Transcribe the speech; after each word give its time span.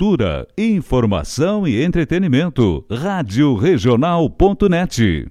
cultura, 0.00 0.48
informação 0.56 1.68
e 1.68 1.84
entretenimento. 1.84 2.86
Rádio 2.90 3.54
Regional.net. 3.54 5.30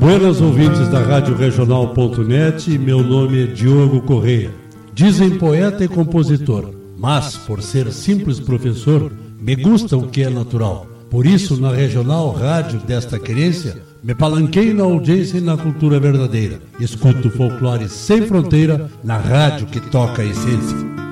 Buenas 0.00 0.40
ouvintes 0.40 0.88
da 0.88 0.98
Rádio 0.98 1.36
Regional.net, 1.36 2.76
meu 2.78 3.04
nome 3.04 3.44
é 3.44 3.46
Diogo 3.46 4.02
Correia. 4.02 4.50
Dizem 4.92 5.38
poeta 5.38 5.84
e 5.84 5.88
compositor, 5.88 6.74
mas 6.98 7.36
por 7.36 7.62
ser 7.62 7.92
simples 7.92 8.40
professor, 8.40 9.12
me 9.40 9.54
gusta 9.54 9.96
o 9.96 10.08
que 10.08 10.24
é 10.24 10.30
natural. 10.30 10.95
Por 11.10 11.24
isso, 11.24 11.60
na 11.60 11.70
regional 11.70 12.30
rádio 12.32 12.80
desta 12.80 13.18
querência, 13.18 13.82
me 14.02 14.14
palanquei 14.14 14.74
na 14.74 14.84
audiência 14.84 15.38
e 15.38 15.40
na 15.40 15.56
cultura 15.56 16.00
verdadeira. 16.00 16.60
Escuto 16.80 17.30
folclore 17.30 17.88
sem 17.88 18.22
fronteira 18.26 18.90
na 19.02 19.16
rádio 19.16 19.66
que 19.66 19.80
toca 19.80 20.22
a 20.22 20.24
essência. 20.24 21.05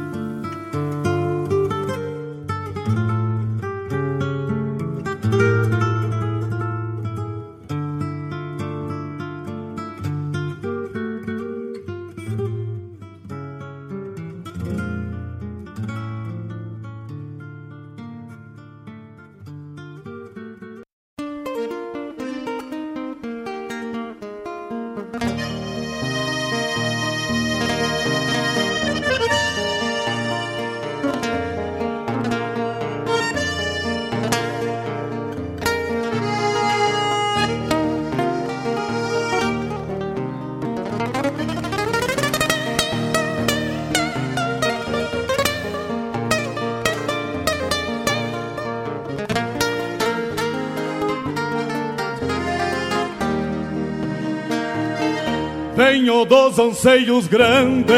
Anseios 56.64 57.26
grandes 57.26 57.94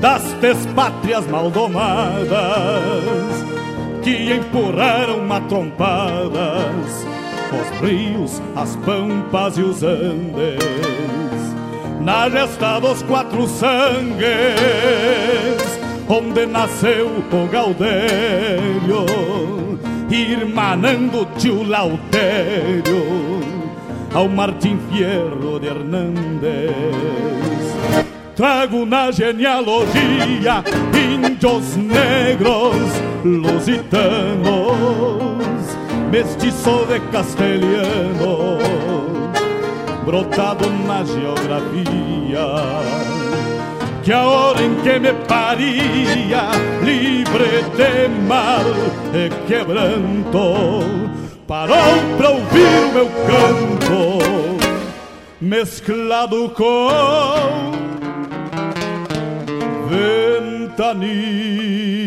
das 0.00 0.22
despátrias 0.34 1.26
maldomadas 1.26 2.30
que 4.02 4.32
empurraram 4.32 5.20
matrompadas 5.26 7.06
os 7.52 7.80
rios, 7.80 8.40
as 8.56 8.76
pampas 8.76 9.58
e 9.58 9.62
os 9.62 9.82
andes. 9.82 10.62
Na 12.00 12.28
gesta 12.28 12.80
dos 12.80 13.02
quatro 13.02 13.46
sangues, 13.46 14.22
onde 16.08 16.46
nasceu 16.46 17.08
o 17.08 17.46
Gaudério, 17.48 19.06
irmanando 20.10 21.28
tio 21.36 21.62
Lautério 21.62 23.31
ao 24.14 24.28
Martim 24.28 24.78
Fierro 24.90 25.58
de 25.58 25.68
Hernández. 25.68 26.72
Trago 28.36 28.86
na 28.86 29.10
genealogia 29.10 30.64
índios 30.94 31.76
negros 31.76 32.76
lusitanos, 33.24 34.36
mestiço 36.10 36.86
de 36.86 37.00
castelhano, 37.10 38.58
brotado 40.04 40.68
na 40.86 41.04
geografia. 41.04 42.46
Que 44.02 44.12
a 44.12 44.24
hora 44.24 44.62
em 44.62 44.74
que 44.76 44.98
me 44.98 45.12
paria, 45.28 46.50
livre 46.82 47.62
de 47.76 48.08
mal 48.26 48.64
e 49.14 49.30
quebranto, 49.46 51.11
parou 51.52 52.16
pra 52.16 52.30
ouvir 52.30 52.78
o 52.88 52.92
meu 52.94 53.08
canto, 53.28 54.20
mesclado 55.38 56.48
com 56.48 57.72
ventania. 60.80 62.01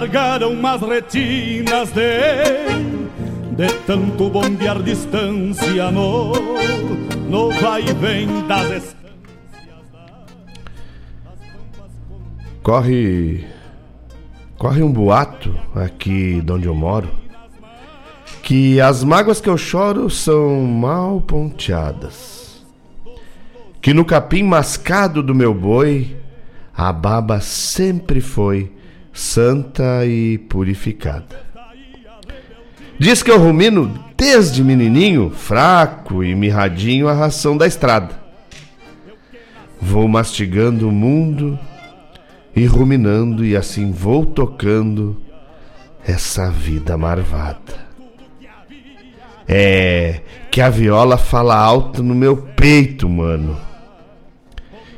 Me 0.00 0.06
alargaram 0.06 0.52
umas 0.52 0.80
retinas 0.80 1.90
de 1.92 3.54
De 3.54 3.68
tanto 3.86 4.30
bombear 4.30 4.82
distância 4.82 5.90
no 5.90 6.32
No 7.28 7.50
vai 7.60 7.82
e 7.82 7.92
vem 7.92 8.46
das 8.46 8.70
estâncias 8.70 9.00
Corre. 12.62 13.46
Corre 14.56 14.82
um 14.82 14.92
boato 14.92 15.54
aqui 15.74 16.40
de 16.40 16.52
onde 16.52 16.66
eu 16.66 16.74
moro. 16.74 17.08
Que 18.42 18.80
as 18.80 19.02
mágoas 19.02 19.40
que 19.40 19.48
eu 19.48 19.56
choro 19.56 20.10
são 20.10 20.62
mal 20.62 21.22
ponteadas. 21.22 22.64
Que 23.80 23.94
no 23.94 24.04
capim 24.04 24.42
mascado 24.42 25.22
do 25.22 25.34
meu 25.34 25.54
boi, 25.54 26.16
a 26.76 26.92
baba 26.92 27.40
sempre 27.40 28.20
foi 28.20 28.70
santa 29.12 30.04
e 30.06 30.38
purificada. 30.38 31.50
Diz 32.98 33.22
que 33.22 33.30
eu 33.30 33.38
rumino 33.38 33.92
desde 34.16 34.62
menininho, 34.62 35.30
fraco 35.30 36.22
e 36.22 36.34
mirradinho, 36.34 37.08
a 37.08 37.14
ração 37.14 37.56
da 37.56 37.66
estrada. 37.66 38.20
Vou 39.80 40.06
mastigando 40.06 40.88
o 40.88 40.92
mundo 40.92 41.58
e 42.54 42.66
ruminando, 42.66 43.44
e 43.44 43.56
assim 43.56 43.90
vou 43.90 44.26
tocando 44.26 45.22
essa 46.06 46.50
vida 46.50 46.98
marvada. 46.98 47.88
É 49.48 50.20
que 50.50 50.60
a 50.60 50.68
viola 50.68 51.16
fala 51.16 51.56
alto 51.56 52.02
no 52.02 52.14
meu 52.14 52.36
peito, 52.36 53.08
mano. 53.08 53.56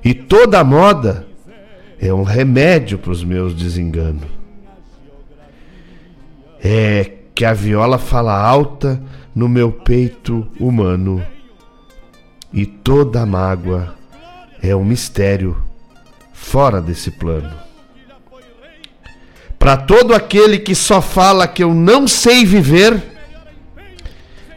E 0.05 0.13
toda 0.15 0.59
a 0.59 0.65
moda 0.65 1.29
é 2.03 2.13
um 2.13 2.25
remédio 2.25 2.99
pros 2.99 3.23
meus 3.23 3.55
desenganos. 3.55 4.29
É 6.61 7.13
que 7.33 7.45
a 7.45 7.53
viola 7.53 7.97
fala 7.97 8.37
alta 8.37 9.01
no 9.33 9.49
meu 9.49 9.71
peito 9.71 10.49
humano. 10.59 11.25
E 12.53 12.67
toda 12.67 13.23
a 13.23 13.27
mágoa 13.27 13.95
é 14.61 14.75
um 14.75 14.85
mistério 14.85 15.57
fora 16.33 16.83
desse 16.83 17.13
plano. 17.13 17.55
Para 19.57 19.77
todo 19.77 20.13
aquele 20.13 20.59
que 20.59 20.75
só 20.75 21.01
fala 21.01 21.47
que 21.47 21.63
eu 21.63 21.73
não 21.73 22.09
sei 22.09 22.45
viver, 22.45 23.01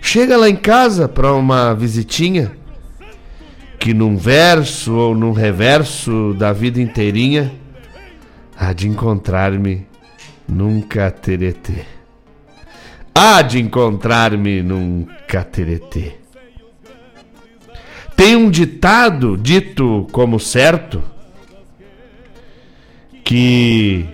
chega 0.02 0.36
lá 0.36 0.50
em 0.50 0.56
casa 0.56 1.08
para 1.08 1.32
uma 1.32 1.76
visitinha 1.76 2.58
que 3.80 3.94
num 3.94 4.18
verso 4.18 4.94
ou 4.94 5.16
num 5.16 5.32
reverso 5.32 6.34
da 6.38 6.52
vida 6.52 6.82
inteirinha 6.82 7.52
há 8.58 8.74
de 8.74 8.88
encontrar-me 8.88 9.88
num 10.48 10.82
cateretê. 10.82 11.84
Há 13.14 13.42
de 13.42 13.60
encontrar-me 13.60 14.62
num 14.62 15.08
cateretê. 15.28 16.14
Tem 18.16 18.36
um 18.36 18.50
ditado 18.50 19.38
dito 19.38 20.08
como 20.12 20.40
certo 20.40 21.04
que 23.24 24.06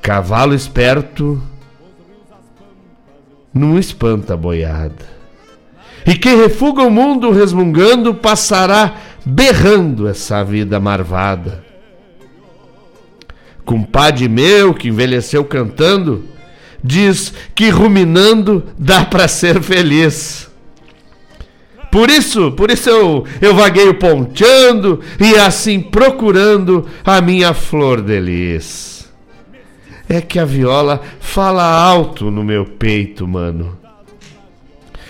cavalo 0.00 0.54
esperto 0.54 1.42
não 3.52 3.78
espanta 3.78 4.36
boiada. 4.36 5.17
E 6.08 6.16
quem 6.16 6.38
refuga 6.38 6.82
o 6.82 6.90
mundo 6.90 7.30
resmungando 7.30 8.14
passará 8.14 8.96
berrando 9.26 10.08
essa 10.08 10.42
vida 10.42 10.80
marvada. 10.80 11.62
Compadre 13.62 14.26
meu 14.26 14.72
que 14.72 14.88
envelheceu 14.88 15.44
cantando, 15.44 16.24
diz 16.82 17.34
que 17.54 17.68
ruminando 17.68 18.64
dá 18.78 19.04
para 19.04 19.28
ser 19.28 19.62
feliz. 19.62 20.50
Por 21.92 22.08
isso, 22.08 22.52
por 22.52 22.70
isso 22.70 22.88
eu, 22.88 23.26
eu 23.42 23.54
vagueio 23.54 23.92
ponteando 23.92 25.00
e 25.20 25.34
assim 25.36 25.78
procurando 25.78 26.86
a 27.04 27.20
minha 27.20 27.52
flor 27.52 28.00
de 28.00 28.18
lis. 28.18 29.12
É 30.08 30.22
que 30.22 30.38
a 30.38 30.46
viola 30.46 31.02
fala 31.20 31.64
alto 31.64 32.30
no 32.30 32.42
meu 32.42 32.64
peito, 32.64 33.28
mano. 33.28 33.77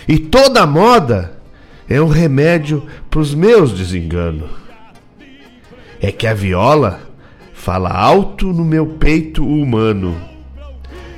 E 0.09 0.19
toda 0.19 0.67
moda 0.67 1.39
é 1.87 2.01
um 2.01 2.09
remédio 2.09 2.87
pros 3.11 3.35
meus 3.35 3.73
desenganos. 3.73 4.49
É 6.01 6.11
que 6.11 6.27
a 6.27 6.33
viola 6.33 7.01
fala 7.53 7.91
alto 7.91 8.47
no 8.47 8.65
meu 8.65 8.87
peito 8.87 9.47
humano. 9.47 10.19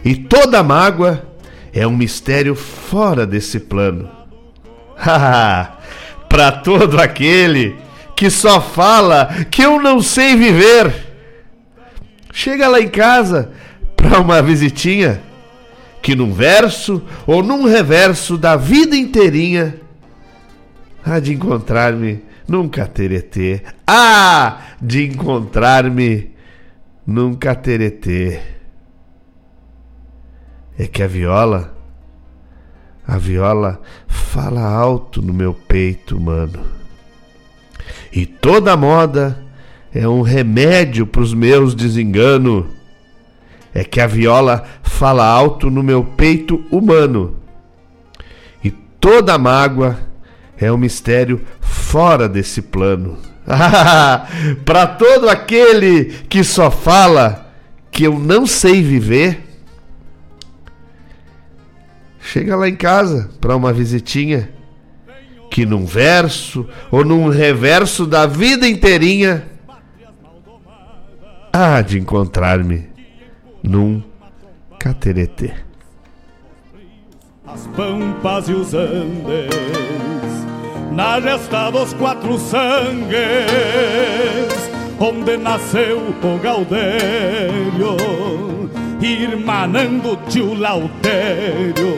E 0.05 0.17
toda 0.17 0.63
mágoa 0.63 1.25
é 1.73 1.87
um 1.87 1.97
mistério 1.97 2.57
fora 2.57 3.25
desse 3.25 3.61
plano. 3.61 4.11
Para 6.29 6.53
todo 6.65 7.01
aquele 7.01 7.77
que 8.17 8.29
só 8.29 8.61
fala 8.61 9.27
que 9.51 9.63
eu 9.63 9.81
não 9.81 10.01
sei 10.01 10.35
viver. 10.35 10.93
Chega 12.33 12.69
lá 12.69 12.81
em 12.81 12.89
casa 12.89 13.51
para 13.97 14.21
uma 14.21 14.41
visitinha 14.43 15.21
que 16.03 16.15
num 16.15 16.33
verso 16.33 17.03
ou 17.27 17.43
num 17.43 17.65
reverso 17.65 18.39
da 18.39 18.57
vida 18.57 18.97
inteirinha 18.97 19.77
há 21.05 21.19
de 21.19 21.35
encontrar-me 21.35 22.23
num 22.49 22.69
cateretê. 22.69 23.63
Ah, 23.87 24.61
de 24.81 25.07
encontrar-me 25.07 26.31
num 27.07 27.35
cateretê. 27.35 28.41
É 30.79 30.87
que 30.87 31.03
a 31.03 31.07
viola, 31.07 31.77
a 33.07 33.19
viola 33.19 33.81
fala 34.09 34.63
alto 34.63 35.21
no 35.21 35.33
meu 35.33 35.53
peito, 35.53 36.19
mano. 36.19 36.61
E 38.13 38.27
toda 38.27 38.77
moda 38.77 39.45
é 39.93 40.09
um 40.09 40.23
remédio 40.23 41.07
pros 41.07 41.35
meus 41.35 41.75
desenganos. 41.75 42.67
É 43.75 43.85
que 43.85 44.01
a 44.01 44.07
viola 44.07 44.65
fala 44.83 45.25
alto 45.25 45.71
no 45.71 45.83
meu 45.83 46.05
peito 46.05 46.65
humano. 46.71 47.37
E 48.63 48.71
toda 48.71 49.39
mágoa 49.39 49.99
é 50.59 50.71
um 50.71 50.77
mistério 50.77 51.41
fora 51.61 52.29
desse 52.29 52.63
plano. 52.63 53.19
Para 54.65 54.87
todo 54.87 55.29
aquele 55.29 56.07
que 56.29 56.45
só 56.45 56.71
fala 56.71 57.53
que 57.91 58.05
eu 58.05 58.19
não 58.19 58.47
sei 58.47 58.83
viver, 58.83 59.41
chega 62.21 62.57
lá 62.57 62.69
em 62.69 62.77
casa 62.77 63.31
para 63.41 63.57
uma 63.57 63.73
visitinha 63.73 64.51
que 65.51 65.67
num 65.67 65.85
verso 65.85 66.67
ou 66.91 67.05
num 67.05 67.29
reverso 67.29 68.07
da 68.07 68.25
vida 68.25 68.69
inteirinha 68.69 69.45
há 71.53 71.81
de 71.81 71.99
encontrar-me 71.99 72.90
num 73.63 74.03
cateretê. 74.79 75.53
As 77.47 77.67
pampas 77.69 78.49
e 78.49 78.53
os 78.53 78.75
andes 78.75 79.81
na 80.93 81.21
gesta 81.21 81.71
dos 81.71 81.95
quatro 81.95 82.37
sangues, 82.39 83.15
onde 84.99 85.37
nasceu 85.37 85.99
o 85.99 86.39
Gaudério, 86.39 87.97
irmanando 89.01 90.19
tio 90.29 90.55
Lautério, 90.55 91.95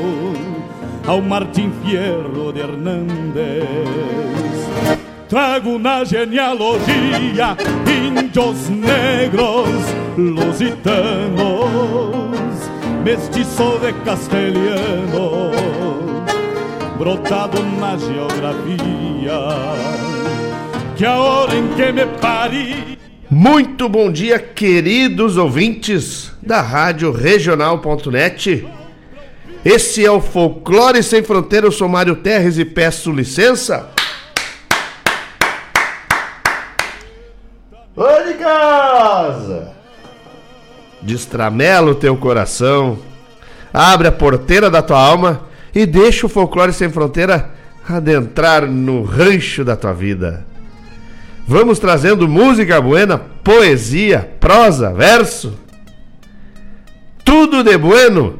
ao 1.06 1.22
Martim 1.22 1.72
Fierro 1.82 2.52
de 2.52 2.60
Hernández. 2.60 4.51
Trago 5.32 5.78
na 5.78 6.04
genealogia 6.04 7.56
índios 7.88 8.68
negros, 8.68 9.70
lusitanos, 10.14 11.40
mestiço 13.02 13.78
de 13.78 13.94
castelhano 14.04 15.40
brotado 16.98 17.62
na 17.80 17.96
geografia. 17.96 19.38
Que 20.96 21.06
a 21.06 21.16
hora 21.16 21.54
em 21.54 21.66
que 21.68 21.92
me 21.92 22.04
pari. 22.20 22.98
Muito 23.30 23.88
bom 23.88 24.12
dia, 24.12 24.38
queridos 24.38 25.38
ouvintes 25.38 26.30
da 26.42 26.60
Rádio 26.60 27.10
Regional.net. 27.10 28.68
Esse 29.64 30.04
é 30.04 30.10
o 30.10 30.20
Folclore 30.20 31.02
Sem 31.02 31.22
Fronteira. 31.22 31.66
Eu 31.68 31.72
sou 31.72 31.88
Mário 31.88 32.16
Terres 32.16 32.58
e 32.58 32.66
peço 32.66 33.10
licença. 33.10 34.01
Oi 37.94 38.24
de 38.32 38.38
casa! 38.38 39.70
Destramela 41.02 41.90
o 41.90 41.94
teu 41.94 42.16
coração, 42.16 42.98
abre 43.70 44.08
a 44.08 44.12
porteira 44.12 44.70
da 44.70 44.80
tua 44.80 44.98
alma 44.98 45.42
e 45.74 45.84
deixa 45.84 46.24
o 46.24 46.28
Folclore 46.28 46.72
Sem 46.72 46.88
Fronteira 46.88 47.50
adentrar 47.86 48.66
no 48.66 49.02
rancho 49.02 49.62
da 49.62 49.76
tua 49.76 49.92
vida. 49.92 50.46
Vamos 51.46 51.78
trazendo 51.78 52.26
música 52.26 52.80
buena, 52.80 53.18
poesia, 53.18 54.36
prosa, 54.40 54.90
verso. 54.94 55.58
Tudo 57.22 57.62
de 57.62 57.76
bueno 57.76 58.38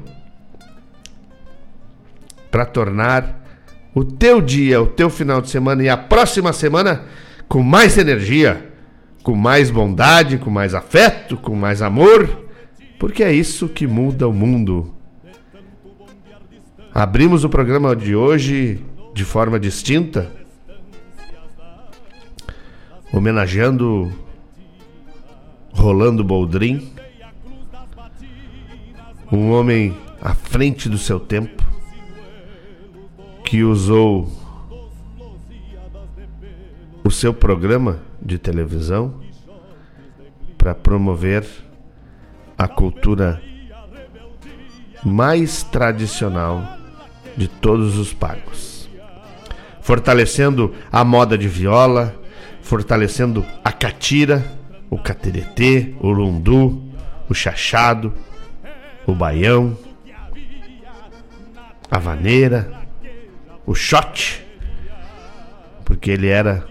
para 2.51 2.65
tornar 2.65 3.45
o 3.95 4.03
teu 4.03 4.41
dia, 4.41 4.81
o 4.81 4.87
teu 4.87 5.11
final 5.11 5.43
de 5.43 5.51
semana 5.51 5.83
e 5.83 5.91
a 5.91 5.97
próxima 5.97 6.55
semana 6.55 7.03
com 7.49 7.63
mais 7.63 7.99
energia, 7.99 8.72
com 9.23 9.37
mais 9.37 9.71
bondade, 9.71 10.39
com 10.39 10.51
mais 10.51 10.75
afeto, 10.75 11.37
com 11.37 11.55
mais 11.55 11.81
amor, 11.81 12.47
porque 12.99 13.23
é 13.23 13.33
isso 13.33 13.69
que 13.69 13.87
muda 13.87 14.29
o 14.29 14.33
mundo. 14.33 14.93
Abrimos 16.93 17.45
o 17.45 17.49
programa 17.49 17.95
de 17.97 18.15
hoje 18.15 18.85
de 19.15 19.25
forma 19.25 19.59
distinta, 19.59 20.31
homenageando 23.13 24.13
Rolando 25.73 26.25
Boldrin, 26.25 26.93
um 29.31 29.51
homem 29.53 29.96
à 30.20 30.35
frente 30.35 30.89
do 30.89 30.99
seu 30.99 31.19
tempo, 31.19 31.63
que 33.44 33.63
usou 33.63 34.31
o 37.05 37.11
seu 37.11 37.32
programa 37.32 38.01
de 38.20 38.39
televisão 38.39 39.21
para 40.63 40.77
promover 40.77 41.45
a 42.57 42.69
cultura 42.69 43.43
mais 45.05 45.65
tradicional 45.65 46.79
de 47.37 47.49
todos 47.49 47.99
os 47.99 48.15
pagos. 48.15 48.89
Fortalecendo 49.81 50.73
a 50.93 51.03
moda 51.05 51.37
de 51.37 51.49
viola, 51.49 52.15
fortalecendo 52.61 53.45
a 53.65 53.73
catira, 53.73 54.45
o 54.89 54.97
cateretê, 54.97 55.97
o 55.99 56.11
lundu, 56.11 56.81
o 57.29 57.35
chachado, 57.35 58.15
o 59.05 59.13
baião, 59.17 59.77
a 61.91 61.99
vaneira, 61.99 62.71
o 63.67 63.75
shot, 63.75 64.47
porque 65.85 66.13
ele 66.13 66.29
era 66.29 66.65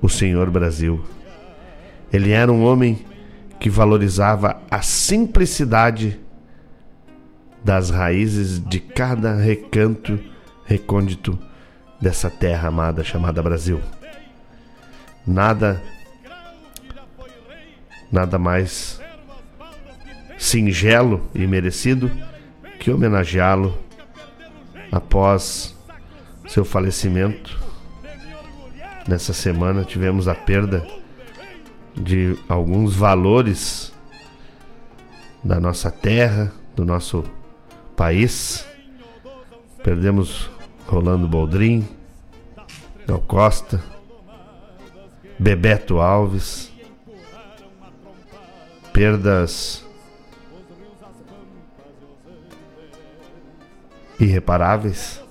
o 0.00 0.08
Senhor 0.08 0.48
Brasil. 0.50 1.15
Ele 2.12 2.30
era 2.30 2.50
um 2.52 2.64
homem 2.64 3.04
que 3.58 3.70
valorizava 3.70 4.60
a 4.70 4.82
simplicidade 4.82 6.20
das 7.64 7.90
raízes 7.90 8.60
de 8.60 8.78
cada 8.78 9.34
recanto 9.34 10.18
recôndito 10.64 11.38
dessa 12.00 12.30
terra 12.30 12.68
amada 12.68 13.02
chamada 13.02 13.42
Brasil. 13.42 13.80
Nada 15.26 15.82
nada 18.10 18.38
mais 18.38 19.00
singelo 20.38 21.28
e 21.34 21.46
merecido 21.46 22.10
que 22.78 22.90
homenageá-lo 22.90 23.76
após 24.92 25.76
seu 26.46 26.64
falecimento. 26.64 27.58
Nessa 29.08 29.32
semana 29.32 29.84
tivemos 29.84 30.28
a 30.28 30.34
perda 30.34 30.86
de 31.96 32.36
alguns 32.48 32.94
valores 32.94 33.92
da 35.42 35.58
nossa 35.58 35.90
terra, 35.90 36.52
do 36.74 36.84
nosso 36.84 37.24
país 37.96 38.66
Perdemos 39.86 40.50
Rolando 40.88 41.28
Boldrin, 41.28 41.86
Gal 43.06 43.20
Costa, 43.20 43.80
Bebeto 45.38 46.00
Alves. 46.00 46.72
Perdas 48.92 49.86
irreparáveis 54.18 55.22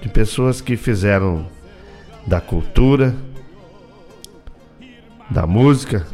de 0.00 0.08
pessoas 0.08 0.60
que 0.60 0.76
fizeram 0.76 1.48
da 2.28 2.40
cultura, 2.40 3.12
da 5.30 5.46
música, 5.46 6.06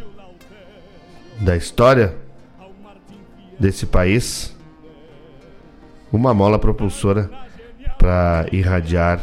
da 1.41 1.57
história 1.57 2.15
desse 3.59 3.87
país 3.87 4.55
uma 6.13 6.33
mola 6.33 6.59
propulsora 6.59 7.31
para 7.99 8.47
irradiar 8.53 9.21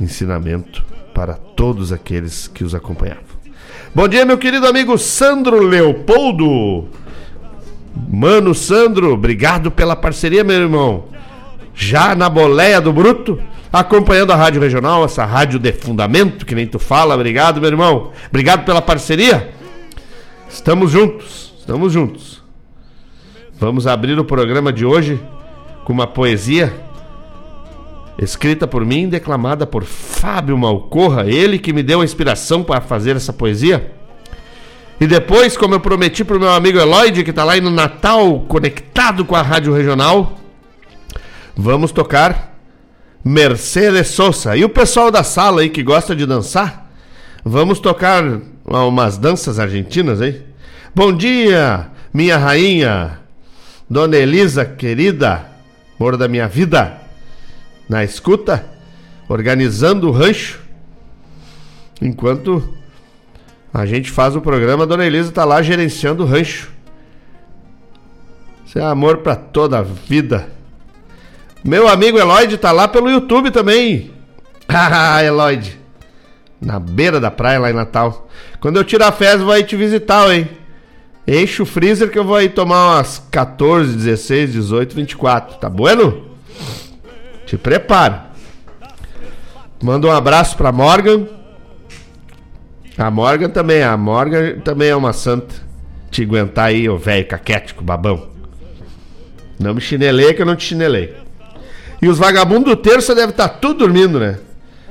ensinamento 0.00 0.84
para 1.12 1.34
todos 1.34 1.92
aqueles 1.92 2.48
que 2.48 2.64
os 2.64 2.74
acompanhavam. 2.74 3.22
Bom 3.94 4.08
dia, 4.08 4.24
meu 4.24 4.38
querido 4.38 4.66
amigo 4.66 4.98
Sandro 4.98 5.60
Leopoldo. 5.60 6.88
Mano 8.10 8.54
Sandro, 8.54 9.12
obrigado 9.12 9.70
pela 9.70 9.94
parceria, 9.94 10.42
meu 10.42 10.56
irmão. 10.56 11.04
Já 11.74 12.14
na 12.14 12.28
boleia 12.28 12.80
do 12.80 12.92
Bruto, 12.92 13.40
acompanhando 13.74 14.32
a 14.32 14.36
Rádio 14.36 14.60
Regional, 14.60 15.04
essa 15.04 15.24
rádio 15.24 15.58
de 15.58 15.72
fundamento, 15.72 16.46
que 16.46 16.54
nem 16.54 16.64
tu 16.64 16.78
fala. 16.78 17.16
Obrigado, 17.16 17.60
meu 17.60 17.68
irmão. 17.68 18.12
Obrigado 18.28 18.64
pela 18.64 18.80
parceria. 18.80 19.52
Estamos 20.48 20.92
juntos, 20.92 21.52
estamos 21.58 21.92
juntos. 21.92 22.40
Vamos 23.58 23.88
abrir 23.88 24.16
o 24.16 24.24
programa 24.24 24.72
de 24.72 24.86
hoje 24.86 25.20
com 25.84 25.92
uma 25.92 26.06
poesia 26.06 26.72
escrita 28.16 28.64
por 28.64 28.86
mim, 28.86 29.08
declamada 29.08 29.66
por 29.66 29.82
Fábio 29.82 30.56
Malcorra, 30.56 31.26
ele 31.26 31.58
que 31.58 31.72
me 31.72 31.82
deu 31.82 32.00
a 32.00 32.04
inspiração 32.04 32.62
para 32.62 32.80
fazer 32.80 33.16
essa 33.16 33.32
poesia. 33.32 33.92
E 35.00 35.06
depois, 35.08 35.56
como 35.56 35.74
eu 35.74 35.80
prometi 35.80 36.22
para 36.22 36.36
o 36.36 36.40
meu 36.40 36.52
amigo 36.52 36.78
Eloyd, 36.78 37.24
que 37.24 37.30
está 37.30 37.42
lá 37.42 37.56
no 37.56 37.70
Natal, 37.70 38.38
conectado 38.46 39.24
com 39.24 39.34
a 39.34 39.42
Rádio 39.42 39.74
Regional, 39.74 40.38
vamos 41.56 41.90
tocar 41.90 42.53
Mercedes 43.24 44.08
Sosa. 44.08 44.56
E 44.56 44.64
o 44.64 44.68
pessoal 44.68 45.10
da 45.10 45.24
sala 45.24 45.62
aí 45.62 45.70
que 45.70 45.82
gosta 45.82 46.14
de 46.14 46.26
dançar, 46.26 46.90
vamos 47.44 47.80
tocar 47.80 48.22
umas 48.64 49.16
danças 49.16 49.58
argentinas 49.58 50.20
aí. 50.20 50.42
Bom 50.94 51.12
dia, 51.12 51.90
minha 52.12 52.36
rainha, 52.36 53.20
Dona 53.88 54.16
Elisa, 54.16 54.64
querida, 54.64 55.46
amor 55.98 56.16
da 56.16 56.28
minha 56.28 56.46
vida 56.46 57.00
na 57.88 58.04
escuta, 58.04 58.64
organizando 59.28 60.08
o 60.08 60.12
rancho. 60.12 60.60
Enquanto 62.00 62.62
a 63.72 63.86
gente 63.86 64.10
faz 64.10 64.36
o 64.36 64.40
programa, 64.40 64.86
Dona 64.86 65.06
Elisa 65.06 65.30
está 65.30 65.44
lá 65.44 65.62
gerenciando 65.62 66.22
o 66.22 66.26
rancho. 66.26 66.70
Isso 68.66 68.78
é 68.78 68.82
amor 68.82 69.18
para 69.18 69.36
toda 69.36 69.78
a 69.78 69.82
vida. 69.82 70.48
Meu 71.64 71.88
amigo 71.88 72.18
Eloyd 72.18 72.56
está 72.56 72.70
lá 72.70 72.86
pelo 72.86 73.10
YouTube 73.10 73.50
também. 73.50 74.12
Ah, 74.66 75.22
Eloyd. 75.22 75.78
Na 76.60 76.80
beira 76.80 77.20
da 77.20 77.30
praia 77.30 77.58
lá 77.58 77.70
em 77.70 77.74
Natal. 77.74 78.28
Quando 78.60 78.76
eu 78.76 78.84
tirar 78.84 79.12
férias, 79.12 79.42
vou 79.42 79.52
aí 79.52 79.62
te 79.62 79.76
visitar, 79.76 80.34
hein? 80.34 80.48
Enche 81.26 81.62
o 81.62 81.66
freezer 81.66 82.10
que 82.10 82.18
eu 82.18 82.24
vou 82.24 82.36
aí 82.36 82.48
tomar 82.48 82.96
umas 82.96 83.22
14, 83.30 83.94
16, 83.94 84.52
18, 84.52 84.94
24. 84.94 85.58
Tá 85.58 85.68
bueno? 85.68 86.30
Te 87.46 87.58
prepara. 87.58 88.30
Manda 89.82 90.06
um 90.06 90.12
abraço 90.12 90.56
pra 90.56 90.72
Morgan. 90.72 91.26
A 92.96 93.10
Morgan 93.10 93.50
também, 93.50 93.82
a 93.82 93.96
Morgan 93.96 94.60
também 94.60 94.88
é 94.88 94.96
uma 94.96 95.12
santa. 95.12 95.54
Te 96.10 96.22
aguentar 96.22 96.66
aí, 96.66 96.88
ô 96.88 96.96
velho 96.96 97.26
caquético, 97.26 97.84
babão. 97.84 98.28
Não 99.58 99.74
me 99.74 99.80
chinelei 99.80 100.32
que 100.32 100.42
eu 100.42 100.46
não 100.46 100.56
te 100.56 100.64
chinelei. 100.64 101.23
E 102.04 102.08
os 102.08 102.18
vagabundos 102.18 102.64
do 102.66 102.76
terça 102.76 103.14
devem 103.14 103.30
estar 103.30 103.48
tá 103.48 103.54
tudo 103.54 103.78
dormindo, 103.78 104.20
né? 104.20 104.38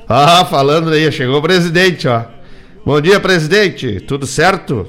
Ah, 0.10 0.44
falando 0.46 0.90
aí, 0.90 1.12
chegou 1.12 1.38
o 1.38 1.42
presidente, 1.44 2.08
ó. 2.08 2.24
Bom 2.84 3.00
dia, 3.00 3.20
presidente. 3.20 4.00
Tudo 4.00 4.26
certo? 4.26 4.88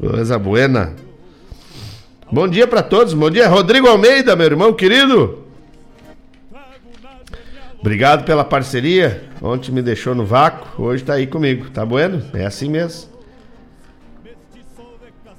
Coisa 0.00 0.36
buena. 0.36 0.96
Bom 2.28 2.48
dia 2.48 2.66
para 2.66 2.82
todos. 2.82 3.14
Bom 3.14 3.30
dia, 3.30 3.46
Rodrigo 3.46 3.86
Almeida, 3.86 4.34
meu 4.34 4.46
irmão 4.46 4.72
querido. 4.72 5.44
Obrigado 7.78 8.24
pela 8.24 8.42
parceria. 8.42 9.22
Ontem 9.40 9.70
me 9.70 9.80
deixou 9.80 10.16
no 10.16 10.26
vácuo, 10.26 10.86
hoje 10.86 11.04
tá 11.04 11.14
aí 11.14 11.28
comigo. 11.28 11.70
Tá 11.70 11.86
bueno? 11.86 12.20
É 12.34 12.46
assim 12.46 12.68
mesmo. 12.68 13.10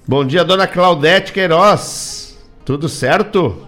Bom 0.07 0.23
dia, 0.23 0.45
dona 0.45 0.65
Claudete 0.65 1.33
Queiroz. 1.33 2.39
Tudo 2.63 2.87
certo? 2.87 3.67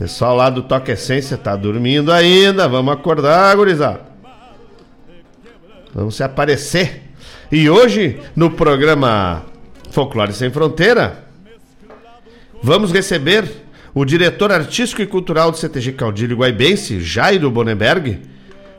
Pessoal 0.00 0.34
lá 0.34 0.48
do 0.48 0.62
Toque 0.62 0.92
Essência 0.92 1.36
tá 1.36 1.54
dormindo 1.54 2.10
ainda. 2.10 2.66
Vamos 2.66 2.94
acordar, 2.94 3.54
gurizada. 3.54 4.00
Vamos 5.92 6.16
se 6.16 6.22
aparecer. 6.22 7.02
E 7.52 7.68
hoje, 7.68 8.18
no 8.34 8.50
programa 8.50 9.44
Folclore 9.90 10.32
Sem 10.32 10.48
Fronteira, 10.48 11.26
vamos 12.62 12.92
receber 12.92 13.44
o 13.92 14.06
diretor 14.06 14.50
artístico 14.50 15.02
e 15.02 15.06
cultural 15.06 15.50
do 15.50 15.58
CTG 15.58 15.92
Caudilho 15.92 16.38
Guaibense, 16.38 16.98
Jairo 16.98 17.50
Bonenberg, 17.50 18.22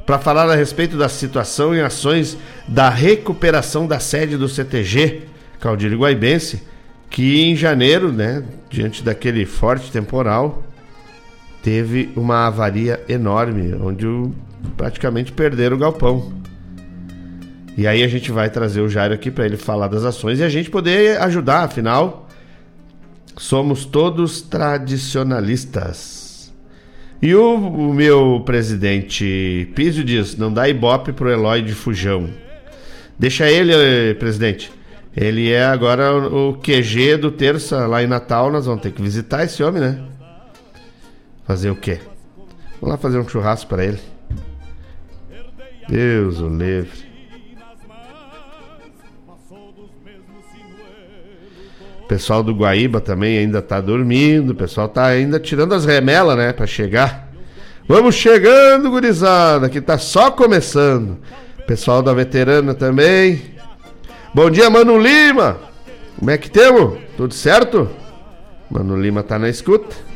para 0.08 0.18
falar 0.18 0.50
a 0.50 0.56
respeito 0.56 0.98
da 0.98 1.08
situação 1.08 1.76
e 1.76 1.82
ações 1.82 2.36
da 2.68 2.90
recuperação 2.90 3.86
da 3.86 4.00
sede 4.00 4.38
do 4.38 4.50
CTG 4.50 5.22
Caudilho 5.60 6.00
Guaibense, 6.00 6.64
que 7.12 7.42
em 7.44 7.56
janeiro, 7.56 8.12
né, 8.12 8.44
diante 8.72 9.04
daquele 9.04 9.46
forte 9.46 9.92
temporal, 9.92 10.64
teve 11.62 12.10
uma 12.16 12.48
avaria 12.48 13.02
enorme, 13.08 13.74
onde 13.82 14.06
praticamente 14.78 15.32
perderam 15.32 15.76
o 15.76 15.80
galpão. 15.80 16.34
E 17.78 17.88
aí 17.88 18.04
a 18.04 18.08
gente 18.08 18.32
vai 18.32 18.50
trazer 18.50 18.82
o 18.82 18.90
Jairo 18.90 19.14
aqui 19.14 19.32
para 19.32 19.46
ele 19.46 19.58
falar 19.58 19.88
das 19.88 20.04
ações 20.04 20.40
e 20.40 20.44
a 20.44 20.50
gente 20.50 20.70
poder 20.70 21.20
ajudar, 21.22 21.64
afinal, 21.64 22.28
Somos 23.38 23.86
todos 23.86 24.42
tradicionalistas. 24.42 26.52
E 27.22 27.34
o, 27.34 27.56
o 27.56 27.94
meu 27.94 28.44
presidente 28.46 29.72
Písio 29.76 30.04
diz: 30.04 30.36
não 30.38 30.54
dá 30.54 30.68
ibope 30.68 31.14
pro 31.14 31.30
Eloy 31.30 31.62
de 31.62 31.74
Fujão. 31.74 32.30
Deixa 33.18 33.50
ele, 33.50 34.14
presidente. 34.16 34.70
Ele 35.16 35.50
é 35.52 35.64
agora 35.66 36.14
o 36.16 36.54
QG 36.54 37.18
do 37.18 37.32
terça 37.32 37.88
lá 37.88 38.04
em 38.04 38.08
Natal. 38.08 38.52
Nós 38.52 38.66
vamos 38.66 38.82
ter 38.82 38.92
que 38.92 39.02
visitar 39.02 39.44
esse 39.44 39.64
homem, 39.64 39.82
né? 39.82 40.00
Fazer 41.52 41.70
o 41.70 41.76
quê? 41.76 42.00
Vamos 42.80 42.96
lá 42.96 42.98
fazer 42.98 43.20
um 43.20 43.28
churrasco 43.28 43.68
para 43.68 43.84
ele. 43.84 44.00
Deus 45.90 46.40
o 46.40 46.48
livre. 46.48 47.12
pessoal 52.08 52.42
do 52.42 52.54
Guaíba 52.54 53.02
também 53.02 53.38
ainda 53.38 53.62
tá 53.62 53.82
dormindo, 53.82 54.52
o 54.52 54.56
pessoal 54.56 54.88
tá 54.88 55.06
ainda 55.06 55.42
tirando 55.42 55.74
as 55.74 55.84
remelas, 55.84 56.38
né, 56.38 56.54
para 56.54 56.66
chegar. 56.66 57.30
Vamos 57.86 58.16
chegando, 58.16 58.90
gurizada, 58.90 59.68
que 59.68 59.82
tá 59.82 59.98
só 59.98 60.32
começando. 60.32 61.20
Pessoal 61.68 62.02
da 62.02 62.14
veterana 62.14 62.74
também. 62.74 63.42
Bom 64.34 64.50
dia, 64.50 64.70
Mano 64.70 64.98
Lima. 64.98 65.58
Como 66.18 66.32
é 66.32 66.38
que 66.38 66.50
temos? 66.50 66.98
Tudo 67.18 67.34
certo? 67.34 67.90
Mano 68.70 68.96
Lima 68.96 69.22
tá 69.22 69.38
na 69.38 69.50
escuta. 69.50 70.11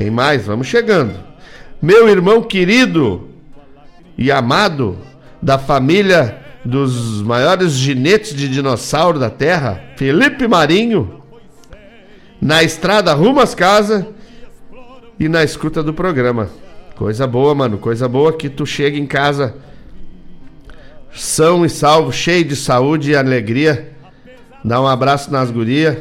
Quem 0.00 0.10
mais? 0.10 0.46
Vamos 0.46 0.66
chegando. 0.66 1.12
Meu 1.82 2.08
irmão 2.08 2.40
querido 2.40 3.28
e 4.16 4.32
amado 4.32 4.96
da 5.42 5.58
família 5.58 6.40
dos 6.64 7.20
maiores 7.20 7.72
ginetes 7.72 8.34
de 8.34 8.48
dinossauro 8.48 9.18
da 9.18 9.28
Terra, 9.28 9.78
Felipe 9.98 10.48
Marinho, 10.48 11.20
na 12.40 12.62
estrada 12.62 13.12
rumo 13.12 13.40
às 13.40 13.54
casas 13.54 14.06
e 15.18 15.28
na 15.28 15.44
escuta 15.44 15.82
do 15.82 15.92
programa. 15.92 16.48
Coisa 16.96 17.26
boa, 17.26 17.54
mano, 17.54 17.76
coisa 17.76 18.08
boa 18.08 18.32
que 18.32 18.48
tu 18.48 18.64
chega 18.64 18.96
em 18.96 19.06
casa 19.06 19.54
são 21.12 21.62
e 21.62 21.68
salvo, 21.68 22.10
cheio 22.10 22.46
de 22.46 22.56
saúde 22.56 23.10
e 23.10 23.16
alegria. 23.16 23.92
Dá 24.64 24.80
um 24.80 24.86
abraço 24.86 25.30
nas 25.30 25.50
gurias, 25.50 25.98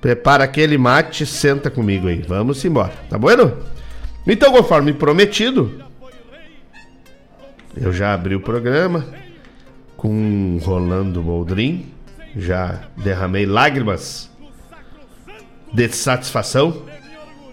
prepara 0.00 0.44
aquele 0.44 0.78
mate, 0.78 1.26
senta 1.26 1.70
comigo 1.70 2.08
aí. 2.08 2.22
Vamos 2.22 2.64
embora, 2.64 2.92
tá 3.08 3.18
bueno? 3.18 3.56
Então, 4.26 4.52
conforme 4.52 4.92
prometido, 4.92 5.84
eu 7.76 7.92
já 7.92 8.12
abri 8.12 8.34
o 8.34 8.40
programa 8.40 9.06
com 9.96 10.58
Rolando 10.62 11.22
Boldrin. 11.22 11.92
Já 12.36 12.82
derramei 12.96 13.46
lágrimas 13.46 14.30
de 15.72 15.88
satisfação 15.88 16.82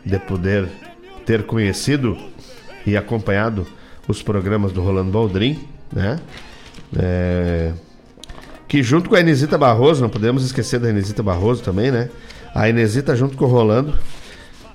de 0.05 0.19
poder 0.19 0.67
ter 1.25 1.43
conhecido 1.43 2.17
e 2.85 2.97
acompanhado 2.97 3.65
os 4.07 4.21
programas 4.21 4.71
do 4.71 4.81
Rolando 4.81 5.11
Baldrin, 5.11 5.59
né? 5.91 6.19
É, 6.97 7.71
que 8.73 8.81
junto 8.81 9.07
com 9.07 9.15
a 9.15 9.19
Inesita 9.19 9.55
Barroso, 9.55 10.01
não 10.01 10.09
podemos 10.09 10.43
esquecer 10.43 10.79
da 10.79 10.89
Inesita 10.89 11.21
Barroso 11.21 11.61
também, 11.61 11.91
né? 11.91 12.09
A 12.55 12.67
Inesita 12.67 13.15
junto 13.15 13.37
com 13.37 13.45
o 13.45 13.47
Rolando 13.47 13.93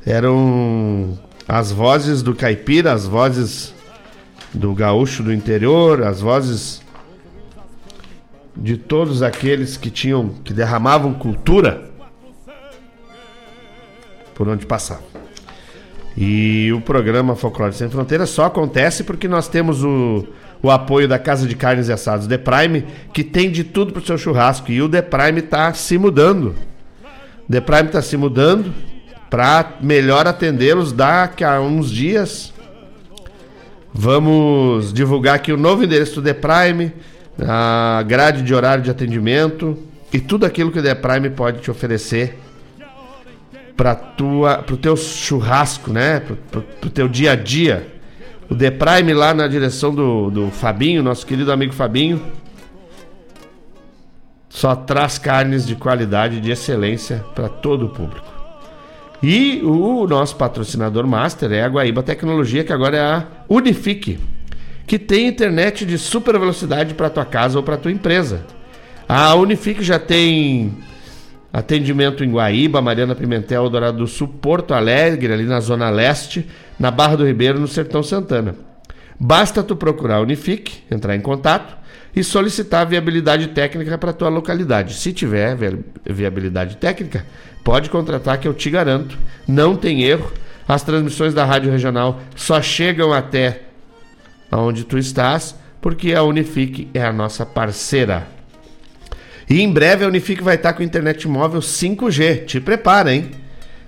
eram 0.06 1.18
as 1.48 1.72
vozes 1.72 2.22
do 2.22 2.32
caipira, 2.32 2.92
as 2.92 3.06
vozes 3.06 3.74
do 4.54 4.72
gaúcho 4.72 5.24
do 5.24 5.32
interior, 5.32 6.04
as 6.04 6.20
vozes 6.20 6.80
de 8.56 8.76
todos 8.76 9.20
aqueles 9.20 9.76
que 9.76 9.90
tinham 9.90 10.28
que 10.44 10.52
derramavam 10.52 11.12
cultura 11.12 11.90
por 14.32 14.48
onde 14.48 14.64
passavam. 14.64 15.08
E 16.16 16.72
o 16.72 16.80
programa 16.80 17.34
Folclore 17.34 17.74
Sem 17.74 17.90
Fronteiras 17.90 18.30
só 18.30 18.44
acontece 18.44 19.02
porque 19.02 19.26
nós 19.26 19.48
temos 19.48 19.82
o, 19.82 20.24
o 20.62 20.70
apoio 20.70 21.06
da 21.06 21.18
Casa 21.18 21.46
de 21.46 21.54
Carnes 21.54 21.88
e 21.88 21.92
Assados 21.92 22.26
The 22.26 22.38
Prime, 22.38 22.84
que 23.12 23.22
tem 23.22 23.50
de 23.50 23.64
tudo 23.64 23.92
pro 23.92 24.04
seu 24.04 24.18
churrasco. 24.18 24.70
E 24.70 24.82
o 24.82 24.88
The 24.88 25.02
Prime 25.02 25.42
tá 25.42 25.72
se 25.72 25.96
mudando. 25.96 26.54
The 27.50 27.60
Prime 27.60 27.88
tá 27.88 28.02
se 28.02 28.16
mudando 28.16 28.74
para 29.30 29.74
melhor 29.80 30.26
atendê-los 30.26 30.92
daqui 30.92 31.44
a 31.44 31.60
uns 31.60 31.90
dias. 31.90 32.52
Vamos 33.92 34.92
divulgar 34.92 35.36
aqui 35.36 35.52
o 35.52 35.56
novo 35.56 35.82
endereço 35.82 36.16
do 36.16 36.22
The 36.22 36.34
Prime, 36.34 36.92
a 37.40 38.02
grade 38.06 38.42
de 38.42 38.54
horário 38.54 38.82
de 38.82 38.90
atendimento 38.90 39.78
e 40.12 40.20
tudo 40.20 40.46
aquilo 40.46 40.70
que 40.70 40.78
o 40.78 40.82
The 40.82 40.94
Prime 40.94 41.30
pode 41.30 41.60
te 41.60 41.70
oferecer 41.70 42.38
para 43.76 43.94
tua, 43.94 44.58
pro 44.58 44.76
teu 44.76 44.96
churrasco, 44.96 45.92
né? 45.92 46.20
Pro, 46.20 46.62
pro, 46.62 46.90
teu 46.90 47.08
dia 47.08 47.32
a 47.32 47.36
dia. 47.36 47.86
O 48.50 48.54
The 48.54 48.70
Prime 48.70 49.12
lá 49.12 49.34
na 49.34 49.46
direção 49.46 49.94
do, 49.94 50.30
do 50.30 50.50
Fabinho, 50.50 51.02
nosso 51.02 51.26
querido 51.26 51.52
amigo 51.52 51.74
Fabinho, 51.74 52.22
só 54.48 54.74
traz 54.74 55.18
carnes 55.18 55.66
de 55.66 55.76
qualidade, 55.76 56.40
de 56.40 56.50
excelência 56.50 57.24
para 57.34 57.48
todo 57.48 57.86
o 57.86 57.88
público. 57.90 58.26
E 59.22 59.60
o 59.62 60.06
nosso 60.06 60.36
patrocinador 60.36 61.06
master 61.06 61.52
é 61.52 61.62
a 61.62 61.68
Guaíba 61.68 62.02
Tecnologia, 62.02 62.64
que 62.64 62.72
agora 62.72 62.96
é 62.96 63.00
a 63.00 63.26
Unifique, 63.48 64.18
que 64.86 64.98
tem 64.98 65.28
internet 65.28 65.84
de 65.84 65.98
super 65.98 66.38
velocidade 66.38 66.94
para 66.94 67.10
tua 67.10 67.24
casa 67.26 67.58
ou 67.58 67.62
para 67.62 67.76
tua 67.76 67.92
empresa. 67.92 68.46
A 69.06 69.34
Unifique 69.34 69.82
já 69.82 69.98
tem 69.98 70.74
Atendimento 71.58 72.22
em 72.22 72.30
Guaíba, 72.30 72.80
Mariana 72.80 73.16
Pimentel, 73.16 73.68
Dourado 73.68 73.98
do 73.98 74.06
Sul, 74.06 74.28
Porto 74.28 74.72
Alegre, 74.72 75.32
ali 75.32 75.42
na 75.42 75.58
Zona 75.58 75.90
Leste, 75.90 76.48
na 76.78 76.88
Barra 76.88 77.16
do 77.16 77.26
Ribeiro, 77.26 77.58
no 77.58 77.66
Sertão 77.66 78.00
Santana. 78.00 78.54
Basta 79.18 79.60
tu 79.60 79.74
procurar 79.74 80.18
a 80.18 80.20
Unifique, 80.20 80.84
entrar 80.88 81.16
em 81.16 81.20
contato 81.20 81.76
e 82.14 82.22
solicitar 82.22 82.86
viabilidade 82.86 83.48
técnica 83.48 83.98
para 83.98 84.12
tua 84.12 84.28
localidade. 84.28 84.94
Se 84.94 85.12
tiver 85.12 85.56
viabilidade 86.06 86.76
técnica, 86.76 87.26
pode 87.64 87.90
contratar 87.90 88.38
que 88.38 88.46
eu 88.46 88.54
te 88.54 88.70
garanto, 88.70 89.18
não 89.46 89.74
tem 89.74 90.04
erro. 90.04 90.32
As 90.68 90.84
transmissões 90.84 91.34
da 91.34 91.44
Rádio 91.44 91.72
Regional 91.72 92.20
só 92.36 92.62
chegam 92.62 93.12
até 93.12 93.62
onde 94.52 94.84
tu 94.84 94.96
estás, 94.96 95.56
porque 95.80 96.14
a 96.14 96.22
Unifique 96.22 96.88
é 96.94 97.04
a 97.04 97.12
nossa 97.12 97.44
parceira. 97.44 98.37
E 99.50 99.62
em 99.62 99.72
breve 99.72 100.04
a 100.04 100.08
Unifique 100.08 100.42
vai 100.42 100.56
estar 100.56 100.74
com 100.74 100.82
internet 100.82 101.26
móvel 101.26 101.60
5G. 101.60 102.44
Te 102.44 102.60
prepara, 102.60 103.14
hein? 103.14 103.30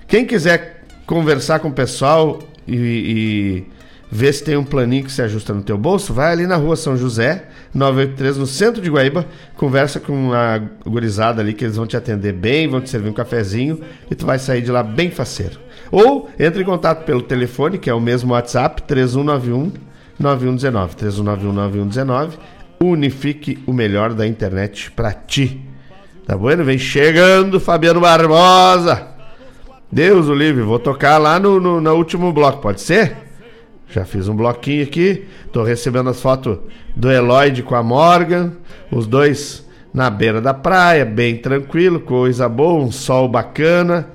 Quem 0.09 0.25
quiser 0.25 0.85
conversar 1.07 1.59
com 1.59 1.69
o 1.69 1.73
pessoal 1.73 2.39
e, 2.67 2.77
e 2.77 3.67
ver 4.11 4.33
se 4.33 4.43
tem 4.43 4.57
um 4.57 4.65
planinho 4.65 5.05
que 5.05 5.13
se 5.13 5.21
ajusta 5.21 5.53
no 5.53 5.63
teu 5.63 5.77
bolso, 5.77 6.15
vai 6.15 6.33
ali 6.33 6.47
na 6.47 6.57
rua 6.57 6.77
São 6.77 6.97
José, 6.97 7.45
983, 7.75 8.39
no 8.39 8.47
centro 8.47 8.81
de 8.81 8.91
Guaíba, 8.91 9.27
conversa 9.55 10.01
com 10.01 10.33
a 10.33 10.59
gurizada 10.85 11.43
ali 11.43 11.53
que 11.53 11.65
eles 11.65 11.77
vão 11.77 11.87
te 11.87 11.97
atender 11.97 12.33
bem, 12.33 12.67
vão 12.67 12.81
te 12.81 12.89
servir 12.89 13.11
um 13.11 13.13
cafezinho 13.13 13.81
e 14.11 14.15
tu 14.15 14.27
vai 14.27 14.39
sair 14.39 14.63
de 14.63 14.71
lá 14.71 14.83
bem 14.83 15.11
faceiro. 15.11 15.61
Ou 15.93 16.29
entre 16.39 16.63
em 16.63 16.67
contato 16.67 17.05
pelo 17.05 17.23
telefone, 17.23 17.79
que 17.79 17.91
é 17.91 17.95
o 17.95 18.01
mesmo 18.01 18.33
WhatsApp, 18.33 18.83
3191 18.83 19.73
9119, 20.19 20.97
3191 20.97 21.53
9119 21.53 22.39
Unifique 22.83 23.63
o 23.67 23.75
melhor 23.75 24.15
da 24.15 24.27
internet 24.27 24.91
para 24.93 25.13
ti. 25.13 25.61
Tá 26.27 26.35
bueno? 26.35 26.65
Vem 26.65 26.79
chegando 26.79 27.61
Fabiano 27.61 28.01
Barbosa. 28.01 29.07
Deus 29.93 30.29
o 30.29 30.35
livre, 30.35 30.63
vou 30.63 30.79
tocar 30.79 31.19
lá 31.19 31.39
no, 31.39 31.61
no, 31.61 31.79
no 31.79 31.95
último 31.95 32.33
bloco, 32.33 32.63
pode 32.63 32.81
ser? 32.81 33.19
Já 33.91 34.07
fiz 34.07 34.29
um 34.29 34.35
bloquinho 34.35 34.83
aqui. 34.83 35.27
Tô 35.53 35.63
recebendo 35.63 36.09
as 36.09 36.23
fotos 36.23 36.59
do 36.97 37.13
Eloyd 37.13 37.63
com 37.65 37.75
a 37.75 37.83
Morgan. 37.83 38.55
Os 38.91 39.07
dois 39.07 39.63
na 39.93 40.09
beira 40.09 40.41
da 40.41 40.55
praia, 40.55 41.05
bem 41.05 41.37
tranquilo, 41.37 42.01
coisa 42.01 42.49
boa, 42.49 42.83
um 42.83 42.91
sol 42.91 43.29
bacana. 43.29 44.09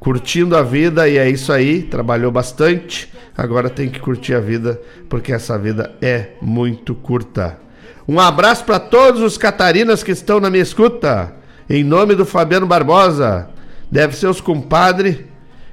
Curtindo 0.00 0.56
a 0.56 0.64
vida 0.64 1.08
e 1.08 1.16
é 1.16 1.30
isso 1.30 1.52
aí. 1.52 1.82
Trabalhou 1.82 2.32
bastante. 2.32 3.08
Agora 3.36 3.70
tem 3.70 3.88
que 3.88 4.00
curtir 4.00 4.34
a 4.34 4.40
vida 4.40 4.80
porque 5.08 5.32
essa 5.32 5.56
vida 5.56 5.94
é 6.02 6.30
muito 6.42 6.92
curta. 6.92 7.62
Um 8.06 8.20
abraço 8.20 8.64
para 8.64 8.78
todos 8.78 9.22
os 9.22 9.38
catarinas 9.38 10.02
que 10.02 10.10
estão 10.12 10.38
na 10.38 10.50
minha 10.50 10.62
escuta. 10.62 11.32
Em 11.68 11.82
nome 11.82 12.14
do 12.14 12.26
Fabiano 12.26 12.66
Barbosa. 12.66 13.48
Deve 13.90 14.14
ser 14.14 14.26
os 14.26 14.42
compadres 14.42 15.20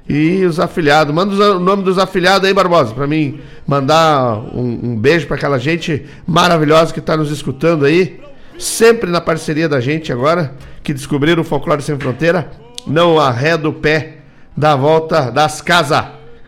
e 0.08 0.42
os 0.46 0.58
afiliados. 0.58 1.14
Manda 1.14 1.34
o 1.56 1.60
nome 1.60 1.82
dos 1.82 1.98
afiliados 1.98 2.48
aí, 2.48 2.54
Barbosa, 2.54 2.94
para 2.94 3.06
mim 3.06 3.40
mandar 3.66 4.38
um, 4.54 4.80
um 4.82 4.96
beijo 4.96 5.26
para 5.26 5.36
aquela 5.36 5.58
gente 5.58 6.06
maravilhosa 6.26 6.92
que 6.92 7.00
está 7.00 7.18
nos 7.18 7.30
escutando 7.30 7.84
aí. 7.84 8.18
Sempre 8.58 9.10
na 9.10 9.20
parceria 9.20 9.68
da 9.68 9.80
gente 9.80 10.10
agora, 10.10 10.54
que 10.82 10.94
descobriram 10.94 11.42
o 11.42 11.44
Folclore 11.44 11.82
Sem 11.82 11.98
Fronteira. 11.98 12.50
Não 12.86 13.20
arreda 13.20 13.68
o 13.68 13.74
pé 13.74 14.18
da 14.56 14.74
volta 14.74 15.30
das 15.30 15.60
casas. 15.60 16.04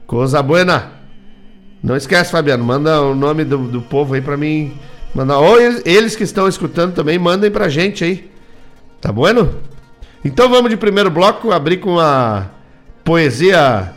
Coisa 0.06 0.42
buena. 0.42 0.92
Não 1.82 1.94
esquece, 1.94 2.30
Fabiano, 2.30 2.64
manda 2.64 3.02
o 3.02 3.14
nome 3.14 3.44
do, 3.44 3.58
do 3.58 3.82
povo 3.82 4.14
aí 4.14 4.22
para 4.22 4.38
mim 4.38 4.72
Mandar, 5.14 5.38
ou 5.38 5.60
eles, 5.60 6.16
que 6.16 6.24
estão 6.24 6.48
escutando 6.48 6.92
também, 6.92 7.18
mandem 7.18 7.50
pra 7.50 7.68
gente 7.68 8.02
aí. 8.02 8.30
Tá 9.00 9.12
bueno? 9.12 9.54
Então 10.24 10.48
vamos 10.48 10.70
de 10.70 10.76
primeiro 10.76 11.10
bloco, 11.10 11.52
abrir 11.52 11.76
com 11.76 12.00
a 12.00 12.46
poesia 13.04 13.92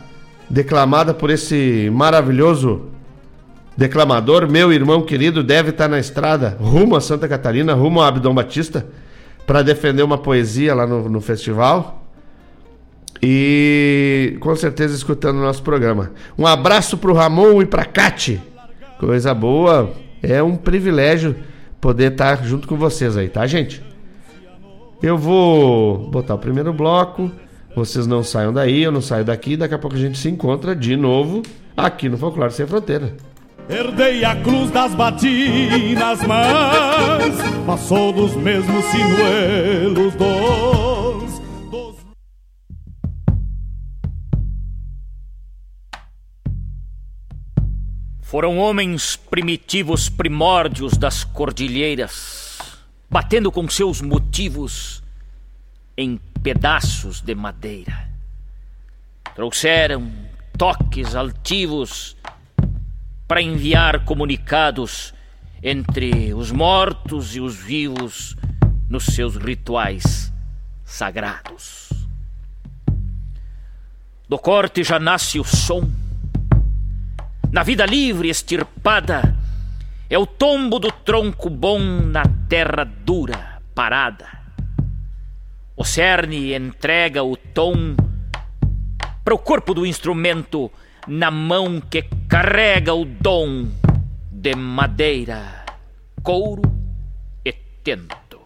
declamada 0.48 1.12
por 1.12 1.30
esse 1.30 1.90
maravilhoso 1.92 2.90
declamador, 3.76 4.50
meu 4.50 4.72
irmão 4.72 5.02
querido, 5.02 5.42
deve 5.42 5.70
estar 5.70 5.88
na 5.88 5.98
estrada 5.98 6.56
rumo 6.60 6.96
a 6.96 7.00
Santa 7.00 7.28
Catarina, 7.28 7.74
rumo 7.74 8.00
a 8.00 8.08
Abdom 8.08 8.34
Batista, 8.34 8.86
para 9.46 9.62
defender 9.62 10.02
uma 10.02 10.18
poesia 10.18 10.74
lá 10.74 10.86
no, 10.86 11.08
no 11.08 11.20
festival. 11.20 12.04
E 13.22 14.36
com 14.40 14.54
certeza 14.54 14.94
escutando 14.94 15.38
o 15.38 15.42
nosso 15.42 15.62
programa. 15.62 16.12
Um 16.36 16.46
abraço 16.46 16.98
pro 16.98 17.14
Ramon 17.14 17.62
e 17.62 17.66
pra 17.66 17.84
Cate. 17.84 18.40
Coisa 18.98 19.34
boa. 19.34 19.92
É 20.22 20.42
um 20.42 20.56
privilégio 20.56 21.36
poder 21.80 22.12
estar 22.12 22.44
junto 22.44 22.66
com 22.66 22.76
vocês 22.76 23.16
aí, 23.16 23.28
tá, 23.28 23.46
gente? 23.46 23.82
Eu 25.02 25.16
vou 25.16 26.10
botar 26.10 26.34
o 26.34 26.38
primeiro 26.38 26.72
bloco. 26.72 27.30
Vocês 27.74 28.06
não 28.06 28.22
saiam 28.22 28.52
daí, 28.52 28.82
eu 28.82 28.90
não 28.90 29.00
saio 29.00 29.24
daqui. 29.24 29.56
Daqui 29.56 29.74
a 29.74 29.78
pouco 29.78 29.96
a 29.96 29.98
gente 30.00 30.18
se 30.18 30.28
encontra 30.28 30.74
de 30.74 30.96
novo 30.96 31.42
aqui 31.76 32.08
no 32.08 32.18
Folclore 32.18 32.52
Sem 32.52 32.66
Fronteira. 32.66 33.14
Herdei 33.68 34.24
a 34.24 34.34
cruz 34.36 34.70
das 34.70 34.94
batinas, 34.94 36.20
mas 36.26 37.34
passou 37.66 38.12
dos 38.12 38.34
mesmos 38.34 38.84
sinuelos 38.86 40.14
do 40.14 40.87
Foram 48.28 48.58
homens 48.58 49.16
primitivos 49.16 50.10
primórdios 50.10 50.98
das 50.98 51.24
cordilheiras, 51.24 52.58
batendo 53.08 53.50
com 53.50 53.66
seus 53.70 54.02
motivos 54.02 55.02
em 55.96 56.20
pedaços 56.42 57.22
de 57.22 57.34
madeira. 57.34 58.06
Trouxeram 59.34 60.12
toques 60.58 61.14
altivos 61.14 62.18
para 63.26 63.40
enviar 63.40 64.04
comunicados 64.04 65.14
entre 65.62 66.34
os 66.34 66.52
mortos 66.52 67.34
e 67.34 67.40
os 67.40 67.56
vivos 67.56 68.36
nos 68.90 69.06
seus 69.06 69.36
rituais 69.36 70.30
sagrados. 70.84 71.88
Do 74.28 74.38
corte 74.38 74.84
já 74.84 75.00
nasce 75.00 75.40
o 75.40 75.44
som 75.44 75.90
na 77.50 77.62
vida 77.62 77.86
livre 77.86 78.28
extirpada, 78.28 79.36
é 80.10 80.18
o 80.18 80.26
tombo 80.26 80.78
do 80.78 80.90
tronco 80.90 81.48
bom 81.50 81.80
na 81.80 82.22
terra 82.48 82.84
dura, 82.84 83.60
parada. 83.74 84.26
O 85.76 85.84
cerne 85.84 86.54
entrega 86.54 87.22
o 87.22 87.36
tom 87.36 87.94
para 89.24 89.34
o 89.34 89.38
corpo 89.38 89.74
do 89.74 89.86
instrumento 89.86 90.70
na 91.06 91.30
mão 91.30 91.80
que 91.80 92.02
carrega 92.28 92.92
o 92.94 93.04
dom 93.04 93.68
de 94.30 94.54
madeira, 94.54 95.64
couro 96.22 96.62
e 97.44 97.52
tento. 97.82 98.40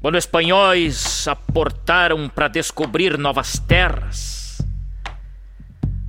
Quando 0.00 0.18
espanhóis 0.18 1.28
aportaram 1.28 2.28
para 2.28 2.48
descobrir 2.48 3.16
novas 3.16 3.58
terras, 3.58 4.41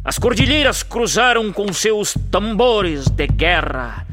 as 0.03 0.19
cordilheiras 0.19 0.83
cruzaram 0.83 1.51
com 1.53 1.71
seus 1.71 2.13
tambores 2.29 3.05
de 3.07 3.25
guerra. 3.25 4.05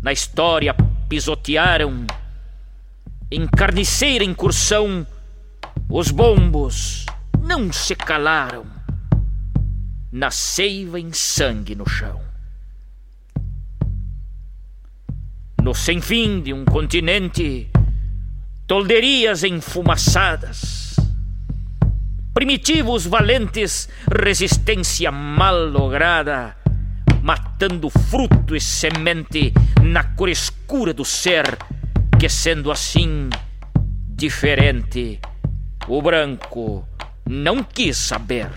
Na 0.00 0.12
história 0.12 0.74
pisotearam, 1.08 2.06
em 3.30 3.46
carniceira 3.48 4.22
incursão, 4.22 5.04
os 5.88 6.10
bombos 6.10 7.04
não 7.42 7.72
se 7.72 7.96
calaram. 7.96 8.64
Na 10.12 10.30
seiva 10.30 11.00
em 11.00 11.12
sangue 11.12 11.74
no 11.74 11.88
chão. 11.88 12.20
No 15.60 15.74
sem 15.74 16.00
fim 16.00 16.42
de 16.42 16.52
um 16.52 16.64
continente, 16.64 17.70
tolderias 18.66 19.42
enfumaçadas. 19.42 20.81
Primitivos 22.34 23.06
valentes, 23.06 23.90
resistência 24.10 25.12
mal 25.12 25.66
lograda, 25.66 26.56
matando 27.22 27.90
fruto 27.90 28.56
e 28.56 28.60
semente 28.60 29.52
na 29.82 30.02
cor 30.02 30.30
escura 30.30 30.94
do 30.94 31.04
ser, 31.04 31.58
que 32.18 32.30
sendo 32.30 32.72
assim 32.72 33.28
diferente, 34.08 35.20
o 35.86 36.00
branco 36.00 36.88
não 37.28 37.62
quis 37.62 37.98
saber. 37.98 38.50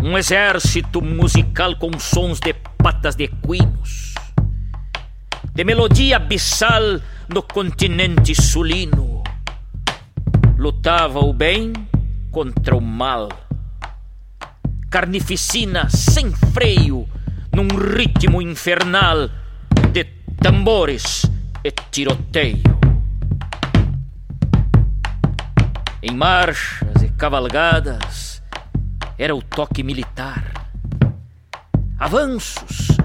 Um 0.00 0.16
exército 0.16 1.02
musical 1.02 1.74
com 1.76 1.98
sons 1.98 2.38
de 2.38 2.54
patas 2.54 3.16
de 3.16 3.24
equinos, 3.24 4.14
de 5.52 5.64
melodia 5.64 6.18
abissal 6.18 7.00
no 7.28 7.42
continente 7.42 8.32
sulino. 8.40 9.09
Lutava 10.60 11.20
o 11.20 11.32
bem 11.32 11.72
contra 12.30 12.76
o 12.76 12.82
mal. 12.82 13.30
Carnificina 14.90 15.88
sem 15.88 16.30
freio, 16.52 17.08
num 17.50 17.66
ritmo 17.66 18.42
infernal 18.42 19.30
de 19.90 20.04
tambores 20.38 21.24
e 21.64 21.70
tiroteio. 21.90 22.78
Em 26.02 26.14
marchas 26.14 27.04
e 27.04 27.08
cavalgadas 27.08 28.42
era 29.16 29.34
o 29.34 29.40
toque 29.40 29.82
militar. 29.82 30.44
Avanços 31.98 32.98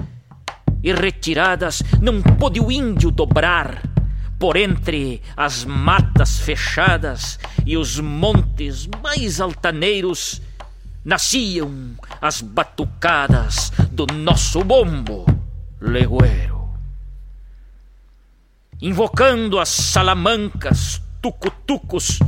e 0.82 0.92
retiradas 0.92 1.82
não 2.02 2.20
pôde 2.20 2.60
o 2.60 2.70
índio 2.70 3.10
dobrar 3.10 3.95
por 4.38 4.56
entre 4.56 5.22
as 5.36 5.64
matas 5.64 6.38
fechadas 6.38 7.38
e 7.64 7.76
os 7.76 7.98
montes 7.98 8.86
mais 9.02 9.40
altaneiros, 9.40 10.42
nasciam 11.04 11.94
as 12.20 12.40
batucadas 12.40 13.70
do 13.90 14.06
nosso 14.12 14.62
bombo 14.62 15.24
legueiro. 15.80 16.68
Invocando 18.80 19.58
as 19.58 19.70
salamancas, 19.70 21.00
tucutucos 21.22 22.18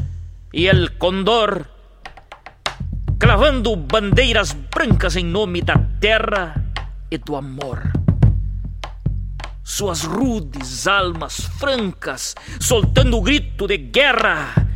e 0.53 0.67
el 0.67 0.97
condor, 0.97 1.67
clavando 3.19 3.77
bandeiras 3.77 4.53
brancas 4.53 5.17
em 5.17 5.25
nome 5.25 5.61
da 5.61 5.77
terra 6.01 6.65
e 7.11 7.19
do 7.19 7.37
amor 7.37 7.98
suas 9.69 10.03
rudes 10.03 10.87
almas 10.89 11.41
francas, 11.59 12.35
soltando 12.59 13.19
o 13.19 13.21
grito 13.21 13.67
de 13.67 13.77
guerra 13.77 14.67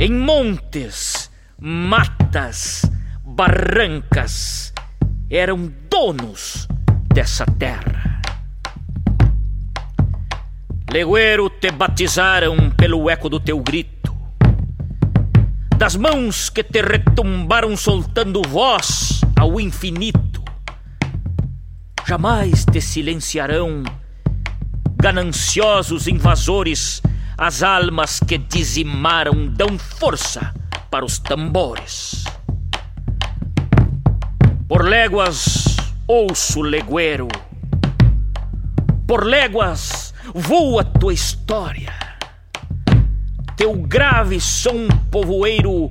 em 0.00 0.12
montes, 0.12 1.30
matas, 1.60 2.82
barrancas, 3.24 4.74
eram 5.30 5.72
donos 5.88 6.66
dessa 7.14 7.46
terra. 7.46 8.20
Legueiro 10.90 11.48
te 11.48 11.70
batizaram 11.70 12.70
pelo 12.70 13.08
eco 13.08 13.28
do 13.28 13.38
teu 13.38 13.60
grito, 13.60 14.12
das 15.78 15.94
mãos 15.94 16.50
que 16.50 16.64
te 16.64 16.82
retumbaram 16.82 17.76
soltando 17.76 18.42
voz 18.42 19.20
ao 19.38 19.60
infinito. 19.60 20.42
Jamais 22.04 22.64
te 22.64 22.80
silenciarão 22.80 23.84
gananciosos 24.96 26.06
invasores, 26.08 27.02
as 27.38 27.62
almas 27.62 28.18
que 28.18 28.38
dizimaram 28.38 29.46
dão 29.48 29.78
força 29.78 30.54
para 30.90 31.04
os 31.04 31.18
tambores. 31.18 32.24
Por 34.68 34.84
léguas 34.84 35.76
ouço 36.08 36.62
legueiro, 36.62 37.28
por 39.06 39.24
léguas 39.24 40.14
voa 40.34 40.84
tua 40.84 41.12
história, 41.12 41.92
teu 43.56 43.74
grave 43.74 44.40
som 44.40 44.88
povoeiro 45.10 45.90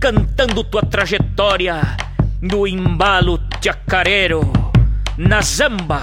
cantando 0.00 0.62
tua 0.64 0.82
trajetória 0.82 1.80
no 2.40 2.66
embalo 2.66 3.40
chacareiro, 3.62 4.52
na 5.16 5.40
zamba 5.40 6.02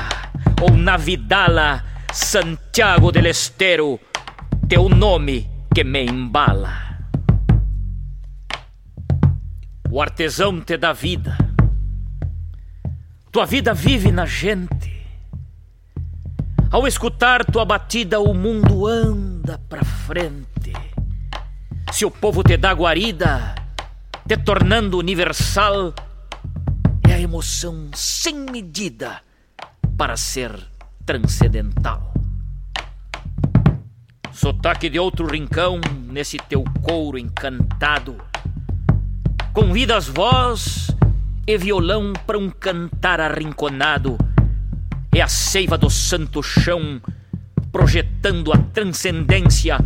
ou 0.62 0.76
na 0.76 0.98
vidala 0.98 1.91
Santiago 2.14 3.10
del 3.10 3.28
Estero, 3.28 3.98
teu 4.68 4.90
nome 4.90 5.50
que 5.74 5.86
me 5.86 6.04
embala. 6.04 7.08
O 9.90 10.02
artesão 10.02 10.60
te 10.60 10.78
dá 10.78 10.92
vida, 10.92 11.38
tua 13.32 13.46
vida 13.46 13.74
vive 13.74 14.12
na 14.12 14.26
gente. 14.26 14.92
Ao 16.70 16.86
escutar 16.86 17.46
tua 17.46 17.64
batida, 17.64 18.20
o 18.20 18.34
mundo 18.34 18.88
anda 18.88 19.58
pra 19.70 19.84
frente. 19.86 20.74
Se 21.94 22.04
o 22.04 22.12
povo 22.12 22.44
te 22.44 22.58
dá 22.58 22.74
guarida, 22.74 23.56
te 24.28 24.36
tornando 24.36 24.98
universal, 24.98 25.94
é 27.08 27.14
a 27.14 27.20
emoção 27.20 27.90
sem 27.94 28.36
medida 28.36 29.22
para 29.98 30.18
ser 30.18 30.71
transcendental. 31.06 32.14
Sotaque 34.32 34.90
de 34.90 34.98
outro 34.98 35.28
rincão 35.28 35.80
nesse 36.08 36.38
teu 36.38 36.64
couro 36.82 37.18
encantado. 37.18 38.18
Convidas 39.54 40.08
voz 40.08 40.88
e 41.46 41.58
violão 41.58 42.14
para 42.26 42.38
um 42.40 42.50
cantar 42.50 43.20
arrinconado. 43.20 44.18
É 45.14 45.22
a 45.22 45.28
seiva 45.28 45.78
do 45.78 45.90
santo 45.90 46.42
chão 46.42 47.02
projetando 47.72 48.52
a 48.54 48.58
transcendência, 48.58 49.78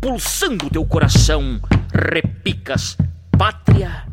pulsando 0.00 0.68
teu 0.68 0.84
coração. 0.84 1.60
Repicas 1.92 2.96
pátria 3.38 4.06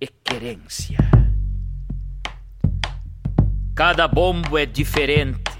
e 0.00 0.06
querência. 0.06 0.98
Cada 3.74 4.06
bombo 4.06 4.56
é 4.56 4.64
diferente 4.64 5.53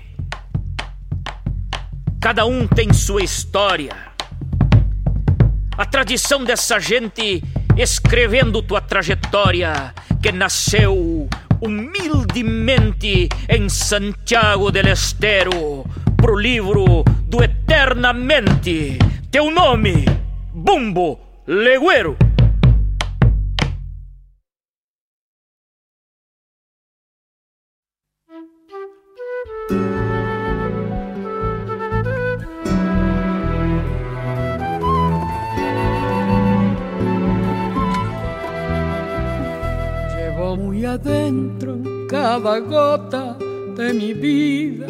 Cada 2.25 2.47
um 2.47 2.67
tem 2.67 2.91
sua 2.91 3.23
história. 3.23 3.93
A 5.77 5.85
tradição 5.85 6.43
dessa 6.43 6.81
gente 6.81 7.45
escrevendo 7.77 8.63
tua 8.63 8.81
trajetória 8.81 9.93
que 10.23 10.33
nasceu 10.33 11.29
humildemente 11.61 13.29
em 13.47 13.69
Santiago 13.69 14.71
del 14.71 14.91
Estero 14.91 15.85
pro 16.17 16.35
livro 16.35 17.05
do 17.29 17.45
Eternamente. 17.45 18.97
Teu 19.31 19.51
nome, 19.51 20.07
Bumbo 20.51 21.21
Leguero. 40.57 40.91
adentro 40.91 41.79
cada 42.09 42.61
gota 42.61 43.37
de 43.77 43.93
mi 43.93 44.13
vida 44.13 44.87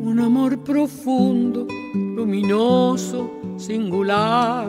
un 0.00 0.18
amor 0.18 0.58
profundo, 0.64 1.66
luminoso, 1.94 3.30
singular, 3.56 4.68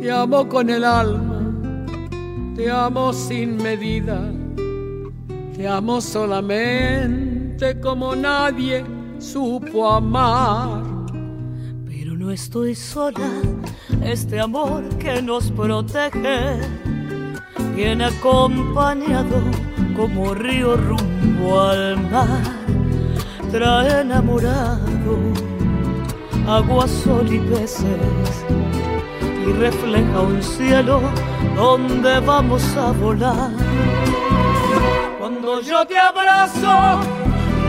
te 0.00 0.10
amo 0.10 0.48
con 0.48 0.70
el 0.70 0.82
alma, 0.84 1.86
te 2.54 2.70
amo 2.70 3.12
sin 3.12 3.56
medida, 3.58 4.20
te 5.54 5.68
amo 5.68 6.00
solamente 6.00 7.80
como 7.80 8.16
nadie 8.16 8.84
supo 9.18 9.88
amar. 9.88 10.82
Pero 11.86 12.16
no 12.16 12.30
estoy 12.30 12.74
sola, 12.74 13.30
este 14.02 14.40
amor 14.40 14.88
que 14.98 15.22
nos 15.22 15.50
protege 15.52 16.58
viene 17.74 18.06
acompañado 18.06 19.42
como 19.96 20.34
río 20.34 20.76
rumbo 20.76 21.60
al 21.60 21.96
mar, 22.10 22.42
trae 23.50 24.00
enamorado 24.00 25.18
agua, 26.46 26.86
sol 26.86 27.26
y 27.32 27.38
peces 27.38 28.44
y 29.46 29.52
refleja 29.52 30.20
un 30.20 30.42
cielo 30.42 31.00
donde 31.54 32.20
vamos 32.20 32.62
a 32.76 32.92
volar. 32.92 33.50
Cuando 35.18 35.60
yo 35.60 35.86
te 35.86 35.98
abrazo, 35.98 37.00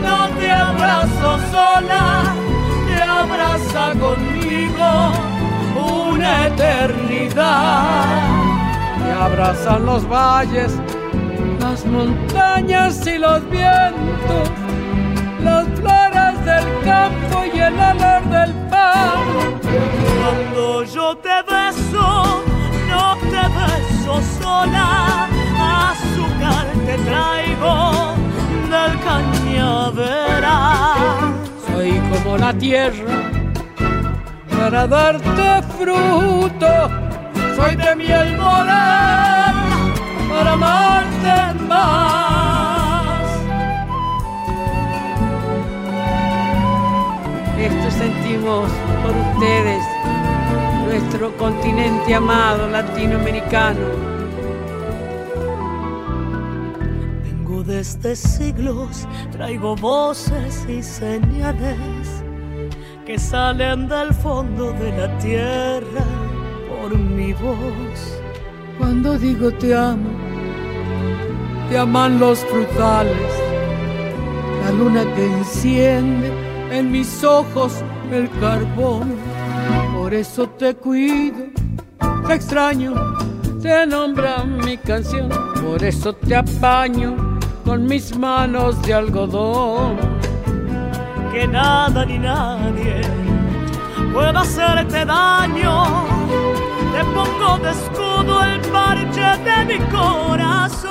no 0.02 0.28
te 0.38 0.50
abrazo 0.50 1.38
sola, 1.50 2.34
te 2.86 3.02
abraza 3.02 3.92
conmigo 3.98 5.12
una 5.76 6.46
eternidad. 6.46 8.37
Abrazan 9.20 9.84
los 9.84 10.08
valles, 10.08 10.72
las 11.60 11.84
montañas 11.84 13.04
y 13.06 13.18
los 13.18 13.50
vientos, 13.50 14.48
las 15.42 15.66
flores 15.78 16.44
del 16.44 16.64
campo 16.84 17.44
y 17.52 17.58
el 17.58 17.74
olor 17.74 18.22
del 18.30 18.52
pan. 18.70 19.18
Cuando 20.20 20.84
yo 20.84 21.16
te 21.16 21.42
beso, 21.50 22.42
no 22.88 23.16
te 23.16 23.42
beso 23.58 24.22
sola, 24.40 25.28
azúcar 25.90 26.66
te 26.86 26.94
traigo 26.98 27.74
del 28.70 28.92
cañaveral. 29.00 30.46
Soy 31.66 32.00
como 32.12 32.38
la 32.38 32.52
tierra 32.54 33.16
para 34.58 34.86
darte 34.86 35.62
fruto, 35.76 36.90
soy 37.58 37.74
de 37.74 37.96
miel 37.96 38.36
morena 38.36 39.92
para 40.30 40.52
amarte 40.52 41.58
más. 41.66 43.24
Esto 47.58 47.90
sentimos 47.90 48.70
por 49.02 49.14
ustedes, 49.26 49.82
nuestro 50.86 51.36
continente 51.36 52.14
amado 52.14 52.68
latinoamericano. 52.68 53.86
Vengo 57.24 57.64
desde 57.64 58.14
siglos, 58.14 59.08
traigo 59.32 59.74
voces 59.74 60.64
y 60.68 60.80
señales 60.80 62.22
que 63.04 63.18
salen 63.18 63.88
del 63.88 64.14
fondo 64.14 64.70
de 64.72 64.92
la 64.96 65.18
tierra 65.18 66.04
por 66.80 66.96
mi 66.96 67.32
voz. 67.32 68.20
Cuando 68.78 69.18
digo 69.18 69.50
te 69.52 69.74
amo, 69.74 70.10
te 71.68 71.78
aman 71.78 72.18
los 72.18 72.40
frutales, 72.40 73.32
la 74.64 74.72
luna 74.72 75.04
que 75.14 75.26
enciende 75.26 76.32
en 76.70 76.90
mis 76.90 77.24
ojos 77.24 77.82
el 78.12 78.30
carbón. 78.40 79.16
Por 79.96 80.14
eso 80.14 80.48
te 80.48 80.74
cuido, 80.74 81.46
te 82.26 82.34
extraño, 82.34 82.94
te 83.60 83.86
nombra 83.86 84.44
mi 84.44 84.76
canción. 84.76 85.28
Por 85.62 85.82
eso 85.82 86.12
te 86.12 86.36
apaño 86.36 87.38
con 87.64 87.84
mis 87.86 88.16
manos 88.16 88.80
de 88.82 88.94
algodón. 88.94 89.96
Que 91.32 91.46
nada 91.46 92.06
ni 92.06 92.18
nadie 92.18 93.02
pueda 94.12 94.40
hacerte 94.40 95.04
daño. 95.04 96.07
Te 96.98 97.04
pongo 97.04 97.58
de 97.58 97.70
escudo 97.70 98.42
el 98.42 98.60
parche 98.72 99.28
de 99.44 99.64
mi 99.66 99.78
corazón. 99.86 100.90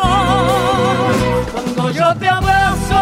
Cuando 1.52 1.92
yo 1.92 2.16
te 2.16 2.30
abrazo, 2.30 3.02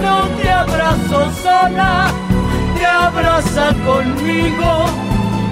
no 0.00 0.28
te 0.40 0.48
abrazo 0.48 1.32
sola, 1.42 2.12
te 2.76 2.86
abraza 2.86 3.74
conmigo 3.84 4.84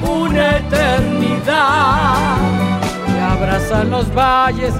una 0.08 0.58
eternidad. 0.58 2.36
Te 3.04 3.20
abrazan 3.20 3.90
los 3.90 4.14
valles, 4.14 4.74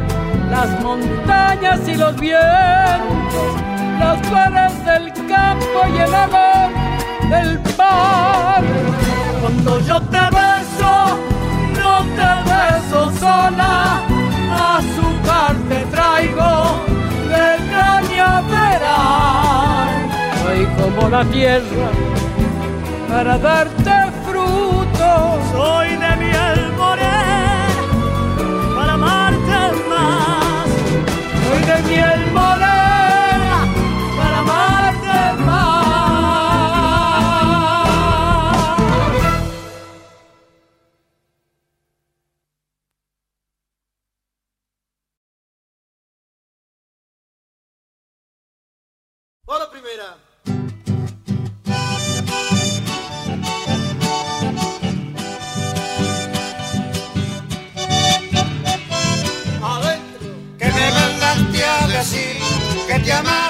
las 0.48 0.80
montañas 0.84 1.88
y 1.88 1.96
los 1.96 2.14
vientos, 2.20 3.52
las 3.98 4.16
flores 4.28 4.84
del 4.84 5.12
campo 5.26 5.88
y 5.92 5.98
el 5.98 6.14
olor 6.14 6.70
del 7.30 7.58
pan. 7.76 8.64
Cuando 9.40 9.80
yo 9.80 10.00
te 10.02 10.20
te 10.20 10.59
beso 12.60 13.00
sola, 13.18 13.74
azúcar 14.76 15.54
te 15.68 15.80
traigo 15.94 16.52
de 17.32 17.46
cañaveral. 17.72 19.08
Soy 20.42 20.60
como 20.78 21.02
la 21.08 21.22
tierra 21.36 21.88
para 23.08 23.34
darte 23.38 23.96
fruto. 24.26 25.10
Soy 25.52 25.88
de 26.04 26.12
miel 26.24 26.60
morena 26.76 27.68
para 28.76 28.92
amarte 28.94 29.60
más. 29.92 30.68
Soy 31.44 31.62
de 31.70 31.78
miel 31.90 32.22
morena 32.32 32.79
primera. 49.80 50.16
Adentro. 59.62 60.34
que 60.58 60.66
me 60.66 60.90
mandaste 60.92 61.64
a 61.64 61.86
decir 61.88 62.36
que 62.86 63.00
te 63.00 63.12
amara 63.12 63.49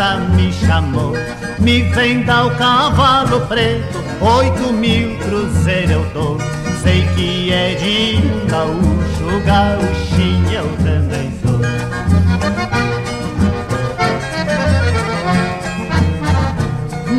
Moça 0.00 0.16
me 0.34 0.50
chamou. 0.52 1.12
Me 1.58 1.82
venda 1.82 2.46
o 2.46 2.50
cavalo 2.56 3.46
preto, 3.46 4.02
oito 4.20 4.72
mil 4.72 5.18
cruzeiro 5.18 5.92
eu 5.92 6.04
dou. 6.14 6.38
Sei 6.82 7.06
que 7.14 7.52
é 7.52 7.74
de 7.74 8.16
um 8.26 8.46
gaúcho, 8.46 9.44
gaúchinho 9.44 10.52
eu 10.52 10.68
também 10.78 11.30
sou. 11.42 11.60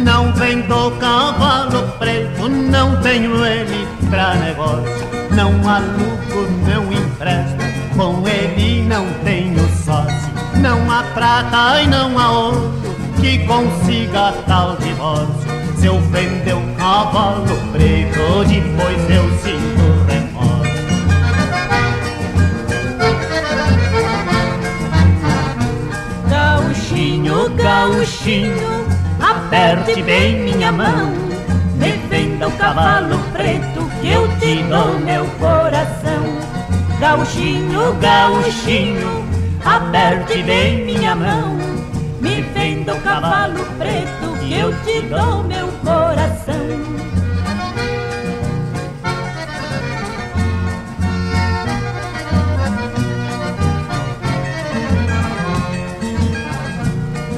Não 0.03 0.33
vendo 0.33 0.91
cavalo 0.99 1.87
preto, 1.99 2.49
não 2.49 2.99
tenho 3.01 3.45
ele 3.45 3.87
pra 4.09 4.33
negócio. 4.35 5.11
Não 5.35 5.51
alugo, 5.69 6.49
não 6.67 6.91
empresto, 6.91 7.57
com 7.95 8.27
ele 8.27 8.81
não 8.83 9.05
tenho 9.23 9.70
prata 11.21 11.79
e 11.83 11.87
não 11.87 12.17
há 12.17 12.31
ouro 12.31 12.73
que 13.21 13.45
consiga 13.45 14.33
tal 14.47 14.75
divórcio. 14.77 15.51
Se 15.77 15.85
eu 15.85 15.99
vender 15.99 16.55
o 16.55 16.75
cavalo 16.75 17.45
preto, 17.71 18.43
depois 18.47 19.07
eu 19.07 19.29
sinto 19.37 19.83
remorso. 20.09 20.71
Gauchinho, 26.27 27.49
gauchinho, 27.51 28.87
aperte 29.19 30.01
bem 30.01 30.39
minha 30.39 30.71
mão. 30.71 31.13
Me 31.75 31.91
venda 32.09 32.47
o 32.47 32.51
cavalo 32.53 33.19
preto 33.31 33.91
que 34.01 34.09
eu 34.09 34.27
te 34.39 34.63
dou 34.63 34.99
meu 34.99 35.27
coração. 35.39 36.23
Gauchinho, 36.99 37.93
gauchinho, 38.01 39.20
aperte 39.65 40.43
bem 40.43 40.85
minha 40.85 41.15
mão. 41.15 41.57
Me 42.19 42.41
venda 42.41 42.95
o 42.95 43.01
cavalo 43.01 43.65
preto 43.77 44.37
que 44.39 44.53
eu 44.53 44.73
te 44.83 45.01
dou 45.03 45.43
meu 45.43 45.67
coração. 45.83 46.55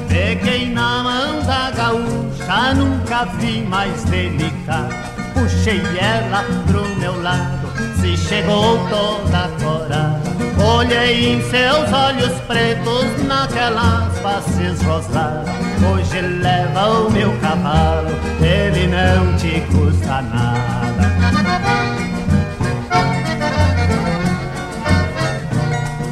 Peguei 0.07 0.69
na 0.69 1.03
mão 1.03 1.41
da 1.43 1.71
gaúcha, 1.71 2.73
nunca 2.75 3.25
vi 3.37 3.61
mais 3.61 4.03
delicado. 4.05 4.93
Puxei 5.33 5.81
ela 5.97 6.43
pro 6.67 6.83
meu 6.99 7.21
lado, 7.21 7.67
se 7.99 8.15
chegou 8.17 8.77
toda 8.89 9.49
corada. 9.61 10.32
Olhei 10.61 11.33
em 11.33 11.41
seus 11.49 11.91
olhos 11.91 12.39
pretos, 12.41 13.25
naquelas 13.25 14.17
faces 14.19 14.81
rosadas. 14.83 15.49
Hoje 15.91 16.21
leva 16.21 16.87
o 16.99 17.11
meu 17.11 17.31
cavalo, 17.39 18.09
ele 18.41 18.87
não 18.87 19.35
te 19.37 19.61
custa 19.71 20.21
nada. 20.21 21.13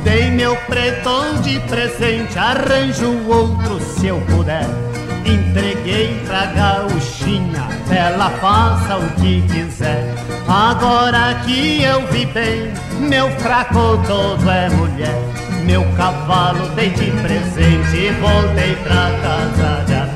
Dei 0.03 0.29
meu 0.31 0.55
pretão 0.67 1.41
de 1.41 1.59
presente, 1.61 2.37
arranjo 2.37 3.17
outro 3.27 3.79
se 3.79 4.07
eu 4.07 4.19
puder. 4.21 4.90
Entreguei 5.25 6.21
pra 6.25 6.45
gauchinha, 6.47 7.67
ela 7.89 8.29
faça 8.41 8.97
o 8.97 9.09
que 9.21 9.41
quiser. 9.43 10.15
Agora 10.47 11.35
que 11.45 11.83
eu 11.83 12.07
vi 12.07 12.25
bem, 12.25 12.73
meu 12.99 13.29
fraco 13.39 14.01
todo 14.07 14.49
é 14.49 14.69
mulher. 14.69 15.21
Meu 15.65 15.83
cavalo 15.95 16.67
dei 16.75 16.89
de 16.89 17.11
presente 17.11 17.95
e 17.95 18.11
voltei 18.19 18.75
pra 18.77 19.11
casa 19.21 19.83
de 19.85 19.93
a. 19.93 20.11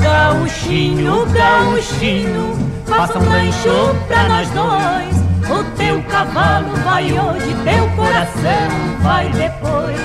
Gauchinho, 0.00 1.26
gauchinho, 1.26 2.56
faça 2.86 3.18
um 3.18 3.28
rancho 3.28 3.96
pra 4.06 4.28
nós 4.28 4.48
dois. 4.50 5.25
O 5.48 5.62
teu 5.76 6.02
cavalo 6.04 6.74
vai 6.84 7.04
hoje, 7.04 7.54
teu 7.62 7.88
coração 7.90 8.68
vai 9.00 9.28
depois. 9.30 10.00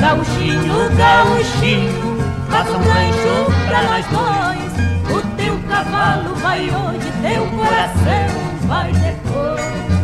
Gauchinho, 0.00 0.90
gauchinho, 0.96 2.18
faça 2.50 2.72
um 2.72 2.82
rancho 2.82 3.52
pra 3.68 3.82
nós 3.84 4.06
dois. 4.06 5.16
O 5.16 5.36
teu 5.36 5.58
cavalo 5.68 6.34
vai 6.36 6.62
hoje, 6.62 7.12
teu 7.22 7.46
coração 7.46 8.66
vai 8.66 8.92
depois. 8.92 10.01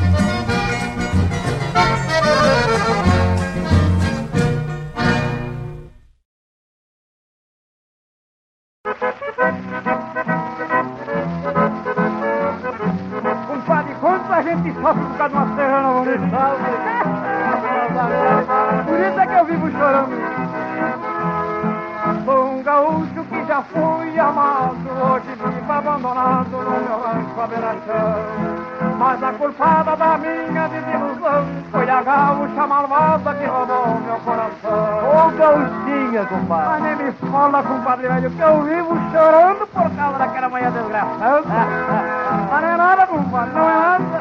A 29.28 29.32
culpada 29.32 29.94
da 29.94 30.16
minha 30.16 30.68
desilusão 30.68 31.44
foi 31.70 31.90
a 31.90 32.02
gaúcha 32.02 32.66
malvada 32.66 33.34
que 33.34 33.44
roubou 33.44 34.00
meu 34.00 34.16
coração. 34.20 34.98
Ô 35.04 35.30
gauchinha, 35.36 36.24
compadre. 36.24 36.68
Mas 36.68 36.82
nem 36.82 36.96
me 36.96 37.12
fala, 37.12 37.62
compadre 37.62 38.08
velho, 38.08 38.30
que 38.30 38.40
eu 38.40 38.62
vivo 38.62 38.96
chorando 39.12 39.66
por 39.66 39.90
causa 39.90 40.18
daquela 40.18 40.48
manhã 40.48 40.70
desgraçada. 40.70 41.42
Mas 42.50 42.62
não 42.62 42.70
é 42.70 42.76
nada, 42.76 43.06
compadre, 43.06 43.54
não 43.54 43.68
é 43.68 43.74
nada. 43.74 44.20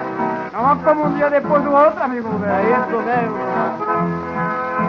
Não 0.52 0.72
é 0.72 0.76
como 0.84 1.06
um 1.06 1.16
dia 1.16 1.30
depois 1.30 1.64
do 1.64 1.72
outro, 1.72 2.04
amigo 2.04 2.30
velho. 2.40 2.54
É 2.54 2.80
isso 2.80 2.98
mesmo. 3.04 3.38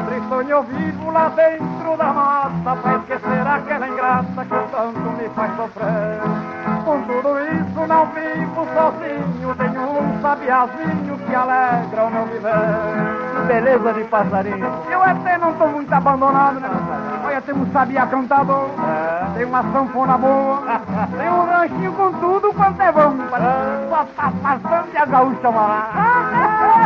Tristonho 0.09 0.51
eu 0.51 0.63
vivo 0.65 1.11
lá 1.13 1.29
dentro 1.29 1.97
da 1.97 2.13
mata 2.13 2.77
pra 2.83 2.97
esquecer 2.97 3.47
aquela 3.47 3.89
ingrata 3.89 4.45
que 4.45 4.71
tanto 4.73 4.99
me 4.99 5.29
faz 5.29 5.57
sofrer. 5.57 6.21
Com 6.85 7.03
tudo 7.03 7.39
isso 7.39 7.87
não 7.87 8.07
vivo 8.07 8.67
sozinho, 8.75 8.98
tenho 9.55 9.83
um 9.83 10.21
sabiazinho 10.21 11.19
que 11.19 11.35
alegra 11.35 12.05
o 12.05 12.11
meu 12.11 12.27
viver. 12.27 13.47
Beleza 13.47 13.93
de 13.95 14.05
passarinho. 14.05 14.67
Eu 14.91 15.03
até 15.03 15.39
não 15.39 15.53
tô 15.55 15.67
muito 15.69 15.93
abandonado, 15.93 16.61
né, 16.61 16.69
compadre? 16.69 17.27
Olha, 17.27 17.41
tem 17.41 17.55
um 17.55 17.73
sabia 17.73 18.07
cantador, 18.07 18.69
tem 19.35 19.45
uma 19.45 19.63
sanfona 19.73 20.19
boa, 20.19 20.63
tem 21.17 21.29
um 21.31 21.45
ranchinho 21.47 21.93
com 21.93 22.13
tudo 22.15 22.53
quanto 22.53 22.81
é 22.83 22.93
bom. 22.93 23.15
Só 23.89 24.05
tá 24.17 24.33
passando 24.43 24.89
e 24.93 24.97
a 24.97 25.05
gaúcha 25.07 25.49
lá. 25.49 25.91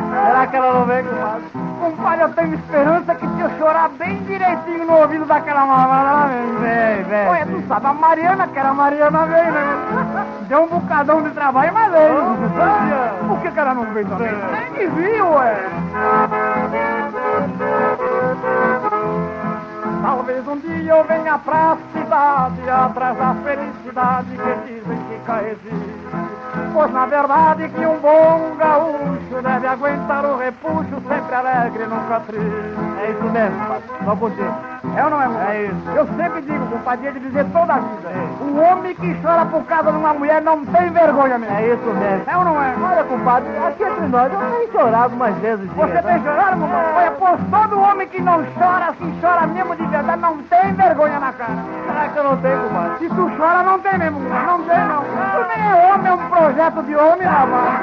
Será 0.26 0.46
que 0.46 0.56
ela 0.56 0.74
não 0.74 0.84
vem, 0.84 1.04
compadre? 1.04 1.61
Compadre, 1.96 2.22
eu 2.22 2.28
tenho 2.30 2.54
esperança 2.54 3.14
que 3.14 3.26
se 3.28 3.40
eu 3.40 3.50
chorar 3.58 3.88
bem 3.90 4.16
direitinho 4.24 4.86
no 4.86 4.94
ouvido 4.94 5.24
daquela 5.26 5.66
malvada, 5.66 6.08
ela 6.08 6.26
vem. 6.26 6.56
Vem, 6.56 7.04
vem. 7.04 7.28
Olha, 7.28 7.46
tu 7.46 7.68
sabe, 7.68 7.86
a 7.86 7.92
Mariana, 7.92 8.48
que 8.48 8.58
era 8.58 8.68
a 8.70 8.74
Mariana, 8.74 9.26
veio, 9.26 9.52
né? 9.52 10.26
Deu 10.48 10.62
um 10.62 10.68
bocadão 10.68 11.22
de 11.22 11.30
trabalho, 11.30 11.72
mas 11.74 11.92
veio. 11.92 13.28
Por 13.28 13.40
que, 13.40 13.50
que 13.50 13.58
ela 13.58 13.74
não 13.74 13.84
veio 13.92 14.06
também? 14.06 14.32
Nem 14.52 14.70
me 14.70 14.86
viu, 14.86 15.32
ué. 15.32 15.56
eu 20.92 21.04
venha 21.04 21.38
pra 21.38 21.78
cidade 21.92 22.68
atrás 22.68 23.16
da 23.16 23.34
felicidade 23.36 24.28
que 24.28 24.72
dizem 24.72 24.98
que 24.98 25.32
existe. 25.50 25.91
Pois 26.72 26.90
na 26.92 27.06
verdade 27.06 27.68
que 27.68 27.86
um 27.86 27.98
bom 27.98 28.56
gaúcho 28.58 29.42
deve 29.42 29.66
aguentar 29.66 30.24
o 30.24 30.36
repuxo 30.38 31.02
sempre 31.08 31.34
alegre, 31.34 31.86
nunca 31.86 32.20
triste. 32.20 32.92
É 33.00 33.10
isso 33.10 33.24
mesmo. 33.24 33.56
Só 34.04 34.14
você. 34.14 34.42
É 34.96 35.04
ou 35.04 35.10
não 35.10 35.22
é, 35.22 35.26
compadre? 35.26 35.56
É 35.56 35.62
isso. 35.66 35.90
Eu 35.94 36.06
sempre 36.16 36.40
digo, 36.42 36.66
compadre, 36.66 37.12
de 37.12 37.20
dizer 37.20 37.46
toda 37.52 37.74
a 37.74 37.78
vida. 37.78 38.08
É. 38.08 38.44
O 38.44 38.60
homem 38.60 38.94
que 38.94 39.14
chora 39.22 39.46
por 39.46 39.64
causa 39.64 39.90
de 39.90 39.96
uma 39.96 40.12
mulher 40.12 40.42
não 40.42 40.64
tem 40.66 40.90
vergonha 40.90 41.38
mesmo. 41.38 41.56
É 41.56 41.68
isso 41.68 41.84
mesmo. 41.94 42.24
É 42.26 42.36
ou 42.36 42.44
não 42.44 42.62
é? 42.62 42.74
Olha, 42.82 43.04
compadre, 43.04 43.48
aqui 43.66 43.84
entre 43.84 44.06
nós, 44.08 44.32
eu 44.32 44.38
tenho 44.38 44.72
chorado 44.72 45.14
umas 45.14 45.34
vezes. 45.36 45.70
Você 45.72 45.92
dia, 45.92 46.02
tem 46.02 46.20
tá? 46.20 46.30
chorado, 46.30 46.60
compadre? 46.60 46.92
Olha, 46.96 47.10
pois 47.12 47.40
todo 47.50 47.80
homem 47.80 48.08
que 48.08 48.20
não 48.20 48.44
chora, 48.58 48.86
assim, 48.90 49.18
chora 49.20 49.46
mesmo 49.46 49.76
de 49.76 49.86
verdade, 49.86 50.20
não 50.20 50.38
tem 50.38 50.72
vergonha 50.74 51.18
na 51.18 51.32
cara. 51.32 51.52
Será 51.86 52.08
que 52.08 52.18
eu 52.18 52.24
não 52.24 52.36
tenho, 52.38 52.60
compadre? 52.60 52.98
Se 52.98 53.08
tu 53.08 53.30
chora, 53.38 53.62
não 53.62 53.78
tem 53.78 53.98
mesmo, 53.98 54.20
compadre. 54.20 54.46
Não 54.46 54.62
tem, 54.64 54.84
não. 54.84 55.02
Tu 55.02 55.48
nem 55.48 55.68
é 55.68 55.94
homem, 55.94 56.06
é 56.06 56.14
um 56.14 56.28
projeto 56.42 56.82
de 56.82 56.96
homem, 56.96 57.26
rapaz. 57.26 57.80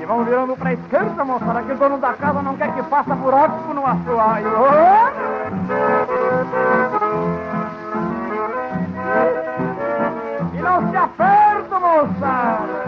E 0.00 0.04
vamos 0.04 0.26
virando 0.26 0.56
pra 0.56 0.72
esquerda, 0.72 1.24
moçada, 1.24 1.62
que 1.62 1.72
o 1.72 1.76
dono 1.76 1.98
da 1.98 2.14
casa 2.14 2.42
não 2.42 2.56
quer 2.56 2.74
que 2.74 2.82
faça 2.84 3.14
buraco 3.14 3.72
no 3.74 3.86
assoalho. 3.86 4.48
E 10.52 10.60
não 10.60 10.90
se 10.90 10.96
aperta, 10.96 11.78
moçada. 11.78 12.81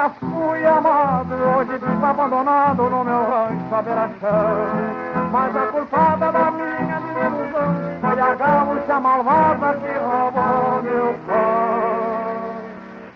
Já 0.00 0.08
fui 0.08 0.64
amado, 0.64 1.34
hoje 1.34 1.72
vivo 1.72 2.06
abandonado 2.06 2.88
no 2.88 3.04
meu 3.04 3.22
rancho 3.22 3.74
à 3.74 3.82
beira-chão. 3.82 5.28
Mas 5.30 5.54
a 5.54 5.66
culpada 5.66 6.32
da 6.32 6.50
minha 6.50 7.00
desilusão 7.00 7.74
foi 8.00 8.20
a 8.20 8.34
gaúcha 8.34 9.00
malvada 9.00 9.74
que 9.74 9.92
roubou 9.98 10.82
meu 10.82 11.14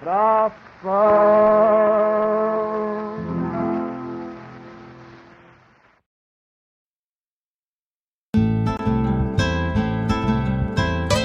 coração. 0.03 0.45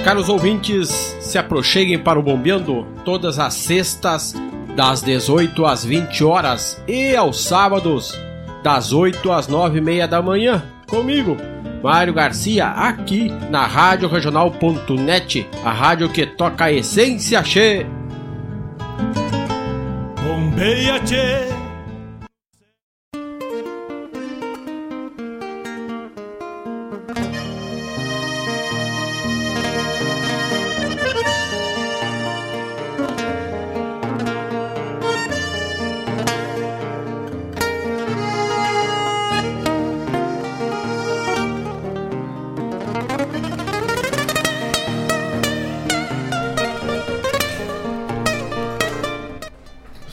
Caros 0.05 0.29
ouvintes, 0.29 0.89
se 1.19 1.37
aproxeguem 1.37 1.99
para 2.01 2.17
o 2.17 2.23
Bombeando 2.23 2.87
todas 3.03 3.37
as 3.37 3.53
sextas, 3.53 4.33
das 4.75 5.01
18 5.01 5.65
às 5.65 5.83
20 5.83 6.23
horas 6.23 6.81
e 6.87 7.15
aos 7.15 7.43
sábados, 7.43 8.17
das 8.63 8.91
8 8.91 9.31
às 9.31 9.47
9 9.47 9.77
e 9.77 9.81
meia 9.81 10.07
da 10.07 10.21
manhã, 10.21 10.63
comigo, 10.87 11.37
Mário 11.83 12.13
Garcia, 12.13 12.67
aqui 12.67 13.31
na 13.49 13.65
Rádio 13.65 14.09
Regional.net, 14.09 15.49
a 15.63 15.71
rádio 15.71 16.09
que 16.09 16.25
toca 16.25 16.65
a 16.65 16.71
essência 16.71 17.41
che. 17.43 17.85
Bombeia, 20.23 20.99
tchê. 20.99 21.58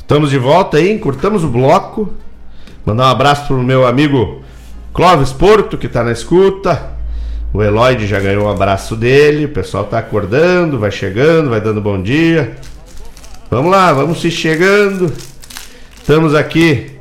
Estamos 0.07 0.30
de 0.30 0.38
volta 0.38 0.76
aí, 0.76 0.92
encurtamos 0.92 1.42
o 1.42 1.48
bloco. 1.48 2.14
Mandar 2.84 3.09
um 3.09 3.11
abraço 3.11 3.48
pro 3.48 3.61
meu 3.61 3.84
amigo 3.84 4.40
Clóvis 4.94 5.32
Porto, 5.32 5.76
que 5.76 5.88
tá 5.88 6.04
na 6.04 6.12
escuta. 6.12 6.92
O 7.52 7.61
Eloide 7.61 8.07
já 8.07 8.20
ganhou 8.20 8.44
um 8.44 8.48
abraço 8.48 8.94
dele. 8.94 9.46
O 9.46 9.48
pessoal 9.48 9.82
tá 9.82 9.98
acordando, 9.98 10.78
vai 10.78 10.92
chegando, 10.92 11.50
vai 11.50 11.61
dando 11.61 11.80
bom 11.80 12.00
dia. 12.00 12.54
Vamos 13.50 13.68
lá, 13.68 13.92
vamos 13.92 14.20
se 14.20 14.30
chegando. 14.30 15.12
Estamos 15.96 16.36
aqui 16.36 16.92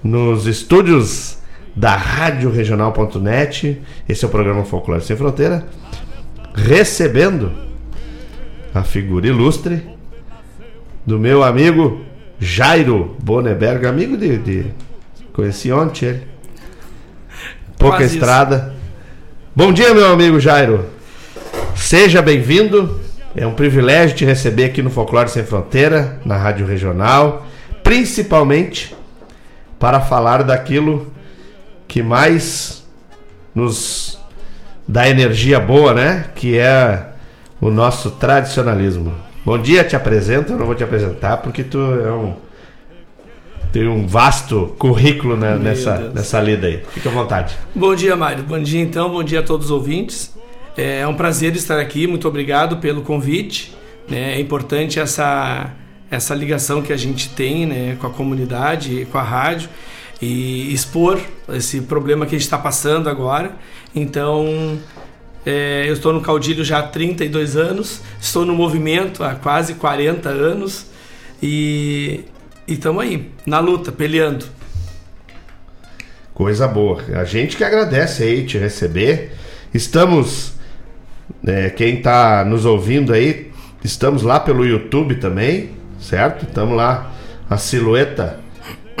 nos 0.00 0.46
estúdios 0.46 1.38
da 1.74 1.96
Rádio 1.96 2.52
Regional.net. 2.52 3.82
Esse 4.08 4.24
é 4.24 4.28
o 4.28 4.30
programa 4.30 4.62
Folclore 4.62 5.02
Sem 5.02 5.16
Fronteira. 5.16 5.66
Recebendo 6.54 7.50
a 8.72 8.84
figura 8.84 9.26
ilustre 9.26 9.82
do 11.04 11.18
meu 11.18 11.42
amigo 11.42 12.06
Jairo 12.40 13.16
Boneberg, 13.20 13.86
amigo 13.86 14.16
de, 14.16 14.38
de. 14.38 14.66
Conheci 15.32 15.72
ontem 15.72 16.06
ele. 16.06 16.26
Pouca 17.76 17.98
Quase 17.98 18.14
estrada. 18.14 18.74
Bom 19.54 19.72
dia, 19.72 19.92
meu 19.92 20.12
amigo 20.12 20.38
Jairo. 20.38 20.86
Seja 21.74 22.22
bem-vindo. 22.22 23.00
É 23.36 23.46
um 23.46 23.54
privilégio 23.54 24.16
te 24.16 24.24
receber 24.24 24.64
aqui 24.64 24.82
no 24.82 24.90
Folclore 24.90 25.28
Sem 25.28 25.44
Fronteira, 25.44 26.20
na 26.24 26.36
Rádio 26.36 26.66
Regional, 26.66 27.46
principalmente 27.84 28.96
para 29.78 30.00
falar 30.00 30.42
daquilo 30.42 31.12
que 31.86 32.02
mais 32.02 32.84
nos 33.54 34.18
dá 34.86 35.08
energia 35.08 35.60
boa, 35.60 35.94
né? 35.94 36.26
Que 36.34 36.58
é 36.58 37.10
o 37.60 37.70
nosso 37.70 38.12
tradicionalismo. 38.12 39.27
Bom 39.48 39.56
dia, 39.56 39.82
te 39.82 39.96
apresento. 39.96 40.52
Eu 40.52 40.58
não 40.58 40.66
vou 40.66 40.74
te 40.74 40.84
apresentar 40.84 41.38
porque 41.38 41.64
tu 41.64 41.78
é 41.78 42.12
um 42.12 42.34
tem 43.72 43.88
um 43.88 44.06
vasto 44.06 44.76
currículo 44.78 45.38
né, 45.38 45.56
nessa, 45.56 45.96
Deus. 45.96 46.12
nessa 46.12 46.38
lida 46.38 46.66
aí. 46.66 46.82
Fica 46.90 47.08
à 47.08 47.12
vontade. 47.12 47.56
Bom 47.74 47.94
dia, 47.94 48.14
Mário. 48.14 48.44
Bom 48.44 48.62
dia, 48.62 48.82
então. 48.82 49.08
Bom 49.08 49.24
dia 49.24 49.40
a 49.40 49.42
todos 49.42 49.66
os 49.66 49.72
ouvintes. 49.72 50.36
É 50.76 51.06
um 51.06 51.14
prazer 51.14 51.56
estar 51.56 51.80
aqui. 51.80 52.06
Muito 52.06 52.28
obrigado 52.28 52.76
pelo 52.76 53.00
convite. 53.00 53.74
né? 54.06 54.34
É 54.34 54.38
importante 54.38 55.00
essa, 55.00 55.72
essa 56.10 56.34
ligação 56.34 56.82
que 56.82 56.92
a 56.92 56.96
gente 56.98 57.30
tem 57.30 57.64
né, 57.64 57.96
com 57.98 58.06
a 58.06 58.10
comunidade, 58.10 59.08
com 59.10 59.16
a 59.16 59.22
rádio 59.22 59.70
e 60.20 60.70
expor 60.74 61.18
esse 61.54 61.80
problema 61.80 62.26
que 62.26 62.34
a 62.34 62.38
gente 62.38 62.44
está 62.44 62.58
passando 62.58 63.08
agora. 63.08 63.52
Então, 63.94 64.78
é, 65.50 65.88
eu 65.88 65.94
estou 65.94 66.12
no 66.12 66.20
Caudilho 66.20 66.62
já 66.62 66.80
há 66.80 66.82
32 66.82 67.56
anos, 67.56 68.02
estou 68.20 68.44
no 68.44 68.54
movimento 68.54 69.24
há 69.24 69.34
quase 69.34 69.76
40 69.76 70.28
anos 70.28 70.84
e 71.42 72.26
estamos 72.66 73.02
aí, 73.02 73.30
na 73.46 73.58
luta, 73.58 73.90
peleando. 73.90 74.44
Coisa 76.34 76.68
boa. 76.68 77.02
A 77.14 77.24
gente 77.24 77.56
que 77.56 77.64
agradece 77.64 78.24
aí 78.24 78.44
te 78.44 78.58
receber. 78.58 79.32
Estamos, 79.72 80.52
né, 81.42 81.70
quem 81.70 81.96
está 81.96 82.44
nos 82.44 82.66
ouvindo 82.66 83.14
aí, 83.14 83.50
estamos 83.82 84.22
lá 84.22 84.38
pelo 84.38 84.66
YouTube 84.66 85.14
também, 85.14 85.70
certo? 85.98 86.44
Estamos 86.44 86.76
lá, 86.76 87.10
a 87.48 87.56
silhueta 87.56 88.38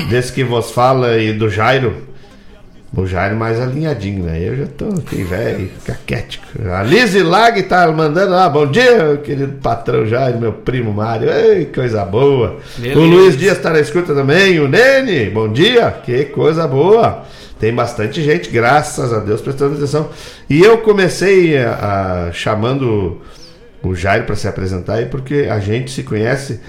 desse 0.08 0.32
que 0.32 0.42
vos 0.42 0.70
fala 0.70 1.18
e 1.18 1.30
do 1.30 1.50
Jairo. 1.50 2.07
O 2.96 3.06
Jairo 3.06 3.36
mais 3.36 3.60
alinhadinho, 3.60 4.24
né? 4.24 4.40
Eu 4.42 4.56
já 4.56 4.66
tô 4.66 4.86
aqui, 4.86 5.22
velho, 5.22 5.68
caquético. 5.84 6.46
A 6.72 6.82
Lise 6.82 7.22
Lag 7.22 7.62
tá 7.64 7.86
mandando 7.92 8.30
lá, 8.32 8.48
bom 8.48 8.66
dia, 8.66 9.20
querido 9.22 9.52
patrão 9.62 10.06
Jairo, 10.06 10.38
meu 10.38 10.52
primo 10.54 10.90
Mário. 10.92 11.30
Ei, 11.30 11.66
coisa 11.66 12.02
boa. 12.04 12.56
Beleza. 12.78 12.98
O 12.98 13.04
Luiz 13.04 13.36
Dias 13.36 13.58
tá 13.58 13.70
na 13.70 13.80
escuta 13.80 14.14
também, 14.14 14.58
o 14.58 14.66
Nene, 14.66 15.28
bom 15.28 15.52
dia, 15.52 15.90
que 16.02 16.24
coisa 16.26 16.66
boa. 16.66 17.24
Tem 17.60 17.74
bastante 17.74 18.22
gente, 18.22 18.48
graças 18.48 19.12
a 19.12 19.18
Deus, 19.18 19.42
prestando 19.42 19.74
atenção. 19.76 20.08
E 20.48 20.60
eu 20.62 20.78
comecei 20.78 21.58
a, 21.58 22.28
a- 22.28 22.32
chamando 22.32 23.20
o 23.82 23.94
Jairo 23.94 24.24
para 24.24 24.34
se 24.34 24.48
apresentar 24.48 24.94
aí, 24.94 25.06
porque 25.06 25.46
a 25.50 25.58
gente 25.60 25.90
se 25.90 26.02
conhece 26.04 26.60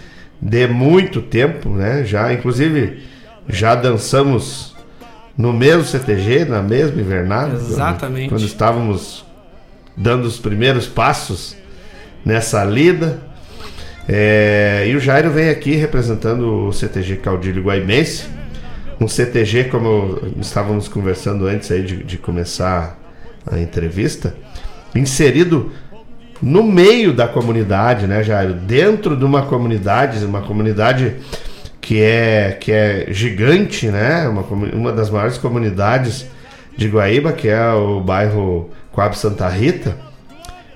de 0.41 0.67
muito 0.67 1.21
tempo, 1.21 1.69
né? 1.69 2.03
Já, 2.03 2.33
inclusive, 2.33 3.03
já 3.47 3.73
dançamos 3.75 4.75
no 5.39 5.53
mesmo 5.53 5.85
CTG, 5.85 6.43
na 6.43 6.61
mesma 6.61 6.99
invernada. 6.99 7.51
quando- 7.51 7.71
Exatamente. 7.71 8.27
Quando, 8.29 8.43
estávamos 8.43 9.25
dando 9.95 10.25
os 10.25 10.37
primeiros 10.37 10.85
passos 10.85 11.55
nessa 12.25 12.61
lida. 12.65 13.19
É, 14.05 14.85
e 14.85 14.95
o 14.95 14.99
Jairo 14.99 15.29
vem 15.31 15.49
aqui 15.49 15.75
representando 15.75 16.67
o 16.67 16.73
CTG 16.73 17.15
Caudilho 17.17 17.63
Guaimense. 17.63 18.25
Um 18.99 19.07
CTG, 19.07 19.65
como 19.65 20.19
estávamos 20.41 20.89
conversando 20.89 21.47
antes 21.47 21.71
aí 21.71 21.83
de, 21.83 22.03
de 22.03 22.17
começar 22.17 22.99
a 23.49 23.57
entrevista, 23.57 24.35
inserido 24.93 25.71
no 26.41 26.63
meio 26.63 27.13
da 27.13 27.27
comunidade, 27.29 28.07
né, 28.07 28.21
Jairo? 28.23 28.55
Dentro 28.55 29.15
de 29.15 29.23
uma 29.23 29.43
comunidade, 29.43 30.23
uma 30.25 30.41
comunidade 30.41 31.15
que 31.81 32.01
é, 32.01 32.57
que 32.59 32.71
é 32.71 33.07
gigante, 33.09 33.87
né? 33.87 34.27
Uma, 34.27 34.41
uma 34.41 34.91
das 34.91 35.09
maiores 35.09 35.37
comunidades 35.37 36.25
de 36.75 36.87
Guaíba, 36.87 37.33
que 37.33 37.47
é 37.47 37.71
o 37.71 37.99
bairro 38.01 38.69
Coab 38.91 39.17
Santa 39.17 39.47
Rita. 39.47 39.97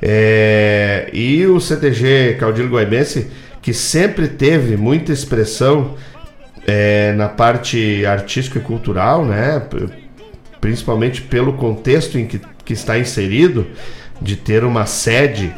É, 0.02 1.10
e 1.14 1.46
o 1.48 1.60
CTG 1.60 2.36
Caudilho 2.40 2.70
Guaibense, 2.70 3.28
que 3.62 3.74
sempre 3.74 4.28
teve 4.28 4.76
muita 4.76 5.14
expressão 5.14 5.96
é, 6.68 7.14
na 7.14 7.30
parte 7.30 8.06
artística 8.06 8.60
e 8.60 8.62
cultural, 8.62 9.26
né? 9.26 9.62
principalmente 10.60 11.22
pelo 11.22 11.54
contexto 11.54 12.18
em 12.18 12.26
que, 12.26 12.42
que 12.66 12.74
está 12.74 12.98
inserido, 12.98 13.68
de 14.22 14.36
ter 14.36 14.64
uma 14.64 14.86
sede 14.86 15.54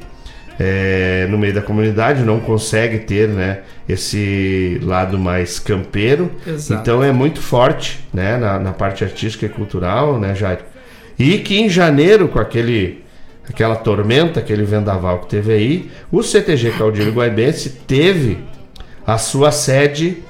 é, 0.59 1.27
no 1.29 1.37
meio 1.37 1.53
da 1.53 1.61
comunidade, 1.61 2.23
não 2.23 2.39
consegue 2.39 2.99
ter 2.99 3.27
né, 3.27 3.59
esse 3.87 4.79
lado 4.81 5.19
mais 5.19 5.59
campeiro. 5.59 6.31
Exato. 6.45 6.81
Então 6.81 7.03
é 7.03 7.11
muito 7.11 7.41
forte 7.41 7.99
né, 8.13 8.37
na, 8.37 8.59
na, 8.59 8.71
parte 8.71 9.03
artística 9.03 9.45
e 9.45 9.49
cultural, 9.49 10.19
né, 10.19 10.33
Jair? 10.33 10.59
E 11.19 11.39
que 11.39 11.59
em 11.59 11.69
janeiro, 11.69 12.27
com 12.27 12.39
aquele, 12.39 13.03
aquela 13.47 13.75
tormenta, 13.75 14.39
aquele 14.39 14.63
vendaval 14.63 15.19
que 15.19 15.27
teve 15.27 15.53
aí, 15.53 15.91
o 16.11 16.23
CTG 16.23 16.71
Caudilho 16.71 17.13
Guaibense 17.13 17.69
teve 17.87 18.39
a 19.05 19.17
sua 19.17 19.51
sede 19.51 20.23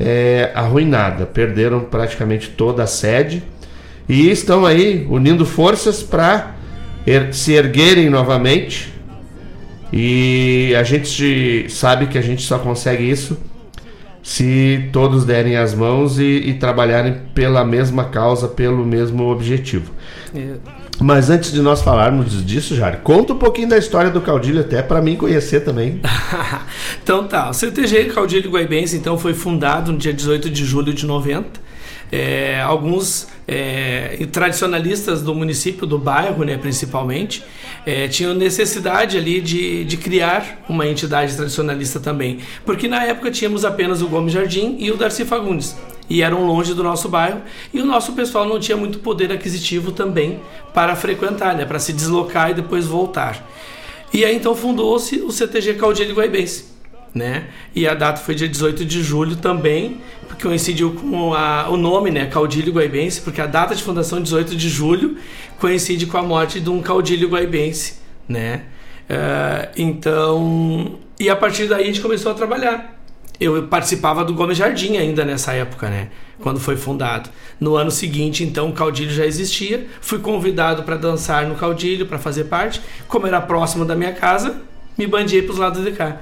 é, 0.00 0.50
arruinada. 0.54 1.26
Perderam 1.26 1.80
praticamente 1.80 2.50
toda 2.50 2.82
a 2.82 2.86
sede 2.86 3.42
e 4.08 4.30
estão 4.30 4.64
aí 4.64 5.06
unindo 5.08 5.44
forças 5.44 6.02
para 6.02 6.54
er 7.06 7.32
se 7.32 7.52
erguerem 7.52 8.10
novamente 8.10 8.95
e 9.92 10.74
a 10.78 10.82
gente 10.82 11.66
sabe 11.70 12.06
que 12.06 12.18
a 12.18 12.22
gente 12.22 12.42
só 12.42 12.58
consegue 12.58 13.08
isso 13.08 13.36
se 14.22 14.88
todos 14.92 15.24
derem 15.24 15.56
as 15.56 15.72
mãos 15.72 16.18
e, 16.18 16.24
e 16.24 16.54
trabalharem 16.54 17.16
pela 17.32 17.64
mesma 17.64 18.06
causa, 18.06 18.48
pelo 18.48 18.84
mesmo 18.84 19.28
objetivo. 19.28 19.92
É. 20.34 20.54
Mas 20.98 21.30
antes 21.30 21.52
de 21.52 21.60
nós 21.60 21.80
falarmos 21.80 22.44
disso, 22.44 22.74
Jari, 22.74 22.98
conta 23.04 23.34
um 23.34 23.38
pouquinho 23.38 23.68
da 23.68 23.78
história 23.78 24.10
do 24.10 24.20
Caudilho, 24.20 24.60
até 24.60 24.82
para 24.82 25.00
mim 25.00 25.14
conhecer 25.14 25.60
também. 25.60 26.00
então 27.00 27.28
tá, 27.28 27.50
o 27.50 27.54
CTG 27.54 28.06
Caudilho 28.06 28.50
Guaibense 28.50 28.96
então 28.96 29.16
foi 29.16 29.32
fundado 29.32 29.92
no 29.92 29.98
dia 29.98 30.12
18 30.12 30.50
de 30.50 30.64
julho 30.64 30.92
de 30.92 31.06
90 31.06 31.65
é, 32.10 32.60
alguns 32.60 33.28
é, 33.46 34.26
tradicionalistas 34.32 35.22
do 35.22 35.34
município, 35.34 35.86
do 35.86 35.98
bairro, 35.98 36.44
né, 36.44 36.56
principalmente, 36.56 37.42
é, 37.84 38.08
tinham 38.08 38.34
necessidade 38.34 39.16
ali 39.16 39.40
de, 39.40 39.84
de 39.84 39.96
criar 39.96 40.64
uma 40.68 40.86
entidade 40.86 41.34
tradicionalista 41.34 42.00
também, 42.00 42.38
porque 42.64 42.88
na 42.88 43.04
época 43.04 43.30
tínhamos 43.30 43.64
apenas 43.64 44.02
o 44.02 44.08
Gomes 44.08 44.32
Jardim 44.32 44.76
e 44.78 44.90
o 44.90 44.96
Darcy 44.96 45.24
Fagundes. 45.24 45.76
E 46.08 46.22
eram 46.22 46.46
longe 46.46 46.72
do 46.72 46.84
nosso 46.84 47.08
bairro 47.08 47.42
e 47.74 47.80
o 47.80 47.84
nosso 47.84 48.12
pessoal 48.12 48.46
não 48.46 48.60
tinha 48.60 48.76
muito 48.76 49.00
poder 49.00 49.32
aquisitivo 49.32 49.90
também 49.90 50.40
para 50.72 50.94
frequentar, 50.94 51.54
né, 51.56 51.64
para 51.64 51.80
se 51.80 51.92
deslocar 51.92 52.50
e 52.50 52.54
depois 52.54 52.86
voltar. 52.86 53.44
E 54.12 54.24
aí 54.24 54.36
então 54.36 54.54
fundou-se 54.54 55.16
o 55.16 55.32
CTG 55.32 55.74
Caudilho 55.74 56.14
Guaibense 56.14 56.75
né? 57.16 57.46
E 57.74 57.88
a 57.88 57.94
data 57.94 58.20
foi 58.20 58.34
dia 58.34 58.48
18 58.48 58.84
de 58.84 59.02
julho 59.02 59.36
também, 59.36 60.00
porque 60.28 60.46
coincidiu 60.46 60.92
com 60.92 61.32
a, 61.32 61.68
o 61.70 61.76
nome, 61.76 62.10
né? 62.10 62.26
Caudilho 62.26 62.72
Guaibense, 62.72 63.22
porque 63.22 63.40
a 63.40 63.46
data 63.46 63.74
de 63.74 63.82
fundação, 63.82 64.20
18 64.20 64.54
de 64.54 64.68
julho, 64.68 65.16
coincide 65.58 66.06
com 66.06 66.18
a 66.18 66.22
morte 66.22 66.60
de 66.60 66.68
um 66.68 66.82
caudilho 66.82 67.28
guaibense, 67.28 67.94
né? 68.28 68.64
Uh, 69.08 69.72
então, 69.76 70.98
e 71.18 71.30
a 71.30 71.36
partir 71.36 71.66
daí 71.66 71.84
a 71.84 71.86
gente 71.86 72.00
começou 72.00 72.32
a 72.32 72.34
trabalhar. 72.34 72.94
Eu 73.38 73.64
participava 73.64 74.24
do 74.24 74.34
Gomes 74.34 74.56
Jardim 74.56 74.96
ainda 74.96 75.24
nessa 75.24 75.52
época, 75.52 75.88
né? 75.88 76.08
Quando 76.40 76.58
foi 76.58 76.76
fundado. 76.76 77.30
No 77.60 77.76
ano 77.76 77.90
seguinte, 77.90 78.42
então, 78.42 78.70
o 78.70 78.72
Caudilho 78.72 79.10
já 79.10 79.26
existia. 79.26 79.86
Fui 80.00 80.18
convidado 80.18 80.82
para 80.82 80.96
dançar 80.96 81.46
no 81.46 81.54
Caudilho, 81.54 82.06
para 82.06 82.18
fazer 82.18 82.44
parte. 82.44 82.80
Como 83.06 83.26
era 83.26 83.40
próximo 83.40 83.84
da 83.84 83.94
minha 83.94 84.12
casa, 84.12 84.56
me 84.96 85.06
bandiei 85.06 85.42
para 85.42 85.52
os 85.52 85.58
lados 85.58 85.84
de 85.84 85.92
cá. 85.92 86.18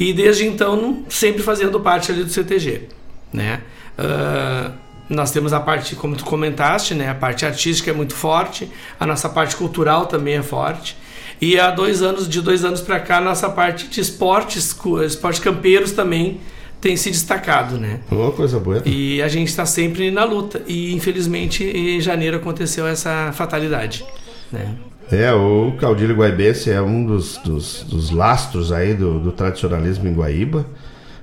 E 0.00 0.14
desde 0.14 0.46
então, 0.46 1.04
sempre 1.10 1.42
fazendo 1.42 1.78
parte 1.78 2.10
ali 2.10 2.24
do 2.24 2.30
CTG, 2.30 2.88
né? 3.30 3.60
Uh, 3.98 4.72
nós 5.10 5.30
temos 5.30 5.52
a 5.52 5.60
parte, 5.60 5.94
como 5.94 6.16
tu 6.16 6.24
comentaste, 6.24 6.94
né? 6.94 7.10
A 7.10 7.14
parte 7.14 7.44
artística 7.44 7.90
é 7.90 7.92
muito 7.92 8.14
forte, 8.14 8.66
a 8.98 9.04
nossa 9.04 9.28
parte 9.28 9.54
cultural 9.56 10.06
também 10.06 10.36
é 10.36 10.42
forte. 10.42 10.96
E 11.38 11.60
há 11.60 11.70
dois 11.70 12.00
anos, 12.00 12.26
de 12.26 12.40
dois 12.40 12.64
anos 12.64 12.80
para 12.80 12.98
cá, 12.98 13.18
a 13.18 13.20
nossa 13.20 13.50
parte 13.50 13.88
de 13.88 14.00
esportes, 14.00 14.74
esportes 15.04 15.40
campeiros 15.40 15.92
também 15.92 16.40
tem 16.80 16.96
se 16.96 17.10
destacado, 17.10 17.78
né? 17.78 18.00
Uma 18.10 18.32
coisa 18.32 18.58
boa. 18.58 18.82
E 18.86 19.20
a 19.20 19.28
gente 19.28 19.48
está 19.48 19.66
sempre 19.66 20.10
na 20.10 20.24
luta. 20.24 20.62
E 20.66 20.94
infelizmente 20.94 21.62
em 21.62 22.00
janeiro 22.00 22.38
aconteceu 22.38 22.86
essa 22.86 23.32
fatalidade, 23.32 24.02
né? 24.50 24.76
É, 25.12 25.32
o 25.32 25.72
Caudilho 25.78 26.14
Guaibense 26.14 26.70
é 26.70 26.80
um 26.80 27.04
dos, 27.04 27.36
dos, 27.38 27.82
dos 27.82 28.10
lastros 28.10 28.70
aí 28.70 28.94
do, 28.94 29.18
do, 29.18 29.32
tradicionalismo 29.32 30.08
em 30.08 30.14
Guaíba. 30.14 30.64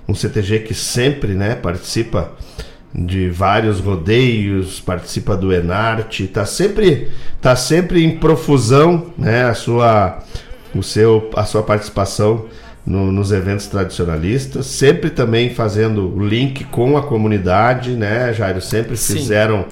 Um 0.07 0.13
CTG 0.13 0.59
que 0.59 0.73
sempre 0.73 1.33
né, 1.33 1.55
participa 1.55 2.33
de 2.93 3.29
vários 3.29 3.79
rodeios, 3.79 4.81
participa 4.81 5.37
do 5.37 5.53
Enarte, 5.53 6.23
está 6.23 6.45
sempre, 6.45 7.09
tá 7.41 7.55
sempre 7.55 8.03
em 8.03 8.17
profusão 8.17 9.07
né, 9.17 9.45
a, 9.45 9.53
sua, 9.53 10.19
o 10.75 10.83
seu, 10.83 11.29
a 11.35 11.45
sua 11.45 11.63
participação 11.63 12.45
no, 12.85 13.11
nos 13.11 13.31
eventos 13.31 13.67
tradicionalistas, 13.67 14.65
sempre 14.65 15.09
também 15.09 15.53
fazendo 15.53 16.13
o 16.13 16.25
link 16.25 16.63
com 16.65 16.97
a 16.97 17.03
comunidade, 17.03 17.91
né, 17.91 18.33
Jairo? 18.33 18.61
Sempre 18.61 18.97
Sim. 18.97 19.15
fizeram 19.15 19.65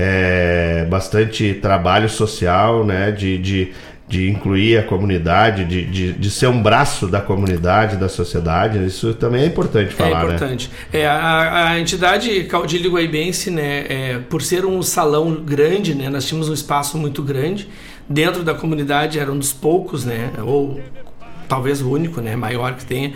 é, 0.00 0.86
bastante 0.88 1.54
trabalho 1.54 2.08
social, 2.08 2.84
né? 2.84 3.10
De, 3.10 3.36
de, 3.36 3.72
de 4.08 4.28
incluir 4.28 4.78
a 4.78 4.82
comunidade, 4.82 5.64
de, 5.64 5.84
de, 5.84 6.12
de, 6.14 6.30
ser 6.30 6.48
um 6.48 6.60
braço 6.60 7.06
da 7.06 7.20
comunidade, 7.20 7.96
da 7.96 8.08
sociedade. 8.08 8.84
Isso 8.84 9.14
também 9.14 9.42
é 9.42 9.46
importante 9.46 9.94
falar, 9.94 10.22
É 10.22 10.24
importante. 10.24 10.70
Né? 10.92 11.00
É, 11.00 11.06
a, 11.06 11.68
a 11.68 11.80
entidade 11.80 12.44
Caudilho 12.44 12.90
Guaibense, 12.92 13.50
né, 13.50 13.86
é, 13.88 14.18
por 14.28 14.42
ser 14.42 14.64
um 14.64 14.82
salão 14.82 15.34
grande, 15.34 15.94
né, 15.94 16.08
nós 16.08 16.26
tínhamos 16.26 16.48
um 16.48 16.54
espaço 16.54 16.98
muito 16.98 17.22
grande. 17.22 17.68
Dentro 18.08 18.42
da 18.42 18.54
comunidade 18.54 19.20
era 19.20 19.30
um 19.30 19.38
dos 19.38 19.52
poucos, 19.52 20.04
né, 20.04 20.32
ou 20.44 20.80
talvez 21.46 21.80
o 21.80 21.88
único, 21.88 22.20
né, 22.20 22.34
maior 22.34 22.74
que 22.74 22.84
tenha. 22.84 23.12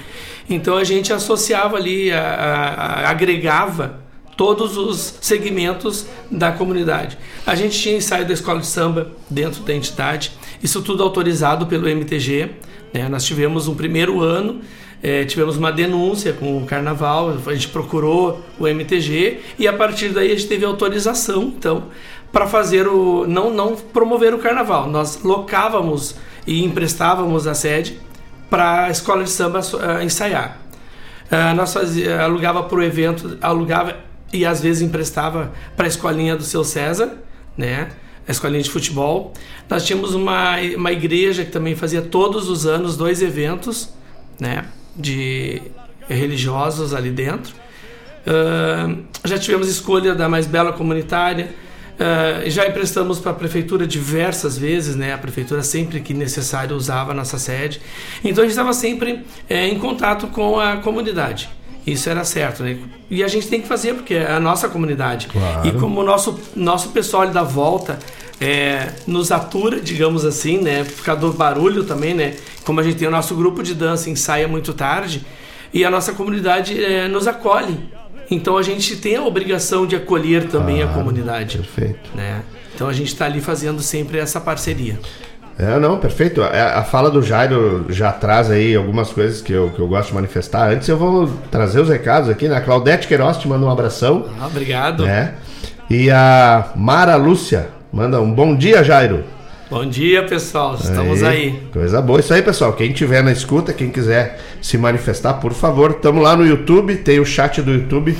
Então 0.48 0.76
a 0.76 0.84
gente 0.84 1.12
associava 1.12 1.76
ali, 1.76 2.12
a, 2.12 2.20
a, 2.20 3.06
a 3.06 3.10
agregava 3.10 4.03
todos 4.36 4.76
os 4.76 5.18
segmentos 5.20 6.06
da 6.30 6.52
comunidade. 6.52 7.18
A 7.46 7.54
gente 7.54 7.78
tinha 7.78 7.96
ensaio 7.96 8.26
da 8.26 8.32
escola 8.32 8.60
de 8.60 8.66
samba 8.66 9.12
dentro 9.28 9.62
da 9.62 9.74
entidade, 9.74 10.32
isso 10.62 10.82
tudo 10.82 11.02
autorizado 11.02 11.66
pelo 11.66 11.88
MTG. 11.88 12.50
Né? 12.92 13.08
Nós 13.08 13.24
tivemos 13.24 13.68
um 13.68 13.74
primeiro 13.74 14.20
ano, 14.20 14.60
é, 15.02 15.24
tivemos 15.24 15.56
uma 15.56 15.70
denúncia 15.70 16.32
com 16.32 16.58
o 16.58 16.64
carnaval, 16.64 17.36
a 17.46 17.52
gente 17.52 17.68
procurou 17.68 18.40
o 18.58 18.66
MTG 18.66 19.40
e 19.58 19.68
a 19.68 19.72
partir 19.72 20.08
daí 20.08 20.32
a 20.32 20.34
gente 20.34 20.48
teve 20.48 20.64
autorização, 20.64 21.42
então, 21.42 21.84
para 22.32 22.46
fazer 22.46 22.88
o. 22.88 23.26
Não, 23.26 23.50
não 23.50 23.76
promover 23.76 24.34
o 24.34 24.38
carnaval. 24.38 24.88
Nós 24.88 25.22
locávamos 25.22 26.16
e 26.46 26.64
emprestávamos 26.64 27.46
a 27.46 27.54
sede 27.54 27.98
para 28.50 28.86
a 28.86 28.90
escola 28.90 29.22
de 29.22 29.30
samba 29.30 29.60
uh, 29.60 30.02
ensaiar. 30.02 30.58
Uh, 31.30 31.54
nós 31.54 31.72
fazia, 31.72 32.22
alugava 32.22 32.62
para 32.64 32.78
o 32.78 32.82
evento, 32.82 33.38
alugava 33.40 33.96
e 34.34 34.44
às 34.44 34.60
vezes 34.60 34.82
emprestava 34.82 35.52
para 35.76 35.86
a 35.86 35.88
escolinha 35.88 36.34
do 36.34 36.42
seu 36.42 36.64
César, 36.64 37.12
né? 37.56 37.88
A 38.26 38.32
escolinha 38.32 38.62
de 38.62 38.68
futebol. 38.68 39.32
Nós 39.70 39.86
tínhamos 39.86 40.12
uma, 40.12 40.56
uma 40.76 40.90
igreja 40.90 41.44
que 41.44 41.52
também 41.52 41.76
fazia 41.76 42.02
todos 42.02 42.50
os 42.50 42.66
anos 42.66 42.96
dois 42.96 43.22
eventos, 43.22 43.90
né? 44.40 44.64
De 44.96 45.62
religiosos 46.08 46.92
ali 46.92 47.10
dentro. 47.10 47.54
Uh, 48.26 49.04
já 49.24 49.38
tivemos 49.38 49.68
escolha 49.68 50.16
da 50.16 50.28
mais 50.28 50.48
bela 50.48 50.72
comunitária. 50.72 51.54
Uh, 51.94 52.50
já 52.50 52.66
emprestamos 52.66 53.20
para 53.20 53.30
a 53.30 53.34
prefeitura 53.34 53.86
diversas 53.86 54.58
vezes, 54.58 54.96
né? 54.96 55.14
A 55.14 55.18
prefeitura 55.18 55.62
sempre 55.62 56.00
que 56.00 56.12
necessário 56.12 56.74
usava 56.74 57.12
a 57.12 57.14
nossa 57.14 57.38
sede. 57.38 57.80
Então 58.24 58.42
a 58.42 58.46
gente 58.46 58.50
estava 58.50 58.72
sempre 58.72 59.24
é, 59.48 59.68
em 59.68 59.78
contato 59.78 60.26
com 60.26 60.58
a 60.58 60.78
comunidade. 60.78 61.48
Isso 61.86 62.08
era 62.08 62.24
certo, 62.24 62.62
né? 62.62 62.78
E 63.10 63.22
a 63.22 63.28
gente 63.28 63.46
tem 63.48 63.60
que 63.60 63.68
fazer, 63.68 63.94
porque 63.94 64.14
é 64.14 64.32
a 64.32 64.40
nossa 64.40 64.68
comunidade. 64.68 65.26
Claro. 65.26 65.68
E 65.68 65.72
como 65.72 66.00
o 66.00 66.04
nosso, 66.04 66.38
nosso 66.56 66.88
pessoal 66.90 67.28
da 67.28 67.42
volta 67.42 67.98
é, 68.40 68.88
nos 69.06 69.30
atura, 69.30 69.80
digamos 69.80 70.24
assim, 70.24 70.58
né? 70.58 70.84
Por 70.84 71.04
causa 71.04 71.20
do 71.20 71.32
barulho 71.32 71.84
também, 71.84 72.14
né? 72.14 72.36
Como 72.64 72.80
a 72.80 72.82
gente 72.82 72.96
tem 72.96 73.06
o 73.06 73.10
nosso 73.10 73.34
grupo 73.34 73.62
de 73.62 73.74
dança, 73.74 74.08
ensaia 74.08 74.48
muito 74.48 74.72
tarde, 74.72 75.24
e 75.72 75.84
a 75.84 75.90
nossa 75.90 76.12
comunidade 76.12 76.82
é, 76.82 77.06
nos 77.08 77.28
acolhe. 77.28 77.78
Então 78.30 78.56
a 78.56 78.62
gente 78.62 78.96
tem 78.96 79.16
a 79.16 79.22
obrigação 79.22 79.86
de 79.86 79.96
acolher 79.96 80.48
também 80.48 80.76
claro, 80.76 80.90
a 80.90 80.94
comunidade. 80.94 81.58
Perfeito. 81.58 82.10
Né? 82.14 82.42
Então 82.74 82.88
a 82.88 82.92
gente 82.92 83.08
está 83.08 83.26
ali 83.26 83.40
fazendo 83.40 83.82
sempre 83.82 84.18
essa 84.18 84.40
parceria. 84.40 84.98
É, 85.58 85.78
não, 85.78 85.98
perfeito. 85.98 86.42
A, 86.42 86.80
a 86.80 86.84
fala 86.84 87.10
do 87.10 87.22
Jairo 87.22 87.86
já 87.88 88.10
traz 88.10 88.50
aí 88.50 88.74
algumas 88.74 89.10
coisas 89.10 89.40
que 89.40 89.52
eu, 89.52 89.70
que 89.70 89.78
eu 89.78 89.86
gosto 89.86 90.08
de 90.08 90.14
manifestar. 90.14 90.70
Antes 90.70 90.88
eu 90.88 90.96
vou 90.96 91.28
trazer 91.50 91.80
os 91.80 91.88
recados 91.88 92.28
aqui, 92.28 92.48
né? 92.48 92.56
A 92.56 92.60
Claudete 92.60 93.06
Queiroz 93.06 93.36
te 93.36 93.46
manda 93.46 93.64
um 93.64 93.70
abração. 93.70 94.26
Ah, 94.40 94.46
obrigado. 94.46 95.04
Né? 95.04 95.34
E 95.88 96.10
a 96.10 96.72
Mara 96.74 97.14
Lúcia 97.16 97.68
manda 97.92 98.20
um 98.20 98.32
bom 98.32 98.56
dia, 98.56 98.82
Jairo. 98.82 99.24
Bom 99.70 99.86
dia, 99.86 100.24
pessoal. 100.24 100.74
Estamos 100.74 101.22
aí. 101.22 101.62
Coisa 101.72 102.02
boa. 102.02 102.20
Isso 102.20 102.34
aí, 102.34 102.42
pessoal. 102.42 102.72
Quem 102.74 102.92
tiver 102.92 103.22
na 103.22 103.32
escuta, 103.32 103.72
quem 103.72 103.90
quiser 103.90 104.40
se 104.60 104.76
manifestar, 104.76 105.34
por 105.34 105.52
favor, 105.52 105.92
estamos 105.92 106.22
lá 106.22 106.36
no 106.36 106.46
YouTube, 106.46 106.96
tem 106.96 107.18
o 107.18 107.24
chat 107.24 107.62
do 107.62 107.72
YouTube. 107.72 108.16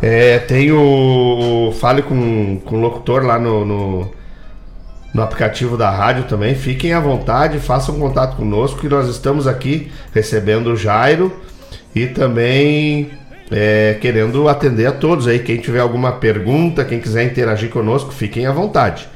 É, 0.00 0.38
tem 0.38 0.70
o, 0.70 1.68
o 1.68 1.72
Fale 1.72 2.02
com, 2.02 2.60
com 2.64 2.76
o 2.76 2.80
locutor 2.80 3.24
lá 3.24 3.38
no, 3.38 3.64
no, 3.64 4.10
no 5.12 5.22
aplicativo 5.22 5.76
da 5.76 5.90
rádio 5.90 6.24
também. 6.24 6.54
Fiquem 6.54 6.92
à 6.92 7.00
vontade, 7.00 7.58
façam 7.58 7.98
contato 7.98 8.36
conosco, 8.36 8.80
que 8.80 8.88
nós 8.88 9.08
estamos 9.08 9.46
aqui 9.46 9.90
recebendo 10.14 10.68
o 10.68 10.76
Jairo 10.76 11.34
e 11.94 12.06
também 12.06 13.10
é, 13.50 13.96
querendo 14.00 14.48
atender 14.48 14.86
a 14.86 14.92
todos 14.92 15.26
aí. 15.26 15.38
Quem 15.38 15.56
tiver 15.58 15.80
alguma 15.80 16.12
pergunta, 16.12 16.84
quem 16.84 17.00
quiser 17.00 17.24
interagir 17.24 17.70
conosco, 17.70 18.12
fiquem 18.12 18.46
à 18.46 18.52
vontade. 18.52 19.08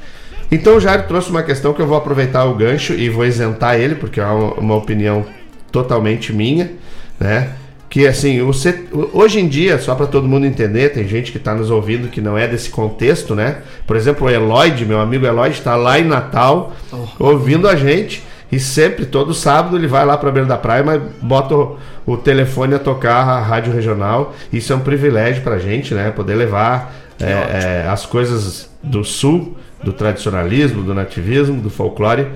Então 0.51 0.77
o 0.77 0.79
Jairo 0.79 1.03
trouxe 1.07 1.29
uma 1.29 1.41
questão 1.41 1.73
que 1.73 1.81
eu 1.81 1.87
vou 1.87 1.97
aproveitar 1.97 2.45
o 2.45 2.53
gancho 2.53 2.93
e 2.93 3.09
vou 3.09 3.25
isentar 3.25 3.75
ele, 3.79 3.95
porque 3.95 4.19
é 4.19 4.25
uma, 4.25 4.75
opinião 4.75 5.25
totalmente 5.71 6.31
minha, 6.31 6.71
né? 7.19 7.49
Que 7.93 8.07
assim, 8.07 8.41
o 8.41 8.51
C... 8.51 8.85
hoje 9.13 9.39
em 9.39 9.47
dia, 9.47 9.77
só 9.77 9.93
para 9.93 10.07
todo 10.07 10.27
mundo 10.27 10.47
entender, 10.47 10.89
tem 10.89 11.07
gente 11.07 11.31
que 11.31 11.37
está 11.37 11.53
nos 11.53 11.69
ouvindo 11.69 12.07
que 12.07 12.19
não 12.19 12.35
é 12.35 12.47
desse 12.47 12.71
contexto, 12.71 13.35
né? 13.35 13.57
Por 13.85 13.95
exemplo, 13.95 14.25
o 14.25 14.29
Eloyd, 14.31 14.83
meu 14.83 14.99
amigo 14.99 15.27
Eloyd, 15.27 15.55
está 15.55 15.75
lá 15.75 15.99
em 15.99 16.03
Natal 16.03 16.73
oh. 16.91 17.05
ouvindo 17.19 17.69
a 17.69 17.75
gente. 17.75 18.23
E 18.51 18.59
sempre, 18.59 19.05
todo 19.05 19.31
sábado, 19.31 19.77
ele 19.77 19.85
vai 19.85 20.03
lá 20.07 20.17
para 20.17 20.29
a 20.29 20.31
beira 20.31 20.47
da 20.47 20.57
praia, 20.57 20.81
mas 20.81 20.99
bota 21.21 21.53
o, 21.53 21.77
o, 22.03 22.17
telefone 22.17 22.73
a 22.73 22.79
tocar 22.79 23.27
a 23.27 23.39
rádio 23.39 23.71
regional. 23.71 24.33
Isso 24.51 24.73
é 24.73 24.75
um 24.75 24.79
privilégio 24.79 25.43
para 25.43 25.57
a 25.57 25.59
gente, 25.59 25.93
né? 25.93 26.09
Poder 26.09 26.33
levar 26.33 26.95
é, 27.21 27.25
é, 27.25 27.87
as 27.87 28.07
coisas 28.07 28.71
do 28.81 29.03
sul 29.03 29.55
do 29.83 29.93
tradicionalismo, 29.93 30.81
do 30.81 30.95
nativismo, 30.95 31.61
do 31.61 31.69
folclore, 31.69 32.29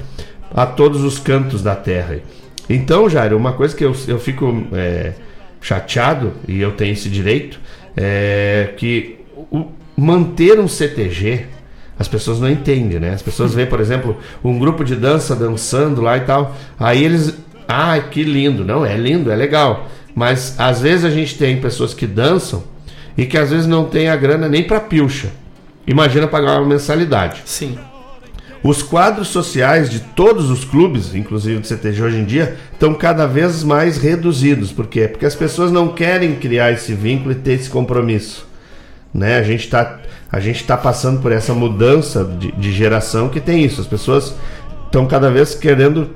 a 0.54 0.68
todos 0.68 1.04
os 1.04 1.18
cantos 1.18 1.64
da 1.64 1.76
terra. 1.76 2.20
Então, 2.70 3.10
Jairo, 3.10 3.36
uma 3.36 3.54
coisa 3.54 3.76
que 3.76 3.84
eu, 3.84 3.96
eu 4.08 4.20
fico 4.20 4.68
é, 4.72 5.14
chateado, 5.62 6.34
e 6.48 6.60
eu 6.60 6.72
tenho 6.72 6.94
esse 6.94 7.10
direito, 7.10 7.60
é 7.96 8.74
que 8.78 9.20
o, 9.52 9.66
manter 9.96 10.60
um 10.60 10.68
CTG, 10.68 11.46
as 12.00 12.08
pessoas 12.08 12.40
não 12.40 12.50
entendem, 12.50 13.00
né? 13.00 13.12
As 13.12 13.22
pessoas 13.22 13.54
veem, 13.54 13.68
por 13.68 13.80
exemplo, 13.80 14.18
um 14.44 14.60
grupo 14.60 14.84
de 14.84 14.96
dança 14.96 15.36
dançando 15.36 16.02
lá 16.02 16.18
e 16.18 16.22
tal, 16.22 16.56
aí 16.80 17.04
eles. 17.04 17.36
Ah, 17.68 18.00
que 18.00 18.24
lindo! 18.24 18.64
Não, 18.64 18.86
é 18.86 18.96
lindo, 18.96 19.32
é 19.32 19.36
legal. 19.36 19.90
Mas 20.16 20.56
às 20.60 20.82
vezes 20.82 21.06
a 21.06 21.10
gente 21.10 21.38
tem 21.38 21.60
pessoas 21.60 21.94
que 21.94 22.08
dançam 22.08 22.64
e 23.18 23.26
que 23.26 23.38
às 23.38 23.50
vezes 23.50 23.66
não 23.66 23.86
tem 23.86 24.10
a 24.10 24.16
grana 24.16 24.48
nem 24.48 24.64
para 24.64 24.80
pilcha. 24.80 25.30
Imagina 25.86 26.28
pagar 26.28 26.60
uma 26.60 26.68
mensalidade. 26.68 27.42
Sim. 27.46 27.78
Os 28.64 28.82
quadros 28.82 29.28
sociais 29.28 29.90
de 29.90 30.00
todos 30.00 30.50
os 30.50 30.66
clubes, 30.66 31.14
inclusive 31.14 31.60
do 31.60 31.68
CTG 31.68 32.02
hoje 32.02 32.18
em 32.18 32.26
dia, 32.26 32.58
estão 32.74 32.94
cada 32.94 33.26
vez 33.26 33.64
mais 33.64 33.98
reduzidos. 33.98 34.72
Por 34.72 34.88
quê? 34.88 35.08
Porque 35.08 35.26
as 35.26 35.36
pessoas 35.36 35.72
não 35.72 35.90
querem 35.90 36.36
criar 36.36 36.72
esse 36.72 36.94
vínculo 36.94 37.32
e 37.32 37.36
ter 37.36 37.54
esse 37.54 37.70
compromisso. 37.70 38.48
Né? 39.14 39.38
A 39.38 39.44
gente 39.44 39.66
está 39.66 40.00
tá 40.68 40.78
passando 40.78 41.22
por 41.22 41.32
essa 41.32 41.54
mudança 41.54 42.24
de, 42.24 42.52
de 42.52 42.72
geração 42.72 43.30
que 43.30 43.40
tem 43.40 43.64
isso. 43.64 43.80
As 43.80 43.88
pessoas 43.88 44.36
estão 44.86 45.06
cada 45.06 45.30
vez 45.30 45.56
querendo 45.56 46.10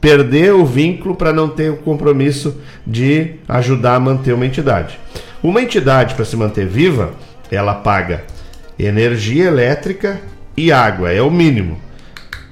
perder 0.00 0.52
o 0.52 0.64
vínculo 0.64 1.14
para 1.14 1.32
não 1.32 1.48
ter 1.48 1.70
o 1.70 1.76
compromisso 1.76 2.60
de 2.86 3.36
ajudar 3.48 3.94
a 3.94 4.00
manter 4.00 4.32
uma 4.32 4.46
entidade. 4.46 4.98
Uma 5.42 5.62
entidade, 5.62 6.14
para 6.14 6.24
se 6.24 6.36
manter 6.36 6.66
viva, 6.66 7.12
ela 7.50 7.74
paga 7.74 8.24
energia 8.78 9.44
elétrica 9.44 10.20
e 10.56 10.72
água, 10.72 11.12
é 11.12 11.20
o 11.20 11.30
mínimo. 11.30 11.78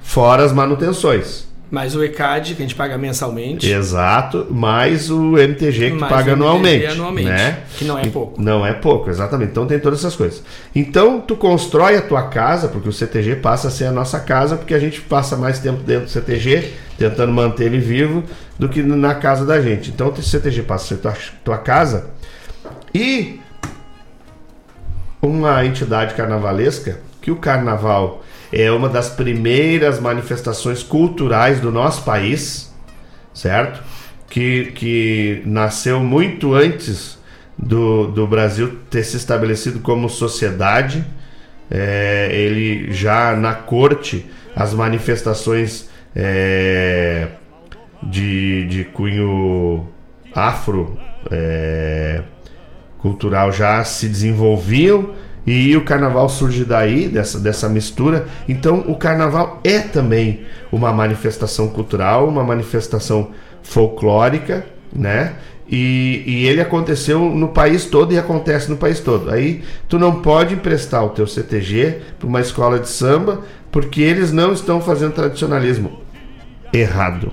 Fora 0.01 0.43
as 0.43 0.53
manutenções. 0.53 1.45
Mais 1.71 1.95
o 1.95 2.03
ECAD, 2.03 2.53
que 2.53 2.61
a 2.61 2.65
gente 2.65 2.75
paga 2.75 2.97
mensalmente. 2.97 3.69
Exato, 3.69 4.47
mais 4.51 5.09
o 5.09 5.37
MTG 5.37 5.91
que 5.91 5.97
mais 5.97 6.13
paga 6.13 6.33
anualmente, 6.33 6.85
anualmente. 6.85 7.27
Né? 7.27 7.59
Que 7.75 7.85
não 7.85 7.97
é 7.97 8.05
pouco. 8.05 8.41
Não 8.41 8.65
é 8.65 8.73
pouco, 8.73 9.09
exatamente. 9.09 9.49
Então 9.49 9.65
tem 9.65 9.79
todas 9.79 9.99
essas 9.99 10.15
coisas. 10.15 10.43
Então 10.75 11.19
tu 11.19 11.35
constrói 11.35 11.97
a 11.97 12.01
tua 12.01 12.27
casa, 12.27 12.67
porque 12.67 12.87
o 12.87 12.93
CTG 12.93 13.37
passa 13.37 13.67
a 13.67 13.71
ser 13.71 13.85
a 13.85 13.91
nossa 13.91 14.19
casa, 14.19 14.55
porque 14.55 14.75
a 14.75 14.79
gente 14.79 15.01
passa 15.01 15.35
mais 15.35 15.57
tempo 15.57 15.81
dentro 15.81 16.05
do 16.05 16.11
CTG, 16.11 16.71
tentando 16.99 17.33
manter 17.33 17.65
ele 17.65 17.79
vivo, 17.79 18.23
do 18.59 18.69
que 18.69 18.83
na 18.83 19.15
casa 19.15 19.43
da 19.43 19.59
gente. 19.59 19.89
Então 19.89 20.09
o 20.09 20.21
CTG 20.21 20.61
passa 20.61 20.85
a 20.85 20.87
ser 20.87 21.01
tua, 21.01 21.13
tua 21.43 21.57
casa. 21.57 22.11
E 22.93 23.39
uma 25.19 25.65
entidade 25.65 26.13
carnavalesca 26.13 26.99
que 27.25 27.31
o 27.31 27.37
carnaval 27.37 28.23
é 28.53 28.71
uma 28.71 28.87
das 28.87 29.09
primeiras 29.09 29.99
manifestações 29.99 30.83
culturais 30.83 31.59
do 31.59 31.71
nosso 31.71 32.03
país, 32.03 32.71
certo? 33.33 33.83
Que, 34.29 34.71
que 34.73 35.41
nasceu 35.43 35.99
muito 36.01 36.53
antes 36.53 37.17
do, 37.57 38.11
do 38.11 38.27
Brasil 38.27 38.77
ter 38.91 39.03
se 39.03 39.17
estabelecido 39.17 39.79
como 39.79 40.07
sociedade. 40.07 41.03
É, 41.71 42.29
ele 42.31 42.93
já 42.93 43.35
na 43.35 43.55
corte, 43.55 44.29
as 44.55 44.71
manifestações 44.71 45.89
é, 46.15 47.29
de, 48.03 48.67
de 48.67 48.83
cunho 48.83 49.87
afro 50.31 50.95
é, 51.31 52.21
cultural 52.99 53.51
já 53.51 53.83
se 53.83 54.07
desenvolviam 54.07 55.25
e 55.45 55.77
o 55.77 55.83
carnaval 55.83 56.27
surge 56.27 56.65
daí, 56.65 57.07
dessa, 57.07 57.39
dessa 57.39 57.69
mistura. 57.69 58.25
Então, 58.49 58.83
o 58.87 58.95
carnaval 58.95 59.59
é 59.63 59.79
também 59.79 60.41
uma 60.71 60.91
manifestação 60.91 61.67
cultural, 61.67 62.27
uma 62.27 62.43
manifestação 62.43 63.29
folclórica, 63.61 64.65
né? 64.93 65.35
E, 65.67 66.23
e, 66.27 66.47
ele 66.47 66.61
aconteceu 66.61 67.19
no 67.19 67.47
país 67.47 67.85
todo 67.85 68.13
e 68.13 68.19
acontece 68.19 68.69
no 68.69 68.77
país 68.77 68.99
todo. 68.99 69.31
Aí 69.31 69.63
tu 69.89 69.97
não 69.97 70.21
pode 70.21 70.53
emprestar 70.53 71.03
o 71.03 71.09
teu 71.09 71.25
CTG 71.25 72.01
para 72.19 72.27
uma 72.27 72.39
escola 72.39 72.79
de 72.79 72.87
samba 72.87 73.41
porque 73.71 74.01
eles 74.01 74.31
não 74.31 74.53
estão 74.53 74.79
fazendo 74.79 75.13
tradicionalismo. 75.13 75.99
Errado. 76.71 77.31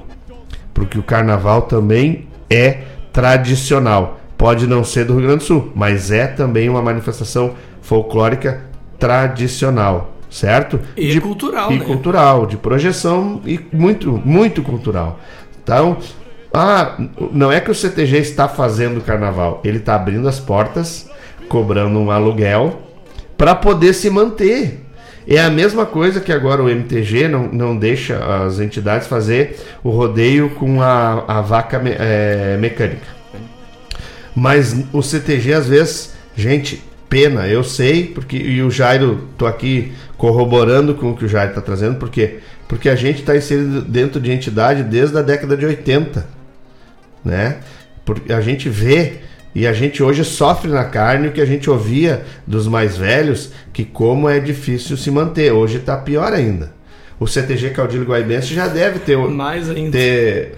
Porque 0.73 0.99
o 0.99 1.03
carnaval 1.03 1.63
também 1.63 2.27
é 2.49 2.85
tradicional. 3.13 4.19
Pode 4.39 4.67
não 4.67 4.83
ser 4.83 5.05
do 5.05 5.13
Rio 5.13 5.23
Grande 5.25 5.39
do 5.39 5.45
Sul, 5.45 5.71
mas 5.75 6.11
é 6.11 6.27
também 6.27 6.69
uma 6.71 6.83
manifestação 6.83 7.55
folclórica 7.83 8.63
tradicional, 8.99 10.15
certo? 10.31 10.81
E 10.97 11.11
de, 11.11 11.21
cultural, 11.21 11.71
e 11.71 11.79
né? 11.79 11.85
cultural, 11.85 12.47
de 12.47 12.57
projeção 12.57 13.43
e 13.45 13.61
muito, 13.73 14.13
muito 14.25 14.63
cultural. 14.63 15.21
Então, 15.63 15.99
ah, 16.55 16.97
não 17.33 17.53
é 17.53 17.61
que 17.61 17.71
o 17.71 17.75
CTG 17.75 18.19
está 18.19 18.49
fazendo 18.49 19.01
carnaval, 19.01 19.61
ele 19.65 19.79
está 19.79 19.95
abrindo 19.95 20.29
as 20.29 20.39
portas, 20.39 21.11
cobrando 21.49 21.99
um 21.99 22.11
aluguel 22.11 22.81
para 23.37 23.55
poder 23.55 23.93
se 23.93 24.09
manter. 24.09 24.81
É 25.27 25.41
a 25.41 25.51
mesma 25.51 25.87
coisa 25.87 26.21
que 26.21 26.33
agora 26.33 26.63
o 26.63 26.69
MTG 26.69 27.29
não, 27.29 27.47
não 27.47 27.77
deixa 27.77 28.19
as 28.45 28.59
entidades 28.59 29.07
fazer 29.07 29.61
o 29.83 29.91
rodeio 29.91 30.51
com 30.51 30.83
a, 30.83 31.25
a 31.29 31.41
vaca 31.41 31.79
me, 31.79 31.91
é, 31.97 32.57
mecânica. 32.59 33.07
Mas 34.35 34.85
o 34.93 35.03
CTG, 35.03 35.53
às 35.53 35.69
vezes, 35.69 36.15
gente, 36.35 36.83
pena, 37.13 37.47
eu 37.47 37.63
sei, 37.63 38.07
porque 38.07 38.39
e 38.39 38.63
o 38.63 38.71
Jairo, 38.71 39.29
tô 39.37 39.45
aqui 39.45 39.93
corroborando 40.17 40.95
com 40.95 41.11
o 41.11 41.17
que 41.17 41.27
o 41.27 41.29
Jairo 41.29 41.51
está 41.51 41.61
trazendo, 41.61 41.97
porque 41.97 42.39
porque 42.67 42.89
a 42.89 42.97
gente 42.97 43.21
está 43.21 43.37
inserido 43.37 43.83
dentro 43.83 44.19
de 44.19 44.33
entidade 44.33 44.83
desde 44.83 45.19
a 45.19 45.21
década 45.21 45.55
de 45.59 45.67
80, 45.67 46.27
né? 47.23 47.59
Porque 48.03 48.33
a 48.33 48.41
gente 48.41 48.71
vê 48.71 49.19
e 49.55 49.67
a 49.67 49.75
gente 49.75 50.03
hoje 50.03 50.25
sofre 50.25 50.71
na 50.71 50.87
carne 50.87 51.29
o 51.29 51.33
que 51.33 51.43
a 51.43 51.45
gente 51.45 51.69
ouvia 51.69 52.23
dos 52.47 52.67
mais 52.67 52.97
velhos, 52.97 53.53
que 53.75 53.85
como 53.85 54.27
é 54.27 54.41
difícil 54.41 54.97
se 54.97 55.11
manter. 55.11 55.53
Hoje 55.53 55.77
está 55.77 55.99
pior 55.99 56.33
ainda. 56.33 56.73
O 57.21 57.27
CTG 57.27 57.71
Caudilho 57.71 58.07
Guaibense 58.07 58.55
já 58.55 58.69
deve 58.69 59.01
ter, 59.01 59.19
mais 59.19 59.69
ainda. 59.69 59.93
ter 59.93 60.55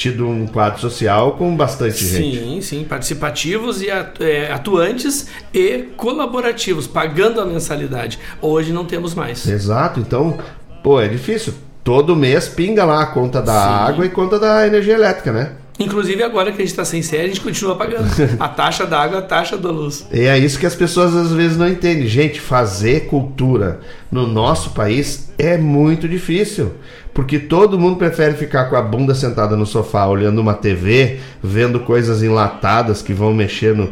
tido 0.00 0.26
um 0.26 0.46
quadro 0.46 0.80
social 0.80 1.32
com 1.32 1.54
bastante 1.54 2.02
sim, 2.02 2.32
gente. 2.32 2.38
Sim, 2.38 2.60
sim, 2.62 2.84
participativos 2.84 3.82
e 3.82 3.88
é, 3.90 4.50
atuantes 4.50 5.26
e 5.52 5.90
colaborativos, 5.94 6.86
pagando 6.86 7.38
a 7.38 7.44
mensalidade. 7.44 8.18
Hoje 8.40 8.72
não 8.72 8.86
temos 8.86 9.14
mais. 9.14 9.46
Exato, 9.46 10.00
então, 10.00 10.38
pô, 10.82 10.98
é 10.98 11.06
difícil. 11.06 11.52
Todo 11.84 12.16
mês 12.16 12.48
pinga 12.48 12.84
lá 12.86 13.02
a 13.02 13.06
conta 13.06 13.42
da 13.42 13.52
sim. 13.52 13.92
água 13.92 14.06
e 14.06 14.08
conta 14.08 14.38
da 14.38 14.66
energia 14.66 14.94
elétrica, 14.94 15.32
né? 15.32 15.52
Inclusive 15.78 16.22
agora 16.22 16.52
que 16.52 16.58
a 16.58 16.60
gente 16.60 16.70
está 16.70 16.84
sem 16.84 17.02
série, 17.02 17.24
a 17.24 17.28
gente 17.28 17.40
continua 17.40 17.74
pagando 17.74 18.06
a 18.38 18.48
taxa 18.48 18.86
da 18.86 19.00
água, 19.00 19.18
a 19.18 19.22
taxa 19.22 19.56
da 19.56 19.70
luz. 19.70 20.06
E 20.12 20.20
é 20.20 20.38
isso 20.38 20.58
que 20.58 20.66
as 20.66 20.74
pessoas 20.74 21.14
às 21.14 21.32
vezes 21.32 21.56
não 21.56 21.68
entendem. 21.68 22.06
Gente, 22.06 22.40
fazer 22.40 23.06
cultura 23.06 23.80
no 24.10 24.26
nosso 24.26 24.70
país 24.70 25.32
é 25.38 25.56
muito 25.56 26.06
difícil. 26.06 26.72
Porque 27.12 27.38
todo 27.38 27.78
mundo 27.78 27.96
prefere 27.96 28.34
ficar 28.34 28.66
com 28.66 28.76
a 28.76 28.82
bunda 28.82 29.14
sentada 29.14 29.56
no 29.56 29.66
sofá, 29.66 30.06
olhando 30.06 30.40
uma 30.40 30.54
TV, 30.54 31.18
vendo 31.42 31.80
coisas 31.80 32.22
enlatadas 32.22 33.02
que 33.02 33.12
vão 33.12 33.34
mexendo 33.34 33.90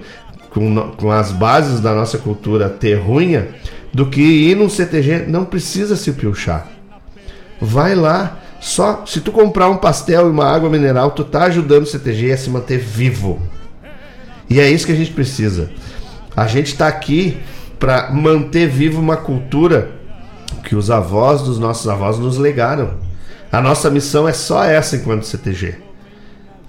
com, 0.50 0.92
com 0.96 1.10
as 1.10 1.32
bases 1.32 1.80
da 1.80 1.94
nossa 1.94 2.18
cultura 2.18 2.68
terrunha, 2.68 3.48
do 3.92 4.06
que 4.06 4.20
ir 4.20 4.56
num 4.56 4.68
CTG. 4.68 5.24
Não 5.26 5.44
precisa 5.44 5.96
se 5.96 6.12
piochar. 6.12 6.68
Vai 7.60 7.94
lá. 7.94 8.38
Só 8.60 9.04
se 9.06 9.20
tu 9.20 9.30
comprar 9.30 9.68
um 9.68 9.76
pastel 9.76 10.26
e 10.26 10.30
uma 10.30 10.46
água 10.46 10.68
mineral, 10.68 11.12
tu 11.12 11.22
tá 11.22 11.44
ajudando 11.44 11.84
o 11.84 11.86
CTG 11.86 12.32
a 12.32 12.36
se 12.36 12.50
manter 12.50 12.78
vivo. 12.78 13.40
E 14.50 14.58
é 14.58 14.68
isso 14.68 14.86
que 14.86 14.92
a 14.92 14.96
gente 14.96 15.12
precisa. 15.12 15.70
A 16.36 16.46
gente 16.46 16.68
está 16.68 16.88
aqui 16.88 17.38
para 17.78 18.10
manter 18.10 18.68
viva 18.68 19.00
uma 19.00 19.16
cultura 19.16 19.90
que 20.64 20.74
os 20.74 20.90
avós 20.90 21.42
dos 21.42 21.58
nossos 21.58 21.88
avós 21.88 22.18
nos 22.18 22.36
legaram. 22.36 23.07
A 23.50 23.60
nossa 23.60 23.90
missão 23.90 24.28
é 24.28 24.32
só 24.32 24.64
essa 24.64 24.96
enquanto 24.96 25.26
CTG. 25.26 25.88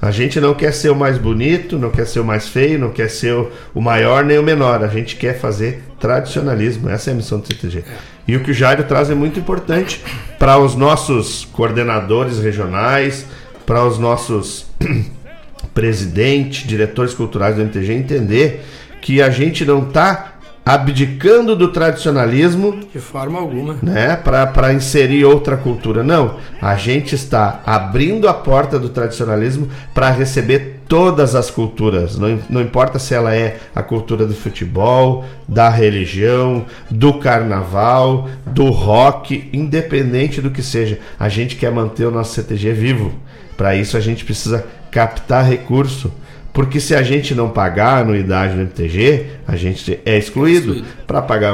A 0.02 0.12
gente 0.12 0.40
não 0.40 0.54
quer 0.54 0.74
ser 0.74 0.90
o 0.90 0.96
mais 0.96 1.18
bonito, 1.18 1.78
não 1.78 1.90
quer 1.90 2.08
ser 2.08 2.22
o 2.22 2.26
mais 2.26 2.48
feio, 2.48 2.80
não 2.80 2.90
quer 2.90 3.10
ser 3.10 3.34
o 3.74 3.82
maior 3.82 4.24
nem 4.24 4.40
o 4.40 4.44
menor. 4.44 4.82
A 4.82 4.88
gente 4.88 5.18
quer 5.18 5.38
fazer 5.38 5.84
tradicionalismo. 6.00 6.90
Essa 6.90 7.10
é 7.10 7.14
a 7.14 7.16
missão 7.18 7.40
do 7.40 7.48
CTG. 7.48 7.84
E 8.26 8.36
o 8.38 8.40
que 8.42 8.52
o 8.52 8.54
Jairo 8.54 8.86
traz 8.86 9.10
é 9.10 9.16
muito 9.16 9.40
importante 9.40 10.02
para 10.38 10.58
os 10.58 10.74
nossos 10.74 11.44
coordenadores 11.52 12.40
regionais, 12.40 13.26
para 13.66 13.84
os 13.86 14.00
nossos 14.00 14.68
presidentes, 15.76 16.66
diretores 16.66 17.14
culturais 17.14 17.56
do 17.56 17.62
MTG 17.62 17.94
entender 17.94 18.66
que 19.02 19.22
a 19.22 19.30
gente 19.30 19.66
não 19.66 19.86
está 19.86 20.39
abdicando 20.66 21.56
do 21.56 21.70
tradicionalismo 21.70 22.80
de 22.94 23.00
forma 23.00 23.40
alguma, 23.40 23.78
né, 23.82 24.16
para 24.16 24.74
inserir 24.74 25.26
outra 25.26 25.58
cultura. 25.58 26.04
Não, 26.04 26.36
a 26.62 26.76
gente 26.76 27.16
está 27.16 27.62
abrindo 27.66 28.28
a 28.28 28.34
porta 28.34 28.78
do 28.78 28.90
tradicionalismo 28.90 29.68
para 29.94 30.12
receber 30.12 30.82
todas 30.88 31.36
as 31.36 31.52
culturas. 31.52 32.18
Não, 32.18 32.40
não 32.50 32.62
importa 32.62 32.98
se 33.00 33.14
ela 33.14 33.34
é 33.34 33.58
a 33.76 33.84
cultura 33.84 34.26
do 34.26 34.34
futebol, 34.34 35.24
da 35.48 35.70
religião, 35.70 36.66
do 36.90 37.20
carnaval, 37.20 38.28
do 38.46 38.70
rock, 38.70 39.50
independente 39.54 40.42
do 40.42 40.50
que 40.50 40.64
seja. 40.64 41.00
A 41.20 41.30
gente 41.30 41.56
quer 41.56 41.72
manter 41.72 42.06
o 42.06 42.12
nosso 42.12 42.34
CTG 42.34 42.74
vivo. 42.74 43.14
Para 43.56 43.76
isso 43.76 43.98
a 43.98 44.00
gente 44.00 44.26
precisa 44.26 44.66
captar 44.92 45.46
recurso 45.46 46.12
porque 46.54 46.80
se 46.80 46.96
a 46.96 47.02
gente 47.04 47.36
não 47.36 47.50
pagar 47.50 47.98
a 47.98 48.00
anuidade 48.00 48.56
do 48.56 48.62
MTG, 48.62 49.26
a 49.48 49.56
gente 49.56 50.00
é 50.06 50.18
excluído. 50.18 50.74
excluído. 50.74 50.88
Para 51.06 51.22
pagar 51.22 51.54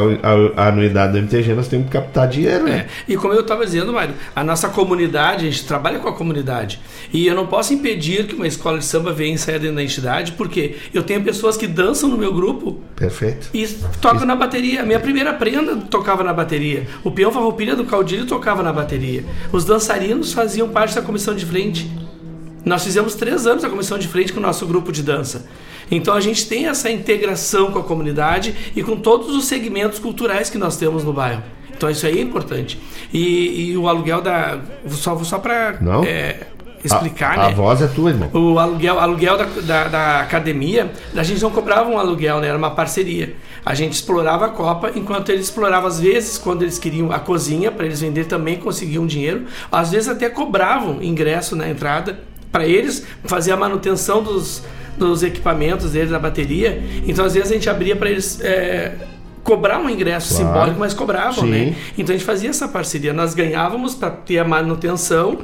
a, 0.56 0.68
anuidade 0.68 1.14
do 1.14 1.18
MTG, 1.20 1.54
nós 1.54 1.68
temos 1.68 1.88
que 1.88 1.92
captar 1.92 2.28
dinheiro. 2.28 2.64
Né? 2.64 2.88
É. 3.08 3.12
E 3.12 3.18
como 3.18 3.34
eu 3.34 3.42
estava 3.42 3.66
dizendo, 3.66 3.94
Mário, 3.94 4.16
a 4.36 4.44
nossa 4.44 4.70
comunidade, 4.70 5.48
a 5.48 5.50
gente 5.50 5.66
trabalha 5.66 6.00
com 6.00 6.08
a 6.08 6.14
comunidade. 6.14 6.80
E 7.14 7.28
eu 7.28 7.36
não 7.36 7.48
posso 7.48 7.74
impedir 7.74 8.26
que 8.26 8.36
uma 8.36 8.48
escola 8.48 8.80
de 8.80 8.86
samba 8.86 9.12
venha 9.12 9.38
sair 9.38 9.60
dentro 9.60 9.76
da 9.76 9.84
entidade, 9.84 10.32
porque 10.34 10.76
eu 10.94 11.04
tenho 11.04 11.22
pessoas 11.24 11.58
que 11.58 11.68
dançam 11.68 12.10
no 12.10 12.18
meu 12.18 12.34
grupo. 12.34 12.80
Perfeito. 12.96 13.50
E 13.54 13.68
tocam 14.02 14.18
Isso. 14.18 14.26
na 14.26 14.36
bateria. 14.36 14.82
A 14.82 14.86
minha 14.86 15.00
primeira 15.00 15.34
prenda 15.34 15.76
tocava 15.76 16.24
na 16.24 16.34
bateria. 16.34 16.88
O 17.04 17.12
peão 17.12 17.32
farroupilha 17.32 17.76
do 17.76 17.86
caudilho 17.86 18.26
tocava 18.26 18.64
na 18.64 18.72
bateria. 18.72 19.24
Os 19.52 19.66
dançarinos 19.66 20.34
faziam 20.34 20.70
parte 20.70 20.96
da 20.96 21.02
comissão 21.02 21.36
de 21.36 21.46
frente. 21.46 21.90
Nós 22.66 22.84
fizemos 22.84 23.14
três 23.14 23.46
anos 23.46 23.64
a 23.64 23.70
comissão 23.70 23.98
de 23.98 24.08
frente 24.08 24.34
com 24.34 24.40
o 24.40 24.44
nosso 24.44 24.66
grupo 24.66 24.92
de 24.92 25.04
dança. 25.04 25.46
Então 25.90 26.16
a 26.16 26.20
gente 26.20 26.48
tem 26.48 26.68
essa 26.68 26.90
integração 26.90 27.72
com 27.72 27.78
a 27.78 27.84
comunidade 27.84 28.56
e 28.76 28.82
com 28.82 28.96
todos 28.96 29.36
os 29.36 29.46
segmentos 29.46 30.00
culturais 30.00 30.50
que 30.50 30.58
nós 30.58 30.76
temos 30.76 31.04
no 31.04 31.14
bairro. 31.14 31.44
Então 31.76 31.90
isso 31.90 32.08
aí 32.08 32.18
é 32.18 32.22
importante. 32.22 32.80
E, 33.14 33.70
e 33.70 33.78
o 33.78 33.88
aluguel 33.88 34.22
da. 34.22 34.60
Só, 34.90 35.16
só 35.24 35.38
para 35.38 35.78
é, 36.08 36.48
explicar, 36.84 37.38
a, 37.38 37.44
né? 37.44 37.48
A 37.48 37.50
voz 37.52 37.82
é 37.82 37.88
tua, 37.88 38.10
irmão. 38.10 38.30
O 38.34 38.58
aluguel, 38.58 39.00
aluguel 39.00 39.38
da, 39.38 39.46
da, 39.46 39.88
da, 39.88 40.20
academia, 40.22 40.92
a 41.16 41.22
gente 41.22 41.42
não 41.42 41.52
cobrava 41.52 41.90
um 41.90 42.00
aluguel, 42.00 42.40
né? 42.40 42.48
Era 42.48 42.58
uma 42.58 42.72
parceria. 42.72 43.36
A 43.64 43.76
gente 43.76 43.94
explorava 43.94 44.46
a 44.46 44.50
Copa, 44.50 44.92
enquanto 44.96 45.30
eles 45.30 45.46
exploravam, 45.46 45.88
às 45.88 46.00
vezes, 46.00 46.38
quando 46.38 46.62
eles 46.62 46.80
queriam 46.80 47.12
a 47.12 47.20
cozinha, 47.20 47.72
para 47.72 47.86
eles 47.86 48.00
vender 48.00 48.26
também 48.26 48.58
conseguiam 48.58 49.06
dinheiro. 49.06 49.46
Às 49.72 49.92
vezes 49.92 50.08
até 50.08 50.30
cobravam 50.30 51.02
ingresso 51.04 51.56
na 51.56 51.70
entrada 51.70 52.20
para 52.56 52.66
eles 52.66 53.06
fazer 53.26 53.52
a 53.52 53.58
manutenção 53.58 54.24
dos, 54.24 54.64
dos 54.98 55.24
equipamentos 55.24 55.92
deles, 55.92 56.10
da 56.10 56.18
bateria. 56.18 56.82
Então, 57.06 57.26
às 57.26 57.34
vezes, 57.34 57.52
a 57.52 57.54
gente 57.54 57.70
abria 57.70 57.98
para 57.98 58.10
eles. 58.10 58.40
É, 58.40 58.94
cobrar 59.44 59.78
um 59.78 59.88
ingresso 59.88 60.30
claro. 60.30 60.46
simbólico, 60.48 60.80
mas 60.80 60.94
cobravam, 60.94 61.44
Sim. 61.44 61.52
né? 61.52 61.76
Então 61.96 62.16
a 62.16 62.18
gente 62.18 62.26
fazia 62.26 62.50
essa 62.50 62.68
parceria. 62.68 63.14
Nós 63.14 63.36
ganhávamos 63.36 63.94
para 63.94 64.10
ter 64.10 64.40
a 64.40 64.44
manutenção, 64.44 65.40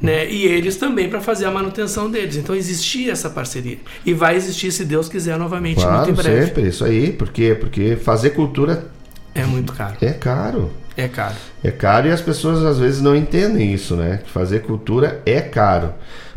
né? 0.00 0.28
E 0.28 0.46
eles 0.46 0.74
também 0.74 1.08
para 1.08 1.20
fazer 1.20 1.44
a 1.44 1.50
manutenção 1.52 2.10
deles. 2.10 2.36
Então 2.36 2.56
existia 2.56 3.12
essa 3.12 3.30
parceria 3.30 3.78
e 4.04 4.12
vai 4.12 4.34
existir 4.34 4.72
se 4.72 4.84
Deus 4.84 5.08
quiser 5.08 5.38
novamente 5.38 5.76
claro, 5.76 5.98
muito 5.98 6.10
em 6.10 6.14
breve. 6.14 6.46
sempre 6.46 6.66
isso 6.66 6.84
aí, 6.84 7.12
porque 7.12 7.54
porque 7.54 7.94
fazer 7.94 8.30
cultura 8.30 8.86
é 9.32 9.44
muito 9.44 9.72
caro. 9.72 9.94
É 10.00 10.12
caro. 10.12 10.72
É 10.96 11.06
caro. 11.06 11.36
É 11.62 11.70
caro 11.70 12.08
e 12.08 12.10
as 12.10 12.20
pessoas 12.20 12.64
às 12.64 12.80
vezes 12.80 13.00
não 13.00 13.14
entendem 13.14 13.72
isso, 13.72 13.94
né? 13.94 14.22
Fazer 14.26 14.62
cultura 14.62 15.22
é 15.24 15.40
caro. 15.40 15.92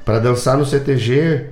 Para 0.10 0.18
dançar 0.18 0.58
no 0.58 0.66
CTG 0.66 1.50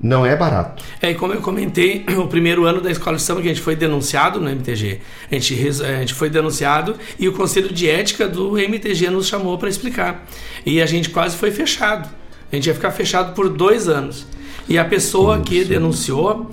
não 0.00 0.24
é 0.24 0.36
barato. 0.36 0.80
É, 1.02 1.10
e 1.10 1.16
como 1.16 1.32
eu 1.32 1.40
comentei, 1.40 2.04
o 2.16 2.28
primeiro 2.28 2.64
ano 2.64 2.80
da 2.80 2.88
escola 2.88 3.16
de 3.16 3.22
samba 3.24 3.42
que 3.42 3.48
a 3.48 3.50
gente 3.52 3.60
foi 3.60 3.74
denunciado 3.74 4.38
no 4.38 4.48
MTG. 4.48 5.00
A 5.28 5.34
gente, 5.34 5.82
a 5.82 5.98
gente 5.98 6.14
foi 6.14 6.30
denunciado 6.30 6.94
e 7.18 7.26
o 7.26 7.32
Conselho 7.32 7.72
de 7.74 7.90
Ética 7.90 8.28
do 8.28 8.56
MTG 8.56 9.10
nos 9.10 9.26
chamou 9.26 9.58
para 9.58 9.68
explicar. 9.68 10.24
E 10.64 10.80
a 10.80 10.86
gente 10.86 11.10
quase 11.10 11.36
foi 11.36 11.50
fechado. 11.50 12.08
A 12.52 12.54
gente 12.54 12.68
ia 12.68 12.74
ficar 12.74 12.92
fechado 12.92 13.34
por 13.34 13.48
dois 13.48 13.88
anos. 13.88 14.24
E 14.68 14.78
a 14.78 14.84
pessoa 14.84 15.40
que 15.40 15.64
denunciou, 15.64 16.48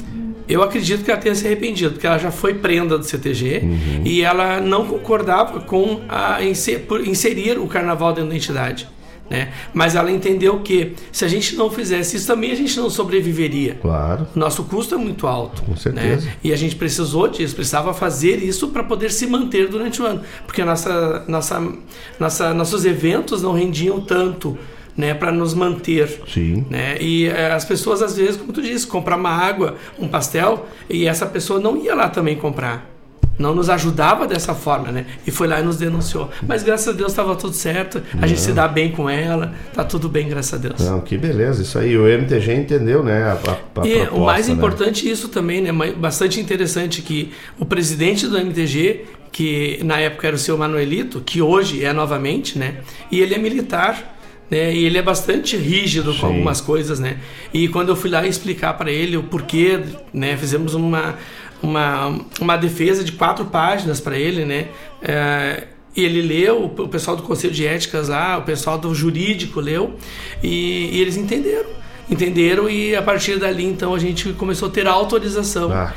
eu 0.49 0.63
acredito 0.63 1.05
que 1.05 1.11
ela 1.11 1.21
tenha 1.21 1.35
se 1.35 1.45
arrependido, 1.45 1.91
porque 1.91 2.07
ela 2.07 2.17
já 2.17 2.31
foi 2.31 2.55
prenda 2.55 2.97
do 2.97 3.05
CTG 3.05 3.59
uhum. 3.61 4.01
e 4.03 4.23
ela 4.23 4.59
não 4.59 4.87
concordava 4.87 5.59
com 5.59 6.01
a 6.09 6.39
inserir 6.43 7.59
o 7.59 7.67
carnaval 7.67 8.11
dentro 8.11 8.31
da 8.31 8.35
entidade. 8.35 8.87
Né? 9.29 9.51
Mas 9.73 9.95
ela 9.95 10.11
entendeu 10.11 10.59
que 10.59 10.93
se 11.11 11.23
a 11.23 11.27
gente 11.27 11.55
não 11.55 11.69
fizesse 11.69 12.17
isso 12.17 12.27
também 12.27 12.51
a 12.51 12.55
gente 12.55 12.77
não 12.77 12.89
sobreviveria. 12.89 13.75
Claro. 13.81 14.27
Nosso 14.35 14.63
custo 14.63 14.95
é 14.95 14.97
muito 14.97 15.25
alto. 15.25 15.63
Com 15.63 15.71
né? 15.71 15.77
certeza. 15.77 16.25
Né? 16.25 16.33
E 16.43 16.53
a 16.53 16.55
gente 16.55 16.75
precisou 16.75 17.27
disso, 17.27 17.55
precisava 17.55 17.93
fazer 17.93 18.43
isso 18.43 18.67
para 18.67 18.83
poder 18.83 19.11
se 19.11 19.25
manter 19.25 19.69
durante 19.69 20.01
o 20.01 20.05
ano, 20.05 20.21
porque 20.45 20.63
nossa, 20.63 21.23
nossa, 21.27 21.73
nossa, 22.19 22.53
nossos 22.53 22.85
eventos 22.85 23.41
não 23.41 23.53
rendiam 23.53 23.99
tanto. 24.01 24.57
Né, 24.95 25.11
para 25.11 25.31
nos 25.31 25.55
manter. 25.55 26.21
Sim. 26.31 26.67
Né? 26.69 27.01
E 27.01 27.25
é, 27.25 27.51
as 27.51 27.65
pessoas, 27.65 28.03
às 28.03 28.15
vezes, 28.15 28.37
como 28.37 28.53
tu 28.53 28.61
disse, 28.61 28.85
comprar 28.85 29.15
uma 29.15 29.31
água, 29.31 29.75
um 29.97 30.07
pastel, 30.07 30.67
e 30.87 31.07
essa 31.07 31.25
pessoa 31.25 31.59
não 31.59 31.75
ia 31.75 31.95
lá 31.95 32.09
também 32.09 32.35
comprar 32.35 32.92
não 33.37 33.55
nos 33.55 33.69
ajudava 33.69 34.27
dessa 34.27 34.53
forma, 34.53 34.91
né? 34.91 35.05
E 35.25 35.31
foi 35.31 35.47
lá 35.47 35.59
e 35.59 35.63
nos 35.63 35.77
denunciou. 35.77 36.29
Mas 36.47 36.63
graças 36.63 36.87
a 36.87 36.91
Deus 36.91 37.11
estava 37.11 37.35
tudo 37.35 37.53
certo, 37.53 38.01
a 38.13 38.21
não. 38.21 38.27
gente 38.27 38.41
se 38.41 38.51
dá 38.51 38.67
bem 38.67 38.91
com 38.91 39.09
ela, 39.09 39.53
tá 39.73 39.83
tudo 39.83 40.07
bem, 40.07 40.29
graças 40.29 40.53
a 40.53 40.57
Deus. 40.57 40.79
Não, 40.79 41.01
que 41.01 41.17
beleza, 41.17 41.61
isso 41.61 41.77
aí. 41.79 41.97
O 41.97 42.07
MTG 42.07 42.53
entendeu, 42.53 43.03
né? 43.03 43.23
A, 43.23 43.31
a, 43.31 43.81
a 43.81 43.87
e 43.87 43.93
proposta, 43.93 44.13
o 44.13 44.25
mais 44.25 44.47
né? 44.47 44.53
importante 44.53 45.09
isso 45.09 45.29
também, 45.29 45.61
né? 45.61 45.71
Bastante 45.97 46.39
interessante 46.39 47.01
que 47.01 47.31
o 47.59 47.65
presidente 47.65 48.27
do 48.27 48.37
MTG, 48.37 49.05
que 49.31 49.79
na 49.83 49.97
época 49.99 50.27
era 50.27 50.35
o 50.35 50.39
seu 50.39 50.57
Manuelito, 50.57 51.19
que 51.21 51.41
hoje 51.41 51.83
é 51.83 51.91
novamente, 51.91 52.57
né? 52.57 52.77
E 53.11 53.19
ele 53.19 53.33
é 53.33 53.37
militar. 53.37 54.11
Né, 54.51 54.75
e 54.75 54.85
ele 54.85 54.99
é 54.99 55.01
bastante 55.01 55.57
rígido 55.57 56.13
Sim. 56.13 56.19
com 56.19 56.25
algumas 56.27 56.61
coisas, 56.61 56.99
né? 56.99 57.17
E 57.51 57.67
quando 57.69 57.89
eu 57.89 57.95
fui 57.95 58.09
lá 58.09 58.27
explicar 58.27 58.73
para 58.73 58.91
ele 58.91 59.17
o 59.17 59.23
porquê, 59.23 59.79
né? 60.13 60.37
Fizemos 60.37 60.75
uma 60.75 61.15
uma, 61.63 62.19
uma 62.39 62.57
defesa 62.57 63.03
de 63.03 63.13
quatro 63.13 63.45
páginas 63.45 63.99
para 63.99 64.17
ele, 64.17 64.45
né? 64.45 64.67
É, 65.01 65.63
e 65.95 66.03
ele 66.03 66.21
leu, 66.21 66.65
o 66.65 66.87
pessoal 66.87 67.15
do 67.15 67.23
Conselho 67.23 67.53
de 67.53 67.65
Éticas 67.65 68.09
lá, 68.09 68.37
o 68.37 68.41
pessoal 68.41 68.77
do 68.77 68.93
jurídico 68.93 69.59
leu, 69.59 69.95
e, 70.41 70.89
e 70.91 71.01
eles 71.01 71.15
entenderam 71.15 71.83
entenderam 72.09 72.69
e 72.69 72.95
a 72.95 73.01
partir 73.01 73.39
dali 73.39 73.65
então 73.65 73.95
a 73.95 73.99
gente 73.99 74.33
começou 74.33 74.67
a 74.67 74.71
ter 74.71 74.87
autorização 74.87 75.71
ah, 75.71 75.93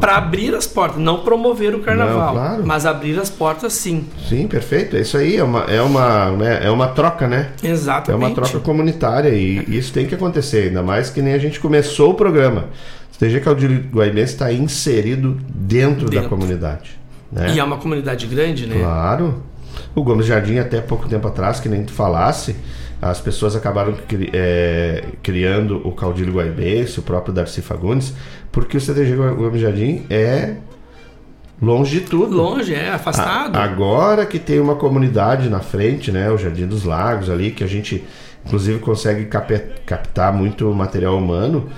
para 0.00 0.16
abrir 0.16 0.54
as 0.54 0.66
portas, 0.66 1.00
não 1.00 1.18
promover 1.20 1.74
o 1.74 1.80
carnaval, 1.80 2.26
não, 2.26 2.32
claro. 2.32 2.66
mas 2.66 2.86
abrir 2.86 3.18
as 3.18 3.28
portas 3.28 3.72
sim. 3.72 4.06
Sim, 4.28 4.46
perfeito. 4.46 4.96
É 4.96 5.00
isso 5.00 5.16
aí 5.16 5.36
é 5.36 5.42
uma 5.42 5.64
é 5.64 5.82
uma 5.82 6.30
né, 6.30 6.60
é 6.62 6.70
uma 6.70 6.88
troca, 6.88 7.26
né? 7.26 7.50
Exatamente. 7.62 8.10
É 8.10 8.26
uma 8.26 8.34
troca 8.34 8.60
comunitária 8.60 9.30
e 9.30 9.64
isso 9.76 9.92
tem 9.92 10.06
que 10.06 10.14
acontecer, 10.14 10.68
ainda 10.68 10.82
mais 10.82 11.10
que 11.10 11.20
nem 11.20 11.34
a 11.34 11.38
gente 11.38 11.58
começou 11.58 12.10
o 12.12 12.14
programa. 12.14 12.68
CTG 13.18 13.40
Caudilho 13.40 13.84
Guaibense 13.92 14.34
está 14.34 14.52
inserido 14.52 15.36
dentro, 15.48 16.08
dentro, 16.08 16.22
da 16.22 16.28
comunidade. 16.28 16.98
Né? 17.32 17.54
E 17.54 17.58
é 17.58 17.64
uma 17.64 17.76
comunidade 17.76 18.26
grande, 18.26 18.66
né? 18.66 18.78
Claro. 18.78 19.42
O 19.94 20.02
Gomes 20.02 20.26
Jardim, 20.26 20.58
até 20.58 20.80
pouco 20.80 21.08
tempo 21.08 21.26
atrás, 21.26 21.58
que 21.58 21.68
nem 21.68 21.84
tu 21.84 21.92
falasse, 21.92 22.54
as 23.02 23.20
pessoas 23.20 23.56
acabaram 23.56 23.92
cri, 24.06 24.30
é, 24.32 25.04
criando 25.20 25.80
o 25.86 25.92
Caudilho 25.92 26.32
Guaibense, 26.32 27.00
o 27.00 27.02
próprio 27.02 27.34
Darcy 27.34 27.60
Fagundes, 27.60 28.14
porque 28.52 28.76
o 28.76 28.80
CTG 28.80 29.16
Gomes 29.16 29.60
Jardim 29.60 30.04
é 30.08 30.56
longe 31.60 32.00
de 32.00 32.06
tudo. 32.06 32.36
Longe, 32.36 32.72
é, 32.72 32.90
afastado. 32.90 33.56
A, 33.56 33.64
agora 33.64 34.24
que 34.26 34.38
tem 34.38 34.60
uma 34.60 34.76
comunidade 34.76 35.48
na 35.48 35.60
frente, 35.60 36.12
né, 36.12 36.30
o 36.30 36.38
Jardim 36.38 36.66
dos 36.66 36.84
Lagos 36.84 37.28
ali, 37.28 37.50
que 37.50 37.64
a 37.64 37.68
gente 37.68 38.04
inclusive 38.46 38.78
consegue 38.78 39.26
cap 39.26 39.52
captar 39.84 40.32
muito 40.32 40.72
material 40.72 41.18
humano, 41.18 41.68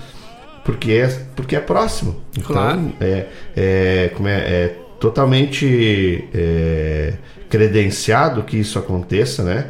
porque 0.63 0.91
é, 0.93 1.07
porque 1.35 1.55
é 1.55 1.59
próximo. 1.59 2.21
Então, 2.37 2.53
Claro. 2.53 2.93
é, 2.99 3.25
é, 3.55 4.11
como 4.15 4.27
é, 4.27 4.37
é 4.37 4.75
totalmente 4.99 6.27
é, 6.33 7.13
credenciado 7.49 8.43
que 8.43 8.57
isso 8.57 8.77
aconteça, 8.77 9.43
né? 9.43 9.67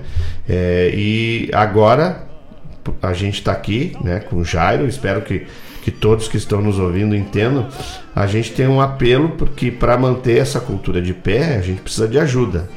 É, 0.47 0.91
e 0.93 1.49
agora 1.53 2.27
a 3.01 3.13
gente 3.13 3.35
está 3.35 3.51
aqui, 3.51 3.95
né, 4.03 4.19
com 4.19 4.37
o 4.37 4.43
Jairo. 4.43 4.87
Espero 4.87 5.21
que, 5.21 5.45
que 5.81 5.91
todos 5.91 6.27
que 6.27 6.37
estão 6.37 6.61
nos 6.61 6.77
ouvindo 6.79 7.15
entendam. 7.15 7.67
A 8.13 8.27
gente 8.27 8.51
tem 8.51 8.67
um 8.67 8.81
apelo 8.81 9.29
porque 9.31 9.71
para 9.71 9.97
manter 9.97 10.39
essa 10.39 10.59
cultura 10.59 11.01
de 11.01 11.13
pé 11.13 11.55
a 11.55 11.61
gente 11.61 11.81
precisa 11.81 12.07
de 12.07 12.19
ajuda, 12.19 12.69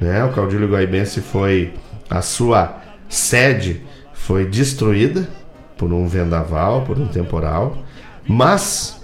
né? 0.00 0.22
O 0.24 0.32
Caudilho 0.32 0.68
Guaibense 0.68 1.20
foi 1.20 1.72
a 2.10 2.20
sua 2.20 2.82
sede 3.08 3.82
foi 4.12 4.44
destruída 4.44 5.28
por 5.76 5.92
um 5.92 6.06
vendaval, 6.06 6.82
por 6.82 6.98
um 6.98 7.06
temporal, 7.06 7.78
mas 8.26 9.00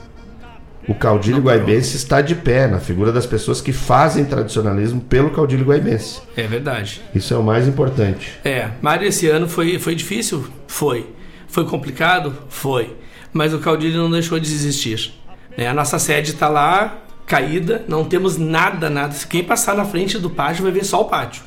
o 0.89 0.95
caudilho 0.95 1.41
guaibense 1.41 1.97
está 1.97 2.21
de 2.21 2.35
pé 2.35 2.67
na 2.67 2.81
figura 2.81 3.13
das 3.13 3.25
pessoas 3.27 3.61
que 3.61 3.73
fazem 3.73 4.25
tradicionalismo 4.25 5.01
pelo 5.01 5.31
caudilho 5.31 5.65
guaibense. 5.65 6.21
É 6.37 6.47
verdade. 6.47 7.01
Isso 7.15 7.33
é 7.33 7.37
o 7.37 7.43
mais 7.43 7.69
importante. 7.69 8.33
É, 8.45 8.71
Mário, 8.81 9.07
esse 9.07 9.29
ano 9.29 9.49
foi, 9.49 9.79
foi 9.79 9.95
difícil? 9.95 10.45
Foi. 10.67 11.07
Foi 11.47 11.65
complicado? 11.67 12.35
Foi. 12.49 12.97
Mas 13.33 13.55
o 13.55 13.59
Caudilho 13.59 13.99
não 14.03 14.11
deixou 14.11 14.41
de 14.41 14.51
existir. 14.51 15.13
né? 15.57 15.69
A 15.69 15.75
nossa 15.75 15.99
sede 15.99 16.33
está 16.33 16.49
lá, 16.49 16.99
caída, 17.27 17.85
não 17.87 18.05
temos 18.05 18.37
nada, 18.37 18.91
nada. 18.91 19.15
Quem 19.29 19.45
passar 19.45 19.75
na 19.77 19.85
frente 19.85 20.19
do 20.19 20.31
pátio 20.31 20.63
vai 20.63 20.73
ver 20.73 20.85
só 20.85 21.01
o 21.03 21.05
pátio. 21.05 21.43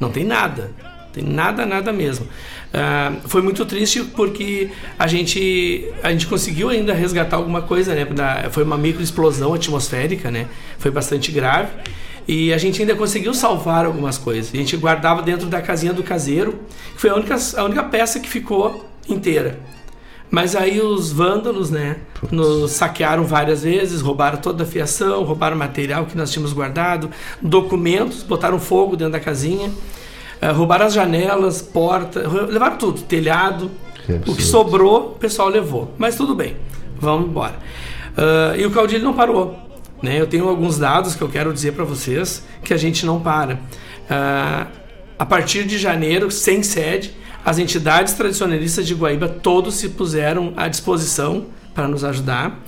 Não 0.00 0.10
tem 0.10 0.24
nada. 0.24 0.70
Tem 1.14 1.22
nada, 1.22 1.64
nada 1.64 1.92
mesmo. 1.92 2.26
Ah, 2.72 3.12
foi 3.26 3.40
muito 3.40 3.64
triste 3.64 4.02
porque 4.16 4.70
a 4.98 5.06
gente, 5.06 5.86
a 6.02 6.10
gente 6.10 6.26
conseguiu 6.26 6.68
ainda 6.68 6.92
resgatar 6.92 7.36
alguma 7.36 7.62
coisa, 7.62 7.94
né? 7.94 8.04
Da- 8.04 8.48
foi 8.50 8.64
uma 8.64 8.76
microexplosão 8.76 9.54
atmosférica, 9.54 10.30
né? 10.30 10.46
Foi 10.78 10.90
bastante 10.90 11.30
grave. 11.30 11.70
E 12.26 12.52
a 12.52 12.58
gente 12.58 12.80
ainda 12.80 12.94
conseguiu 12.96 13.32
salvar 13.32 13.84
algumas 13.86 14.18
coisas. 14.18 14.50
A 14.52 14.56
gente 14.56 14.76
guardava 14.76 15.22
dentro 15.22 15.46
da 15.46 15.60
casinha 15.62 15.92
do 15.92 16.02
caseiro, 16.02 16.58
que 16.94 17.00
foi 17.00 17.10
a 17.10 17.14
única, 17.14 17.36
a 17.56 17.64
única 17.64 17.82
peça 17.84 18.18
que 18.18 18.28
ficou 18.28 18.88
inteira. 19.08 19.60
Mas 20.30 20.56
aí 20.56 20.80
os 20.80 21.12
vândalos, 21.12 21.70
né, 21.70 21.98
nos 22.32 22.72
saquearam 22.72 23.22
várias 23.24 23.62
vezes, 23.62 24.00
roubaram 24.00 24.38
toda 24.38 24.64
a 24.64 24.66
fiação, 24.66 25.22
roubaram 25.22 25.56
material 25.56 26.06
que 26.06 26.16
nós 26.16 26.32
tínhamos 26.32 26.52
guardado, 26.52 27.08
documentos, 27.40 28.22
botaram 28.24 28.58
fogo 28.58 28.96
dentro 28.96 29.12
da 29.12 29.20
casinha, 29.20 29.70
roubaram 30.52 30.86
as 30.86 30.92
janelas, 30.92 31.62
porta, 31.62 32.20
levaram 32.48 32.76
tudo, 32.76 33.02
telhado. 33.02 33.70
Que 34.04 34.30
O 34.30 34.36
que 34.36 34.42
sobrou, 34.42 35.12
o 35.12 35.18
pessoal 35.18 35.48
levou. 35.48 35.94
Mas 35.96 36.16
tudo 36.16 36.34
bem, 36.34 36.56
vamos 37.00 37.28
embora. 37.28 37.54
Ah, 38.16 38.54
e 38.56 38.64
o 38.64 38.70
caudilho 38.70 39.04
não 39.04 39.14
parou. 39.14 39.58
Né? 40.02 40.20
Eu 40.20 40.26
tenho 40.26 40.48
alguns 40.48 40.78
dados 40.78 41.14
que 41.14 41.22
eu 41.22 41.28
quero 41.28 41.52
dizer 41.52 41.72
para 41.72 41.84
vocês 41.84 42.44
que 42.62 42.72
a 42.74 42.76
gente 42.76 43.04
não 43.06 43.20
para. 43.20 43.58
Ah, 44.08 44.66
a 45.18 45.26
partir 45.26 45.64
de 45.64 45.78
janeiro, 45.78 46.30
sem 46.30 46.62
sede, 46.62 47.14
as 47.44 47.58
entidades 47.58 48.14
tradicionalistas 48.14 48.86
de 48.86 48.94
Guaíba 48.94 49.28
todos 49.28 49.74
se 49.74 49.90
puseram 49.90 50.52
à 50.56 50.68
disposição 50.68 51.46
para 51.74 51.88
nos 51.88 52.04
ajudar. 52.04 52.60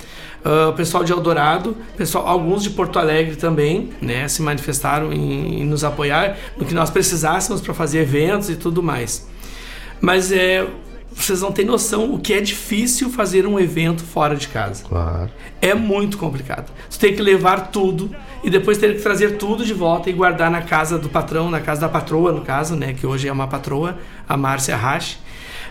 Ah, 0.47 0.69
o 0.69 0.73
pessoal 0.73 1.03
de 1.03 1.11
Eldorado, 1.11 1.75
pessoal, 1.97 2.25
alguns 2.25 2.63
de 2.63 2.69
Porto 2.69 2.97
Alegre 2.97 3.35
também, 3.35 3.89
né, 4.01 4.29
se 4.29 4.41
manifestaram 4.41 5.11
em, 5.11 5.61
em 5.61 5.65
nos 5.65 5.83
apoiar 5.83 6.37
no 6.55 6.65
que 6.65 6.73
nós 6.73 6.89
precisássemos 6.89 7.59
para 7.59 7.73
fazer 7.73 7.99
eventos 7.99 8.49
e 8.49 8.55
tudo 8.55 8.81
mais. 8.81 9.27
Mas 9.99 10.31
é, 10.31 10.65
vocês 11.11 11.41
não 11.41 11.51
têm 11.51 11.65
noção 11.65 12.13
o 12.13 12.19
que 12.19 12.31
é 12.31 12.39
difícil 12.39 13.09
fazer 13.09 13.45
um 13.45 13.59
evento 13.59 14.03
fora 14.03 14.37
de 14.37 14.47
casa. 14.47 14.85
Claro. 14.87 15.29
É 15.61 15.73
muito 15.73 16.17
complicado. 16.17 16.71
Você 16.89 16.97
tem 16.97 17.13
que 17.13 17.21
levar 17.21 17.67
tudo 17.67 18.09
e 18.41 18.49
depois 18.49 18.77
ter 18.77 18.95
que 18.95 19.01
trazer 19.01 19.37
tudo 19.37 19.65
de 19.65 19.73
volta 19.73 20.09
e 20.09 20.13
guardar 20.13 20.49
na 20.49 20.61
casa 20.61 20.97
do 20.97 21.09
patrão, 21.09 21.51
na 21.51 21.59
casa 21.59 21.81
da 21.81 21.89
patroa, 21.89 22.31
no 22.31 22.41
caso, 22.41 22.73
né, 22.73 22.93
que 22.93 23.05
hoje 23.05 23.27
é 23.27 23.31
uma 23.33 23.47
patroa, 23.47 23.97
a 24.29 24.37
Márcia 24.37 24.77
Rache. 24.77 25.17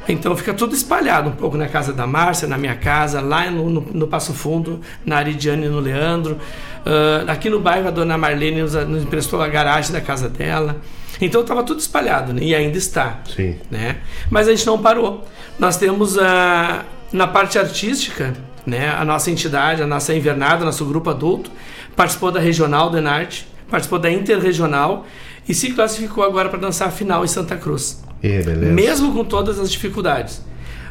Então 0.09 0.37
fica 0.37 0.55
tudo 0.55 0.75
espalhado, 0.75 1.31
um 1.31 1.33
pouco 1.33 1.57
na 1.57 1.69
casa 1.69 1.93
da 1.93 2.07
Márcia, 2.07 2.47
na 2.47 2.57
minha 2.57 2.77
casa, 2.77 3.21
lá 3.21 3.51
no, 3.51 3.69
no, 3.69 3.81
no 3.81 4.07
Passo 4.07 4.33
Fundo, 4.33 4.81
na 5.05 5.17
Aridiane 5.17 5.67
e 5.67 5.69
no 5.69 5.81
Leandro. 5.81 6.39
Ah, 6.87 7.25
aqui 7.33 7.51
no 7.51 7.59
bairro 7.59 7.89
a 7.89 7.91
dona 7.91 8.17
Marlene 8.17 8.63
nos, 8.63 8.75
nos 8.75 9.03
emprestou 9.03 9.43
a 9.43 9.49
garagem 9.49 9.93
da 9.93 10.01
casa 10.01 10.29
dela. 10.29 10.81
Então 11.21 11.41
estava 11.41 11.63
tudo 11.65 11.81
espalhado, 11.81 12.33
né? 12.33 12.43
E 12.43 12.55
ainda 12.55 12.79
está. 12.79 13.21
Sim. 13.35 13.57
Né? 13.71 13.97
Mas 14.31 14.47
a 14.47 14.53
gente 14.53 14.65
não 14.67 14.79
parou. 14.79 15.25
Nós 15.59 15.77
temos 15.77 16.17
a, 16.17 16.85
na 17.13 17.27
parte 17.27 17.59
artística, 17.59 18.35
né? 18.65 18.91
A 18.91 19.05
nossa 19.05 19.31
entidade, 19.31 19.83
a 19.83 19.87
nossa 19.87 20.15
invernada, 20.15 20.65
nosso 20.65 20.85
grupo 20.85 21.11
adulto, 21.11 21.51
participou 21.97 22.31
da 22.31 22.39
regional 22.39 22.89
do 22.91 22.99
Enarte, 22.99 23.49
participou 23.69 23.99
da 23.99 24.11
interregional 24.11 25.07
e 25.49 25.55
se 25.55 25.73
classificou 25.73 26.23
agora 26.23 26.49
para 26.49 26.59
dançar 26.59 26.89
a 26.89 26.91
final 26.91 27.25
em 27.25 27.29
Santa 27.29 27.57
Cruz. 27.57 28.05
E, 28.27 28.43
beleza. 28.43 28.73
Mesmo 28.73 29.13
com 29.13 29.25
todas 29.25 29.59
as 29.59 29.71
dificuldades. 29.71 30.43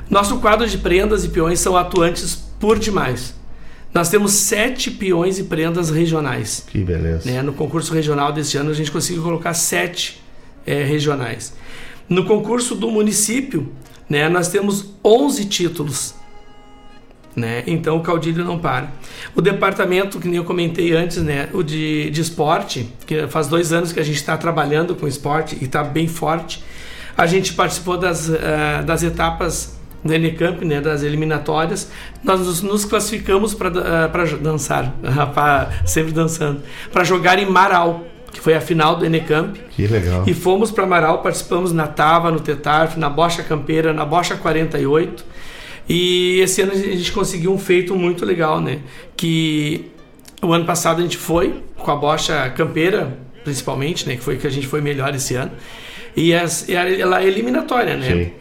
Nosso 0.09 0.39
quadro 0.39 0.67
de 0.67 0.77
prendas 0.77 1.25
e 1.25 1.29
peões 1.29 1.59
são 1.59 1.75
atuantes 1.75 2.35
por 2.59 2.79
demais. 2.79 3.33
Nós 3.93 4.09
temos 4.09 4.33
sete 4.33 4.91
peões 4.91 5.39
e 5.39 5.43
prendas 5.43 5.89
regionais. 5.89 6.65
Que 6.67 6.83
beleza. 6.83 7.29
Né? 7.29 7.41
No 7.41 7.53
concurso 7.53 7.93
regional 7.93 8.31
deste 8.31 8.57
ano, 8.57 8.69
a 8.69 8.73
gente 8.73 8.91
conseguiu 8.91 9.23
colocar 9.23 9.53
sete 9.53 10.21
eh, 10.65 10.83
regionais. 10.83 11.53
No 12.07 12.25
concurso 12.25 12.75
do 12.75 12.89
município, 12.91 13.71
né, 14.09 14.29
nós 14.29 14.49
temos 14.49 14.93
11 15.03 15.45
títulos. 15.45 16.13
Né? 17.35 17.63
Então 17.67 17.97
o 17.97 18.01
caudilho 18.01 18.45
não 18.45 18.59
para. 18.59 18.91
O 19.33 19.41
departamento, 19.41 20.19
que 20.19 20.27
nem 20.27 20.37
eu 20.37 20.45
comentei 20.45 20.93
antes, 20.93 21.17
né, 21.17 21.49
o 21.53 21.63
de, 21.63 22.09
de 22.09 22.21
esporte, 22.21 22.87
que 23.05 23.27
faz 23.27 23.47
dois 23.47 23.73
anos 23.73 23.91
que 23.91 23.99
a 23.99 24.03
gente 24.03 24.17
está 24.17 24.37
trabalhando 24.37 24.95
com 24.95 25.07
esporte 25.07 25.57
e 25.59 25.65
está 25.65 25.83
bem 25.83 26.07
forte. 26.07 26.63
A 27.17 27.25
gente 27.25 27.53
participou 27.53 27.97
das, 27.97 28.29
eh, 28.29 28.83
das 28.85 29.01
etapas 29.03 29.77
do 30.03 30.13
Enicamp, 30.13 30.63
né, 30.65 30.81
das 30.81 31.01
eliminatórias. 31.01 31.89
Nós 32.23 32.39
nos, 32.41 32.61
nos 32.61 32.85
classificamos 32.85 33.53
para 33.53 33.69
dançar, 34.41 34.93
pra- 35.33 35.69
sempre 35.85 36.11
dançando, 36.11 36.61
para 36.91 37.03
jogar 37.03 37.39
em 37.39 37.45
Marau, 37.49 38.03
que 38.31 38.39
foi 38.41 38.53
a 38.53 38.61
final 38.61 38.97
do 38.97 39.05
Enicamp. 39.05 39.57
Que 39.71 39.87
legal. 39.87 40.23
E 40.27 40.33
fomos 40.33 40.69
para 40.71 40.85
Marau, 40.85 41.21
participamos 41.21 41.71
na 41.71 41.87
Tava, 41.87 42.29
no 42.31 42.39
Tetarf, 42.39 42.99
na 42.99 43.09
Bocha 43.09 43.41
Campeira, 43.43 43.93
na 43.93 44.05
Bocha 44.05 44.35
48. 44.35 45.25
E 45.87 46.39
esse 46.41 46.61
ano 46.61 46.73
a 46.73 46.75
gente 46.75 47.11
conseguiu 47.11 47.53
um 47.53 47.57
feito 47.59 47.95
muito 47.95 48.25
legal, 48.25 48.59
né? 48.59 48.79
Que 49.15 49.89
o 50.41 50.51
ano 50.51 50.65
passado 50.65 50.99
a 50.99 51.01
gente 51.01 51.17
foi 51.17 51.61
com 51.77 51.89
a 51.91 51.95
Bocha 51.95 52.49
Campeira, 52.49 53.17
principalmente, 53.43 54.07
né? 54.07 54.15
Que 54.17 54.23
foi 54.23 54.35
que 54.37 54.45
a 54.47 54.49
gente 54.49 54.67
foi 54.67 54.81
melhor 54.81 55.13
esse 55.15 55.35
ano. 55.35 55.51
E 56.15 56.33
as- 56.33 56.67
ela 56.69 57.21
é 57.21 57.27
eliminatória, 57.27 57.95
né? 57.97 58.07
Sim. 58.11 58.31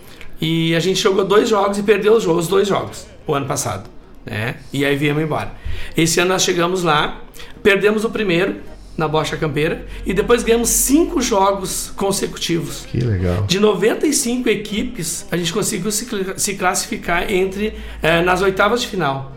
E 0.41 0.75
a 0.75 0.81
gente 0.81 1.01
jogou 1.01 1.25
dois 1.25 1.49
jogos 1.49 1.79
e 1.79 1.83
perdeu 1.83 2.13
os 2.15 2.49
dois 2.49 2.69
jogos, 2.69 3.07
o 3.27 3.35
ano 3.35 3.47
passado. 3.47 3.89
Né? 4.27 4.57
E 4.73 4.85
aí 4.85 4.97
viemos 4.97 5.23
embora. 5.23 5.53
Esse 5.97 6.21
ano 6.21 6.31
nós 6.31 6.43
chegamos 6.43 6.83
lá, 6.83 7.21
perdemos 7.63 8.05
o 8.05 8.11
primeiro 8.11 8.57
na 8.97 9.07
Bocha 9.09 9.37
Campeira 9.37 9.85
e 10.07 10.15
depois 10.15 10.43
ganhamos 10.43 10.69
cinco 10.71 11.21
jogos 11.21 11.93
consecutivos. 11.97 12.87
Que 12.91 12.99
legal. 13.01 13.43
De 13.47 13.59
95 13.59 14.49
equipes, 14.49 15.27
a 15.31 15.37
gente 15.37 15.53
conseguiu 15.53 15.91
se, 15.91 16.07
se 16.37 16.55
classificar 16.55 17.31
entre 17.31 17.75
eh, 18.03 18.23
nas 18.23 18.41
oitavas 18.41 18.81
de 18.83 18.87
final. 18.89 19.34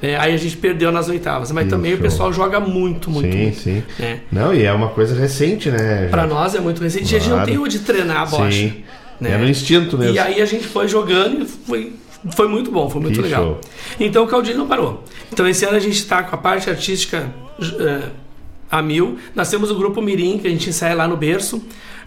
É, 0.00 0.16
aí 0.16 0.32
a 0.32 0.36
gente 0.36 0.56
perdeu 0.56 0.92
nas 0.92 1.08
oitavas, 1.08 1.50
mas 1.50 1.64
Que 1.64 1.70
também 1.70 1.94
o 1.94 1.98
pessoal 1.98 2.32
joga 2.32 2.60
muito, 2.60 3.10
muito, 3.10 3.32
sim, 3.32 3.42
muito. 3.42 3.58
sim. 3.60 3.82
né? 3.98 4.20
Não, 4.30 4.54
e 4.54 4.62
é 4.64 4.72
uma 4.72 4.90
coisa 4.90 5.18
recente, 5.18 5.70
né? 5.70 6.06
Para 6.08 6.26
nós 6.26 6.54
é 6.54 6.60
muito 6.60 6.80
recente. 6.82 7.16
A 7.16 7.18
gente 7.18 7.28
não 7.28 7.36
Claro. 7.38 7.50
tem 7.50 7.58
onde 7.58 7.78
treinar 7.80 8.22
a 8.22 8.26
bocha. 8.26 8.52
Sim. 8.52 8.84
né? 9.20 9.32
É 9.34 9.38
no 9.38 9.48
instinto 9.48 9.98
mesmo. 9.98 10.14
E 10.14 10.18
aí 10.18 10.40
a 10.40 10.44
gente 10.46 10.66
foi 10.68 10.86
jogando 10.86 11.42
e 11.42 11.46
foi, 11.46 11.92
foi 12.36 12.46
muito 12.46 12.70
bom, 12.70 12.88
foi 12.88 13.00
muito 13.00 13.16
Que 13.16 13.22
legal. 13.22 13.42
show. 13.44 13.60
Então 13.98 14.22
o 14.24 14.28
Caudilho 14.28 14.58
não 14.58 14.68
parou. 14.68 15.02
Então 15.32 15.48
esse 15.48 15.64
ano 15.64 15.76
a 15.76 15.80
gente 15.80 15.96
está 15.96 16.22
com 16.22 16.34
a 16.34 16.38
parte 16.38 16.70
artística 16.70 17.28
eh, 17.80 18.08
a 18.70 18.80
mil. 18.80 19.18
Nós 19.34 19.50
temos 19.50 19.68
o 19.70 19.74
grupo 19.74 20.00
Mirim, 20.00 20.38
que 20.38 20.46
a 20.46 20.50
gente 20.50 20.68
ensaia 20.68 20.94
lá 20.94 21.08
no 21.08 21.16
berço. 21.16 21.60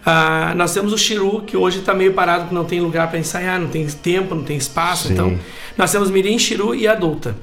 Ah, 0.06 0.54
nós 0.56 0.74
temos 0.74 0.94
o 0.94 0.98
Chiru, 0.98 1.42
que 1.42 1.56
hoje 1.58 1.80
está 1.80 1.94
meio 1.94 2.14
parado, 2.14 2.48
que 2.48 2.54
não 2.54 2.64
tem 2.64 2.80
lugar 2.80 3.10
para 3.10 3.20
ensaiar, 3.20 3.60
não 3.60 3.68
tem 3.68 3.86
tempo, 3.86 4.34
não 4.34 4.44
tem 4.44 4.56
espaço. 4.58 5.08
Sim. 5.10 5.14
Então 5.14 5.38
nós 5.78 5.92
temos 5.92 6.10
Mirim, 6.10 6.40
Chiru 6.40 6.74
e 6.74 6.88
Adulta. 6.88 7.36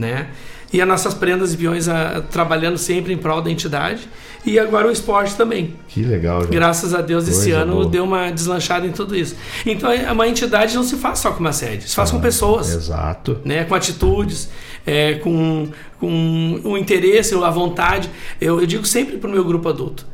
Né? 0.00 0.28
e 0.72 0.80
as 0.80 0.86
nossas 0.86 1.14
prendas 1.14 1.52
e 1.52 1.56
peões 1.56 1.88
a, 1.88 2.20
trabalhando 2.20 2.78
sempre 2.78 3.12
em 3.12 3.18
prol 3.18 3.42
da 3.42 3.50
entidade. 3.50 4.08
E 4.46 4.58
agora 4.58 4.88
o 4.88 4.90
esporte 4.90 5.34
também. 5.34 5.74
Que 5.88 6.02
legal, 6.02 6.42
já. 6.44 6.48
Graças 6.48 6.94
a 6.94 7.02
Deus, 7.02 7.28
esse 7.28 7.50
Coisa 7.50 7.58
ano 7.58 7.72
boa. 7.74 7.86
deu 7.86 8.04
uma 8.04 8.30
deslanchada 8.30 8.86
em 8.86 8.92
tudo 8.92 9.14
isso. 9.14 9.36
Então, 9.66 9.90
é, 9.90 10.10
uma 10.10 10.26
entidade 10.26 10.74
não 10.74 10.82
se 10.82 10.96
faz 10.96 11.18
só 11.18 11.32
com 11.32 11.40
uma 11.40 11.52
sede, 11.52 11.88
se 11.88 11.94
faz 11.94 12.10
com 12.10 12.20
pessoas. 12.20 12.72
Exato. 12.72 13.38
Né, 13.44 13.64
com 13.64 13.74
atitudes, 13.74 14.48
é, 14.86 15.14
com, 15.14 15.68
com 15.98 16.60
o 16.64 16.78
interesse, 16.78 17.34
a 17.34 17.50
vontade. 17.50 18.08
Eu, 18.40 18.60
eu 18.60 18.66
digo 18.66 18.86
sempre 18.86 19.18
para 19.18 19.28
o 19.28 19.32
meu 19.32 19.44
grupo 19.44 19.68
adulto 19.68 20.06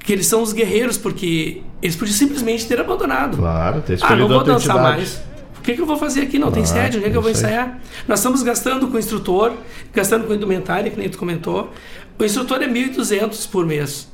que 0.00 0.14
eles 0.14 0.26
são 0.26 0.42
os 0.42 0.52
guerreiros, 0.52 0.96
porque 0.96 1.62
eles 1.80 1.94
podiam 1.94 2.16
simplesmente 2.16 2.66
ter 2.66 2.80
abandonado. 2.80 3.36
Claro, 3.36 3.82
ter 3.82 3.92
Ah, 4.00 4.16
não 4.16 4.26
escolhido 4.26 4.28
vou 4.28 4.42
dançar 4.42 4.76
mais. 4.76 5.22
O 5.70 5.72
que, 5.72 5.76
que 5.76 5.82
eu 5.82 5.86
vou 5.86 5.96
fazer 5.96 6.22
aqui? 6.22 6.38
Não 6.38 6.50
tem 6.50 6.64
Claro, 6.64 6.82
sede, 6.82 6.98
onde 6.98 7.06
é 7.06 7.10
que 7.10 7.16
eu 7.16 7.22
vou 7.22 7.30
ensaiar? 7.30 7.78
Nós 8.08 8.18
estamos 8.18 8.42
gastando 8.42 8.88
com 8.88 8.96
o 8.96 8.98
instrutor, 8.98 9.52
gastando 9.94 10.26
com 10.26 10.34
indumentária, 10.34 10.90
que 10.90 10.98
nem 10.98 11.08
tu 11.08 11.16
comentou. 11.16 11.70
O 12.18 12.24
instrutor 12.24 12.60
é 12.60 12.66
1.200 12.66 13.48
por 13.48 13.64
mês. 13.64 14.08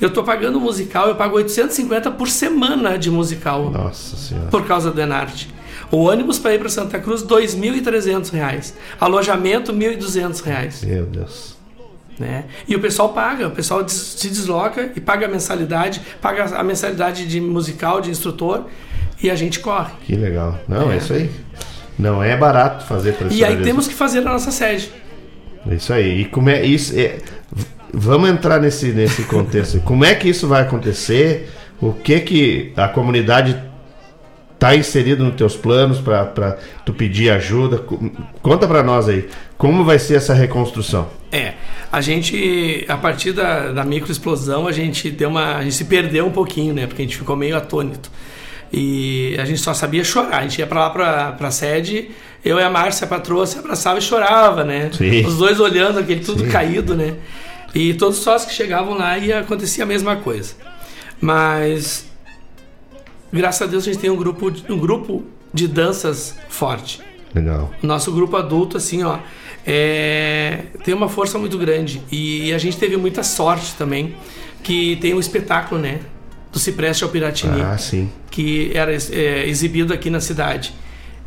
Eu 0.00 0.08
estou 0.08 0.22
pagando 0.22 0.60
musical, 0.60 1.08
eu 1.08 1.16
pago 1.16 1.36
850 1.36 2.10
por 2.12 2.28
semana 2.28 2.96
de 2.96 3.10
musical. 3.10 3.70
Nossa 3.70 4.16
senhora. 4.16 4.48
Por 4.48 4.64
causa 4.64 4.92
do 4.92 5.00
Enarte. 5.00 5.52
O 5.90 6.04
ônibus 6.04 6.38
para 6.38 6.54
ir 6.54 6.58
para 6.58 6.68
Santa 6.68 6.98
Cruz, 7.00 7.22
2.300 7.22 8.30
reais. 8.30 8.74
Alojamento, 9.00 9.72
1.200 9.72 10.42
reais. 10.42 10.84
Meu 10.84 11.04
Deus. 11.04 11.56
Né? 12.18 12.44
E 12.68 12.76
o 12.76 12.80
pessoal 12.80 13.12
paga, 13.12 13.48
o 13.48 13.50
pessoal 13.50 13.86
se 13.88 14.28
desloca 14.28 14.92
e 14.94 15.00
paga 15.00 15.26
a 15.26 15.28
mensalidade, 15.28 16.00
paga 16.20 16.44
a 16.56 16.62
mensalidade 16.62 17.26
de 17.26 17.40
musical, 17.40 18.00
de 18.00 18.10
instrutor, 18.10 18.66
e 19.22 19.30
a 19.30 19.34
gente 19.34 19.60
corre. 19.60 19.92
Que 20.06 20.14
legal. 20.16 20.58
Não, 20.68 20.90
é, 20.90 20.94
É. 20.94 20.98
isso 20.98 21.12
aí. 21.12 21.30
Não 21.98 22.22
é 22.22 22.36
barato 22.36 22.84
fazer 22.86 23.14
E 23.30 23.44
aí 23.44 23.58
temos 23.62 23.86
que 23.86 23.94
fazer 23.94 24.18
a 24.18 24.22
nossa 24.22 24.50
sede. 24.50 24.90
É 25.70 25.74
Isso 25.74 25.92
aí. 25.92 26.22
E 26.22 26.24
como 26.24 26.48
é 26.50 26.62
isso? 26.64 26.98
é- 26.98 27.18
vamos 27.92 28.28
entrar 28.30 28.60
nesse 28.60 28.86
nesse 28.88 29.22
contexto. 29.24 29.80
como 29.84 30.04
é 30.04 30.14
que 30.14 30.28
isso 30.28 30.48
vai 30.48 30.62
acontecer? 30.62 31.50
O 31.80 31.92
que 31.92 32.18
que 32.20 32.72
a 32.76 32.88
comunidade 32.88 33.56
tá 34.58 34.74
inserido 34.76 35.24
nos 35.24 35.34
teus 35.34 35.56
planos 35.56 35.98
para 36.00 36.56
tu 36.84 36.92
pedir 36.94 37.30
ajuda? 37.30 37.78
Co- 37.78 38.00
Conta 38.40 38.66
para 38.66 38.82
nós 38.82 39.08
aí. 39.08 39.28
Como 39.58 39.84
vai 39.84 39.98
ser 39.98 40.14
essa 40.16 40.32
reconstrução? 40.34 41.08
É, 41.30 41.54
a 41.92 42.00
gente, 42.00 42.84
a 42.88 42.96
partir 42.96 43.32
da, 43.32 43.70
da 43.72 43.84
microexplosão, 43.84 44.66
a 44.66 44.72
gente 44.72 45.10
deu 45.10 45.28
uma. 45.28 45.56
A 45.56 45.62
gente 45.62 45.74
se 45.74 45.84
perdeu 45.84 46.26
um 46.26 46.30
pouquinho, 46.32 46.72
né? 46.74 46.86
Porque 46.86 47.02
a 47.02 47.04
gente 47.04 47.16
ficou 47.18 47.36
meio 47.36 47.56
atônito. 47.56 48.10
E 48.72 49.36
a 49.38 49.44
gente 49.44 49.60
só 49.60 49.74
sabia 49.74 50.02
chorar. 50.02 50.38
A 50.38 50.42
gente 50.42 50.58
ia 50.58 50.66
pra 50.66 50.80
lá 50.80 50.90
pra, 50.90 51.32
pra 51.32 51.50
sede, 51.50 52.10
eu 52.44 52.58
e 52.58 52.62
a 52.62 52.70
Márcia, 52.70 53.04
a 53.04 53.08
patroa, 53.08 53.46
se 53.46 53.58
abraçava 53.58 53.98
e 53.98 54.02
chorava, 54.02 54.64
né? 54.64 54.90
Sim. 54.96 55.24
Os 55.26 55.36
dois 55.36 55.60
olhando 55.60 55.98
aquele 55.98 56.20
tudo 56.20 56.44
Sim. 56.44 56.50
caído, 56.50 56.94
né? 56.94 57.16
E 57.74 57.94
todos 57.94 58.18
os 58.18 58.24
sócios 58.24 58.50
que 58.50 58.56
chegavam 58.56 58.94
lá 58.96 59.18
e 59.18 59.32
acontecia 59.32 59.84
a 59.84 59.86
mesma 59.86 60.16
coisa. 60.16 60.54
Mas 61.20 62.06
graças 63.32 63.62
a 63.62 63.66
Deus 63.70 63.84
a 63.86 63.92
gente 63.92 64.00
tem 64.00 64.10
um 64.10 64.16
grupo, 64.16 64.50
de- 64.50 64.70
um 64.72 64.78
grupo 64.78 65.22
de 65.52 65.68
danças 65.68 66.36
forte. 66.48 67.00
Legal. 67.34 67.70
Nosso 67.82 68.12
grupo 68.12 68.36
adulto, 68.36 68.76
assim, 68.76 69.02
ó, 69.04 69.18
é, 69.66 70.64
tem 70.84 70.92
uma 70.94 71.08
força 71.08 71.38
muito 71.38 71.56
grande. 71.56 72.02
E 72.10 72.52
a 72.52 72.58
gente 72.58 72.76
teve 72.76 72.96
muita 72.96 73.22
sorte 73.22 73.74
também, 73.76 74.14
que 74.62 74.96
tem 74.96 75.14
um 75.14 75.20
espetáculo, 75.20 75.80
né? 75.80 76.00
Do 76.52 76.58
Cipreste 76.58 77.02
ao 77.02 77.10
Piratini, 77.10 77.62
Ah, 77.62 77.76
que 78.30 78.70
era 78.74 78.92
é, 78.92 79.48
exibido 79.48 79.92
aqui 79.92 80.10
na 80.10 80.20
cidade. 80.20 80.74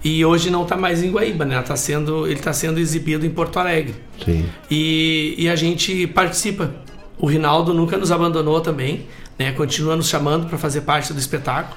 E 0.04 0.24
hoje 0.24 0.52
não 0.52 0.62
está 0.62 0.78
mais 0.78 1.02
em 1.02 1.10
Guaíba, 1.10 1.46
né? 1.46 1.60
Tá 1.64 1.76
sendo, 1.76 2.28
ele 2.28 2.36
está 2.36 2.54
sendo 2.54 2.80
exibido 2.80 3.26
em 3.26 3.30
Porto 3.32 3.58
Alegre. 3.58 3.96
Sim. 4.24 4.46
E, 4.70 5.34
e 5.36 5.50
a 5.50 5.56
gente 5.56 6.06
participa. 6.06 6.76
O 7.18 7.26
Rinaldo 7.26 7.74
nunca 7.74 7.98
nos 7.98 8.12
abandonou 8.12 8.62
também, 8.62 9.08
né? 9.40 9.52
Continua 9.54 9.96
nos 9.96 10.08
chamando 10.08 10.48
para 10.48 10.60
fazer 10.60 10.82
parte 10.82 11.12
do 11.12 11.18
espetáculo. 11.18 11.76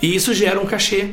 E 0.00 0.14
isso 0.14 0.32
gera 0.32 0.60
um 0.60 0.66
cachê. 0.66 1.10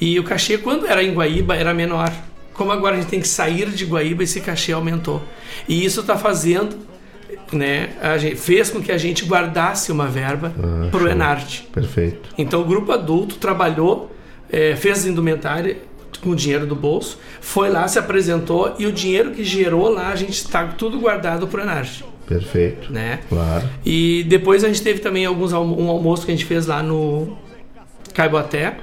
E 0.00 0.16
o 0.20 0.22
cachê, 0.22 0.58
quando 0.58 0.86
era 0.86 1.02
em 1.02 1.12
Guaíba, 1.12 1.56
era 1.56 1.74
menor. 1.74 2.12
Como 2.54 2.70
agora 2.70 2.94
a 2.96 3.00
gente 3.00 3.10
tem 3.10 3.20
que 3.20 3.26
sair 3.26 3.68
de 3.70 3.84
Guaíba, 3.84 4.22
esse 4.22 4.40
cachê 4.40 4.70
aumentou. 4.72 5.20
E 5.68 5.84
isso 5.84 6.02
está 6.02 6.16
fazendo, 6.16 6.76
né? 7.52 7.90
Gente, 8.18 8.36
fez 8.36 8.70
com 8.70 8.80
que 8.82 8.90
a 8.92 8.98
gente 8.98 9.24
guardasse 9.24 9.92
uma 9.92 10.06
verba 10.06 10.52
Ah, 10.58 10.88
para 10.90 11.02
o. 11.04 11.08
Enarte. 11.08 11.68
Perfeito. 11.72 12.30
Então 12.38 12.60
o 12.62 12.64
grupo 12.64 12.90
adulto 12.92 13.36
trabalhou, 13.36 14.10
eh, 14.50 14.74
fez 14.76 15.04
indumentária 15.06 15.76
com 16.22 16.30
o 16.30 16.36
dinheiro 16.36 16.66
do 16.66 16.74
bolso, 16.76 17.18
foi 17.40 17.68
lá, 17.68 17.86
se 17.88 17.98
apresentou 17.98 18.74
e 18.78 18.86
o 18.86 18.92
dinheiro 18.92 19.32
que 19.32 19.42
gerou 19.44 19.88
lá 19.88 20.08
a 20.10 20.16
gente 20.16 20.32
está 20.34 20.64
tudo 20.68 20.98
guardado 21.00 21.46
para 21.48 21.60
o 21.60 21.64
Enarte. 21.64 22.04
Perfeito. 22.26 22.92
Né? 22.92 23.18
Claro. 23.28 23.68
E 23.84 24.24
depois 24.28 24.62
a 24.64 24.68
gente 24.68 24.80
teve 24.82 25.00
também 25.00 25.26
alguns 25.26 25.52
almo- 25.52 25.78
um 25.80 25.88
almoço 25.90 26.24
que 26.24 26.30
a 26.32 26.34
gente 26.34 26.46
fez 26.46 26.66
lá 26.66 26.82
no 26.82 27.36
Caiboaté. 28.14 28.76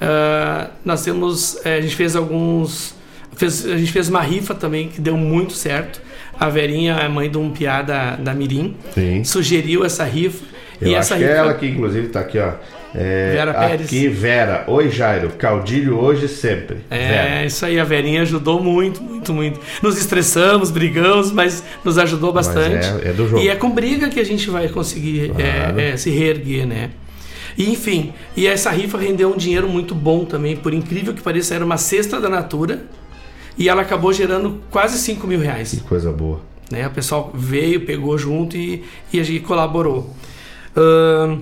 Ah, 0.00 0.70
nós 0.84 1.02
temos, 1.04 1.58
eh, 1.64 1.76
a 1.76 1.80
gente 1.80 1.94
fez 1.94 2.16
alguns, 2.16 2.94
fez- 3.36 3.66
a 3.66 3.76
gente 3.76 3.92
fez 3.92 4.08
uma 4.08 4.20
rifa 4.20 4.54
também 4.54 4.88
que 4.88 5.00
deu 5.00 5.16
muito 5.16 5.52
certo. 5.52 6.00
A 6.38 6.48
Verinha, 6.48 6.96
a 6.96 7.08
mãe 7.08 7.30
de 7.30 7.38
um 7.38 7.50
piá 7.50 7.82
da, 7.82 8.16
da 8.16 8.34
Mirim, 8.34 8.74
Sim. 8.92 9.22
sugeriu 9.24 9.84
essa 9.84 10.04
rifa. 10.04 10.44
Eu 10.80 10.88
e 10.88 10.94
essa 10.94 11.16
que 11.16 11.22
é 11.22 11.26
rifa 11.28 11.38
ela 11.38 11.54
que 11.54 11.66
inclusive 11.66 12.08
tá 12.08 12.20
aqui, 12.20 12.38
ó. 12.38 12.52
É, 12.96 13.32
Vera 13.32 13.54
Pérez. 13.54 13.86
Aqui, 13.86 14.08
Vera. 14.08 14.64
Oi, 14.68 14.88
Jairo. 14.88 15.30
Caudilho 15.30 15.98
hoje 15.98 16.26
e 16.26 16.28
sempre. 16.28 16.76
É, 16.90 16.98
Vera. 17.08 17.44
isso 17.46 17.66
aí, 17.66 17.78
a 17.80 17.84
Verinha 17.84 18.22
ajudou 18.22 18.62
muito, 18.62 19.02
muito, 19.02 19.32
muito. 19.32 19.58
Nos 19.82 19.98
estressamos, 19.98 20.70
brigamos, 20.70 21.32
mas 21.32 21.64
nos 21.84 21.98
ajudou 21.98 22.32
Mas 22.32 22.46
bastante. 22.46 22.86
é- 23.04 23.08
é 23.08 23.12
do 23.12 23.28
jogo. 23.28 23.42
E 23.42 23.48
é 23.48 23.56
com 23.56 23.68
briga 23.70 24.08
que 24.08 24.20
a 24.20 24.24
gente 24.24 24.48
vai 24.48 24.68
conseguir 24.68 25.32
é, 25.38 25.52
Claro. 25.52 25.80
é, 25.80 25.96
se 25.96 26.10
reerguer, 26.10 26.66
né? 26.66 26.90
E, 27.58 27.70
enfim, 27.70 28.12
e 28.36 28.46
essa 28.46 28.70
rifa 28.70 28.96
rendeu 28.98 29.32
um 29.32 29.36
dinheiro 29.36 29.68
muito 29.68 29.94
bom 29.94 30.24
também, 30.24 30.54
por 30.56 30.72
incrível 30.74 31.14
que 31.14 31.22
pareça, 31.22 31.54
era 31.54 31.64
uma 31.64 31.76
cesta 31.76 32.20
da 32.20 32.28
Natura 32.28 32.80
e 33.56 33.68
ela 33.68 33.82
acabou 33.82 34.12
gerando 34.12 34.60
quase 34.70 34.98
5 34.98 35.26
mil 35.26 35.40
reais. 35.40 35.70
Que 35.70 35.80
coisa 35.80 36.10
boa. 36.12 36.40
Né? 36.70 36.86
O 36.86 36.90
pessoal 36.90 37.30
veio, 37.34 37.84
pegou 37.84 38.16
junto 38.18 38.56
e, 38.56 38.84
e 39.12 39.20
a 39.20 39.22
gente 39.22 39.40
colaborou. 39.44 40.14
Ahn, 40.76 41.40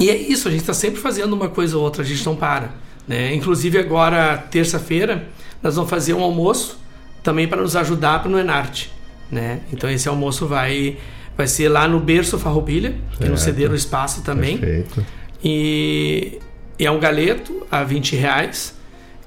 e 0.00 0.10
é 0.10 0.16
isso, 0.16 0.48
a 0.48 0.50
gente 0.50 0.62
está 0.62 0.74
sempre 0.74 1.00
fazendo 1.00 1.32
uma 1.34 1.48
coisa 1.48 1.76
ou 1.76 1.84
outra, 1.84 2.02
a 2.02 2.04
gente 2.04 2.24
não 2.26 2.34
para. 2.34 2.70
Né? 3.06 3.34
Inclusive 3.34 3.78
agora, 3.78 4.36
terça-feira, 4.50 5.28
nós 5.62 5.76
vamos 5.76 5.88
fazer 5.88 6.14
um 6.14 6.22
almoço 6.22 6.78
também 7.22 7.46
para 7.46 7.62
nos 7.62 7.76
ajudar 7.76 8.28
no 8.28 8.38
Enarte. 8.38 8.90
Né? 9.30 9.60
Então 9.72 9.88
esse 9.88 10.08
almoço 10.08 10.46
vai, 10.46 10.96
vai 11.36 11.46
ser 11.46 11.68
lá 11.68 11.86
no 11.86 12.00
Berço 12.00 12.38
Farroupilha, 12.38 12.94
que 13.16 13.28
nos 13.28 13.40
Certo. 13.40 13.54
cederam 13.54 13.72
o 13.72 13.76
espaço 13.76 14.22
também. 14.22 14.58
Perfeito. 14.58 15.04
E, 15.42 16.38
e 16.78 16.86
é 16.86 16.90
um 16.90 16.98
galeto 16.98 17.66
a 17.70 17.84
20 17.84 18.16
reais. 18.16 18.74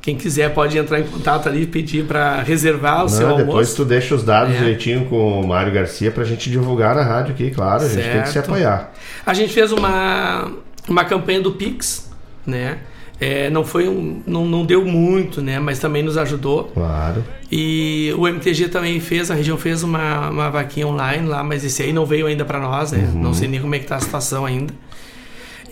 Quem 0.07 0.15
quiser 0.15 0.53
pode 0.53 0.77
entrar 0.77 1.01
em 1.01 1.03
contato 1.03 1.49
ali 1.49 1.63
e 1.63 1.67
pedir 1.67 2.05
para 2.05 2.41
reservar 2.41 3.03
o 3.03 3.09
seu 3.09 3.27
Não, 3.27 3.35
depois 3.35 3.53
almoço. 3.67 3.75
tu 3.75 3.83
deixa 3.83 4.15
os 4.15 4.23
dados 4.23 4.55
É. 4.55 4.57
direitinho 4.57 5.03
com 5.07 5.41
o 5.41 5.45
Mário 5.45 5.73
Garcia 5.73 6.09
pra 6.09 6.23
gente 6.23 6.49
divulgar 6.49 6.95
na 6.95 7.03
rádio 7.03 7.33
aqui, 7.33 7.51
claro. 7.51 7.83
A 7.83 7.89
gente 7.89 8.09
tem 8.09 8.21
que 8.21 8.29
se 8.29 8.39
apoiar. 8.39 8.93
A 9.25 9.33
gente 9.33 9.51
fez 9.51 9.73
uma, 9.73 10.49
uma 10.87 11.03
campanha 11.03 11.41
do 11.41 11.51
Pix, 11.51 12.09
né? 12.45 12.77
É, 13.19 13.49
não 13.49 13.65
foi 13.65 13.89
um, 13.89 14.21
não, 14.25 14.45
não 14.45 14.65
deu 14.65 14.85
muito, 14.85 15.41
né? 15.41 15.59
Mas 15.59 15.77
também 15.77 16.01
nos 16.03 16.17
ajudou. 16.17 16.71
Claro. 16.73 17.21
E 17.51 18.13
o 18.17 18.25
MTG 18.29 18.69
também 18.69 19.01
fez, 19.01 19.29
a 19.29 19.35
região 19.35 19.57
fez 19.57 19.83
uma, 19.83 20.29
uma 20.29 20.49
vaquinha 20.49 20.87
online 20.87 21.27
lá, 21.27 21.43
mas 21.43 21.65
esse 21.65 21.83
aí 21.83 21.91
não 21.91 22.05
veio 22.05 22.27
ainda 22.27 22.45
para 22.45 22.61
nós, 22.61 22.93
né? 22.93 23.09
Uhum. 23.13 23.23
Não 23.23 23.33
sei 23.33 23.49
nem 23.49 23.59
como 23.59 23.75
é 23.75 23.79
que 23.79 23.85
tá 23.87 23.97
a 23.97 23.99
situação 23.99 24.45
ainda. 24.45 24.73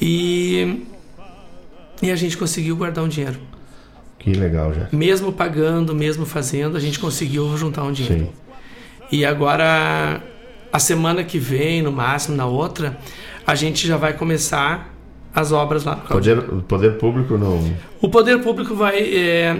E 0.01 0.83
e 2.01 2.11
a 2.11 2.15
gente 2.17 2.36
conseguiu 2.36 2.75
guardar 2.75 3.01
um 3.01 3.07
dinheiro. 3.07 3.39
Que 4.26 4.34
legal 4.34 4.73
já. 4.73 4.88
Mesmo 4.91 5.32
pagando, 5.32 5.93
mesmo 5.95 6.26
fazendo, 6.26 6.76
a 6.76 6.80
gente 6.80 6.99
conseguiu 6.99 7.55
juntar 7.57 7.84
um 7.84 7.91
dinheiro. 7.91 8.26
Sim. 8.26 8.32
E 9.11 9.23
agora, 9.23 10.21
a 10.73 10.80
semana 10.80 11.23
que 11.23 11.38
vem, 11.39 11.82
no 11.82 11.91
máximo, 11.91 12.36
na 12.36 12.45
outra, 12.45 12.97
a 13.45 13.55
gente 13.55 13.88
já 13.88 13.95
vai 13.97 14.13
começar 14.13 14.93
as 15.34 15.51
obras 15.51 15.84
lá. 15.84 15.95
Poder, 15.97 16.39
o 16.39 16.61
poder 16.63 16.97
público 16.97 17.38
não. 17.38 17.63
O 18.01 18.09
poder 18.09 18.39
público 18.41 18.73
vai. 18.76 18.97
é, 18.99 19.57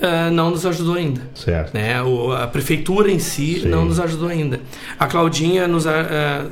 é, 0.00 0.30
não 0.30 0.50
nos 0.50 0.64
ajudou 0.64 0.94
ainda. 0.94 1.22
Certo. 1.34 1.74
Né? 1.74 2.00
O- 2.02 2.32
a 2.32 2.46
prefeitura 2.46 3.10
em 3.10 3.18
si 3.18 3.60
Sim. 3.62 3.68
não 3.68 3.84
nos 3.86 3.98
ajudou 3.98 4.28
ainda. 4.28 4.60
A 4.98 5.06
Claudinha 5.06 5.66
nos, 5.66 5.86
a- 5.86 6.46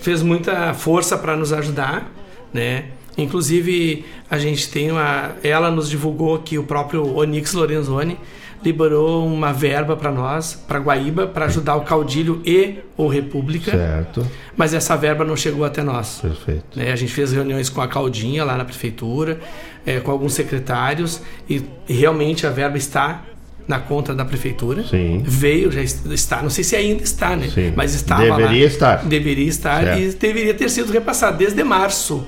fez 0.00 0.22
muita 0.22 0.72
força 0.74 1.16
para 1.18 1.36
nos 1.36 1.52
ajudar, 1.52 2.10
né? 2.52 2.86
Inclusive 3.16 4.04
a 4.30 4.38
gente 4.38 4.68
tem 4.68 4.90
uma, 4.90 5.32
ela 5.42 5.70
nos 5.70 5.88
divulgou 5.88 6.38
que 6.38 6.58
o 6.58 6.64
próprio 6.64 7.16
Onix 7.16 7.52
Lorenzoni 7.52 8.18
liberou 8.64 9.24
uma 9.26 9.52
verba 9.52 9.96
para 9.96 10.10
nós, 10.10 10.54
para 10.66 10.78
Guaíba, 10.80 11.26
para 11.26 11.44
ajudar 11.44 11.76
o 11.76 11.82
Caudilho 11.82 12.42
e 12.44 12.78
o 12.96 13.06
República. 13.06 13.70
Certo. 13.70 14.26
Mas 14.56 14.74
essa 14.74 14.96
verba 14.96 15.24
não 15.24 15.36
chegou 15.36 15.64
até 15.64 15.82
nós. 15.82 16.18
Perfeito. 16.20 16.64
Né, 16.76 16.90
a 16.90 16.96
gente 16.96 17.12
fez 17.12 17.32
reuniões 17.32 17.68
com 17.70 17.80
a 17.80 17.86
Claudinha 17.86 18.44
lá 18.44 18.56
na 18.56 18.64
prefeitura, 18.64 19.38
eh, 19.86 20.00
com 20.00 20.10
alguns 20.10 20.32
secretários, 20.32 21.22
e, 21.48 21.62
e 21.88 21.92
realmente 21.92 22.46
a 22.46 22.50
verba 22.50 22.76
está 22.76 23.22
na 23.68 23.78
conta 23.78 24.14
da 24.14 24.24
prefeitura. 24.24 24.82
Sim. 24.82 25.22
Veio, 25.24 25.70
já 25.70 25.82
está, 25.82 26.42
não 26.42 26.50
sei 26.50 26.64
se 26.64 26.74
ainda 26.74 27.02
está, 27.04 27.36
né? 27.36 27.48
Sim. 27.54 27.72
Mas 27.76 27.94
estava 27.94 28.22
Deveria 28.22 28.46
lá. 28.46 28.56
estar. 28.72 29.04
Deveria 29.04 29.48
estar 29.48 29.84
Certo. 29.84 30.00
e 30.00 30.12
deveria 30.14 30.54
ter 30.54 30.68
sido 30.70 30.90
repassado 30.90 31.36
desde 31.36 31.62
março. 31.62 32.26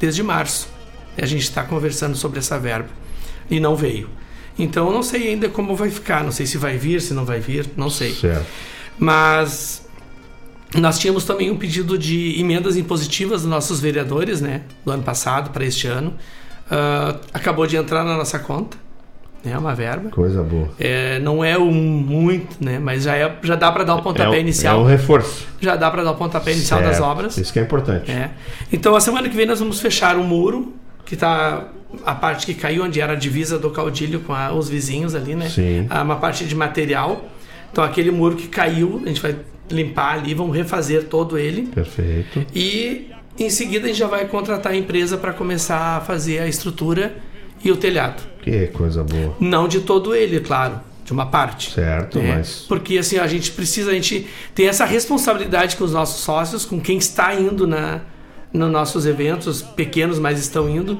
Desde 0.00 0.22
março. 0.22 0.69
E 1.20 1.22
a 1.22 1.26
gente 1.26 1.42
está 1.42 1.62
conversando 1.62 2.16
sobre 2.16 2.38
essa 2.38 2.58
verba. 2.58 2.88
E 3.50 3.60
não 3.60 3.76
veio. 3.76 4.08
Então 4.58 4.86
eu 4.86 4.92
não 4.92 5.02
sei 5.02 5.28
ainda 5.28 5.48
como 5.50 5.76
vai 5.76 5.90
ficar. 5.90 6.24
Não 6.24 6.32
sei 6.32 6.46
se 6.46 6.56
vai 6.56 6.78
vir, 6.78 7.02
se 7.02 7.12
não 7.12 7.26
vai 7.26 7.40
vir, 7.40 7.66
não 7.76 7.90
sei. 7.90 8.14
Certo. 8.14 8.46
Mas 8.98 9.86
nós 10.74 10.98
tínhamos 10.98 11.24
também 11.24 11.50
um 11.50 11.56
pedido 11.56 11.98
de 11.98 12.40
emendas 12.40 12.76
impositivas 12.76 13.42
dos 13.42 13.50
nossos 13.50 13.80
vereadores, 13.80 14.40
né? 14.40 14.62
Do 14.84 14.92
ano 14.92 15.02
passado 15.02 15.50
para 15.50 15.64
este 15.64 15.86
ano. 15.86 16.14
Ah, 16.70 17.16
acabou 17.34 17.66
de 17.66 17.76
entrar 17.76 18.04
na 18.04 18.16
nossa 18.16 18.38
conta, 18.38 18.76
né? 19.44 19.58
Uma 19.58 19.74
verba. 19.74 20.10
Coisa 20.10 20.42
boa. 20.42 20.70
É, 20.78 21.18
não 21.18 21.44
é 21.44 21.58
um 21.58 21.72
muito, 21.72 22.62
né? 22.64 22.78
Mas 22.78 23.02
já, 23.02 23.16
é, 23.16 23.36
já 23.42 23.56
dá 23.56 23.72
para 23.72 23.82
dar 23.84 23.96
o 23.96 24.02
pontapé 24.02 24.36
é, 24.36 24.38
um- 24.38 24.40
inicial. 24.40 24.78
É 24.78 24.82
um 24.82 24.86
reforço. 24.86 25.46
Já 25.60 25.74
dá 25.76 25.90
para 25.90 26.04
dar 26.04 26.12
o 26.12 26.16
pontapé 26.16 26.52
inicial 26.52 26.80
das 26.80 26.96
Certo. 26.96 27.04
obras. 27.04 27.36
Isso 27.36 27.52
que 27.52 27.58
é 27.58 27.62
importante. 27.62 28.10
É. 28.10 28.30
Então 28.72 28.94
a 28.94 29.00
semana 29.00 29.28
que 29.28 29.36
vem 29.36 29.46
nós 29.46 29.58
vamos 29.58 29.80
fechar 29.80 30.16
o 30.16 30.22
muro, 30.22 30.72
que 31.04 31.16
tá 31.16 31.68
a 32.06 32.14
parte 32.14 32.46
que 32.46 32.54
caiu 32.54 32.84
onde 32.84 33.00
era 33.00 33.14
a 33.14 33.16
divisa 33.16 33.58
do 33.58 33.70
caudilho 33.70 34.20
com 34.20 34.32
a- 34.32 34.52
os 34.52 34.68
vizinhos 34.68 35.14
ali, 35.14 35.34
né? 35.34 35.48
Sim. 35.48 35.86
Ah, 35.90 36.02
Uma 36.02 36.16
parte 36.16 36.44
de 36.44 36.54
material. 36.54 37.28
Então 37.72 37.82
aquele 37.84 38.10
muro 38.10 38.36
que 38.36 38.48
caiu, 38.48 39.00
a 39.04 39.08
gente 39.08 39.20
vai 39.20 39.36
limpar 39.70 40.14
ali, 40.18 40.34
vamos 40.34 40.56
refazer 40.56 41.04
todo 41.04 41.38
ele. 41.38 41.62
Perfeito. 41.68 42.44
E 42.54 43.08
em 43.38 43.50
seguida 43.50 43.84
a 43.84 43.88
gente 43.88 43.98
já 43.98 44.06
vai 44.08 44.26
contratar 44.26 44.72
a 44.72 44.76
empresa 44.76 45.16
para 45.16 45.32
começar 45.32 45.96
a 45.96 46.00
fazer 46.00 46.40
a 46.40 46.48
estrutura 46.48 47.16
e 47.64 47.70
o 47.70 47.76
telhado. 47.76 48.22
Que 48.42 48.66
coisa 48.68 49.02
boa. 49.04 49.36
Não 49.40 49.68
de 49.68 49.80
todo 49.80 50.14
ele, 50.14 50.40
claro, 50.40 50.80
de 51.04 51.12
uma 51.12 51.26
parte. 51.26 51.72
Certo, 51.72 52.18
né? 52.18 52.36
mas. 52.36 52.64
Porque 52.68 52.98
assim, 52.98 53.18
a 53.18 53.26
gente 53.26 53.50
precisa, 53.52 53.90
a 53.90 53.94
gente 53.94 54.26
tem 54.54 54.66
essa 54.66 54.84
responsabilidade 54.84 55.76
com 55.76 55.84
os 55.84 55.92
nossos 55.92 56.22
sócios, 56.22 56.64
com 56.64 56.80
quem 56.80 56.98
está 56.98 57.34
indo 57.34 57.66
na 57.66 58.00
nos 58.52 58.70
nossos 58.70 59.06
eventos 59.06 59.62
pequenos, 59.62 60.18
mas 60.18 60.38
estão 60.38 60.68
indo. 60.68 60.98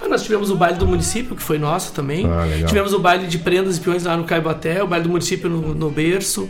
Ah, 0.00 0.08
nós 0.08 0.22
tivemos 0.22 0.50
o 0.50 0.56
baile 0.56 0.78
do 0.78 0.86
município, 0.86 1.34
que 1.34 1.42
foi 1.42 1.58
nosso 1.58 1.92
também. 1.92 2.26
Ah, 2.26 2.66
tivemos 2.66 2.92
o 2.92 2.98
baile 2.98 3.26
de 3.26 3.38
prendas 3.38 3.76
e 3.76 3.80
peões 3.80 4.04
lá 4.04 4.16
no 4.16 4.24
Caibaté, 4.24 4.82
o 4.82 4.86
baile 4.86 5.04
do 5.04 5.10
município 5.10 5.50
no, 5.50 5.74
no 5.74 5.90
berço. 5.90 6.48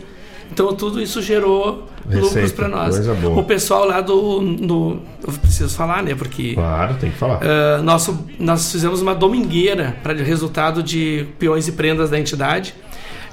Então 0.51 0.71
tudo 0.73 1.01
isso 1.01 1.19
gerou 1.19 1.87
lucros 2.05 2.33
Receita, 2.33 2.55
para 2.55 2.67
nós. 2.67 2.95
coisa 2.95 3.13
boa. 3.15 3.39
O 3.39 3.43
pessoal 3.43 3.85
lá 3.87 4.01
do, 4.01 4.39
do 4.55 4.99
eu 5.25 5.33
preciso 5.33 5.75
falar, 5.75 6.03
né? 6.03 6.13
Porque 6.13 6.53
Claro, 6.53 6.95
tem 6.95 7.09
que 7.09 7.17
falar. 7.17 7.39
Uh, 7.41 7.81
nosso, 7.81 8.25
nós 8.37 8.71
fizemos 8.71 9.01
uma 9.01 9.15
domingueira 9.15 9.95
para 10.03 10.13
resultado 10.13 10.83
de 10.83 11.25
peões 11.39 11.67
e 11.67 11.71
prendas 11.71 12.11
da 12.11 12.19
entidade 12.19 12.75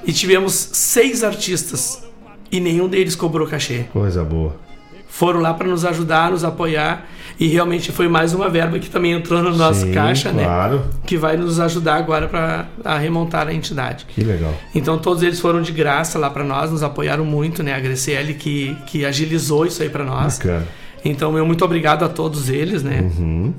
e 0.03 0.11
tivemos 0.11 0.53
seis 0.53 1.23
artistas 1.23 2.03
e 2.51 2.59
nenhum 2.59 2.87
deles 2.87 3.15
cobrou 3.15 3.45
cachê. 3.47 3.85
Coisa 3.93 4.23
boa. 4.23 4.55
Foram 5.11 5.41
lá 5.41 5.53
para 5.53 5.67
nos 5.67 5.83
ajudar, 5.83 6.31
nos 6.31 6.43
apoiar 6.43 7.05
e 7.37 7.47
realmente 7.47 7.91
foi 7.91 8.07
mais 8.07 8.33
uma 8.33 8.49
verba 8.49 8.79
que 8.79 8.89
também 8.89 9.11
entrou 9.11 9.43
no 9.43 9.55
nosso 9.55 9.81
Sim, 9.81 9.91
caixa, 9.91 10.31
claro. 10.31 10.77
né? 10.77 10.83
Que 11.05 11.17
vai 11.17 11.35
nos 11.35 11.59
ajudar 11.59 11.95
agora 11.95 12.27
para 12.27 12.67
a 12.83 12.97
remontar 12.97 13.47
a 13.47 13.53
entidade. 13.53 14.05
Que 14.07 14.23
legal. 14.23 14.53
Então 14.73 14.97
todos 14.97 15.21
eles 15.21 15.39
foram 15.39 15.61
de 15.61 15.73
graça 15.73 16.17
lá 16.17 16.29
para 16.29 16.45
nós, 16.45 16.71
nos 16.71 16.81
apoiaram 16.81 17.25
muito, 17.25 17.61
né? 17.61 17.73
A 17.73 17.79
Graciele 17.79 18.35
que, 18.35 18.75
que 18.87 19.05
agilizou 19.05 19.65
isso 19.65 19.83
aí 19.83 19.89
para 19.89 20.05
nós. 20.05 20.37
Bacana. 20.37 20.65
Então, 21.03 21.31
meu 21.31 21.45
muito 21.45 21.65
obrigado 21.65 22.05
a 22.05 22.09
todos 22.09 22.47
eles, 22.47 22.83
né? 22.83 23.01
Uhum. 23.01 23.53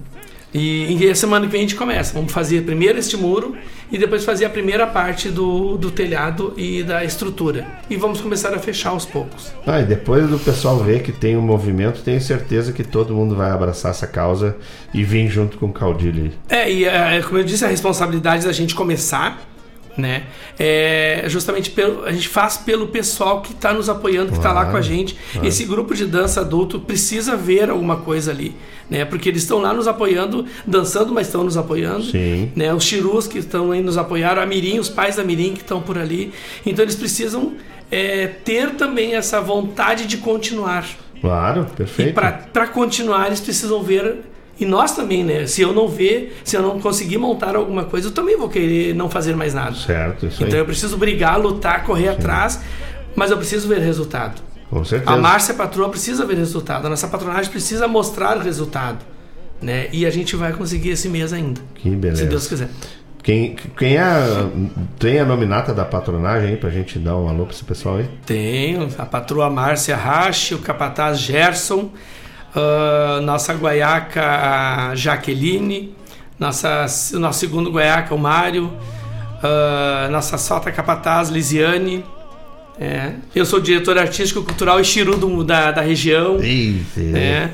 E, 0.55 0.97
e 0.97 1.11
a 1.11 1.15
semana 1.15 1.47
que 1.47 1.53
vem 1.53 1.61
a 1.61 1.63
gente 1.63 1.77
começa. 1.77 2.13
Vamos 2.13 2.33
fazer 2.33 2.63
primeiro 2.63 2.99
este 2.99 3.17
muro 3.17 3.57
e 3.91 3.99
depois 3.99 4.25
fazer 4.25 4.45
a 4.45 4.51
primeira 4.51 4.87
parte 4.87 5.29
do, 5.29 5.77
do 5.77 5.91
telhado 5.91 6.53
e 6.57 6.83
da 6.83 7.05
estrutura. 7.05 7.67
E 7.89 7.97
vamos 7.97 8.21
começar 8.21 8.53
a 8.55 8.59
fechar 8.59 8.91
aos 8.91 9.05
poucos. 9.05 9.53
Ah, 9.67 9.81
e 9.81 9.85
depois 9.85 10.29
do 10.29 10.39
pessoal 10.39 10.79
ver 10.79 11.03
que 11.03 11.13
tem 11.13 11.37
um 11.37 11.43
movimento, 11.43 12.03
tenho 12.03 12.21
certeza 12.21 12.73
que 12.73 12.85
todo 12.85 13.15
mundo 13.15 13.35
vai 13.35 13.51
abraçar 13.51 13.91
essa 13.91 14.07
causa 14.07 14.57
e 14.93 15.03
vir 15.03 15.29
junto 15.29 15.59
com 15.59 15.67
o 15.67 15.73
Caudilho. 15.73 16.25
aí. 16.25 16.33
É, 16.49 16.73
e 16.73 16.85
é, 16.85 17.23
como 17.23 17.39
eu 17.39 17.45
disse, 17.45 17.65
a 17.65 17.69
responsabilidade 17.69 18.45
da 18.45 18.53
gente 18.53 18.75
começar, 18.75 19.41
né? 19.97 20.25
É 20.59 21.25
justamente 21.29 21.71
pelo, 21.71 22.05
a 22.05 22.13
gente 22.13 22.29
faz 22.29 22.57
pelo 22.57 22.89
pessoal 22.89 23.41
que 23.43 23.53
está 23.53 23.73
nos 23.73 23.89
apoiando, 23.89 24.31
que 24.33 24.39
está 24.39 24.53
lá 24.53 24.67
com 24.67 24.77
a 24.77 24.81
gente. 24.81 25.17
claro. 25.33 25.47
Esse 25.49 25.65
grupo 25.65 25.95
de 25.95 26.07
dança 26.07 26.41
adulto 26.41 26.81
precisa 26.81 27.37
ver 27.37 27.69
alguma 27.71 27.97
coisa 27.97 28.31
ali, 28.31 28.55
né? 28.89 29.05
Porque 29.05 29.29
eles 29.29 29.43
estão 29.43 29.59
lá 29.59 29.73
nos 29.73 29.87
apoiando, 29.87 30.47
dançando, 30.67 31.13
mas 31.13 31.27
estão 31.27 31.45
nos 31.45 31.57
apoiando. 31.57 32.05
Sim. 32.05 32.51
Né? 32.57 32.73
Os 32.73 32.85
chirus 32.85 33.27
que 33.27 33.39
estão 33.39 33.71
aí 33.73 33.83
nos 33.83 33.99
apoiaram, 33.99 34.41
a 34.43 34.47
Mirim, 34.47 34.79
os 34.79 34.89
pais 34.89 35.17
da 35.17 35.25
Mirim 35.25 35.55
que 35.55 35.61
estão 35.61 35.81
por 35.81 35.99
ali. 35.99 36.33
Então 36.65 36.85
eles 36.85 36.97
precisam 36.97 37.53
é, 37.91 38.27
ter 38.27 38.71
também 38.71 39.15
essa 39.15 39.41
vontade 39.41 40.07
de 40.07 40.17
continuar. 40.17 40.87
Claro, 41.21 41.67
E 41.73 41.77
perfeito. 41.77 42.15
para 42.53 42.67
continuar, 42.67 43.27
eles 43.29 43.41
precisam 43.41 43.83
ver. 43.83 44.32
E 44.61 44.67
nós 44.67 44.95
também, 44.95 45.25
né? 45.25 45.47
Se 45.47 45.63
eu 45.63 45.73
não 45.73 45.89
ver, 45.89 46.41
se 46.45 46.57
eu 46.57 46.63
não 46.63 46.79
conseguir 46.79 47.19
montar 47.19 47.57
alguma 47.57 47.85
coisa, 47.85 48.09
eu 48.09 48.13
também 48.13 48.37
vou 48.37 48.49
querer 48.49 48.95
não 48.95 49.09
fazer 49.09 49.35
mais 49.35 49.55
nada. 49.55 49.75
Certo, 49.75 50.27
isso 50.27 50.43
Então 50.43 50.55
aí. 50.55 50.61
eu 50.61 50.67
preciso 50.67 50.97
brigar, 50.97 51.41
lutar, 51.41 51.85
correr 51.85 52.09
atrás, 52.09 52.61
mas 53.17 53.31
eu 53.31 53.37
preciso 53.37 53.67
ver 53.69 53.81
resultado. 53.81 54.41
Com 54.71 54.85
certeza. 54.85 55.11
A 55.11 55.17
Márcia 55.17 55.55
Patroa 55.55 55.89
precisa 55.89 56.25
ver 56.25 56.37
resultado, 56.37 56.87
a 56.87 56.91
nossa 56.91 57.09
patronagem 57.09 57.51
precisa 57.51 57.89
mostrar 57.89 58.37
o 58.37 58.41
resultado. 58.41 59.05
Né? 59.61 59.89
E 59.93 60.05
a 60.05 60.11
gente 60.11 60.35
vai 60.35 60.53
conseguir 60.53 60.91
esse 60.91 61.09
mês 61.09 61.33
ainda. 61.33 61.61
Que 61.75 61.91
beleza. 61.91 62.23
Se 62.23 62.29
Deus 62.29 62.47
quiser. 62.49 62.69
Quem, 63.23 63.55
quem 63.79 63.97
é, 63.97 64.03
tem 64.99 65.21
a 65.21 65.25
nominata 65.25 65.73
da 65.73 65.85
patronagem 65.85 66.51
aí 66.51 66.57
pra 66.57 66.69
gente 66.71 66.99
dar 66.99 67.17
um 67.17 67.29
alô 67.29 67.45
pra 67.45 67.55
esse 67.55 67.63
pessoal 67.63 67.99
aí? 67.99 68.09
Tenho 68.27 68.89
a 68.99 69.07
patroa 69.07 69.49
Márcia 69.49 69.95
Rache, 69.97 70.57
o 70.57 70.59
capataz 70.59 71.21
Gerson, 71.21 71.91
ah, 72.55 73.21
nossa 73.23 73.53
guaiaca 73.55 74.23
a 74.91 74.95
Jaqueline, 74.95 75.95
nossa, 76.39 76.87
nosso 77.15 77.39
segundo 77.39 77.71
guaiaca 77.71 78.15
o 78.15 78.19
Mário, 78.19 78.73
ah, 79.43 80.09
nossa 80.11 80.37
sota 80.39 80.71
capataz 80.73 81.29
Lisiane. 81.29 82.05
é. 82.81 83.13
Eu 83.35 83.45
sou 83.47 83.61
diretor 83.61 83.99
artístico, 83.99 84.43
cultural 84.43 84.81
e 84.81 84.85
chiru 84.85 85.17
do- 85.17 85.45
da, 85.45 85.71
da 85.73 85.83
região. 85.83 86.39
Eita, 86.41 87.01
É. 87.17 87.51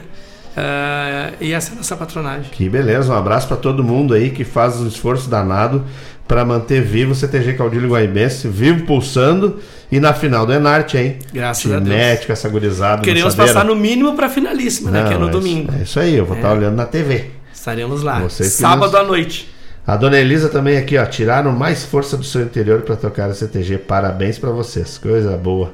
Ah, 0.56 1.30
e 1.40 1.52
essa 1.52 1.70
é 1.70 1.74
a 1.74 1.76
nossa 1.76 1.96
patronagem. 1.96 2.50
Que 2.50 2.68
beleza, 2.68 3.12
um 3.12 3.16
abraço 3.16 3.46
pra 3.46 3.56
todo 3.56 3.84
mundo 3.84 4.12
aí 4.14 4.30
que 4.30 4.42
faz 4.44 4.80
um 4.80 4.88
esforço 4.88 5.28
danado 5.30 5.84
pra 6.28 6.44
manter 6.44 6.82
vivo 6.82 7.12
o 7.12 7.14
CTG 7.14 7.54
Caudilho 7.54 7.88
Guaibense, 7.88 8.46
vivo 8.46 8.84
pulsando 8.84 9.58
e 9.90 9.98
na 9.98 10.12
final 10.12 10.44
do 10.44 10.52
Enarte, 10.52 10.98
hein? 10.98 11.18
Graças 11.32 11.72
a 11.72 11.78
Deus. 11.80 12.28
Essa 12.28 12.48
gurizada. 12.50 13.02
Queremos 13.02 13.34
passar 13.34 13.64
no 13.64 13.74
mínimo 13.74 14.14
para 14.14 14.28
finalíssima, 14.28 14.90
né? 14.90 15.00
Não, 15.00 15.08
Que 15.08 15.14
é 15.14 15.18
no 15.18 15.28
é 15.28 15.30
domingo. 15.30 15.70
isso- 15.72 15.80
É 15.80 15.82
isso 15.82 16.00
aí, 16.00 16.14
eu 16.14 16.26
vou 16.26 16.36
É. 16.36 16.40
estar 16.40 16.52
olhando 16.52 16.76
na 16.76 16.84
TV. 16.84 17.30
Estaremos 17.52 18.02
lá. 18.02 18.20
Vocês 18.20 18.52
Sábado 18.52 18.92
nos- 18.92 19.00
à 19.00 19.02
noite. 19.04 19.50
A 19.86 19.96
dona 19.96 20.18
Elisa 20.18 20.50
também 20.50 20.76
aqui, 20.76 20.98
ó, 20.98 21.06
tiraram 21.06 21.50
mais 21.50 21.84
força 21.86 22.14
do 22.16 22.22
seu 22.24 22.42
interior 22.42 22.82
pra 22.82 22.94
tocar 22.94 23.30
a 23.30 23.34
CTG. 23.34 23.78
Parabéns 23.78 24.38
pra 24.38 24.50
vocês, 24.50 24.98
coisa 24.98 25.34
boa. 25.36 25.72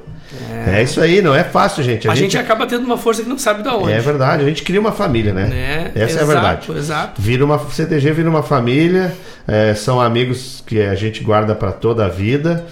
É. 0.67 0.81
isso 0.83 0.99
aí, 0.99 1.21
não 1.21 1.33
é 1.35 1.43
fácil, 1.43 1.83
gente. 1.83 2.09
A, 2.09 2.15
gente... 2.15 2.37
acaba 2.37 2.65
tendo 2.65 2.83
uma 2.83 2.97
força 2.97 3.21
que 3.23 3.29
não 3.29 3.37
sabe 3.37 3.63
de 3.63 3.69
onde. 3.69 3.91
É 3.91 3.99
verdade, 3.99 4.43
a 4.43 4.47
gente 4.47 4.63
cria 4.63 4.79
uma 4.79 4.91
família, 4.91 5.33
né? 5.33 5.45
Né? 5.47 5.91
Essa 5.95 6.19
é 6.19 6.21
a 6.21 6.23
Exato, 6.23 6.25
verdade. 6.27 6.71
exato. 6.77 7.21
Vira 7.21 7.45
uma 7.45 7.59
CTG 7.59 8.11
vira 8.11 8.29
uma 8.29 8.43
família, 8.43 9.13
é, 9.47 9.73
são 9.73 10.01
amigos 10.01 10.63
que 10.65 10.81
a 10.81 10.95
gente 10.95 11.23
guarda 11.23 11.53
pra 11.55 11.71
toda 11.71 12.05
a 12.05 12.09
vida 12.09 12.65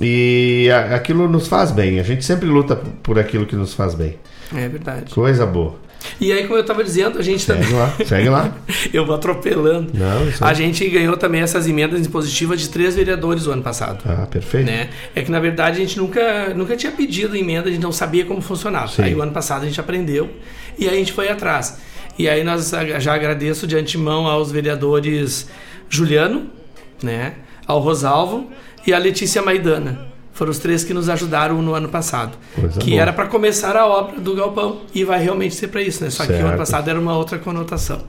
e 0.00 0.68
a- 0.72 0.94
aquilo 0.94 1.28
nos 1.28 1.48
faz 1.48 1.70
bem. 1.70 1.98
A 2.00 2.02
gente 2.02 2.24
sempre 2.24 2.48
luta 2.48 2.76
por 3.02 3.18
aquilo 3.18 3.46
que 3.46 3.56
nos 3.56 3.74
faz 3.74 3.94
bem. 3.94 4.16
É 4.54 4.68
verdade. 4.68 5.12
Coisa 5.14 5.44
boa. 5.46 5.76
E 6.20 6.32
aí, 6.32 6.42
como 6.42 6.56
eu 6.56 6.60
estava 6.60 6.82
dizendo, 6.84 7.18
a 7.18 7.22
gente 7.22 7.42
Segue 7.42 7.62
também. 7.62 7.78
lá, 7.78 7.94
segue 8.04 8.28
lá. 8.28 8.54
eu 8.92 9.06
vou 9.06 9.14
atropelando. 9.14 9.90
Não, 9.94 10.28
isso. 10.28 10.44
A 10.44 10.52
gente 10.52 10.86
ganhou 10.88 11.16
também 11.16 11.40
essas 11.40 11.66
emendas 11.66 12.06
impositivas 12.06 12.60
de 12.60 12.68
três 12.68 12.94
vereadores 12.94 13.46
o 13.46 13.52
ano 13.52 13.62
passado. 13.62 14.02
Ah, 14.06 14.26
perfeito. 14.26 14.66
Né? 14.66 14.90
É 15.14 15.22
que 15.22 15.30
na 15.30 15.40
verdade 15.40 15.76
a 15.76 15.80
gente 15.80 15.98
nunca, 15.98 16.52
nunca 16.54 16.76
tinha 16.76 16.92
pedido 16.92 17.36
emenda, 17.36 17.68
a 17.68 17.72
gente 17.72 17.82
não 17.82 17.92
sabia 17.92 18.24
como 18.24 18.40
funcionava. 18.40 18.88
Sim. 18.88 19.02
Aí 19.02 19.14
o 19.14 19.22
ano 19.22 19.32
passado 19.32 19.62
a 19.62 19.66
gente 19.66 19.80
aprendeu 19.80 20.30
e 20.78 20.88
aí 20.88 20.94
a 20.94 20.98
gente 20.98 21.12
foi 21.12 21.28
atrás. 21.28 21.78
E 22.18 22.28
aí 22.28 22.44
nós 22.44 22.70
já 22.98 23.14
agradeço 23.14 23.66
de 23.66 23.76
antemão 23.76 24.26
aos 24.26 24.52
vereadores 24.52 25.48
Juliano, 25.88 26.50
né, 27.02 27.34
ao 27.66 27.80
Rosalvo 27.80 28.50
e 28.86 28.92
a 28.92 28.98
Letícia 28.98 29.40
Maidana. 29.40 30.09
Foram 30.40 30.52
os 30.52 30.58
três 30.58 30.82
que 30.82 30.94
nos 30.94 31.10
ajudaram 31.10 31.60
no 31.60 31.74
ano 31.74 31.90
passado. 31.90 32.32
Coisa 32.58 32.80
que 32.80 32.92
boa. 32.92 33.02
era 33.02 33.12
para 33.12 33.26
começar 33.26 33.76
a 33.76 33.86
obra 33.86 34.18
do 34.18 34.34
galpão 34.34 34.78
e 34.94 35.04
vai 35.04 35.22
realmente 35.22 35.54
ser 35.54 35.68
para 35.68 35.82
isso, 35.82 36.02
né? 36.02 36.08
Só 36.08 36.24
que 36.24 36.32
o 36.32 36.34
ano 36.36 36.44
Certo. 36.46 36.56
passado 36.56 36.88
era 36.88 36.98
uma 36.98 37.14
outra 37.14 37.36
conotação. 37.38 38.00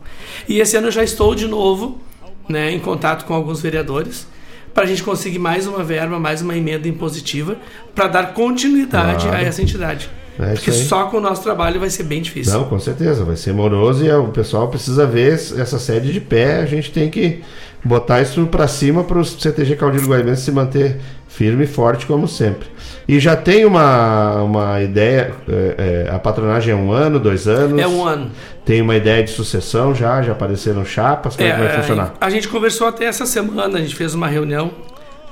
E 0.47 0.61
esse 0.61 0.77
ano 0.77 0.87
eu 0.87 0.91
já 0.93 1.03
estou 1.03 1.35
de 1.35 1.45
novo, 1.45 1.99
né, 2.47 2.71
em 2.71 2.79
contato 2.79 3.25
com 3.25 3.33
alguns 3.33 3.61
vereadores 3.61 4.25
para 4.73 4.85
a 4.85 4.87
gente 4.87 5.03
conseguir 5.03 5.39
mais 5.39 5.67
uma 5.67 5.83
verba, 5.83 6.17
mais 6.21 6.41
uma 6.41 6.55
emenda 6.55 6.87
impositiva 6.87 7.57
para 7.93 8.07
dar 8.07 8.33
continuidade 8.33 9.25
Claro. 9.25 9.37
a 9.37 9.41
essa 9.45 9.61
entidade. 9.61 10.09
É 10.39 10.53
Porque 10.53 10.71
só 10.71 11.07
com 11.07 11.17
o 11.17 11.21
nosso 11.21 11.43
trabalho 11.43 11.81
vai 11.81 11.89
ser 11.89 12.03
bem 12.03 12.21
difícil. 12.21 12.53
Não, 12.53 12.63
com 12.63 12.79
certeza, 12.79 13.25
vai 13.25 13.35
ser 13.35 13.53
moroso 13.53 14.05
e 14.05 14.09
o 14.09 14.29
pessoal 14.29 14.69
precisa 14.69 15.05
ver 15.05 15.33
essa 15.33 15.77
sede 15.77 16.13
de 16.13 16.21
pé. 16.21 16.61
A 16.61 16.65
gente 16.65 16.91
tem 16.93 17.09
que 17.09 17.41
botar 17.83 18.21
isso 18.21 18.45
pra 18.47 18.67
cima 18.67 19.03
para 19.03 19.17
o 19.17 19.25
CTG 19.25 19.75
Caudilho 19.75 20.07
Guaibense 20.07 20.43
se 20.43 20.51
manter 20.51 20.99
firme 21.27 21.63
e 21.63 21.67
forte 21.67 22.05
como 22.05 22.27
sempre. 22.27 22.67
E 23.07 23.19
já 23.19 23.35
tem 23.35 23.65
uma, 23.65 24.43
uma 24.43 24.81
ideia, 24.81 25.33
é, 25.47 26.05
é, 26.07 26.15
a 26.15 26.19
patronagem 26.19 26.73
é 26.73 26.75
um 26.75 26.91
ano, 26.91 27.19
dois 27.19 27.47
anos? 27.47 27.79
É 27.79 27.87
um 27.87 28.05
ano. 28.05 28.31
Tem 28.65 28.81
uma 28.81 28.95
ideia 28.95 29.23
de 29.23 29.31
sucessão 29.31 29.95
já? 29.95 30.21
Já 30.21 30.33
apareceram 30.33 30.85
chapas? 30.85 31.35
Como 31.35 31.47
é, 31.47 31.51
que 31.51 31.59
vai 31.59 31.77
funcionar? 31.77 32.13
A 32.21 32.29
gente 32.29 32.47
conversou 32.47 32.87
até 32.87 33.05
essa 33.05 33.25
semana, 33.25 33.79
a 33.79 33.81
gente 33.81 33.95
fez 33.95 34.13
uma 34.13 34.27
reunião 34.27 34.71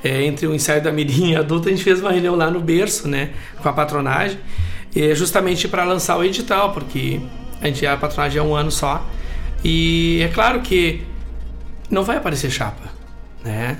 é, 0.03 0.23
entre 0.23 0.47
o 0.47 0.55
ensaio 0.55 0.81
da 0.81 0.91
Mirim 0.91 1.31
e 1.31 1.35
a 1.35 1.39
adulta, 1.39 1.69
a 1.69 1.71
gente 1.71 1.83
fez 1.83 1.99
uma 1.99 2.11
reunião 2.11 2.35
lá 2.35 2.49
no 2.49 2.59
berço, 2.59 3.07
né, 3.07 3.31
com 3.61 3.67
a 3.67 3.73
patronagem, 3.73 4.39
é, 4.95 5.13
justamente 5.13 5.67
para 5.67 5.83
lançar 5.83 6.17
o 6.17 6.23
edital, 6.23 6.71
porque 6.71 7.19
a 7.61 7.67
gente 7.67 7.85
a 7.85 7.97
patronagem 7.97 8.39
é 8.39 8.43
um 8.43 8.55
ano 8.55 8.71
só. 8.71 9.05
E 9.63 10.21
é 10.23 10.29
claro 10.29 10.61
que 10.61 11.01
não 11.89 12.03
vai 12.03 12.17
aparecer 12.17 12.49
chapa, 12.49 12.89
né? 13.43 13.77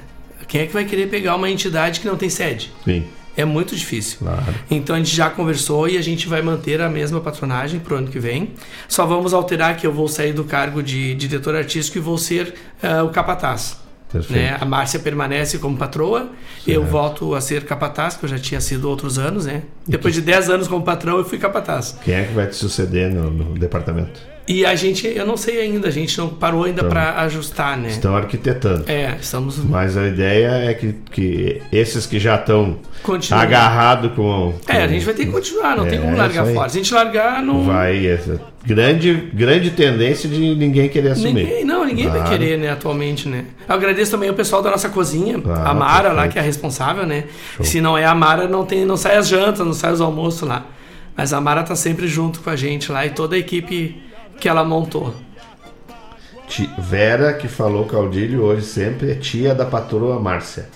Quem 0.48 0.61
é 0.61 0.65
que 0.65 0.73
vai 0.73 0.86
querer 0.86 1.07
pegar 1.10 1.36
uma 1.36 1.49
entidade 1.49 1.99
que 1.99 2.07
não 2.07 2.15
tem 2.15 2.30
sede? 2.30 2.72
Sim. 2.84 3.06
É 3.38 3.45
muito 3.45 3.76
difícil. 3.76 4.19
Claro. 4.19 4.53
Então 4.69 4.95
a 4.95 4.99
gente 4.99 5.15
já 5.15 5.30
conversou 5.30 5.88
e 5.88 5.98
a 5.98 6.02
gente 6.02 6.27
vai 6.27 6.41
manter 6.41 6.81
a 6.81 6.90
mesma 6.90 7.22
patronagem 7.22 7.80
pro 7.80 7.95
ano 7.95 8.07
que 8.07 8.19
vem. 8.19 8.53
Só 8.88 9.06
vamos 9.06 9.34
alterar 9.34 9.77
que 9.77 9.88
eu 9.88 9.94
vou 9.94 10.07
sair 10.07 10.34
do 10.34 10.44
cargo 10.44 10.81
de, 10.84 11.15
de 11.15 11.27
diretor 11.27 11.56
artístico 11.56 11.99
e 11.99 12.02
vou 12.02 12.18
ser 12.18 12.56
uh, 12.84 13.06
o 13.06 13.10
capataz. 13.10 13.77
Né? 14.30 14.57
A 14.60 14.65
Márcia 14.65 14.99
permanece 14.99 15.60
como 15.60 15.77
patroa, 15.77 16.31
eu 16.65 16.84
volto 16.84 17.36
a 17.36 17.41
ser 17.41 17.64
capataz, 17.65 18.18
que 18.18 18.26
eu 18.26 18.30
já 18.30 18.40
tinha 18.40 18.60
sido 18.60 18.90
outros 18.90 19.19
anos, 19.19 19.45
né? 19.45 19.61
Depois 19.88 20.15
de 20.15 20.22
10 20.22 20.49
anos 20.49 20.68
como 20.68 20.84
patrão, 20.84 21.19
eu 21.19 21.23
fui 21.23 21.38
capataz. 21.38 21.95
Quem 22.03 22.15
é 22.15 22.23
que 22.23 22.34
vai 22.34 22.48
te 22.48 22.56
suceder 22.56 23.14
no, 23.14 23.30
no 23.30 23.53
departamento? 23.53 24.19
E 24.51 24.65
a 24.65 24.73
gente, 24.73 25.05
eu 25.05 25.27
não 25.27 25.38
sei 25.38 25.61
ainda, 25.61 25.89
a 25.89 25.91
gente 25.91 26.17
não 26.17 26.27
parou 26.27 26.63
ainda 26.63 26.80
Então, 26.80 26.89
para 26.89 27.21
ajustar, 27.21 27.77
né? 27.77 27.89
Estão 27.89 28.15
arquitetando. 28.15 28.84
É, 28.88 29.15
estamos. 29.21 29.57
Mas 29.63 29.95
a 29.95 30.07
ideia 30.07 30.47
é 30.67 30.73
que, 30.73 30.93
que 31.11 31.61
esses 31.71 32.07
que 32.07 32.17
já 32.19 32.34
estão 32.35 32.80
agarrados 33.31 34.11
com, 34.13 34.53
com. 34.65 34.71
É, 34.71 34.84
a 34.84 34.88
gente 34.88 35.05
vai 35.05 35.13
ter 35.13 35.26
que 35.27 35.31
continuar, 35.31 35.76
não 35.77 35.85
tem 35.85 35.99
É, 35.99 36.01
como 36.01 36.17
largar 36.17 36.41
isso 36.41 36.49
aí. 36.49 36.55
fora. 36.55 36.69
Se 36.69 36.80
a 36.80 36.81
gente 36.81 36.93
largar, 36.93 37.43
não. 37.43 37.63
Vai, 37.63 38.07
essa 38.07 38.41
grande, 38.65 39.13
grande 39.34 39.69
tendência 39.71 40.27
de 40.27 40.55
ninguém 40.55 40.89
querer 40.89 41.11
assumir. 41.11 41.34
Ninguém, 41.45 41.63
não, 41.65 41.85
ninguém 41.85 42.07
vai 42.07 42.19
Claro. 42.21 42.30
querer, 42.38 42.57
né, 42.57 42.71
atualmente, 42.71 43.27
né? 43.30 43.45
Eu 43.67 43.76
agradeço 43.76 44.11
também 44.11 44.30
o 44.30 44.34
pessoal 44.34 44.61
da 44.61 44.71
nossa 44.71 44.89
cozinha, 44.89 45.39
Claro, 45.39 45.69
a 45.69 45.73
Mara 45.73 46.07
lá, 46.09 46.13
perfeito. 46.23 46.34
que 46.34 46.39
é 46.39 46.41
a 46.41 46.45
responsável, 46.45 47.05
né? 47.05 47.26
Se 47.61 47.80
não 47.80 47.97
é 47.97 48.05
a 48.05 48.15
Mara, 48.15 48.47
não, 48.47 48.65
tem, 48.65 48.84
não 48.85 48.97
sai 48.97 49.15
as 49.15 49.27
jantas, 49.27 49.65
não 49.65 49.73
sai 49.73 49.93
os 49.93 50.01
almoços 50.01 50.47
lá. 50.47 50.65
Mas 51.15 51.34
a 51.34 51.39
Mara 51.41 51.63
tá 51.63 51.76
sempre 51.76 52.07
junto 52.07 52.39
com 52.39 52.49
a 52.49 52.55
gente 52.55 52.91
lá 52.91 53.05
e 53.05 53.09
toda 53.11 53.35
a 53.35 53.39
equipe 53.39 54.01
que 54.40 54.48
ela 54.48 54.64
montou. 54.64 55.14
Vera, 56.78 57.34
que 57.34 57.48
falou 57.48 57.86
caudilho 57.86 58.41
hoje 58.44 58.64
sempre, 58.64 59.11
é 59.11 59.16
tia 59.16 59.53
da 59.53 59.66
patroa 59.66 60.20
Márcia. 60.20 60.68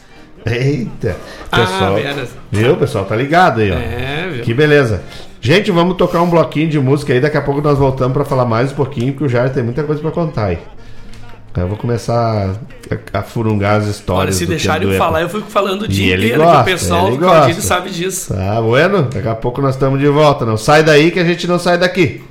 Eita! 0.46 1.16
Ah, 1.52 1.60
Pessoal, 1.60 1.96
Vera. 1.96 2.28
Viu? 2.52 2.78
Pessoal 2.78 3.06
tá 3.06 3.16
ligado 3.16 3.62
aí, 3.62 3.72
ó. 3.72 3.76
É, 3.76 4.30
viu? 4.32 4.44
Que 4.44 4.54
beleza. 4.54 5.02
Gente, 5.42 5.72
vamos 5.72 5.96
tocar 5.98 6.22
um 6.22 6.30
bloquinho 6.30 6.70
de 6.70 6.80
música 6.80 7.14
aí. 7.14 7.20
Daqui 7.20 7.38
a 7.38 7.42
pouco 7.42 7.62
nós 7.62 7.78
voltamos 7.78 8.14
pra 8.14 8.24
falar 8.26 8.46
mais 8.46 8.72
um 8.72 8.76
pouquinho, 8.76 9.14
porque 9.14 9.26
o 9.26 9.30
Jair 9.30 9.52
tem 9.52 9.64
muita 9.64 9.84
coisa 9.84 10.02
pra 10.02 10.12
contar 10.12 10.46
aí. 10.46 10.60
Eu 11.56 11.68
vou 11.68 11.78
começar 11.78 12.56
a, 13.14 13.20
a 13.20 13.22
furungar 13.22 13.80
as 13.80 13.88
histórias. 13.88 14.24
Olha, 14.24 14.32
se 14.34 14.46
deixarem 14.46 14.90
eu 14.90 14.98
falar, 14.98 15.22
eu 15.22 15.30
fico 15.30 15.48
falando 15.50 15.84
o 15.84 15.86
E 15.86 15.88
dia 15.88 16.14
ele 16.14 16.26
inteiro, 16.26 16.44
gosta, 16.44 16.64
que 16.64 16.70
o 16.70 16.74
pessoal 16.74 17.12
do 17.12 17.20
Caudilho 17.20 17.62
sabe 17.62 17.90
disso. 17.92 18.34
Tá 18.34 18.62
bueno? 18.62 19.04
Daqui 19.04 19.28
a 19.28 19.36
pouco 19.36 19.62
nós 19.62 19.76
estamos 19.76 20.00
de 20.00 20.08
volta. 20.08 20.46
Não 20.46 20.58
sai 20.58 20.84
daí 20.84 21.12
que 21.12 21.20
a 21.20 21.24
gente 21.24 21.48
não 21.48 21.60
sai 21.60 21.78
daqui. 21.78 22.24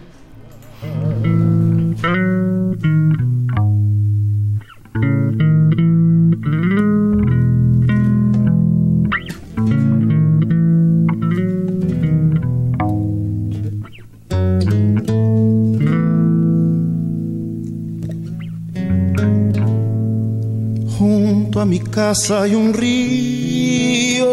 Casa 21.92 22.42
hay 22.42 22.54
un 22.54 22.72
río 22.72 24.24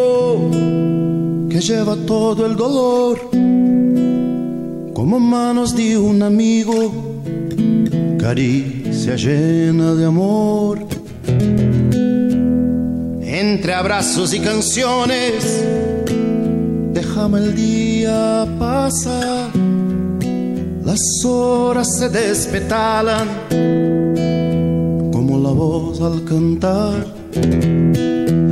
que 1.50 1.60
lleva 1.60 1.98
todo 2.08 2.46
el 2.46 2.56
dolor, 2.56 3.20
como 4.94 5.20
manos 5.20 5.76
de 5.76 5.98
un 5.98 6.24
amigo, 6.24 7.22
caricia 8.18 9.18
llena 9.18 9.94
de 9.94 10.06
amor. 10.06 10.80
Entre 13.22 13.74
abrazos 13.74 14.34
y 14.34 14.40
canciones, 14.40 15.62
déjame 16.94 17.40
el 17.40 17.56
día 17.56 18.48
pasar, 18.58 19.50
las 20.86 21.02
horas 21.26 21.98
se 21.98 22.08
despetalan 22.08 23.28
como 25.12 25.38
la 25.40 25.52
voz 25.52 26.00
al 26.00 26.24
cantar. 26.24 27.19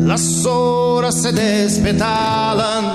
Las 0.06 0.46
horas 0.46 1.22
se 1.22 1.32
despetalan 1.32 2.86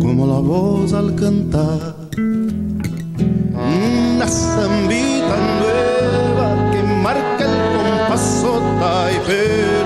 como 0.00 0.26
la 0.26 0.38
voz 0.38 0.92
al 0.92 1.14
cantar. 1.14 1.94
Una 3.54 4.26
zambita 4.26 5.36
nueva 5.60 6.70
que 6.72 6.82
marca 7.02 7.44
el 7.44 7.56
compaso 7.76 8.60
taipero. 8.80 9.77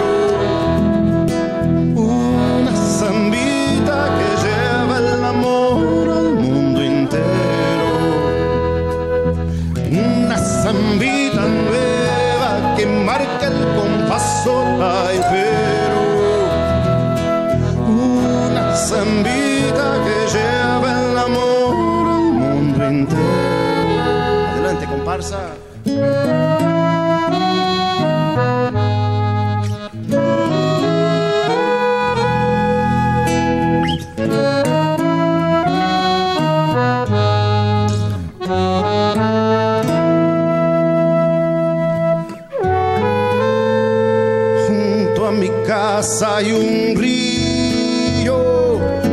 Casa 46.02 46.38
hay 46.38 46.50
un 46.50 46.96
río 46.96 48.36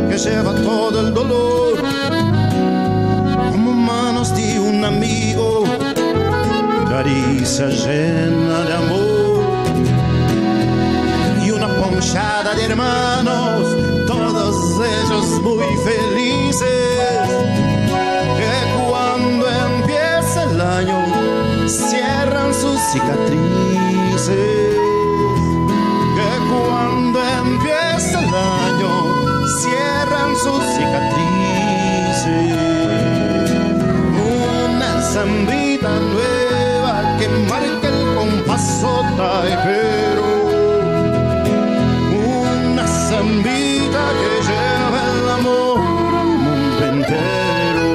que 0.10 0.18
lleva 0.18 0.56
todo 0.56 1.02
el 1.02 1.14
dolor, 1.14 1.78
como 3.52 3.74
manos 3.74 4.36
de 4.36 4.60
un 4.60 4.84
amigo, 4.84 5.66
caricia 6.90 7.68
llena 7.68 8.62
de 8.68 8.74
amor 8.74 9.44
y 11.46 11.52
una 11.52 11.68
ponchada 11.80 12.56
de 12.56 12.64
hermanos, 12.66 13.62
todos 14.08 14.56
ellos 14.96 15.28
muy 15.44 15.72
felices, 15.90 17.30
que 18.40 18.54
cuando 18.90 19.48
empieza 19.48 20.44
el 20.50 20.60
año 20.60 20.98
cierran 21.68 22.52
sus 22.52 22.80
cicatrices 22.92 24.59
cuando 26.50 27.20
empieza 27.24 28.20
el 28.20 28.34
año 28.34 28.94
cierran 29.62 30.36
sus 30.36 30.64
cicatrices. 30.76 32.30
Una 34.76 34.92
zambita 35.02 35.90
nueva 36.14 36.94
que 37.18 37.28
marca 37.50 37.88
el 37.88 38.02
compaso 38.16 38.90
taipero. 39.18 40.30
Una 42.42 42.86
zambita 42.88 44.02
que 44.20 44.32
lleva 44.48 45.00
el 45.14 45.30
amor 45.40 45.80
al 46.24 46.32
mundo 46.46 46.82
entero. 46.94 47.88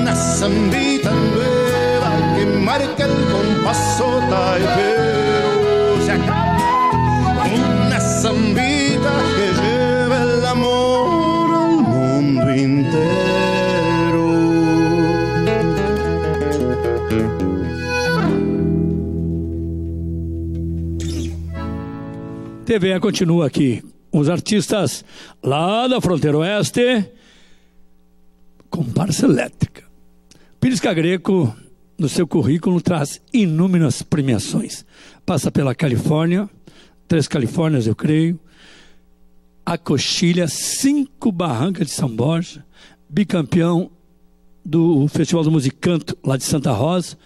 Una 0.00 0.14
zambita 0.14 1.10
nueva 1.10 2.10
que 2.36 2.44
marca 2.46 3.04
el 3.04 3.16
compaso 3.34 4.06
taipero. 4.30 4.95
TVA 22.66 22.98
continua 22.98 23.46
aqui. 23.46 23.80
Os 24.10 24.28
artistas 24.28 25.04
lá 25.40 25.86
da 25.86 26.00
fronteira 26.00 26.36
oeste 26.38 27.08
com 28.68 28.84
parça 28.84 29.24
elétrica. 29.24 29.84
Pires 30.60 30.80
Greco, 30.80 31.54
no 31.96 32.08
seu 32.08 32.26
currículo, 32.26 32.80
traz 32.80 33.22
inúmeras 33.32 34.02
premiações. 34.02 34.84
Passa 35.24 35.48
pela 35.48 35.76
Califórnia, 35.76 36.50
três 37.06 37.28
Califórnias, 37.28 37.86
eu 37.86 37.94
creio, 37.94 38.38
a 39.64 39.78
Coxilha, 39.78 40.48
cinco 40.48 41.30
Barrancas 41.30 41.86
de 41.86 41.92
São 41.92 42.08
Borja, 42.08 42.64
bicampeão 43.08 43.92
do 44.64 45.06
Festival 45.06 45.44
do 45.44 45.52
Musicanto 45.52 46.18
lá 46.24 46.36
de 46.36 46.42
Santa 46.42 46.72
Rosa, 46.72 47.16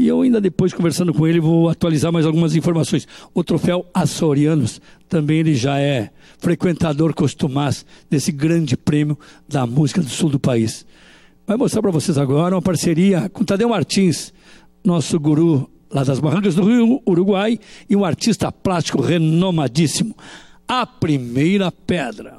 e 0.00 0.08
eu 0.08 0.22
ainda 0.22 0.40
depois, 0.40 0.72
conversando 0.72 1.12
com 1.12 1.26
ele, 1.26 1.40
vou 1.40 1.68
atualizar 1.68 2.10
mais 2.10 2.24
algumas 2.24 2.56
informações. 2.56 3.06
O 3.34 3.44
troféu 3.44 3.84
Açorianos, 3.92 4.80
também 5.10 5.40
ele 5.40 5.54
já 5.54 5.78
é 5.78 6.08
frequentador 6.38 7.12
costumaz 7.12 7.84
desse 8.08 8.32
grande 8.32 8.78
prêmio 8.78 9.18
da 9.46 9.66
música 9.66 10.00
do 10.00 10.08
sul 10.08 10.30
do 10.30 10.40
país. 10.40 10.86
Vai 11.46 11.58
mostrar 11.58 11.82
para 11.82 11.90
vocês 11.90 12.16
agora 12.16 12.54
uma 12.54 12.62
parceria 12.62 13.28
com 13.28 13.44
Tadeu 13.44 13.68
Martins, 13.68 14.32
nosso 14.82 15.20
guru 15.20 15.70
lá 15.90 16.02
das 16.02 16.18
Barrancas 16.18 16.54
do 16.54 16.64
Rio 16.64 17.02
Uruguai 17.06 17.60
e 17.86 17.94
um 17.94 18.02
artista 18.02 18.50
plástico 18.50 19.02
renomadíssimo. 19.02 20.16
A 20.66 20.86
primeira 20.86 21.70
pedra. 21.70 22.38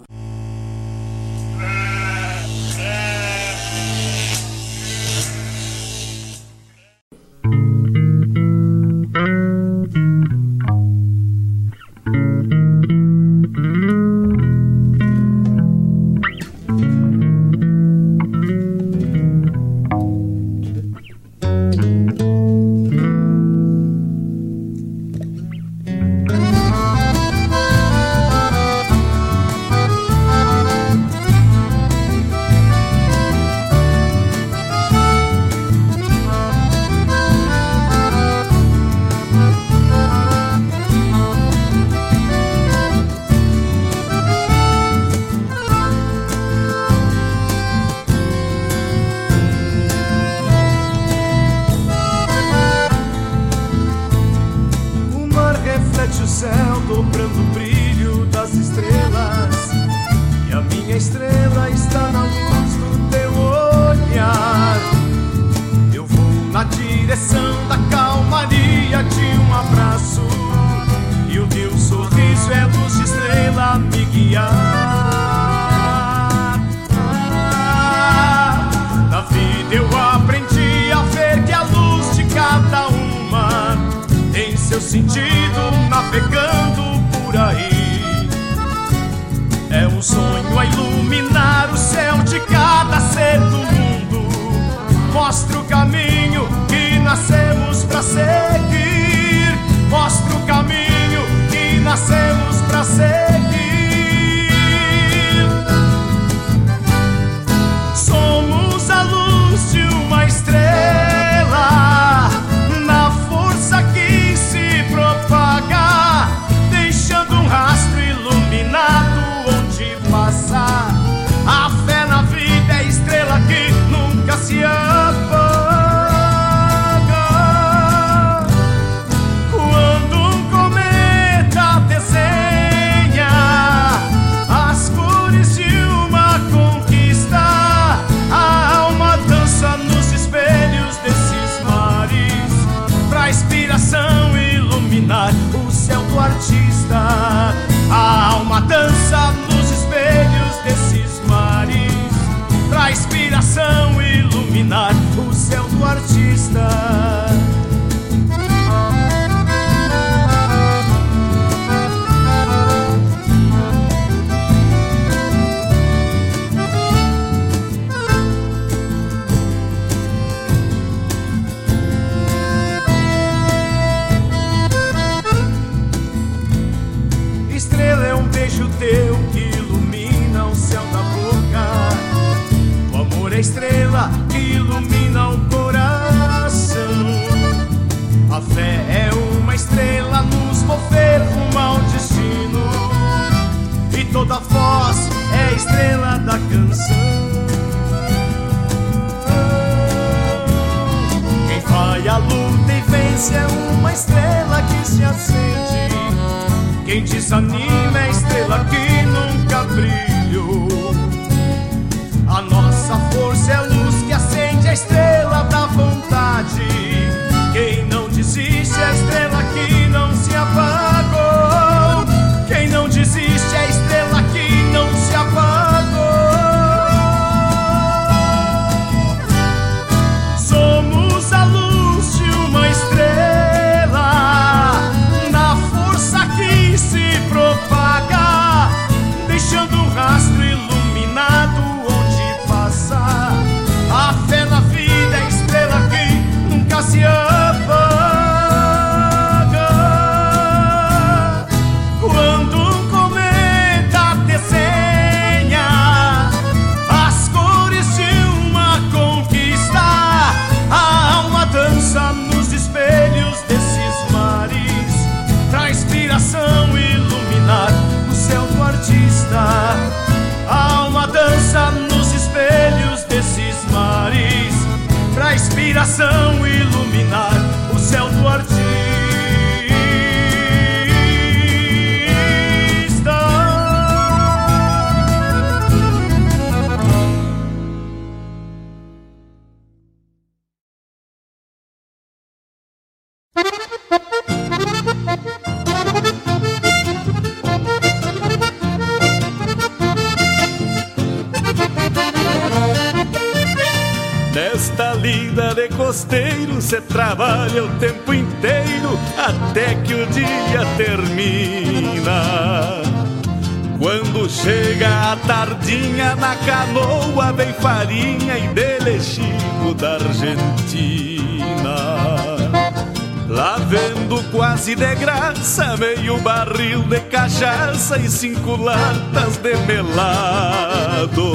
Quase 324.71 324.75
de 324.75 324.95
graça, 324.95 325.77
meio 325.77 326.17
barril 326.19 326.83
de 326.83 326.99
cachaça 327.01 327.97
e 327.97 328.09
cinco 328.09 328.55
latas 328.55 329.37
de 329.37 329.55
melado. 329.65 331.33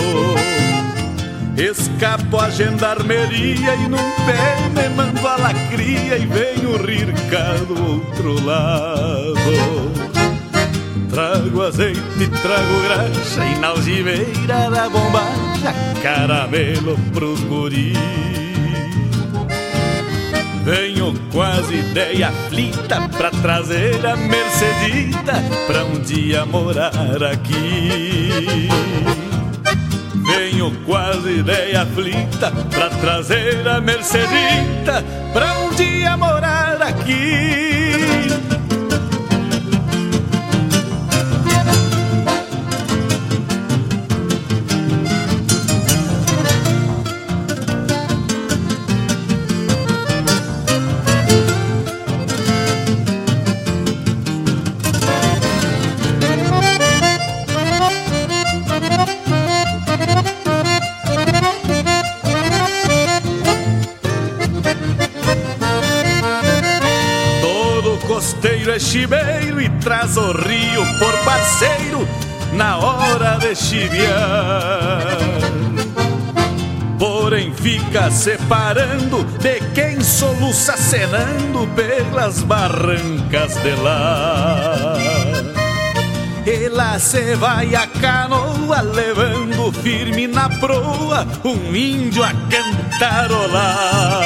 Escapo 1.57 2.39
a 2.39 2.51
gendarmeria 2.51 3.75
e 3.75 3.89
num 3.89 3.97
pé 3.97 4.69
me 4.75 4.89
mando 4.95 5.27
a 5.27 5.37
lacria 5.37 6.19
e 6.19 6.27
venho 6.27 6.77
rir 6.85 7.13
cá 7.31 7.55
do 7.67 7.93
outro 7.93 8.45
lado. 8.45 9.37
Trago 11.11 11.63
azeite, 11.63 12.29
trago 12.43 12.83
graxa 12.83 13.45
e 13.45 13.59
na 13.59 13.69
algibeira 13.69 14.71
da 14.71 14.89
bombacha 14.89 15.73
caramelo 16.03 16.97
pros 17.13 17.41
guris. 17.41 18.46
Venho 21.07 21.21
quase 21.33 21.77
ideia 21.77 22.29
aflita 22.31 23.09
pra 23.17 23.31
trazer 23.31 24.05
a 24.05 24.17
Mercedita 24.17 25.35
pra 25.69 25.85
um 25.85 26.01
dia 26.01 26.45
morar 26.45 27.23
aqui. 27.23 28.69
Venho 30.27 30.73
quase 30.85 31.31
ideia 31.39 31.83
aflita 31.83 32.51
pra 32.51 32.91
trazer 32.91 33.69
a 33.69 33.81
Mercedita 33.81 35.05
pra 35.33 35.61
um 35.61 35.71
dia 35.77 36.17
morar 36.17 36.83
aqui. 36.83 38.56
Chiveiro 68.79 69.61
e 69.61 69.69
traz 69.81 70.17
o 70.17 70.33
rio 70.33 70.85
por 70.99 71.17
parceiro 71.25 72.09
na 72.53 72.77
hora 72.79 73.39
de 73.39 73.55
chiviar. 73.55 75.17
Porém 76.99 77.53
fica 77.53 78.11
separando 78.11 79.25
de 79.39 79.61
quem 79.75 80.01
soluça 80.01 80.77
cenando 80.77 81.67
pelas 81.75 82.43
barrancas 82.43 83.55
de 83.57 83.75
lá. 83.83 84.97
E 86.47 86.69
lá 86.69 86.99
se 86.99 87.35
vai 87.35 87.75
a 87.75 87.87
canoa 87.87 88.81
levando 88.81 89.73
firme 89.83 90.29
na 90.29 90.49
proa 90.49 91.27
um 91.45 91.75
índio 91.75 92.23
a 92.23 92.33
cantarolar. 92.49 94.26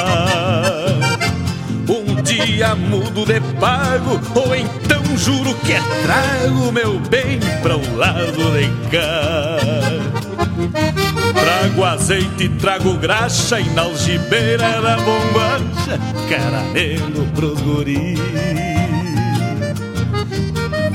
Dia 2.45 2.75
mudo 2.75 3.25
de 3.25 3.39
pago, 3.59 4.19
ou 4.35 4.55
então 4.55 5.03
juro 5.17 5.53
que 5.55 5.73
é 5.73 5.81
trago 6.03 6.71
meu 6.71 6.99
bem 6.99 7.39
para 7.61 7.77
o 7.77 7.97
lado 7.97 8.51
de 8.57 8.67
cá. 8.89 9.57
Trago 11.33 11.83
azeite, 11.83 12.49
trago 12.59 12.97
graxa 12.97 13.59
e 13.59 13.69
na 13.71 13.83
algibeira 13.83 14.81
da 14.81 14.97
bombacha, 14.97 15.99
caramelo 16.29 17.27
pros 17.35 17.61
guris. 17.61 18.19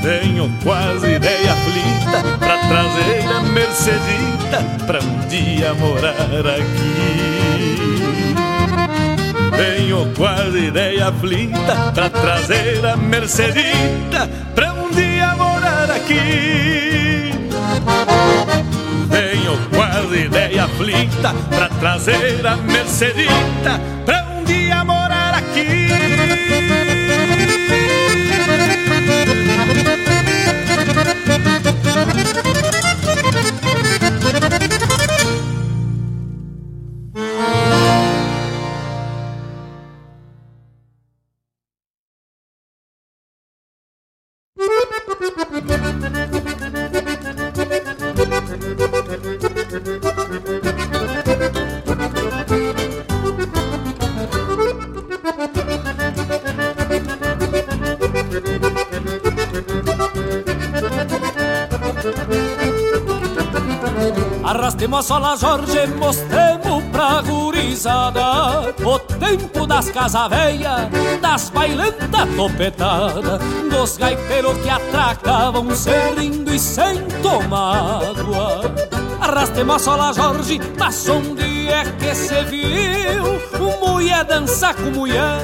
Tenho 0.01 0.49
quase 0.63 1.15
ideia 1.15 1.53
aflita 1.53 2.37
pra 2.39 2.57
trazer 2.67 3.27
a 3.27 3.41
Mercedita 3.41 4.63
pra 4.85 4.99
um 4.99 5.27
dia 5.27 5.73
morar 5.73 6.47
aqui. 6.55 8.46
Tenho 9.57 10.13
quase 10.15 10.67
ideia 10.67 11.07
aflita 11.07 11.91
pra 11.93 12.09
trazer 12.09 12.85
a 12.85 12.95
Mercedita 12.95 14.29
pra 14.53 14.73
um 14.73 14.91
dia 14.91 15.35
morar 15.35 15.89
aqui. 15.89 17.31
Tenho 19.09 19.57
quase 19.75 20.25
ideia 20.25 20.65
aflita 20.65 21.33
pra 21.49 21.69
trazer 21.69 22.45
a 22.45 22.55
Mercedita 22.55 23.81
pra 24.05 24.23
um 24.23 24.26
sola 65.07 65.37
Jorge, 65.37 65.87
mostremos 65.97 66.83
pra 66.91 67.21
gurizada 67.21 68.75
O 68.83 68.99
tempo 68.99 69.65
das 69.65 69.89
casa 69.89 70.27
velha, 70.27 70.89
das 71.21 71.49
bailantas 71.49 72.35
topetada 72.35 73.39
Dos 73.71 73.95
gaiteiros 73.95 74.57
que 74.57 74.69
atracavam 74.69 75.73
servindo 75.73 76.53
e 76.53 76.59
sem 76.59 77.01
tomar 77.23 78.01
Arrastemos 79.21 79.75
a 79.77 79.79
sola 79.79 80.13
Jorge, 80.13 80.59
mas 80.77 81.07
onde 81.07 81.69
é 81.69 81.85
que 81.85 82.13
se 82.13 82.43
viu? 82.43 83.79
Mulher 83.79 84.25
dançar 84.25 84.75
com 84.75 84.91
mulher 84.91 85.39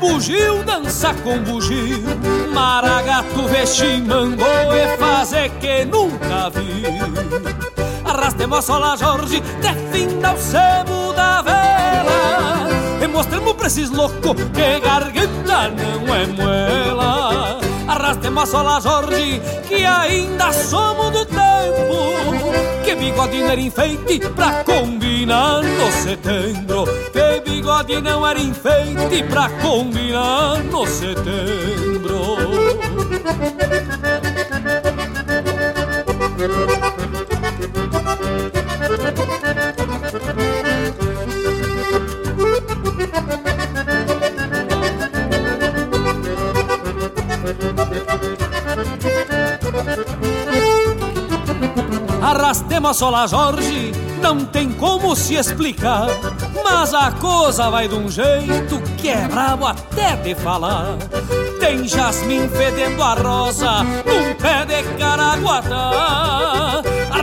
Bugio 0.00 0.64
dança 0.64 1.14
com 1.22 1.38
bugio 1.38 2.02
Maragato 2.52 3.46
veximando 3.46 4.42
e 4.42 4.96
fazer 4.98 5.50
que 5.60 5.84
nunca 5.84 6.50
viu 6.50 7.53
A 8.54 8.62
sola 8.62 8.96
Jorge 8.96 9.40
Defina 9.60 10.32
o 10.32 10.38
sebo 10.38 11.12
da 11.12 11.42
vela. 11.42 12.68
E 13.02 13.06
mostremos 13.08 13.52
pra 13.54 13.66
esses 13.66 13.90
loucos 13.90 14.36
Que 14.52 14.78
garganta 14.78 15.70
não 15.70 16.14
é 16.14 16.26
muela. 16.26 17.58
Arrastemos 17.88 18.44
a 18.44 18.46
sola 18.46 18.80
Jorge 18.80 19.42
Que 19.66 19.84
ainda 19.84 20.52
somos 20.52 21.10
do 21.10 21.24
tempo. 21.24 22.84
Que 22.84 22.94
bigode 22.94 23.40
não 23.40 23.50
era 23.50 23.60
enfeite 23.60 24.20
Pra 24.20 24.62
combinar 24.62 25.62
no 25.62 25.90
setembro. 25.90 26.84
Que 27.12 27.40
bigode 27.50 28.00
não 28.00 28.24
era 28.24 28.38
enfeite 28.38 29.24
Pra 29.28 29.48
combinar 29.48 30.58
no 30.70 30.86
setembro 30.86 32.38
Arrastema 52.22 52.94
sol, 52.94 53.28
Jorge 53.28 53.92
não 54.24 54.42
tem 54.44 54.72
como 54.72 55.14
se 55.14 55.34
explicar, 55.34 56.06
mas 56.64 56.94
a 56.94 57.12
coisa 57.12 57.68
vai 57.68 57.86
de 57.86 57.94
um 57.94 58.10
jeito 58.10 58.80
que 58.96 59.10
é 59.10 59.28
brabo 59.28 59.66
até 59.66 60.16
de 60.16 60.34
falar. 60.34 60.96
Tem 61.60 61.86
jasmim 61.86 62.48
fedendo 62.48 63.02
a 63.02 63.12
rosa 63.12 63.82
num 63.82 64.34
pé 64.40 64.64
de 64.64 64.82
caraguatá. 64.98 66.53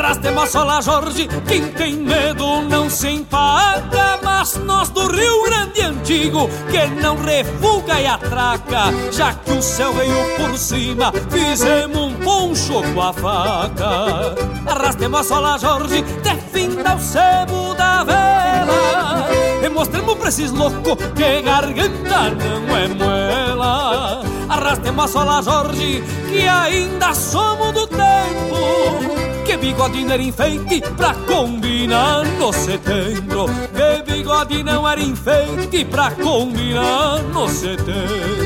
Arrastemos 0.02 0.50
sola 0.50 0.82
Jorge, 0.82 1.30
quem 1.48 1.68
tem 1.74 1.94
medo 1.96 2.64
não 2.64 2.90
se 2.90 3.08
empaca. 3.08 4.20
Mas 4.24 4.56
nós 4.56 4.90
do 4.90 5.06
Rio 5.06 5.44
Grande 5.44 5.82
Antigo, 5.82 6.50
que 6.72 6.88
não 7.00 7.16
refuga 7.18 8.02
e 8.02 8.08
atraca, 8.08 8.86
já 9.12 9.32
que 9.36 9.52
o 9.52 9.62
céu 9.62 9.94
veio 9.94 10.16
por 10.38 10.58
cima, 10.58 11.14
fizemos 11.30 11.96
um 11.96 12.16
poncho 12.16 12.82
com 12.96 13.00
a 13.00 13.14
faca. 13.14 14.36
Arrastemos 14.66 15.28
sola 15.28 15.60
Jorge, 15.60 16.04
até 16.18 16.36
fim 16.52 16.70
o 16.70 17.00
sebo 17.00 17.76
da 17.76 18.04
vela. 18.04 19.30
E 19.64 19.70
mostremos 19.70 20.16
pra 20.16 20.30
esses 20.30 20.52
loucos 20.52 20.96
que 21.16 21.44
garganta 21.44 22.32
não 22.32 22.76
é 22.76 22.88
moela. 22.88 24.24
Arrastemos 24.50 25.12
sola 25.12 25.44
Jorge, 25.44 26.04
que 26.28 26.48
ainda 26.48 27.14
somos 27.14 27.72
do 27.72 27.86
tempo 27.86 28.51
bigode 29.62 30.04
era 30.12 30.22
enfeite 30.22 30.82
pra 30.98 31.14
combinar 31.14 32.26
no 32.40 32.52
setembro. 32.52 33.46
Que 33.76 34.12
bigode 34.12 34.64
não 34.64 34.90
era 34.90 35.00
enfeite 35.00 35.86
pra 35.86 36.10
combinar 36.12 37.22
no 37.32 37.48
setembro 37.48 38.42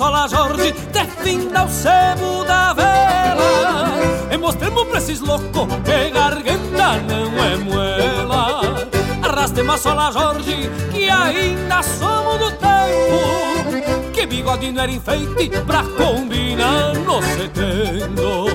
sola 0.00 0.26
Jorge, 0.26 0.72
definda 0.94 1.64
o 1.66 1.68
sebo 1.68 2.42
da 2.46 2.72
vela. 2.72 3.98
E 4.32 4.36
mostremos 4.38 4.84
pra 4.84 4.96
esses 4.96 5.20
loucos 5.20 5.66
que 5.84 6.10
garganta 6.10 6.96
não 7.06 7.44
é 7.44 7.56
muela. 7.58 8.88
Arrastemos 9.22 9.78
sola 9.78 10.10
Jorge, 10.10 10.70
que 10.90 11.10
ainda 11.10 11.82
somos 11.82 12.38
do 12.38 12.50
tempo. 12.52 14.10
Que 14.14 14.24
bigode 14.24 14.72
não 14.72 14.84
era 14.84 14.90
enfeite 14.90 15.50
pra 15.66 15.82
combinar 15.82 16.94
no 16.94 17.22
setembro 17.22 18.46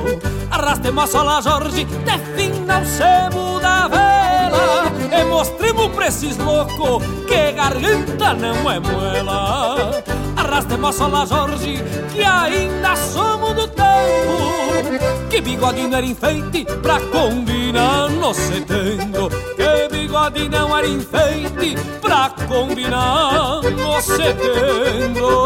Arrastemos 0.50 1.12
sola 1.12 1.44
Jorge, 1.44 1.86
definda 1.86 2.80
o 2.80 2.86
sebo 2.86 3.60
da 3.60 3.88
vela. 3.88 4.92
E 5.16 5.24
mostremos 5.26 5.90
pra 5.94 6.08
esses 6.08 6.38
loucos 6.38 7.06
que 7.28 7.52
garganta 7.52 8.34
não 8.34 8.72
é 8.72 8.80
muela 10.56 10.60
Arrastemos 10.60 10.96
sola 10.96 11.26
Jorge, 11.26 11.84
que 12.14 12.24
ainda 12.24 12.96
somos 12.96 13.54
do 13.54 13.68
tempo 13.68 15.30
Que 15.30 15.42
bigode 15.42 15.88
não 15.88 15.98
era 15.98 16.06
enfeite 16.06 16.66
pra 16.82 17.00
combinar 17.00 18.10
no 18.10 18.34
setembro 18.34 19.30
Que 19.56 19.90
bigode 19.92 20.48
não 20.50 20.78
era 20.78 20.88
enfeite 20.88 21.76
pra 22.02 22.30
combinar 22.48 23.62
no 23.62 24.02
setembro 24.02 25.46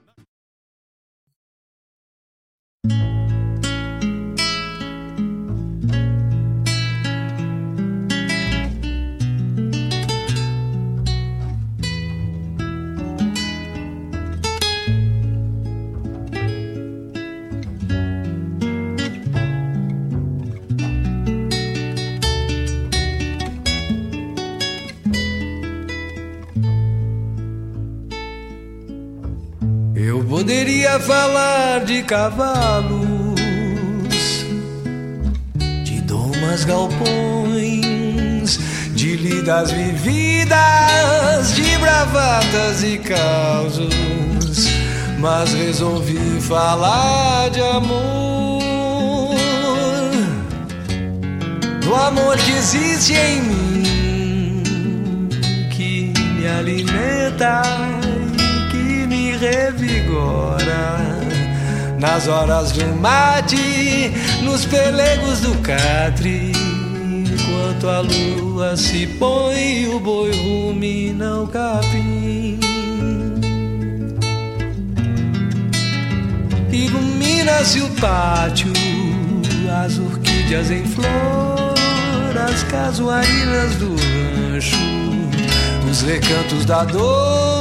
Poderia 30.91 30.99
falar 30.99 31.85
de 31.85 32.03
cavalos, 32.03 33.39
de 35.83 36.01
domas 36.01 36.65
galpões, 36.65 38.59
de 38.93 39.15
lidas 39.15 39.71
vividas, 39.71 41.55
de 41.55 41.77
bravatas 41.77 42.83
e 42.83 42.97
causos, 42.97 44.67
mas 45.19 45.53
resolvi 45.53 46.41
falar 46.41 47.49
de 47.51 47.61
amor, 47.61 48.59
do 51.81 51.95
amor 51.95 52.37
que 52.37 52.51
existe 52.51 53.13
em 53.13 53.41
mim, 53.41 54.63
que 55.69 56.13
me 56.37 56.47
alimenta 56.47 57.90
revigora 59.41 61.01
nas 61.99 62.27
horas 62.27 62.71
do 62.71 62.85
mate, 62.95 64.13
nos 64.43 64.65
pelegos 64.65 65.39
do 65.39 65.55
catre. 65.61 66.51
Enquanto 66.53 67.89
a 67.89 68.01
lua 68.01 68.77
se 68.77 69.07
põe, 69.07 69.87
o 69.87 69.99
boi 69.99 70.31
rumina 70.31 71.41
o 71.41 71.47
capim. 71.47 72.59
Ilumina-se 76.71 77.81
o 77.81 77.89
pátio, 77.95 78.71
as 79.83 79.97
orquídeas 79.97 80.69
em 80.69 80.85
flor, 80.85 81.73
as 82.47 82.63
casuarinas 82.63 83.75
do 83.75 83.95
rancho, 83.95 84.77
os 85.89 86.01
recantos 86.03 86.65
da 86.65 86.83
dor 86.83 87.60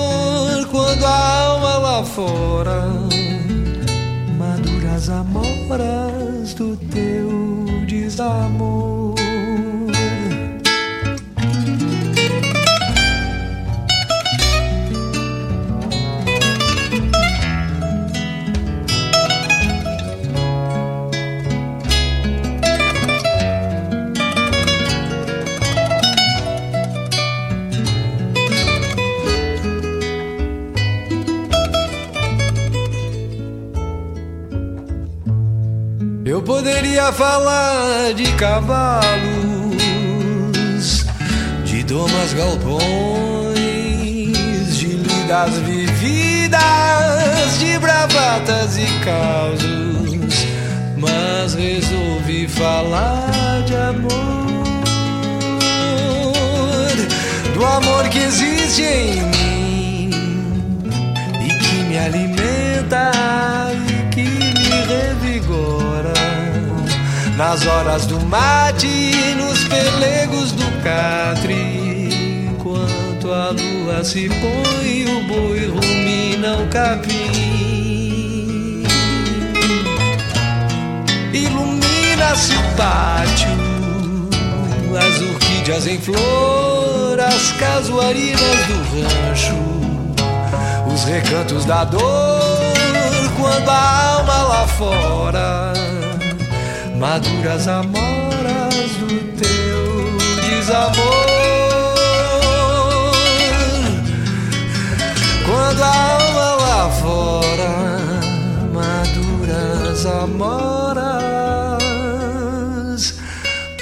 quando 0.90 1.06
a 1.06 1.44
alma 1.44 1.78
lá 1.78 2.04
fora 2.04 2.82
madura 4.36 4.92
as 4.96 5.08
amoras 5.08 6.52
do 6.54 6.76
teu 6.76 7.86
desamor. 7.86 8.99
Eu 36.40 36.44
poderia 36.44 37.12
falar 37.12 38.14
de 38.14 38.24
cavalos, 38.32 39.76
de 41.66 41.82
domas 41.82 42.32
galpões, 42.32 42.80
de 44.78 44.86
lidas 44.86 45.58
vividas, 45.58 46.58
de 47.58 47.78
bravatas 47.78 48.78
e 48.78 48.86
causos, 49.04 50.46
mas 50.96 51.52
resolvi 51.52 52.48
falar 52.48 53.62
de 53.66 53.76
amor, 53.76 54.08
do 57.52 57.66
amor 57.66 58.08
que 58.08 58.18
existe 58.18 58.82
em 58.82 59.20
mim 59.24 60.10
e 61.44 61.48
que 61.58 61.82
me 61.82 61.98
alimenta. 61.98 63.10
nas 67.40 67.66
horas 67.66 68.04
do 68.04 68.20
mate 68.26 68.86
e 68.86 69.34
nos 69.34 69.64
pelegos 69.64 70.52
do 70.52 70.82
catre. 70.82 72.50
Enquanto 72.50 73.32
a 73.32 73.48
lua 73.48 74.04
se 74.04 74.28
põe, 74.28 75.06
o 75.06 75.22
boi 75.26 75.66
rumina 75.66 76.58
o 76.58 76.66
capim. 76.68 77.14
Ilumina-se 81.32 82.52
o 82.52 82.76
pátio, 82.76 83.48
as 84.98 85.22
orquídeas 85.22 85.86
em 85.86 85.98
flor, 85.98 87.18
as 87.20 87.52
casuarinas 87.52 88.66
do 88.68 88.76
rancho, 89.00 89.56
os 90.92 91.04
recantos 91.04 91.64
da 91.64 91.84
dor 91.84 92.70
quando 93.40 93.70
a 93.70 94.16
alma 94.16 94.42
lá 94.42 94.66
fora 94.66 95.79
maduras 97.00 97.66
amoras 97.66 98.90
do 99.00 99.08
teu 99.40 100.18
desamor. 100.46 101.26
Quando 105.46 105.82
a 105.82 105.86
alma 105.88 106.48
lá 106.56 106.90
fora, 107.00 107.72
maduras 108.74 110.04
amoras 110.04 111.00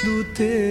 do 0.01 0.23
teu 0.33 0.68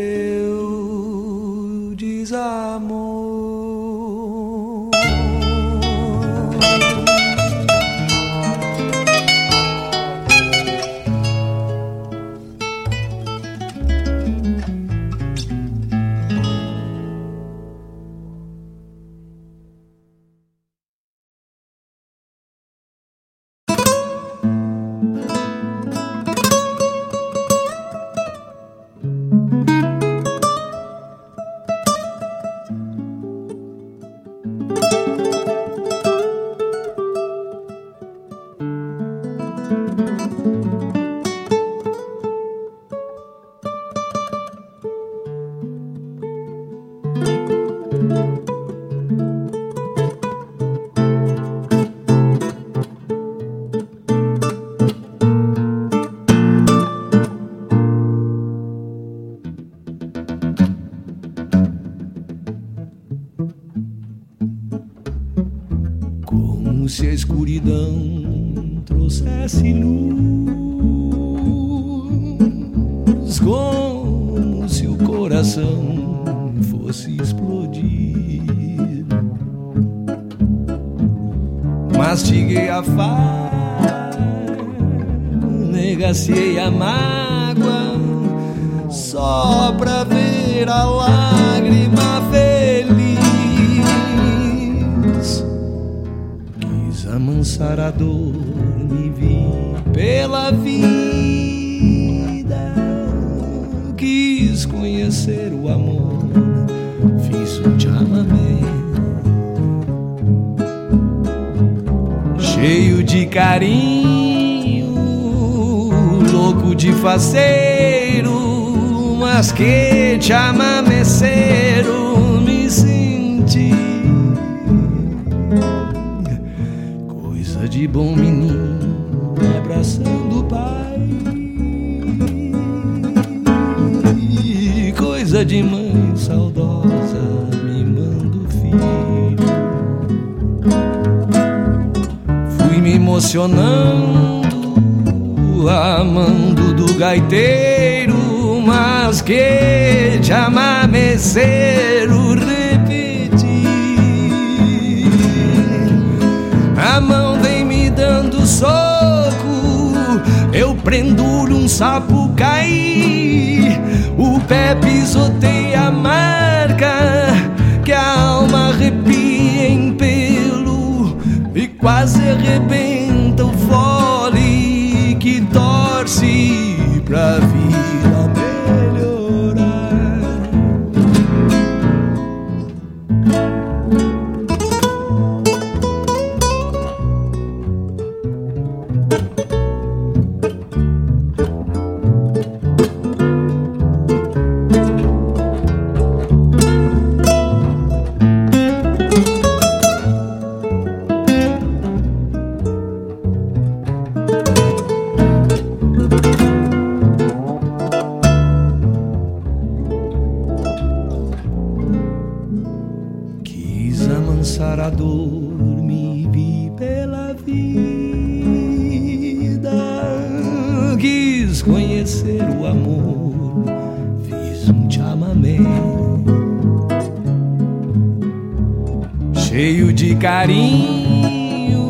carinho 230.29 231.81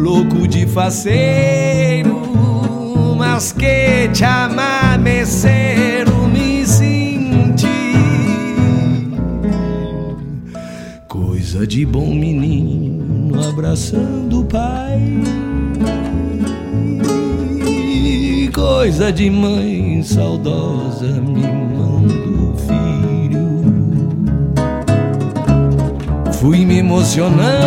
louco 0.00 0.48
de 0.48 0.66
faceiro, 0.66 2.18
mas 3.18 3.52
que 3.52 4.08
te 4.08 4.24
amanecer 4.24 6.06
me 6.32 6.66
senti 6.66 7.68
coisa 11.06 11.66
de 11.66 11.84
bom 11.84 12.06
menino 12.06 13.38
abraçando 13.50 14.40
o 14.40 14.44
pai. 14.46 15.20
Coisa 18.54 19.12
de 19.12 19.28
mãe 19.28 20.02
saudosa 20.02 20.69
Fui 27.12 27.28
me 27.28 27.59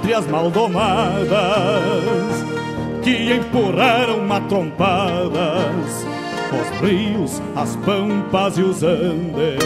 despátrias 0.00 0.26
maldomadas 0.26 1.28
que 3.02 3.32
empurraram 3.32 4.20
matrompadas 4.26 6.06
os 6.52 6.80
rios, 6.80 7.40
as 7.54 7.76
pampas 7.76 8.58
e 8.58 8.62
os 8.62 8.82
andes 8.82 9.60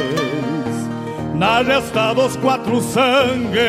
na 1.35 1.63
gesta 1.63 2.13
dos 2.15 2.37
quatro 2.37 2.81
sangues 2.81 3.65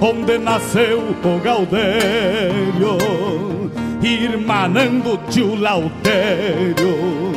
onde 0.00 0.38
nasceu 0.38 1.00
o 1.00 1.40
Gaudério 1.40 2.98
irmanando 4.02 5.18
tio 5.30 5.54
Lautério 5.54 7.32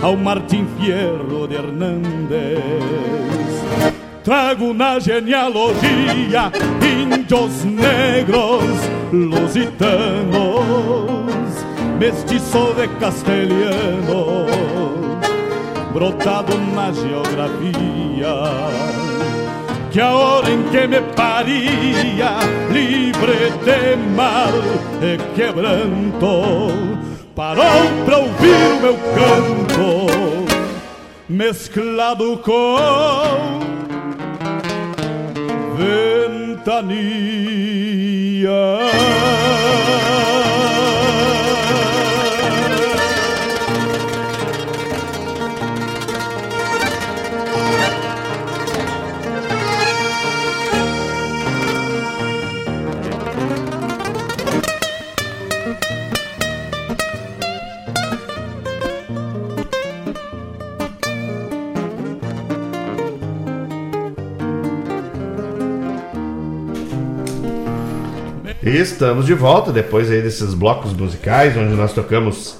ao 0.00 0.16
Martim 0.16 0.66
Fierro 0.78 1.48
de 1.48 1.56
Hernández. 1.56 3.47
Trago 4.28 4.74
na 4.74 5.00
genealogia 5.00 6.52
índios 6.84 7.64
negros 7.64 8.62
lusitanos, 9.10 10.28
mestiço 11.98 12.74
de 12.74 12.88
castelhano, 13.00 14.44
brotado 15.94 16.58
na 16.58 16.92
geografia. 16.92 18.34
Que 19.90 19.98
a 19.98 20.12
hora 20.12 20.50
em 20.50 20.62
que 20.64 20.86
me 20.86 21.00
paria, 21.16 22.36
livre 22.70 23.50
de 23.64 23.96
mal 24.14 24.52
e 25.00 25.16
quebranto, 25.34 26.68
parou 27.34 27.64
pra 28.04 28.18
ouvir 28.18 28.76
o 28.76 28.80
meu 28.82 28.98
canto, 29.14 30.06
mesclado 31.30 32.36
com 32.44 33.37
ventania. 36.64 37.87
Estamos 68.80 69.26
de 69.26 69.34
volta 69.34 69.72
depois 69.72 70.10
aí 70.10 70.22
desses 70.22 70.54
blocos 70.54 70.92
musicais 70.92 71.56
onde 71.56 71.74
nós 71.74 71.92
tocamos 71.92 72.58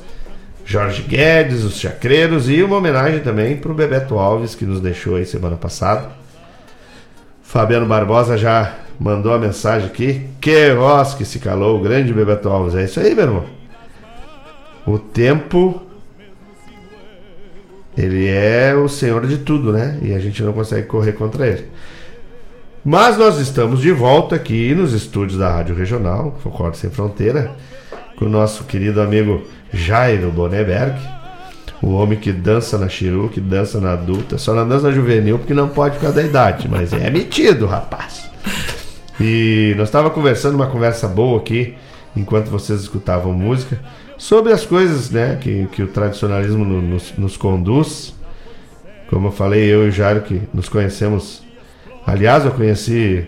Jorge 0.65 1.03
Guedes, 1.03 1.65
os 1.65 1.79
Chacreiros 1.79 2.49
e 2.49 2.63
uma 2.63 2.77
homenagem 2.77 3.21
também 3.21 3.57
para 3.57 3.71
o 3.71 3.75
Bebeto 3.75 4.19
Alves 4.19 4.55
que 4.55 4.65
nos 4.65 4.81
deixou 4.81 5.17
aí 5.17 5.25
semana 5.25 5.57
passada. 5.57 6.11
Fabiano 7.43 7.87
Barbosa 7.87 8.37
já 8.37 8.75
mandou 8.99 9.33
a 9.33 9.39
mensagem 9.39 9.87
aqui. 9.87 10.29
Que 10.41 10.75
voz 10.75 11.15
que 11.15 11.25
se 11.25 11.39
calou, 11.39 11.79
o 11.79 11.83
grande 11.83 12.13
Bebeto 12.13 12.49
Alves. 12.49 12.75
É 12.75 12.85
isso 12.85 13.01
aí, 13.01 13.15
meu 13.15 13.25
irmão. 13.25 13.45
O 14.87 14.99
tempo 14.99 15.83
ele 17.97 18.29
é 18.29 18.75
o 18.75 18.89
senhor 18.89 19.27
de 19.27 19.39
tudo, 19.39 19.73
né? 19.73 19.99
E 20.03 20.15
a 20.15 20.19
gente 20.19 20.43
não 20.43 20.53
consegue 20.53 20.87
correr 20.87 21.13
contra 21.13 21.47
ele. 21.47 21.67
Mas 22.85 23.19
nós 23.19 23.39
estamos 23.39 23.81
de 23.81 23.93
volta 23.93 24.37
aqui 24.37 24.75
nos 24.75 24.93
estúdios 24.93 25.39
da 25.39 25.51
Rádio 25.51 25.75
Regional, 25.75 26.37
Concordo 26.43 26.77
Sem 26.77 26.91
Fronteira, 26.91 27.51
com 28.17 28.25
o 28.25 28.29
nosso 28.29 28.65
querido 28.65 29.01
amigo 29.01 29.43
Jairo 29.73 30.31
Boneberg, 30.31 30.99
o 31.83 31.91
homem 31.93 32.19
que 32.19 32.33
dança 32.33 32.79
na 32.79 32.89
Chiru, 32.89 33.29
que 33.29 33.41
dança 33.41 33.81
na 33.81 33.93
adulta, 33.93 34.39
só 34.39 34.55
não 34.55 34.67
dança 34.67 34.89
na 34.89 34.95
juvenil 34.95 35.39
porque 35.39 35.55
não 35.55 35.69
pode 35.69 35.97
ficar 35.97 36.11
da 36.11 36.23
idade, 36.23 36.67
mas 36.69 36.93
é 36.93 37.11
metido, 37.11 37.67
rapaz. 37.67 38.29
E 39.21 39.75
nós 39.77 39.89
estávamos 39.89 40.15
conversando 40.15 40.55
uma 40.55 40.67
conversa 40.69 41.07
boa 41.07 41.39
aqui, 41.39 41.75
enquanto 42.17 42.49
vocês 42.49 42.81
escutavam 42.81 43.33
música, 43.33 43.79
sobre 44.17 44.53
as 44.53 44.65
coisas 44.65 45.11
né, 45.11 45.37
que, 45.41 45.67
que 45.71 45.83
o 45.83 45.89
tradicionalismo 45.89 46.65
no- 46.65 46.83
nos, 46.83 47.13
nos 47.17 47.37
conduz. 47.37 48.15
Como 49.11 49.29
eu 49.29 49.33
falei, 49.33 49.65
eu 49.73 49.87
e 49.87 49.89
o 49.89 49.93
Jairo 49.93 50.23
que 50.23 50.43
nos 50.53 50.69
conhecemos 50.69 51.43
Aliás, 52.07 52.45
eu 52.45 52.53
conheci 52.53 53.27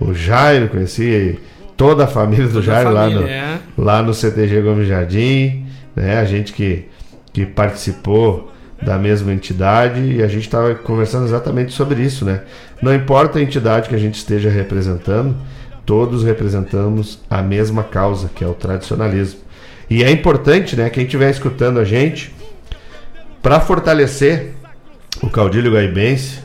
o 0.00 0.12
Jairo, 0.14 0.68
conheci 0.68 1.38
toda 1.76 2.04
a 2.04 2.06
família 2.06 2.46
do 2.46 2.54
Toda 2.54 2.66
Jairo 2.66 2.90
lá, 2.92 3.06
no, 3.06 3.12
família, 3.12 3.32
é. 3.32 3.58
lá 3.76 4.02
no 4.02 4.14
CTG 4.14 4.60
Gomes 4.62 4.88
Jardim, 4.88 5.66
né? 5.94 6.18
A 6.18 6.24
gente 6.24 6.52
que, 6.52 6.86
que 7.32 7.44
participou 7.46 8.52
da 8.80 8.98
mesma 8.98 9.32
entidade 9.32 10.00
e 10.00 10.22
a 10.22 10.26
gente 10.26 10.42
estava 10.42 10.74
conversando 10.74 11.24
exatamente 11.24 11.72
sobre 11.72 12.02
isso, 12.02 12.24
né? 12.24 12.42
Não 12.80 12.94
importa 12.94 13.38
a 13.38 13.42
entidade 13.42 13.88
que 13.88 13.94
a 13.94 13.98
gente 13.98 14.16
esteja 14.16 14.50
representando, 14.50 15.36
todos 15.86 16.24
representamos 16.24 17.20
a 17.30 17.40
mesma 17.42 17.84
causa, 17.84 18.28
que 18.34 18.42
é 18.42 18.46
o 18.46 18.54
tradicionalismo. 18.54 19.40
E 19.88 20.02
é 20.02 20.10
importante, 20.10 20.74
né, 20.74 20.88
quem 20.90 21.04
estiver 21.04 21.30
escutando 21.30 21.78
a 21.78 21.84
gente, 21.84 22.34
para 23.42 23.60
fortalecer 23.60 24.52
o 25.22 25.28
caudilho 25.28 25.72
guaibense, 25.72 26.40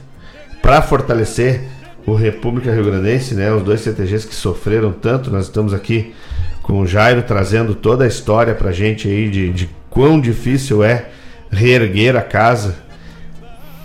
para 0.61 0.81
fortalecer 0.81 1.61
o 2.05 2.15
República 2.15 2.73
Rio 2.73 2.85
Grandense, 2.85 3.35
né, 3.35 3.51
os 3.51 3.63
dois 3.63 3.81
CTGs 3.81 4.27
que 4.27 4.35
sofreram 4.35 4.93
tanto, 4.93 5.29
nós 5.29 5.45
estamos 5.45 5.73
aqui 5.73 6.13
com 6.61 6.79
o 6.79 6.87
Jairo 6.87 7.23
trazendo 7.23 7.75
toda 7.75 8.05
a 8.05 8.07
história 8.07 8.53
pra 8.53 8.71
gente 8.71 9.07
aí 9.07 9.29
de, 9.29 9.51
de 9.51 9.69
quão 9.89 10.19
difícil 10.19 10.83
é 10.83 11.05
reerguer 11.51 12.15
a 12.15 12.21
casa. 12.21 12.75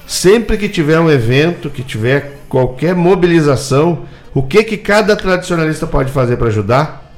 Sempre 0.06 0.56
que 0.56 0.68
tiver 0.68 0.98
um 1.00 1.10
evento, 1.10 1.70
que 1.70 1.82
tiver 1.82 2.38
qualquer 2.48 2.94
mobilização, 2.94 4.04
o 4.34 4.42
que 4.42 4.62
que 4.64 4.76
cada 4.76 5.16
tradicionalista 5.16 5.86
pode 5.86 6.10
fazer 6.10 6.36
para 6.36 6.48
ajudar? 6.48 7.12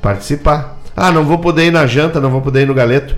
Participar. 0.00 0.78
Ah, 0.96 1.10
não 1.10 1.24
vou 1.24 1.38
poder 1.38 1.66
ir 1.66 1.70
na 1.70 1.86
janta, 1.86 2.20
não 2.20 2.30
vou 2.30 2.40
poder 2.40 2.62
ir 2.62 2.66
no 2.66 2.74
galeto. 2.74 3.14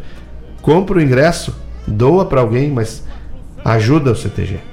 Compra 0.61 0.99
o 0.99 1.03
ingresso, 1.03 1.55
doa 1.87 2.25
para 2.25 2.41
alguém, 2.41 2.71
mas 2.71 3.05
ajuda 3.65 4.13
o 4.13 4.17
CTG. 4.17 4.72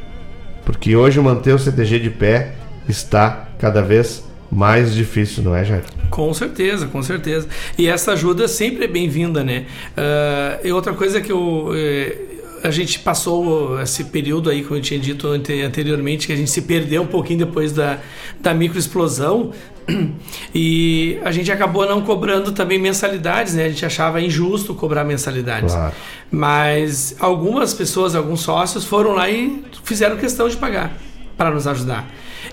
Porque 0.69 0.95
hoje 0.95 1.19
manter 1.19 1.51
o 1.51 1.57
CTG 1.57 1.97
de 1.97 2.11
pé 2.11 2.53
está 2.87 3.49
cada 3.57 3.81
vez 3.81 4.23
mais 4.51 4.93
difícil, 4.93 5.41
não 5.41 5.55
é, 5.55 5.65
Jair? 5.65 5.83
Com 6.11 6.31
certeza, 6.31 6.85
com 6.85 7.01
certeza. 7.01 7.47
E 7.75 7.87
essa 7.87 8.11
ajuda 8.11 8.47
sempre 8.47 8.85
é 8.85 8.87
bem-vinda, 8.87 9.43
né? 9.43 9.65
Uh, 9.97 10.67
e 10.67 10.71
outra 10.71 10.93
coisa 10.93 11.19
que 11.21 11.31
eu. 11.31 11.71
Eh, 11.73 12.17
a 12.63 12.69
gente 12.69 12.99
passou 12.99 13.81
esse 13.81 14.03
período 14.05 14.47
aí, 14.47 14.61
como 14.61 14.77
eu 14.77 14.81
tinha 14.81 14.99
dito 14.99 15.27
anteriormente, 15.27 16.27
que 16.27 16.33
a 16.33 16.35
gente 16.35 16.51
se 16.51 16.61
perdeu 16.61 17.01
um 17.01 17.07
pouquinho 17.07 17.39
depois 17.39 17.71
da, 17.71 17.97
da 18.39 18.53
microexplosão 18.53 19.51
e 20.53 21.19
a 21.23 21.31
gente 21.31 21.51
acabou 21.51 21.87
não 21.87 22.01
cobrando 22.01 22.51
também 22.51 22.79
mensalidades, 22.79 23.55
né? 23.55 23.65
A 23.65 23.69
gente 23.69 23.85
achava 23.85 24.21
injusto 24.21 24.73
cobrar 24.73 25.03
mensalidades. 25.03 25.73
Claro. 25.73 25.93
Mas 26.31 27.15
algumas 27.19 27.73
pessoas, 27.73 28.15
alguns 28.15 28.41
sócios 28.41 28.85
foram 28.85 29.13
lá 29.13 29.29
e 29.29 29.63
fizeram 29.83 30.17
questão 30.17 30.47
de 30.47 30.57
pagar 30.57 30.93
para 31.37 31.51
nos 31.51 31.67
ajudar. 31.67 32.07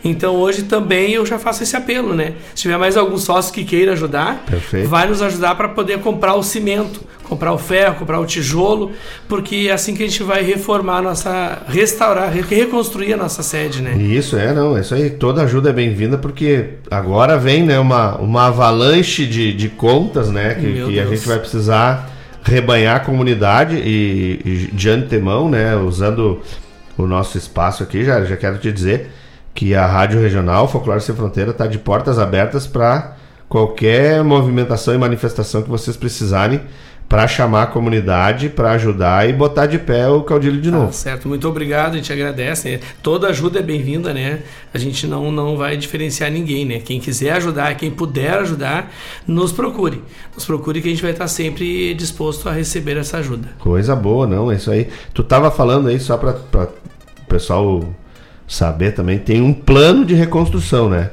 Então 0.08 0.36
hoje 0.36 0.62
também 0.62 1.12
eu 1.12 1.26
já 1.26 1.38
faço 1.38 1.62
esse 1.62 1.76
apelo, 1.76 2.14
né? 2.14 2.34
Se 2.54 2.62
tiver 2.62 2.78
mais 2.78 2.96
algum 2.96 3.18
sócio 3.18 3.52
que 3.52 3.64
queira 3.64 3.92
ajudar, 3.92 4.44
Perfeito. 4.48 4.88
vai 4.88 5.08
nos 5.08 5.20
ajudar 5.20 5.54
para 5.56 5.68
poder 5.68 5.98
comprar 5.98 6.34
o 6.34 6.42
cimento, 6.42 7.00
comprar 7.24 7.52
o 7.52 7.58
ferro, 7.58 7.96
comprar 7.96 8.20
o 8.20 8.26
tijolo, 8.26 8.92
porque 9.28 9.66
é 9.68 9.72
assim 9.72 9.94
que 9.94 10.02
a 10.04 10.06
gente 10.06 10.22
vai 10.22 10.42
reformar 10.42 10.98
a 10.98 11.02
nossa, 11.02 11.62
restaurar, 11.68 12.30
reconstruir 12.30 13.14
a 13.14 13.16
nossa 13.16 13.42
sede, 13.42 13.82
né? 13.82 13.96
Isso 13.96 14.36
é, 14.36 14.52
não, 14.52 14.78
isso 14.78 14.94
aí 14.94 15.10
toda 15.10 15.42
ajuda 15.42 15.70
é 15.70 15.72
bem-vinda 15.72 16.16
porque 16.16 16.70
agora 16.90 17.36
vem, 17.36 17.64
né, 17.64 17.78
uma, 17.78 18.16
uma 18.16 18.46
avalanche 18.46 19.26
de, 19.26 19.52
de 19.52 19.68
contas, 19.68 20.30
né, 20.30 20.54
que, 20.54 20.84
que 20.86 21.00
a 21.00 21.06
gente 21.06 21.26
vai 21.26 21.38
precisar 21.38 22.10
rebanhar 22.42 22.96
a 22.96 23.00
comunidade 23.00 23.74
e, 23.76 24.40
e 24.44 24.70
de 24.72 24.88
antemão, 24.88 25.48
né, 25.48 25.74
usando 25.74 26.40
o 26.96 27.06
nosso 27.06 27.36
espaço 27.36 27.82
aqui, 27.82 28.04
já, 28.04 28.24
já 28.24 28.36
quero 28.36 28.58
te 28.58 28.70
dizer 28.70 29.10
que 29.56 29.74
a 29.74 29.86
Rádio 29.86 30.20
Regional 30.20 30.68
Folclore 30.68 31.00
Sem 31.00 31.16
Fronteira 31.16 31.50
está 31.50 31.66
de 31.66 31.78
portas 31.78 32.18
abertas 32.18 32.66
para 32.66 33.16
qualquer 33.48 34.22
movimentação 34.22 34.94
e 34.94 34.98
manifestação 34.98 35.62
que 35.62 35.70
vocês 35.70 35.96
precisarem 35.96 36.60
para 37.08 37.26
chamar 37.26 37.62
a 37.62 37.66
comunidade, 37.66 38.48
para 38.48 38.72
ajudar 38.72 39.28
e 39.28 39.32
botar 39.32 39.66
de 39.66 39.78
pé 39.78 40.08
o 40.08 40.22
caudilho 40.24 40.60
de 40.60 40.70
novo. 40.70 40.88
Ah, 40.88 40.92
certo, 40.92 41.28
muito 41.28 41.48
obrigado, 41.48 41.94
a 41.94 41.96
gente 41.96 42.12
agradece. 42.12 42.80
Toda 43.02 43.28
ajuda 43.28 43.60
é 43.60 43.62
bem-vinda, 43.62 44.12
né? 44.12 44.40
A 44.74 44.78
gente 44.78 45.06
não, 45.06 45.30
não 45.30 45.56
vai 45.56 45.76
diferenciar 45.76 46.30
ninguém, 46.30 46.64
né? 46.64 46.80
Quem 46.80 47.00
quiser 47.00 47.32
ajudar, 47.34 47.76
quem 47.76 47.92
puder 47.92 48.34
ajudar, 48.38 48.92
nos 49.26 49.52
procure. 49.52 50.02
Nos 50.34 50.44
procure 50.44 50.82
que 50.82 50.88
a 50.88 50.90
gente 50.90 51.02
vai 51.02 51.12
estar 51.12 51.28
sempre 51.28 51.94
disposto 51.94 52.48
a 52.48 52.52
receber 52.52 52.96
essa 52.96 53.18
ajuda. 53.18 53.50
Coisa 53.60 53.94
boa, 53.94 54.26
não, 54.26 54.50
é 54.50 54.56
isso 54.56 54.70
aí. 54.70 54.88
Tu 55.14 55.22
estava 55.22 55.50
falando 55.50 55.88
aí 55.88 56.00
só 56.00 56.16
para 56.16 56.32
o 56.32 57.26
pessoal 57.28 57.84
saber 58.46 58.92
também, 58.92 59.18
tem 59.18 59.40
um 59.40 59.52
plano 59.52 60.04
de 60.04 60.14
reconstrução, 60.14 60.88
né? 60.88 61.10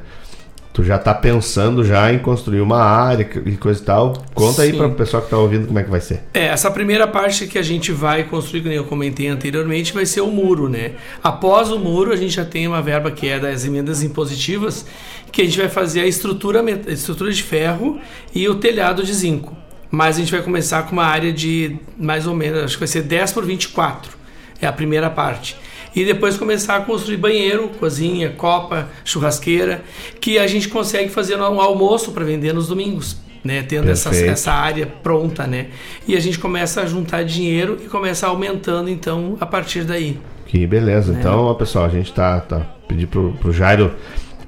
Tu 0.73 0.84
já 0.84 0.97
tá 0.97 1.14
pensando 1.14 1.85
já 1.85 2.11
em 2.11 2.18
construir 2.18 2.60
uma 2.60 2.81
área 2.81 3.30
e 3.45 3.51
coisa 3.57 3.80
e 3.80 3.85
tal. 3.85 4.14
Conta 4.34 4.53
Sim. 4.53 4.61
aí 4.64 4.73
para 4.73 4.88
o 4.88 4.95
pessoal 4.95 5.22
que 5.22 5.30
tá 5.30 5.38
ouvindo 5.38 5.68
como 5.68 5.77
é 5.77 5.84
que 5.84 5.89
vai 5.89 6.01
ser. 6.01 6.23
É, 6.34 6.45
essa 6.45 6.72
primeira 6.72 7.07
parte 7.07 7.45
que 7.45 7.60
a 7.60 7.61
gente 7.61 7.91
vai 7.91 8.23
construir, 8.23 8.64
como 8.64 8.73
eu 8.73 8.84
comentei 8.84 9.27
anteriormente, 9.27 9.93
vai 9.93 10.03
ser 10.07 10.22
o 10.22 10.31
muro, 10.31 10.68
né? 10.68 10.93
Após 11.23 11.72
o 11.72 11.77
muro, 11.77 12.11
a 12.11 12.15
gente 12.15 12.34
já 12.34 12.43
tem 12.43 12.68
uma 12.68 12.81
verba 12.81 13.11
que 13.11 13.27
é 13.27 13.39
das 13.39 13.64
emendas 13.64 14.01
impositivas, 14.01 14.84
que 15.31 15.43
a 15.43 15.45
gente 15.45 15.60
vai 15.60 15.69
fazer 15.69 16.01
a 16.01 16.07
estrutura, 16.07 16.64
a 16.64 16.91
estrutura 16.91 17.31
de 17.31 17.43
ferro 17.43 17.99
e 18.34 18.49
o 18.49 18.55
telhado 18.55 19.03
de 19.03 19.14
zinco. 19.14 19.55
Mas 19.91 20.15
a 20.15 20.19
gente 20.22 20.31
vai 20.31 20.41
começar 20.41 20.81
com 20.84 20.93
uma 20.93 21.05
área 21.05 21.31
de 21.31 21.77
mais 21.99 22.26
ou 22.26 22.34
menos, 22.34 22.64
acho 22.64 22.73
que 22.73 22.80
vai 22.80 22.88
ser 22.88 23.03
10 23.03 23.31
por 23.31 23.45
24. 23.45 24.18
É 24.60 24.65
a 24.65 24.73
primeira 24.73 25.07
parte 25.07 25.55
e 25.95 26.06
depois 26.06 26.38
começar 26.38 26.78
a 26.78 26.82
construir 26.82 27.18
banheiro, 27.18 27.70
cozinha, 27.80 28.30
copa, 28.32 28.90
churrasqueira, 29.03 29.84
que 30.20 30.38
a 30.38 30.48
gente 30.48 30.70
consegue 30.70 31.10
fazer 31.10 31.36
um 31.36 31.61
almoço 31.61 32.11
para 32.11 32.24
vender 32.24 32.53
nos 32.53 32.68
domingos. 32.68 33.22
Né, 33.44 33.61
tendo 33.61 33.91
essa, 33.91 34.15
essa 34.15 34.53
área 34.53 34.88
pronta, 34.88 35.45
né? 35.45 35.68
E 36.07 36.15
a 36.15 36.20
gente 36.22 36.40
começa 36.40 36.80
a 36.80 36.86
juntar 36.86 37.26
dinheiro 37.26 37.78
e 37.84 37.90
começa 37.90 38.26
aumentando 38.26 38.90
então 38.90 39.36
a 39.38 39.45
partir 39.45 39.84
daí. 39.84 40.18
Que 40.45 40.65
beleza. 40.65 41.11
Né? 41.11 41.20
Então, 41.20 41.53
pessoal, 41.56 41.84
a 41.84 41.90
gente 41.90 42.14
tá, 42.14 42.40
tá 42.40 42.61
pedir 42.88 43.06
pro, 43.07 43.34
pro 43.34 43.52
Jairo 43.52 43.94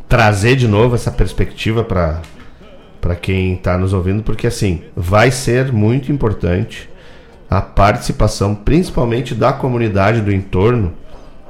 trazer 0.07 0.55
de 0.55 0.65
novo 0.65 0.95
essa 0.95 1.11
perspectiva 1.11 1.83
para 1.83 2.21
para 3.01 3.15
quem 3.15 3.53
está 3.53 3.77
nos 3.77 3.93
ouvindo, 3.93 4.23
porque 4.23 4.47
assim 4.47 4.81
vai 4.95 5.29
ser 5.29 5.71
muito 5.71 6.11
importante 6.11 6.89
a 7.47 7.61
participação, 7.61 8.55
principalmente 8.55 9.35
da 9.35 9.53
comunidade 9.53 10.21
do 10.21 10.33
entorno, 10.33 10.91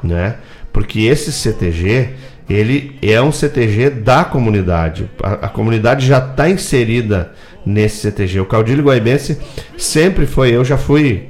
né? 0.06 0.36
Porque 0.72 1.02
esse 1.02 1.32
CTG, 1.32 2.10
ele 2.50 2.98
é 3.02 3.22
um 3.22 3.32
CTG 3.32 3.90
da 3.90 4.24
comunidade. 4.24 5.10
A, 5.22 5.34
a 5.34 5.50
comunidade 5.50 6.06
já 6.06 6.20
está 6.20 6.50
inserida 6.50 7.32
nesse 7.66 7.98
CTG. 7.98 8.40
O 8.40 8.46
Caudilho 8.46 8.84
Guaibense 8.84 9.40
sempre 9.78 10.26
foi, 10.26 10.52
eu 10.52 10.64
já 10.64 10.78
fui 10.78 11.30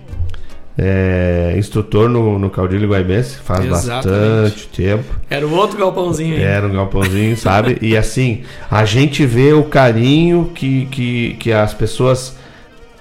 é, 0.78 1.56
instrutor 1.58 2.10
no, 2.10 2.38
no 2.38 2.50
Caudilho 2.50 2.90
Guaibense 2.90 3.38
faz 3.38 3.66
Exatamente. 3.66 4.42
bastante 4.44 4.68
tempo. 4.68 5.04
Era 5.30 5.48
o 5.48 5.54
outro 5.54 5.78
galpãozinho 5.78 6.36
aí. 6.36 6.44
Era 6.44 6.68
um 6.68 6.74
galpãozinho, 6.74 7.38
sabe? 7.38 7.78
E 7.82 7.96
assim, 7.96 8.44
a 8.70 8.84
gente 8.84 9.26
vê 9.26 9.54
o 9.54 9.64
carinho 9.64 10.52
que, 10.54 10.86
que, 10.88 11.34
que 11.40 11.52
as 11.52 11.74
pessoas 11.74 12.36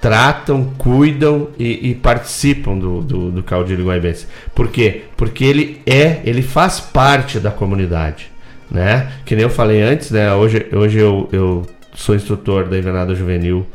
tratam, 0.05 0.65
cuidam 0.77 1.47
e, 1.57 1.89
e 1.89 1.95
participam 1.95 2.77
do, 2.77 3.01
do, 3.01 3.31
do 3.31 3.41
Caudilho 3.41 3.87
Guaibense. 3.87 4.27
Por 4.53 4.67
quê? 4.67 5.05
Porque 5.17 5.43
ele 5.43 5.81
é, 5.83 6.21
ele 6.23 6.43
faz 6.43 6.79
parte 6.79 7.39
da 7.39 7.49
comunidade, 7.49 8.31
né? 8.69 9.11
Que 9.25 9.33
nem 9.33 9.41
eu 9.41 9.49
falei 9.49 9.81
antes, 9.81 10.11
né? 10.11 10.31
Hoje, 10.31 10.63
hoje 10.71 10.99
eu, 10.99 11.27
eu 11.31 11.65
sou 11.95 12.13
instrutor 12.13 12.65
da 12.65 12.77
Invernada 12.77 13.15
Juvenil 13.15 13.65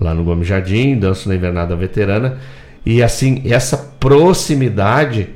lá 0.00 0.14
no 0.14 0.22
Gomes 0.22 0.46
Jardim, 0.46 0.96
danço 0.96 1.28
na 1.28 1.34
Invernada 1.34 1.74
Veterana 1.74 2.38
e 2.86 3.02
assim, 3.02 3.42
essa 3.44 3.76
proximidade, 3.98 5.30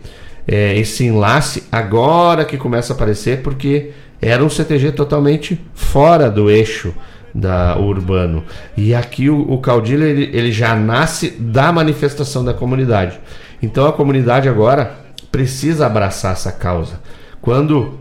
é, 0.46 0.78
esse 0.78 1.04
enlace 1.04 1.64
agora 1.72 2.44
que 2.44 2.56
começa 2.56 2.92
a 2.92 2.96
aparecer 2.96 3.42
porque 3.42 3.90
era 4.22 4.44
um 4.44 4.48
CTG 4.48 4.92
totalmente 4.92 5.60
fora 5.74 6.30
do 6.30 6.48
eixo 6.48 6.94
da 7.34 7.76
urbano. 7.78 8.44
E 8.76 8.94
aqui 8.94 9.28
o, 9.28 9.40
o 9.50 9.58
caudilho 9.58 10.04
ele, 10.04 10.30
ele 10.32 10.52
já 10.52 10.74
nasce 10.74 11.30
da 11.30 11.72
manifestação 11.72 12.44
da 12.44 12.54
comunidade. 12.54 13.18
Então 13.62 13.86
a 13.86 13.92
comunidade 13.92 14.48
agora 14.48 14.92
precisa 15.30 15.86
abraçar 15.86 16.32
essa 16.32 16.52
causa. 16.52 17.00
Quando 17.40 17.98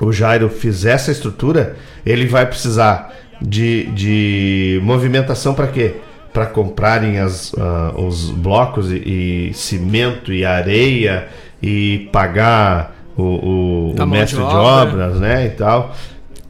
o 0.00 0.12
Jairo 0.12 0.48
fizer 0.48 0.92
essa 0.92 1.10
estrutura, 1.10 1.76
ele 2.04 2.26
vai 2.26 2.46
precisar 2.46 3.12
de, 3.40 3.86
de 3.92 4.80
movimentação 4.82 5.54
para 5.54 5.66
quê? 5.66 5.96
Para 6.32 6.46
comprarem 6.46 7.18
as, 7.18 7.52
uh, 7.52 7.94
os 7.96 8.30
blocos 8.30 8.90
e, 8.90 8.96
e, 9.50 9.54
cimento 9.54 10.32
e 10.32 10.44
areia 10.44 11.28
e 11.62 12.08
pagar 12.12 12.96
o, 13.16 13.22
o, 13.22 13.94
o 13.98 14.06
mestre 14.06 14.38
de, 14.38 14.44
obras, 14.44 15.20
né? 15.20 15.46
E 15.46 15.50
tal. 15.50 15.94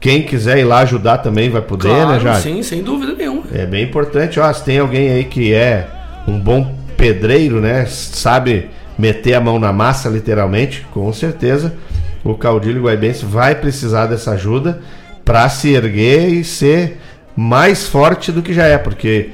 Quem 0.03 0.23
quiser 0.23 0.57
ir 0.57 0.65
lá 0.65 0.79
ajudar 0.79 1.19
também 1.19 1.49
vai 1.49 1.61
poder, 1.61 1.87
né, 1.87 1.95
claro, 1.95 2.11
né, 2.11 2.19
Jade? 2.19 2.41
Sim, 2.41 2.61
sem 2.61 2.83
dúvida 2.83 3.13
nenhuma. 3.13 3.43
É 3.53 3.65
bem 3.65 3.85
importante, 3.85 4.37
ó, 4.37 4.51
se 4.51 4.61
tem 4.61 4.79
alguém 4.79 5.09
aí 5.09 5.23
que 5.23 5.53
é 5.53 5.87
um 6.27 6.37
bom 6.37 6.75
pedreiro, 6.97 7.61
né, 7.61 7.85
sabe 7.85 8.69
meter 8.99 9.35
a 9.35 9.39
mão 9.39 9.57
na 9.57 9.71
massa, 9.71 10.09
literalmente, 10.09 10.85
com 10.91 11.11
certeza 11.13 11.73
o 12.21 12.35
caudilho 12.35 12.83
guaibense 12.83 13.23
vai 13.23 13.55
precisar 13.55 14.07
dessa 14.07 14.31
ajuda 14.31 14.81
para 15.23 15.47
se 15.47 15.69
erguer 15.69 16.27
e 16.27 16.43
ser 16.43 16.99
mais 17.33 17.87
forte 17.87 18.29
do 18.29 18.41
que 18.41 18.53
já 18.53 18.65
é, 18.65 18.77
porque 18.77 19.29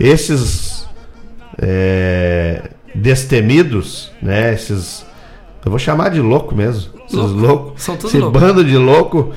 esses 0.00 0.86
é, 1.60 2.62
destemidos, 2.94 4.10
né, 4.22 4.54
esses 4.54 5.04
eu 5.62 5.70
vou 5.70 5.78
chamar 5.78 6.08
de 6.08 6.20
louco 6.22 6.54
mesmo, 6.54 6.94
esses 7.04 7.14
loucos, 7.14 7.42
louco, 7.42 8.06
esse 8.06 8.18
louco. 8.18 8.38
bando 8.38 8.64
de 8.64 8.78
louco 8.78 9.34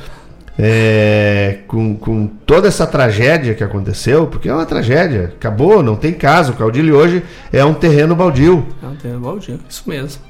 é, 0.60 1.60
com, 1.68 1.96
com 1.96 2.28
toda 2.28 2.68
essa 2.68 2.88
tragédia 2.88 3.54
que 3.54 3.64
aconteceu, 3.64 4.28
porque 4.28 4.50
é 4.50 4.54
uma 4.54 4.66
tragédia, 4.66 5.34
acabou, 5.36 5.84
não 5.84 5.96
tem 5.96 6.14
caso. 6.14 6.54
O 6.54 6.56
Caudilho 6.56 6.96
hoje 6.96 7.24
é 7.54 7.64
um 7.64 7.74
terreno 7.74 8.16
baldio. 8.16 8.66
É 8.82 8.88
um 8.88 8.96
terreno 8.96 9.20
baldio, 9.20 9.60
isso 9.70 9.84
mesmo. 9.88 10.22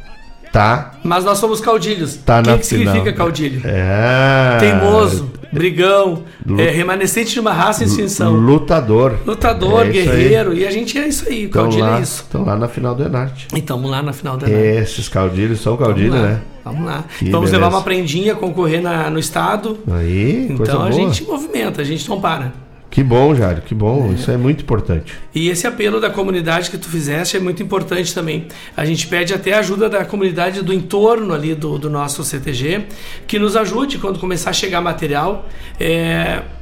Tá. 0.51 0.93
Mas 1.03 1.23
nós 1.23 1.37
somos 1.37 1.59
caudilhos. 1.59 2.15
Tá 2.17 2.39
o 2.39 2.43
que, 2.43 2.57
que 2.59 2.65
significa 2.65 3.13
caudilho? 3.13 3.61
É. 3.65 4.57
Teimoso, 4.59 5.31
brigão, 5.57 6.23
Lu- 6.45 6.59
é, 6.59 6.69
remanescente 6.69 7.31
de 7.33 7.39
uma 7.39 7.51
raça 7.53 7.83
em 7.83 7.87
extinção. 7.87 8.33
Lutador. 8.33 9.15
Lutador, 9.25 9.85
É 9.87 9.89
guerreiro. 9.89 10.53
E 10.53 10.65
a 10.65 10.71
gente 10.71 10.97
é 10.97 11.07
isso 11.07 11.25
aí, 11.27 11.45
o 11.45 11.49
caudilho 11.49 11.83
lá, 11.83 11.99
é 11.99 12.01
isso. 12.01 12.23
estão 12.23 12.43
lá 12.45 12.55
na 12.55 12.67
final 12.67 12.93
do 12.95 13.03
Enarte. 13.03 13.47
E 13.53 13.59
estamos 13.59 13.89
lá 13.89 14.01
na 14.01 14.13
final 14.13 14.37
da 14.37 14.49
Esses 14.49 15.07
caudilhos 15.09 15.59
são 15.61 15.75
caudilhos, 15.77 16.13
né? 16.15 16.39
Vamos 16.63 16.85
lá. 16.85 17.05
Que 17.17 17.29
Vamos 17.29 17.49
beleza. 17.49 17.65
levar 17.65 17.77
uma 17.77 17.81
prendinha, 17.83 18.35
concorrer 18.35 18.81
na, 18.81 19.09
no 19.09 19.17
estado. 19.19 19.79
Aí, 19.89 20.47
coisa 20.57 20.63
Então 20.73 20.75
a 20.81 20.89
boa. 20.89 20.91
gente 20.91 21.23
movimenta, 21.23 21.81
a 21.81 21.85
gente 21.85 22.09
não 22.09 22.19
para. 22.19 22.51
Que 22.97 23.03
bom, 23.03 23.35
Jário, 23.35 23.61
que 23.61 23.75
bom. 23.75 24.11
Isso 24.11 24.31
é 24.31 24.37
muito 24.37 24.63
importante. 24.63 25.13
E 25.35 25.49
esse 25.49 25.67
apelo 25.67 26.01
da 26.01 26.09
comunidade 26.09 26.71
que 26.71 26.79
tu 26.79 26.89
fizeste 26.89 27.37
é 27.37 27.39
muito 27.39 27.61
importante 27.61 28.11
também. 28.11 28.47
A 28.75 28.85
gente 28.85 29.05
pede 29.05 29.35
até 29.35 29.53
a 29.53 29.59
ajuda 29.59 29.87
da 29.87 30.03
comunidade 30.03 30.63
do 30.63 30.73
entorno 30.73 31.31
ali 31.31 31.53
do, 31.53 31.77
do 31.77 31.91
nosso 31.91 32.23
CTG, 32.23 32.85
que 33.27 33.37
nos 33.37 33.55
ajude 33.55 33.99
quando 33.99 34.17
começar 34.17 34.49
a 34.49 34.53
chegar 34.53 34.81
material, 34.81 35.47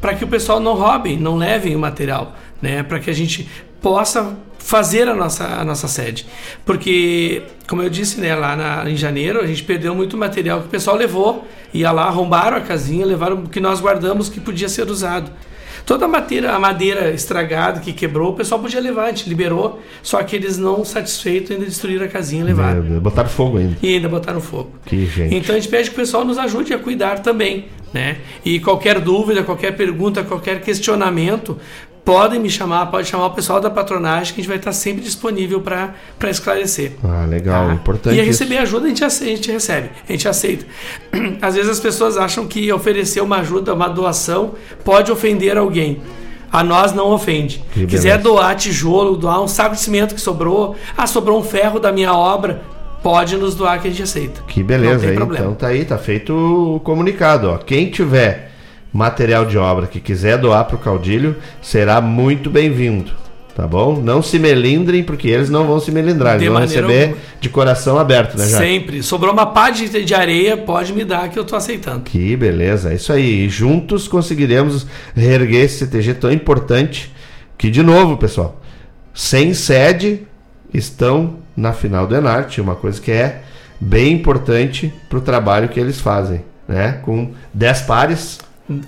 para 0.02 0.14
que 0.14 0.26
o 0.26 0.28
pessoal 0.28 0.60
não 0.60 0.74
roube, 0.74 1.16
não 1.16 1.38
levem 1.38 1.74
o 1.74 1.80
material, 1.80 2.36
né? 2.62 2.84
para 2.84 3.00
que 3.00 3.10
a 3.10 3.14
gente 3.14 3.48
possa 3.82 4.36
fazer 4.60 5.08
a 5.08 5.16
nossa, 5.16 5.46
a 5.46 5.64
nossa 5.64 5.88
sede. 5.88 6.26
Porque, 6.66 7.44
como 7.66 7.82
eu 7.82 7.90
disse, 7.90 8.20
né, 8.20 8.36
lá 8.36 8.58
na- 8.58 8.90
em 8.92 8.98
janeiro 8.98 9.40
a 9.40 9.48
gente 9.48 9.64
perdeu 9.64 9.96
muito 9.96 10.18
material 10.18 10.60
que 10.60 10.68
o 10.68 10.70
pessoal 10.70 10.98
levou, 10.98 11.48
ia 11.74 11.94
lá, 11.94 12.04
arrombaram 12.08 12.58
a 12.58 12.60
casinha, 12.60 13.06
levaram 13.06 13.38
o 13.38 13.48
que 13.48 13.62
nós 13.62 13.80
guardamos 13.80 14.28
que 14.28 14.42
podia 14.42 14.68
ser 14.68 14.90
usado. 14.90 15.32
Toda 15.86 16.06
a 16.06 16.08
madeira, 16.08 16.52
a 16.52 16.60
madeira 16.60 17.12
estragada 17.12 17.80
que 17.80 17.94
quebrou, 17.94 18.32
o 18.32 18.36
pessoal 18.36 18.60
podia 18.60 18.80
levar, 18.82 19.06
a 19.06 19.08
gente 19.10 19.30
liberou, 19.30 19.82
só 20.02 20.24
que 20.24 20.36
eles 20.36 20.58
não 20.58 20.84
satisfeitos 20.84 21.52
ainda 21.52 21.66
destruíram 21.66 22.06
a 22.06 22.08
casinha 22.08 22.42
e 22.42 22.46
levaram. 22.46 22.82
Deus, 22.82 23.02
Botaram 23.02 23.30
fogo 23.30 23.60
ainda. 23.60 23.78
E 23.84 23.96
ainda 23.96 24.10
botaram 24.10 24.42
fogo. 24.42 24.72
Que 24.86 25.06
gente. 25.06 25.36
Então 25.36 25.56
a 25.56 25.60
gente 25.60 25.70
pede 25.70 25.90
que 25.90 25.96
o 25.96 26.00
pessoal 26.00 26.26
nos 26.26 26.40
ajude 26.40 26.74
a 26.74 26.80
cuidar 26.80 27.20
também, 27.20 27.66
né? 27.94 28.18
E 28.44 28.60
qualquer 28.60 29.00
dúvida, 29.00 29.44
qualquer 29.44 29.76
pergunta, 29.76 30.24
qualquer 30.24 30.60
questionamento, 30.62 31.58
podem 32.06 32.40
me 32.40 32.50
chamar, 32.50 32.86
pode 32.86 33.08
chamar 33.08 33.26
o 33.26 33.32
pessoal 33.32 33.60
da 33.60 33.70
patronagem 33.70 34.34
que 34.36 34.40
a 34.40 34.44
gente 34.44 34.48
vai 34.48 34.58
estar 34.58 34.72
sempre 34.72 35.04
disponível 35.04 35.60
para 35.60 35.96
esclarecer. 36.30 36.92
Ah, 37.04 37.26
legal, 37.28 37.72
importante. 37.72 38.16
E 38.18 38.22
receber 38.22 38.60
ajuda 38.60 38.86
a 38.86 38.90
gente, 38.90 39.04
ace- 39.04 39.24
a 39.24 39.28
gente 39.28 39.52
recebe, 39.52 39.90
a 40.08 40.12
gente 40.12 40.28
aceita. 40.28 40.66
Às 41.42 41.56
vezes 41.56 41.70
as 41.72 41.80
pessoas 41.80 42.16
acham 42.16 42.46
que 42.46 42.72
oferecer 42.72 43.22
uma 43.22 43.38
ajuda, 43.38 43.74
uma 43.74 43.88
doação, 43.90 44.54
pode 44.84 45.12
ofender 45.12 45.58
alguém. 45.58 46.00
A 46.52 46.64
nós 46.64 46.94
não 46.94 47.10
ofende. 47.12 47.62
Que 47.74 47.86
Quiser 47.88 48.18
beleza. 48.18 48.24
doar 48.24 48.56
tijolo, 48.56 49.18
doar 49.18 49.42
um 49.42 49.48
saco 49.48 49.76
de 49.76 49.82
cimento 49.82 50.14
que 50.16 50.22
sobrou, 50.22 50.76
ah, 50.96 51.08
sobrou 51.08 51.38
um 51.40 51.44
ferro 51.44 51.80
da 51.80 51.92
minha 51.92 52.14
obra, 52.14 52.62
pode 53.04 53.36
nos 53.36 53.56
doar 53.56 53.82
que 53.82 53.88
a 53.88 53.92
gente 53.92 54.04
aceita. 54.04 54.42
Que 54.48 54.64
beleza. 54.64 55.12
Então 55.14 55.54
tá 55.54 55.68
aí, 55.68 55.84
tá 55.84 55.98
feito 55.98 56.34
o 56.34 56.80
comunicado, 56.82 57.50
ó. 57.50 57.58
Quem 57.58 57.90
tiver 57.90 58.52
material 58.96 59.46
de 59.46 59.58
obra 59.58 59.88
que 59.88 60.00
quiser 60.00 60.38
doar 60.38 60.64
pro 60.66 60.78
Caudilho, 60.78 61.36
será 61.62 62.00
muito 62.00 62.50
bem-vindo. 62.50 63.12
Tá 63.54 63.68
bom? 63.68 64.02
Não 64.02 64.22
se 64.22 64.38
melindrem, 64.40 65.04
porque 65.04 65.28
eles 65.30 65.50
não 65.50 65.66
vão 65.66 65.80
se 65.80 65.90
melindrar. 65.92 66.38
De 66.38 66.44
Eles 66.46 66.52
vão 66.54 66.62
maneira 66.62 66.88
receber 66.88 67.04
alguma. 67.04 67.22
de 67.40 67.50
coração 67.50 67.98
aberto, 67.98 68.38
né, 68.38 68.48
Jair? 68.48 68.64
Sempre. 68.64 69.04
Sobrou 69.04 69.32
uma 69.34 69.46
pá 69.46 69.70
de, 69.70 69.88
de 70.04 70.14
areia, 70.14 70.58
pode 70.58 70.92
me 70.94 71.06
dar 71.06 71.30
que 71.30 71.40
eu 71.40 71.46
tô 71.46 71.56
aceitando. 71.56 72.02
Que 72.02 72.36
beleza, 72.36 72.92
é 72.92 72.96
isso 72.96 73.14
aí. 73.14 73.46
E 73.46 73.50
juntos 73.50 74.10
conseguiremos 74.10 74.86
reerguer 75.16 75.64
esse 75.66 75.80
CTG 75.80 76.16
tão 76.16 76.32
importante 76.32 77.14
que, 77.58 77.70
de 77.70 77.82
novo, 77.82 78.18
pessoal, 78.18 78.62
sem 79.14 79.54
sede, 79.54 80.24
estão 80.74 81.38
na 81.56 81.72
final 81.72 82.06
do 82.06 82.16
Enarte, 82.16 82.60
uma 82.60 82.76
coisa 82.76 83.00
que 83.00 83.12
é 83.12 83.42
bem 83.80 84.12
importante 84.14 84.94
para 85.08 85.18
o 85.18 85.22
trabalho 85.22 85.70
que 85.70 85.80
eles 85.80 86.00
fazem, 86.02 86.44
né? 86.68 87.00
Com 87.04 87.32
10 87.54 87.82
pares, 87.84 88.40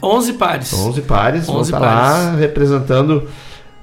11 0.01 0.33
pares. 0.33 0.73
11 0.73 1.01
pares, 1.03 1.45
vão 1.45 1.57
11 1.57 1.67
estar 1.71 1.79
lá 1.79 2.11
pares. 2.25 2.39
representando 2.39 3.27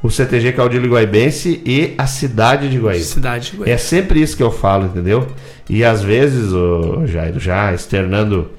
o 0.03 0.11
CTG 0.11 0.53
Caudilho 0.53 0.91
Guaibense 0.91 1.63
e 1.65 1.95
a 1.97 2.07
cidade 2.07 2.69
de 2.69 2.79
Guaíba. 2.79 3.05
Cidade 3.05 3.53
de. 3.53 3.71
É 3.71 3.77
sempre 3.77 4.21
isso 4.21 4.37
que 4.37 4.43
eu 4.43 4.51
falo, 4.51 4.87
entendeu? 4.87 5.27
E 5.69 5.85
às 5.85 6.03
vezes, 6.03 6.53
o 6.53 7.07
Jairo, 7.07 7.39
já 7.41 7.73
externando 7.73 8.51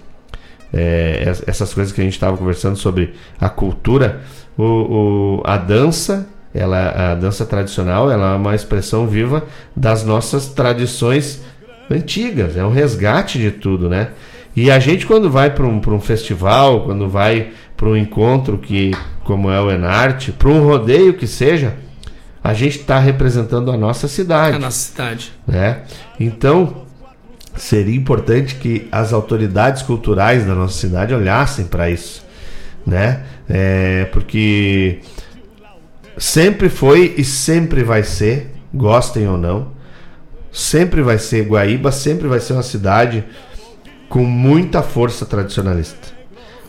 é, 0.74 1.30
es- 1.30 1.44
essas 1.48 1.74
coisas 1.74 1.94
que 1.94 2.02
a 2.02 2.04
gente 2.04 2.14
estava 2.14 2.36
conversando 2.38 2.76
sobre 2.78 3.14
a 3.40 3.48
cultura, 3.50 4.22
o, 4.58 4.64
o- 4.64 5.42
a 5.46 5.56
dança, 5.58 6.28
ela, 6.54 7.12
a 7.12 7.16
dança 7.16 7.46
tradicional, 7.46 8.10
ela 8.10 8.34
é 8.34 8.36
uma 8.38 8.56
expressão 8.56 9.06
viva 9.08 9.44
das 9.76 10.04
nossas 10.04 10.48
tradições 10.48 11.42
antigas, 11.92 12.58
é 12.58 12.66
um 12.66 12.72
resgate 12.72 13.38
de 13.38 13.52
tudo, 13.52 13.88
né? 13.90 14.10
E 14.56 14.72
a 14.72 14.80
gente 14.80 15.06
quando 15.06 15.30
vai 15.30 15.50
para 15.54 15.66
um, 15.66 15.80
pra 15.80 15.94
um 15.94 16.00
festival, 16.00 16.86
quando 16.86 17.10
vai 17.10 17.52
para 17.76 17.90
um 17.90 17.98
encontro 17.98 18.58
que 18.58 18.92
como 19.24 19.52
é 19.52 19.60
o 19.60 19.70
Enarte, 19.70 20.32
para 20.32 20.50
um 20.50 20.64
rodeio 20.64 21.14
que 21.14 21.28
seja, 21.28 21.76
a 22.44 22.54
gente 22.54 22.80
está 22.80 23.00
representando 23.00 23.72
a 23.72 23.78
nossa 23.78 24.08
cidade 24.08 24.56
A 24.56 24.60
nossa 24.60 24.78
cidade. 24.78 25.34
né? 25.48 25.82
Então, 26.20 26.86
seria 27.56 27.96
importante 27.96 28.56
que 28.56 28.88
as 28.92 29.12
autoridades 29.12 29.82
culturais 29.82 30.46
da 30.46 30.54
nossa 30.54 30.78
cidade 30.78 31.14
olhassem 31.14 31.66
para 31.66 31.90
isso, 31.90 32.24
né? 32.86 33.24
É, 33.50 34.06
porque 34.12 35.00
sempre 36.18 36.70
foi 36.70 37.16
e 37.18 37.24
sempre 37.24 37.84
vai 37.84 38.04
ser, 38.04 38.54
gostem 38.74 39.28
ou 39.28 39.38
não, 39.38 39.72
sempre 40.52 41.02
vai 41.02 41.18
ser 41.18 41.46
Guaíba, 41.46 41.92
sempre 41.92 42.28
vai 42.28 42.40
ser 42.40 42.54
uma 42.54 42.64
cidade 42.64 43.24
com 44.10 44.24
muita 44.24 44.82
força 44.82 45.26
tradicionalista. 45.26 46.14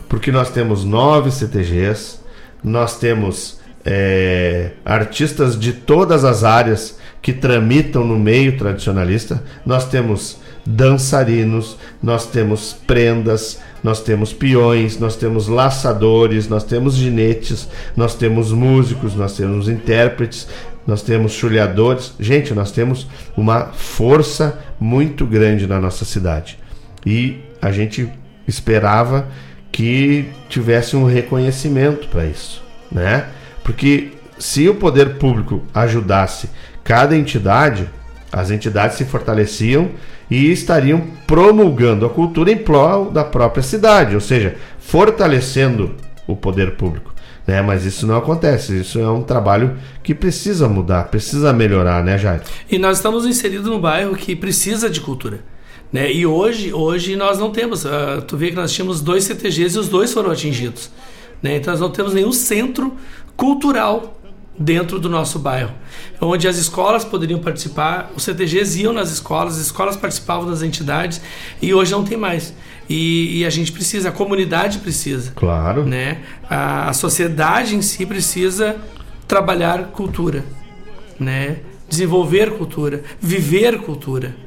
Porque 0.09 0.31
nós 0.31 0.49
temos 0.49 0.83
nove 0.83 1.31
CTGs, 1.31 2.19
nós 2.63 2.97
temos 2.97 3.59
é, 3.85 4.71
artistas 4.85 5.57
de 5.59 5.73
todas 5.73 6.23
as 6.23 6.43
áreas 6.43 6.97
que 7.21 7.33
tramitam 7.33 8.05
no 8.05 8.17
meio 8.17 8.57
tradicionalista, 8.57 9.43
nós 9.65 9.87
temos 9.87 10.37
dançarinos, 10.65 11.77
nós 12.03 12.25
temos 12.25 12.73
prendas, 12.85 13.59
nós 13.83 14.01
temos 14.01 14.33
peões, 14.33 14.99
nós 14.99 15.15
temos 15.15 15.47
laçadores, 15.47 16.47
nós 16.47 16.63
temos 16.63 16.95
ginetes, 16.95 17.69
nós 17.95 18.15
temos 18.15 18.51
músicos, 18.51 19.15
nós 19.15 19.35
temos 19.35 19.69
intérpretes, 19.69 20.47
nós 20.85 21.01
temos 21.01 21.31
chulhadores. 21.31 22.13
Gente, 22.19 22.53
nós 22.53 22.71
temos 22.71 23.07
uma 23.35 23.67
força 23.67 24.59
muito 24.79 25.25
grande 25.25 25.67
na 25.67 25.79
nossa 25.79 26.03
cidade. 26.03 26.57
E 27.07 27.39
a 27.61 27.71
gente 27.71 28.09
esperava 28.45 29.29
que 29.71 30.25
tivesse 30.49 30.97
um 30.97 31.05
reconhecimento 31.05 32.09
para 32.09 32.25
isso, 32.25 32.61
né? 32.91 33.29
Porque 33.63 34.09
se 34.37 34.67
o 34.67 34.75
poder 34.75 35.15
público 35.15 35.63
ajudasse 35.73 36.49
cada 36.83 37.15
entidade, 37.15 37.89
as 38.29 38.51
entidades 38.51 38.97
se 38.97 39.05
fortaleciam 39.05 39.89
e 40.29 40.51
estariam 40.51 41.01
promulgando 41.25 42.05
a 42.05 42.09
cultura 42.09 42.51
em 42.51 42.57
prol 42.57 43.09
da 43.09 43.23
própria 43.23 43.63
cidade, 43.63 44.13
ou 44.13 44.19
seja, 44.19 44.57
fortalecendo 44.77 45.95
o 46.27 46.35
poder 46.35 46.75
público. 46.75 47.13
Né? 47.45 47.61
Mas 47.61 47.85
isso 47.85 48.05
não 48.05 48.17
acontece. 48.17 48.81
Isso 48.81 48.99
é 48.99 49.09
um 49.09 49.23
trabalho 49.23 49.77
que 50.03 50.13
precisa 50.13 50.67
mudar, 50.67 51.05
precisa 51.05 51.53
melhorar, 51.53 52.03
né, 52.03 52.17
Jair? 52.17 52.41
E 52.69 52.77
nós 52.77 52.97
estamos 52.97 53.25
inseridos 53.25 53.67
num 53.67 53.79
bairro 53.79 54.13
que 54.13 54.35
precisa 54.35 54.89
de 54.89 54.99
cultura. 54.99 55.39
Né? 55.91 56.11
E 56.11 56.25
hoje, 56.25 56.73
hoje 56.73 57.15
nós 57.15 57.39
não 57.39 57.51
temos. 57.51 57.85
ah, 57.85 58.21
tu 58.27 58.35
vê 58.37 58.49
que 58.49 58.55
nós 58.55 58.71
tínhamos 58.73 59.01
dois 59.01 59.23
CTGs 59.23 59.77
e 59.77 59.79
os 59.79 59.89
dois 59.89 60.13
foram 60.13 60.31
atingidos. 60.31 60.91
Né? 61.41 61.57
Então 61.57 61.71
nós 61.71 61.81
não 61.81 61.89
temos 61.89 62.13
nenhum 62.13 62.31
centro 62.31 62.93
cultural 63.35 64.17
dentro 64.59 64.99
do 64.99 65.07
nosso 65.07 65.37
bairro, 65.37 65.71
onde 66.19 66.47
as 66.47 66.57
escolas 66.57 67.05
poderiam 67.05 67.39
participar, 67.39 68.11
os 68.15 68.23
CTGs 68.23 68.81
iam 68.81 68.91
nas 68.91 69.11
escolas, 69.11 69.53
as 69.53 69.65
escolas 69.67 69.95
participavam 69.95 70.49
das 70.49 70.63
entidades 70.63 71.21
e 71.61 71.73
hoje 71.73 71.91
não 71.91 72.03
tem 72.03 72.17
mais. 72.17 72.53
E, 72.89 73.39
e 73.39 73.45
a 73.45 73.49
gente 73.49 73.71
precisa, 73.71 74.09
a 74.09 74.11
comunidade 74.11 74.79
precisa. 74.79 75.31
Claro. 75.35 75.85
Né? 75.85 76.21
A, 76.49 76.89
a 76.89 76.93
sociedade 76.93 77.75
em 77.75 77.81
si 77.81 78.05
precisa 78.05 78.77
trabalhar 79.27 79.89
cultura, 79.91 80.43
né? 81.19 81.57
desenvolver 81.87 82.57
cultura, 82.57 83.03
viver 83.21 83.79
cultura. 83.81 84.46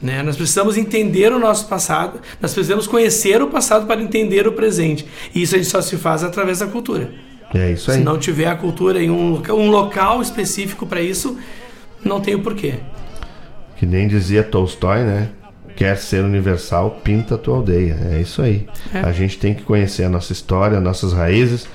Né? 0.00 0.22
Nós 0.22 0.36
precisamos 0.36 0.76
entender 0.76 1.32
o 1.32 1.38
nosso 1.38 1.66
passado, 1.66 2.20
nós 2.40 2.54
precisamos 2.54 2.86
conhecer 2.86 3.42
o 3.42 3.48
passado 3.48 3.86
para 3.86 4.00
entender 4.00 4.46
o 4.46 4.52
presente. 4.52 5.06
E 5.34 5.42
isso 5.42 5.54
a 5.54 5.58
gente 5.58 5.70
só 5.70 5.80
se 5.80 5.96
faz 5.96 6.22
através 6.22 6.60
da 6.60 6.66
cultura. 6.66 7.10
É 7.52 7.72
isso 7.72 7.90
aí. 7.90 7.98
Se 7.98 8.04
não 8.04 8.18
tiver 8.18 8.46
a 8.46 8.54
cultura 8.54 9.02
em 9.02 9.10
um, 9.10 9.42
um 9.50 9.70
local 9.70 10.22
específico 10.22 10.86
para 10.86 11.00
isso, 11.00 11.36
não 12.04 12.20
tem 12.20 12.34
o 12.34 12.42
porquê. 12.42 12.74
Que 13.76 13.86
nem 13.86 14.06
dizia 14.06 14.42
Tolstói, 14.42 15.02
né? 15.02 15.30
quer 15.78 15.96
ser 15.96 16.24
universal, 16.24 17.00
pinta 17.04 17.36
a 17.36 17.38
tua 17.38 17.58
aldeia. 17.58 17.96
É 18.10 18.20
isso 18.20 18.42
aí. 18.42 18.66
É. 18.92 18.98
A 18.98 19.12
gente 19.12 19.38
tem 19.38 19.54
que 19.54 19.62
conhecer 19.62 20.02
a 20.02 20.08
nossa 20.08 20.32
história, 20.32 20.80
nossas 20.80 21.12
raízes, 21.12 21.68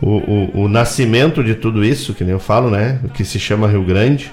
o, 0.00 0.16
o, 0.16 0.62
o 0.62 0.68
nascimento 0.68 1.44
de 1.44 1.54
tudo 1.54 1.84
isso, 1.84 2.14
que 2.14 2.24
nem 2.24 2.32
eu 2.32 2.38
falo, 2.38 2.70
né? 2.70 2.98
Que 3.12 3.22
se 3.22 3.38
chama 3.38 3.68
Rio 3.68 3.84
Grande. 3.84 4.32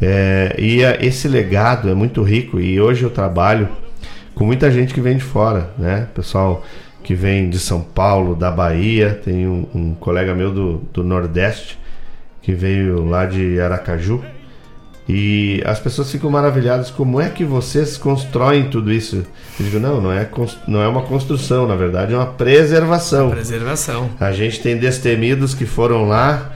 É, 0.00 0.54
e 0.58 0.84
a- 0.84 0.96
esse 1.04 1.26
legado 1.28 1.88
é 1.88 1.94
muito 1.94 2.22
rico 2.22 2.60
e 2.60 2.80
hoje 2.80 3.02
eu 3.02 3.10
trabalho 3.10 3.68
com 4.34 4.44
muita 4.44 4.70
gente 4.70 4.94
que 4.94 5.00
vem 5.00 5.16
de 5.16 5.24
fora, 5.24 5.70
né? 5.78 6.06
Pessoal 6.14 6.64
que 7.02 7.14
vem 7.14 7.48
de 7.50 7.58
São 7.58 7.80
Paulo, 7.80 8.34
da 8.36 8.50
Bahia, 8.50 9.18
tem 9.24 9.46
um, 9.48 9.66
um 9.74 9.94
colega 9.94 10.34
meu 10.34 10.52
do, 10.52 10.82
do 10.92 11.02
Nordeste 11.02 11.78
que 12.42 12.52
veio 12.52 13.04
lá 13.04 13.24
de 13.26 13.58
Aracaju 13.60 14.22
e 15.08 15.62
as 15.64 15.80
pessoas 15.80 16.10
ficam 16.12 16.30
maravilhadas 16.30 16.90
como 16.90 17.18
é 17.20 17.30
que 17.30 17.42
vocês 17.44 17.96
constroem 17.96 18.68
tudo 18.68 18.92
isso. 18.92 19.16
Eu 19.58 19.64
digo, 19.64 19.78
não, 19.80 20.00
não 20.02 20.12
é, 20.12 20.28
não 20.66 20.82
é 20.82 20.86
uma 20.88 21.02
construção, 21.02 21.66
na 21.66 21.74
verdade 21.76 22.12
é 22.12 22.16
uma 22.16 22.26
preservação. 22.26 23.30
Preservação. 23.30 24.10
A 24.20 24.32
gente 24.32 24.60
tem 24.60 24.76
destemidos 24.76 25.54
que 25.54 25.64
foram 25.64 26.06
lá, 26.06 26.52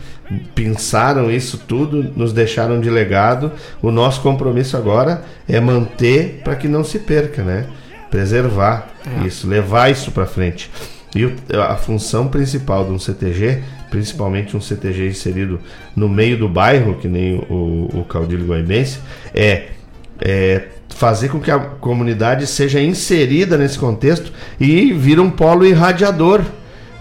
pensaram 0.55 1.31
isso 1.31 1.59
tudo, 1.67 2.13
nos 2.17 2.33
deixaram 2.33 2.81
de 2.81 2.91
legado. 2.91 3.53
O 3.81 3.91
nosso 3.91 4.21
compromisso 4.21 4.77
agora 4.77 5.23
é 5.49 5.61
manter 5.61 6.41
para 6.45 6.57
que 6.57 6.69
não 6.69 6.85
se 6.85 6.99
perca, 6.99 7.43
né? 7.43 7.67
Preservar 8.11 8.89
É. 9.23 9.27
isso, 9.27 9.49
levar 9.49 9.91
isso 9.91 10.11
para 10.13 10.27
frente. 10.27 10.71
E 11.15 11.31
a 11.57 11.77
função 11.77 12.29
principal 12.29 12.85
de 12.85 12.93
um 12.93 12.99
CTG, 12.99 13.63
principalmente 13.91 14.57
um 14.57 14.61
CTG 14.61 15.09
inserido 15.09 15.61
no 15.95 16.09
meio 16.09 16.39
do 16.39 16.49
bairro, 16.49 16.95
que 16.95 17.09
nem 17.09 17.37
o, 17.51 17.91
o 17.93 18.07
Caudilho 18.09 18.47
Guaibense, 18.47 18.99
é, 19.35 19.65
é 20.21 20.63
fazer 20.89 21.29
com 21.29 21.41
que 21.41 21.51
a 21.51 21.59
comunidade 21.59 22.47
seja 22.47 22.81
inserida 22.81 23.59
nesse 23.59 23.79
contexto 23.79 24.33
e 24.59 24.93
vira 24.93 25.21
um 25.21 25.31
polo 25.31 25.67
irradiador. 25.67 26.43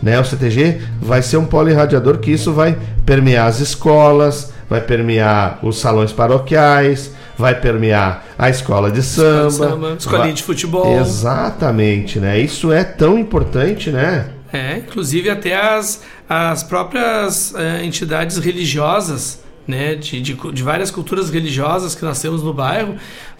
Né? 0.01 0.19
O 0.19 0.25
CTG 0.25 0.81
vai 0.99 1.21
ser 1.21 1.37
um 1.37 1.45
polo 1.45 1.69
irradiador 1.69 2.17
que 2.17 2.31
isso 2.31 2.51
vai 2.51 2.75
permear 3.11 3.47
as 3.47 3.59
escolas, 3.59 4.53
vai 4.69 4.79
permear 4.79 5.59
os 5.61 5.77
salões 5.77 6.13
paroquiais, 6.13 7.11
vai 7.37 7.59
permear 7.59 8.23
a 8.39 8.49
escola 8.49 8.89
de 8.89 9.03
samba, 9.03 9.51
samba, 9.51 9.95
escolinha 9.99 10.23
vai- 10.27 10.33
de 10.33 10.43
futebol. 10.43 10.97
Exatamente, 10.97 12.19
né? 12.19 12.39
Isso 12.39 12.71
é 12.71 12.85
tão 12.85 13.19
importante, 13.19 13.89
né? 13.89 14.29
É, 14.53 14.77
inclusive 14.77 15.29
até 15.29 15.55
as, 15.55 16.03
as 16.29 16.63
próprias 16.63 17.53
eh, 17.53 17.83
entidades 17.83 18.37
religiosas, 18.37 19.41
né, 19.67 19.95
de, 19.95 20.21
de, 20.21 20.33
de 20.33 20.63
várias 20.63 20.89
culturas 20.89 21.29
religiosas 21.29 21.93
que 21.93 22.03
nós 22.05 22.21
temos 22.21 22.41
no 22.41 22.53
bairro, 22.53 22.95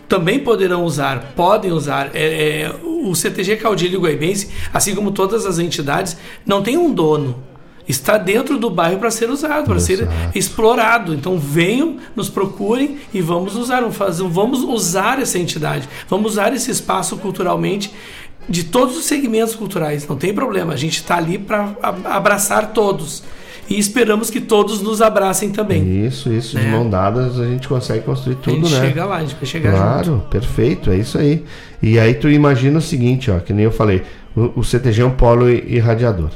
também 0.09 0.39
poderão 0.39 0.83
usar, 0.83 1.31
podem 1.33 1.71
usar. 1.71 2.11
É, 2.13 2.63
é, 2.63 2.75
o 2.83 3.15
CTG 3.15 3.55
Caudilho 3.55 4.01
Guaibense, 4.01 4.49
assim 4.73 4.93
como 4.93 5.11
todas 5.11 5.45
as 5.45 5.59
entidades, 5.59 6.17
não 6.45 6.61
tem 6.61 6.77
um 6.77 6.93
dono. 6.93 7.50
Está 7.87 8.17
dentro 8.17 8.57
do 8.57 8.69
bairro 8.69 8.99
para 8.99 9.11
ser 9.11 9.29
usado, 9.29 9.65
para 9.65 9.79
ser 9.79 10.07
explorado. 10.33 11.13
Então 11.13 11.37
venham, 11.37 11.97
nos 12.15 12.29
procurem 12.29 12.99
e 13.13 13.21
vamos 13.21 13.55
usar, 13.55 13.83
vamos, 14.29 14.61
usar 14.63 15.19
essa 15.19 15.39
entidade, 15.39 15.87
vamos 16.07 16.33
usar 16.33 16.53
esse 16.53 16.71
espaço 16.71 17.17
culturalmente 17.17 17.93
de 18.47 18.63
todos 18.63 18.97
os 18.97 19.05
segmentos 19.05 19.55
culturais. 19.55 20.07
Não 20.07 20.17
tem 20.17 20.33
problema, 20.33 20.73
a 20.73 20.77
gente 20.77 20.97
está 20.97 21.17
ali 21.17 21.37
para 21.37 21.75
abraçar 22.05 22.73
todos. 22.73 23.23
E 23.71 23.79
esperamos 23.79 24.29
que 24.29 24.41
todos 24.41 24.81
nos 24.81 25.01
abracem 25.01 25.49
também. 25.49 26.05
Isso, 26.05 26.31
isso, 26.31 26.57
de 26.57 26.65
É. 26.65 26.69
mão 26.71 26.89
dadas 26.89 27.39
a 27.39 27.45
gente 27.45 27.67
consegue 27.67 28.01
construir 28.05 28.33
A 28.35 28.43
tudo, 28.43 28.67
gente 28.67 28.79
né? 28.79 28.87
chega 28.87 29.05
lá, 29.05 29.17
a 29.17 29.21
gente 29.21 29.35
vai 29.35 29.45
chegar 29.45 29.71
Claro, 29.71 30.05
junto. 30.05 30.27
perfeito, 30.27 30.91
é 30.91 30.97
isso 30.97 31.17
aí. 31.17 31.43
E 31.81 31.99
aí 31.99 32.13
tu 32.13 32.29
imagina 32.29 32.77
o 32.77 32.81
seguinte, 32.81 33.31
ó, 33.31 33.39
que 33.39 33.53
nem 33.53 33.65
eu 33.65 33.71
falei, 33.71 34.03
o, 34.35 34.59
o 34.59 34.63
CTG 34.63 35.01
é 35.01 35.05
um 35.05 35.11
polo 35.11 35.49
irradiador. 35.49 36.29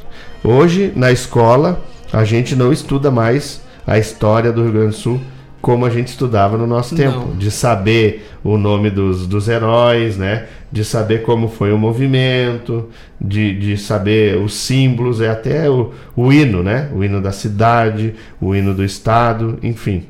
Hoje, 0.43 0.91
na 0.95 1.11
escola, 1.11 1.81
a 2.13 2.23
gente 2.23 2.55
não 2.55 2.71
estuda 2.71 3.09
mais 3.11 3.61
a 3.85 3.97
história 3.99 4.51
do 4.51 4.63
Rio 4.63 4.71
Grande 4.71 4.87
do 4.89 4.95
Sul 4.95 5.21
como 5.65 5.83
a 5.83 5.89
gente 5.89 6.09
estudava 6.09 6.59
no 6.59 6.67
nosso 6.67 6.95
tempo. 6.95 7.21
Não. 7.21 7.37
De 7.37 7.49
saber 7.49 8.29
o 8.43 8.55
nome 8.55 8.91
dos, 8.91 9.25
dos 9.25 9.47
heróis, 9.47 10.15
né? 10.15 10.45
De 10.71 10.85
saber 10.85 11.23
como 11.23 11.47
foi 11.47 11.73
o 11.73 11.77
movimento, 11.77 12.87
de, 13.19 13.57
de 13.57 13.75
saber 13.75 14.37
os 14.37 14.53
símbolos, 14.53 15.21
é 15.21 15.27
até 15.27 15.67
o, 15.67 15.91
o 16.15 16.31
hino, 16.31 16.61
né? 16.61 16.87
O 16.93 17.03
hino 17.03 17.19
da 17.19 17.31
cidade, 17.31 18.13
o 18.39 18.53
hino 18.53 18.75
do 18.75 18.85
estado, 18.85 19.57
enfim. 19.63 20.03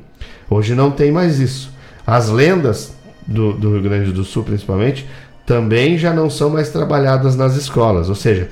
Hoje 0.50 0.74
não 0.74 0.90
tem 0.90 1.10
mais 1.10 1.40
isso. 1.40 1.72
As 2.06 2.28
lendas 2.28 2.94
do, 3.26 3.54
do 3.54 3.72
Rio 3.72 3.82
Grande 3.82 4.12
do 4.12 4.24
Sul, 4.24 4.44
principalmente, 4.44 5.06
também 5.46 5.96
já 5.96 6.12
não 6.12 6.28
são 6.28 6.50
mais 6.50 6.68
trabalhadas 6.68 7.34
nas 7.34 7.56
escolas. 7.56 8.10
Ou 8.10 8.14
seja, 8.14 8.50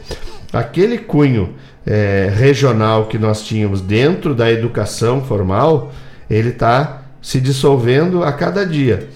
aquele 0.50 0.96
cunho 0.96 1.50
eh, 1.86 2.32
regional 2.34 3.04
que 3.04 3.18
nós 3.18 3.42
tínhamos 3.42 3.82
dentro 3.82 4.34
da 4.34 4.50
educação 4.50 5.20
formal, 5.20 5.92
ele 6.28 6.50
está 6.50 7.02
se 7.20 7.40
dissolvendo 7.40 8.22
a 8.22 8.32
cada 8.32 8.66
dia. 8.66 9.08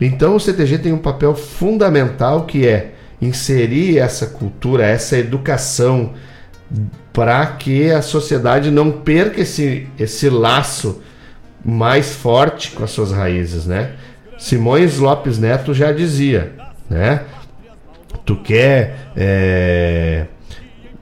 Então 0.00 0.36
o 0.36 0.40
CTG 0.40 0.78
tem 0.78 0.92
um 0.92 0.98
papel 0.98 1.34
fundamental 1.34 2.44
que 2.44 2.66
é 2.66 2.92
inserir 3.20 3.98
essa 3.98 4.26
cultura, 4.26 4.84
essa 4.84 5.16
educação 5.16 6.14
para 7.12 7.46
que 7.46 7.90
a 7.90 8.02
sociedade 8.02 8.70
não 8.70 8.92
perca 8.92 9.40
esse, 9.40 9.88
esse 9.98 10.28
laço 10.28 11.00
mais 11.64 12.14
forte 12.14 12.72
com 12.72 12.84
as 12.84 12.90
suas 12.90 13.10
raízes, 13.10 13.66
né? 13.66 13.92
Simões 14.38 14.98
Lopes 14.98 15.38
Neto 15.38 15.72
já 15.72 15.92
dizia, 15.92 16.52
né? 16.90 17.22
Tu 18.24 18.36
quer 18.36 19.10
é, 19.16 20.26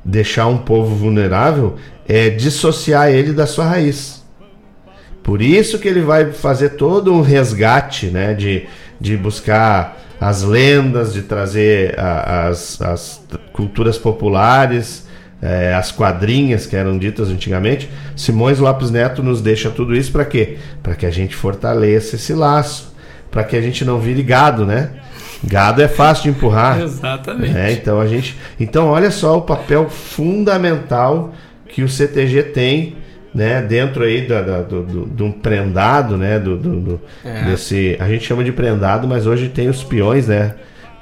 deixar 0.04 0.46
um 0.46 0.58
povo 0.58 0.94
vulnerável 0.94 1.76
é 2.06 2.28
dissociar 2.30 3.10
ele 3.10 3.32
da 3.32 3.46
sua 3.46 3.64
raiz. 3.64 4.13
Por 5.24 5.42
isso 5.42 5.78
que 5.80 5.88
ele 5.88 6.02
vai 6.02 6.30
fazer 6.32 6.70
todo 6.70 7.12
um 7.12 7.20
resgate, 7.22 8.06
né? 8.06 8.32
De, 8.34 8.66
de 9.00 9.16
buscar 9.16 10.00
as 10.20 10.42
lendas, 10.42 11.12
de 11.12 11.22
trazer 11.22 11.98
a- 11.98 12.46
as, 12.48 12.80
as 12.80 13.20
culturas 13.52 13.98
populares, 13.98 15.06
eh, 15.42 15.74
as 15.74 15.90
quadrinhas 15.90 16.66
que 16.66 16.76
eram 16.76 16.96
ditas 16.98 17.28
antigamente. 17.30 17.90
Simões 18.14 18.58
Lopes 18.60 18.90
Neto 18.90 19.22
nos 19.22 19.40
deixa 19.40 19.70
tudo 19.70 19.96
isso 19.96 20.12
para 20.12 20.24
quê? 20.24 20.58
Para 20.82 20.94
que 20.94 21.04
a 21.06 21.10
gente 21.10 21.34
fortaleça 21.34 22.16
esse 22.16 22.32
laço, 22.32 22.94
para 23.30 23.42
que 23.44 23.56
a 23.56 23.60
gente 23.60 23.84
não 23.84 23.98
vire 23.98 24.22
gado, 24.22 24.64
né? 24.64 24.90
Gado 25.42 25.82
é 25.82 25.88
fácil 25.88 26.24
de 26.24 26.28
empurrar. 26.30 26.80
Exatamente. 26.84 27.56
É, 27.56 27.72
então 27.72 28.00
a 28.00 28.06
gente. 28.06 28.38
Então, 28.60 28.88
olha 28.88 29.10
só 29.10 29.36
o 29.38 29.42
papel 29.42 29.88
fundamental 29.90 31.32
que 31.68 31.82
o 31.82 31.88
CTG 31.88 32.44
tem, 32.44 32.96
né, 33.34 33.60
dentro 33.62 34.04
aí 34.04 34.26
da, 34.26 34.40
da- 34.42 34.62
do, 34.62 34.82
do- 34.82 35.06
de 35.06 35.22
um 35.22 35.32
prendado, 35.32 36.16
né? 36.16 36.38
Do, 36.38 36.56
do- 36.56 36.80
do- 36.80 37.00
É. 37.24 37.44
desse, 37.44 37.96
a 37.98 38.08
gente 38.08 38.24
chama 38.24 38.44
de 38.44 38.52
prendado, 38.52 39.08
mas 39.08 39.26
hoje 39.26 39.48
tem 39.48 39.68
os 39.68 39.82
peões, 39.82 40.28
né? 40.28 40.54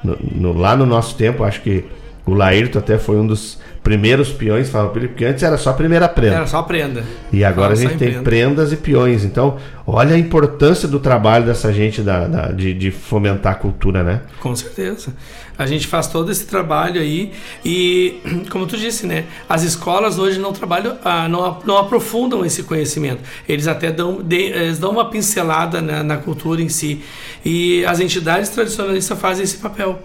No- 0.03 0.19
no- 0.35 0.53
lá 0.59 0.75
no 0.77 0.87
nosso 0.87 1.15
tempo, 1.17 1.45
acho 1.45 1.61
que 1.61 1.85
o 2.25 2.33
Laírto 2.35 2.79
até 2.79 2.97
foi 2.99 3.17
um 3.17 3.27
dos 3.27 3.61
primeiros 3.83 4.31
peões 4.31 4.71
farroupilha, 4.71 5.09
porque 5.09 5.25
antes 5.25 5.43
era 5.43 5.57
só 5.59 5.71
a 5.71 5.73
primeira 5.73 6.09
prenda. 6.09 6.37
Era 6.37 6.47
só 6.47 6.63
prenda. 6.63 7.03
E 7.33 7.43
agora 7.45 7.75
Fala 7.75 7.79
a 7.79 7.83
gente 7.83 7.95
em 7.95 7.99
tem 7.99 8.09
prenda. 8.11 8.23
prendas 8.23 8.73
e 8.73 8.77
peões. 8.77 9.25
Então, 9.25 9.57
olha 9.87 10.15
a 10.15 10.19
importância 10.19 10.87
do 10.87 11.01
trabalho 11.01 11.47
dessa 11.47 11.73
gente 11.73 12.01
da, 12.01 12.29
da- 12.29 12.53
de, 12.53 12.73
de 12.75 12.91
fomentar 12.93 13.53
a 13.53 13.57
cultura, 13.57 14.05
né? 14.05 14.21
Com 14.41 14.55
certeza. 14.55 15.13
A 15.59 15.67
gente 15.67 15.87
faz 15.89 16.07
todo 16.07 16.31
esse 16.31 16.47
trabalho 16.47 17.01
aí 17.01 17.33
e, 17.65 18.21
como 18.51 18.67
tu 18.67 18.77
disse, 18.77 19.05
né? 19.07 19.25
As 19.49 19.65
escolas 19.65 20.17
hoje 20.19 20.39
não 20.39 20.53
trabalham, 20.53 20.97
ah, 21.05 21.29
não, 21.29 21.45
a- 21.45 21.59
não 21.65 21.77
aprofundam 21.77 22.45
esse 22.47 22.63
conhecimento. 22.63 23.21
Eles 23.49 23.67
até 23.67 23.91
dão, 23.91 24.23
de- 24.23 24.37
eles 24.37 24.79
dão 24.79 24.93
uma 24.93 25.11
pincelada 25.11 25.83
na, 25.83 26.05
na 26.05 26.17
cultura 26.19 26.63
em 26.63 26.69
si. 26.69 27.03
E 27.45 27.85
as 27.85 27.99
entidades 27.99 28.49
tradicionalistas 28.49 29.19
fazem 29.19 29.43
esse 29.43 29.57
papel, 29.57 30.01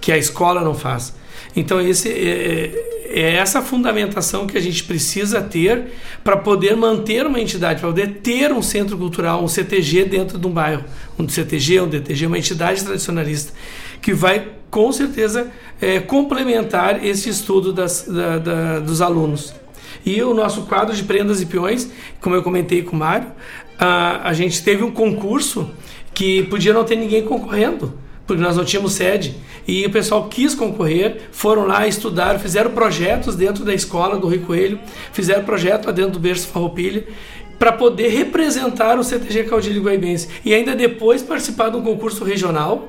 que 0.00 0.10
a 0.12 0.16
escola 0.16 0.62
não 0.62 0.72
faz. 0.74 1.14
Então, 1.56 1.80
esse 1.80 2.08
é, 2.10 2.97
é 3.10 3.34
essa 3.36 3.62
fundamentação 3.62 4.46
que 4.46 4.56
a 4.56 4.60
gente 4.60 4.84
precisa 4.84 5.40
ter 5.42 5.92
para 6.22 6.36
poder 6.36 6.76
manter 6.76 7.26
uma 7.26 7.40
entidade, 7.40 7.80
para 7.80 7.88
poder 7.88 8.18
ter 8.22 8.52
um 8.52 8.62
centro 8.62 8.96
cultural, 8.98 9.42
um 9.42 9.48
CTG 9.48 10.04
dentro 10.04 10.38
de 10.38 10.46
um 10.46 10.50
bairro. 10.50 10.84
Um 11.18 11.28
CTG, 11.28 11.80
um 11.80 11.88
DTG, 11.88 12.26
uma 12.26 12.38
entidade 12.38 12.84
tradicionalista, 12.84 13.52
que 14.00 14.12
vai, 14.14 14.48
com 14.70 14.92
certeza, 14.92 15.50
é, 15.80 16.00
complementar 16.00 17.04
esse 17.04 17.28
estudo 17.28 17.72
das, 17.72 18.02
da- 18.06 18.38
da- 18.38 18.78
dos 18.80 19.00
alunos. 19.00 19.52
E 20.04 20.22
o 20.22 20.32
nosso 20.34 20.62
quadro 20.62 20.94
de 20.94 21.02
prendas 21.02 21.40
e 21.40 21.46
peões, 21.46 21.90
como 22.20 22.34
eu 22.36 22.42
comentei 22.42 22.82
com 22.82 22.94
o 22.94 22.98
Mário, 22.98 23.28
a, 23.78 24.28
a 24.28 24.32
gente 24.32 24.62
teve 24.62 24.82
um 24.84 24.90
concurso 24.90 25.70
que 26.14 26.42
podia 26.44 26.72
não 26.72 26.84
ter 26.84 26.96
ninguém 26.96 27.22
concorrendo, 27.22 27.94
porque 28.28 28.42
nós 28.42 28.56
não 28.56 28.64
tínhamos 28.64 28.92
sede. 28.92 29.34
E 29.66 29.84
o 29.86 29.90
pessoal 29.90 30.28
quis 30.28 30.54
concorrer, 30.54 31.22
foram 31.32 31.66
lá, 31.66 31.88
estudaram, 31.88 32.38
fizeram 32.38 32.70
projetos 32.70 33.34
dentro 33.34 33.64
da 33.64 33.72
escola 33.72 34.18
do 34.18 34.28
Rio 34.28 34.42
Coelho, 34.42 34.78
fizeram 35.12 35.44
projeto 35.44 35.86
lá 35.86 35.92
dentro 35.92 36.12
do 36.12 36.20
Berço 36.20 36.46
Farroupilha, 36.46 37.06
para 37.58 37.72
poder 37.72 38.08
representar 38.08 38.98
o 38.98 39.02
CTG 39.02 39.44
Caudilho 39.44 39.82
Guaibense. 39.82 40.28
E 40.44 40.54
ainda 40.54 40.76
depois 40.76 41.22
participar 41.22 41.70
de 41.70 41.78
um 41.78 41.82
concurso 41.82 42.22
regional, 42.22 42.88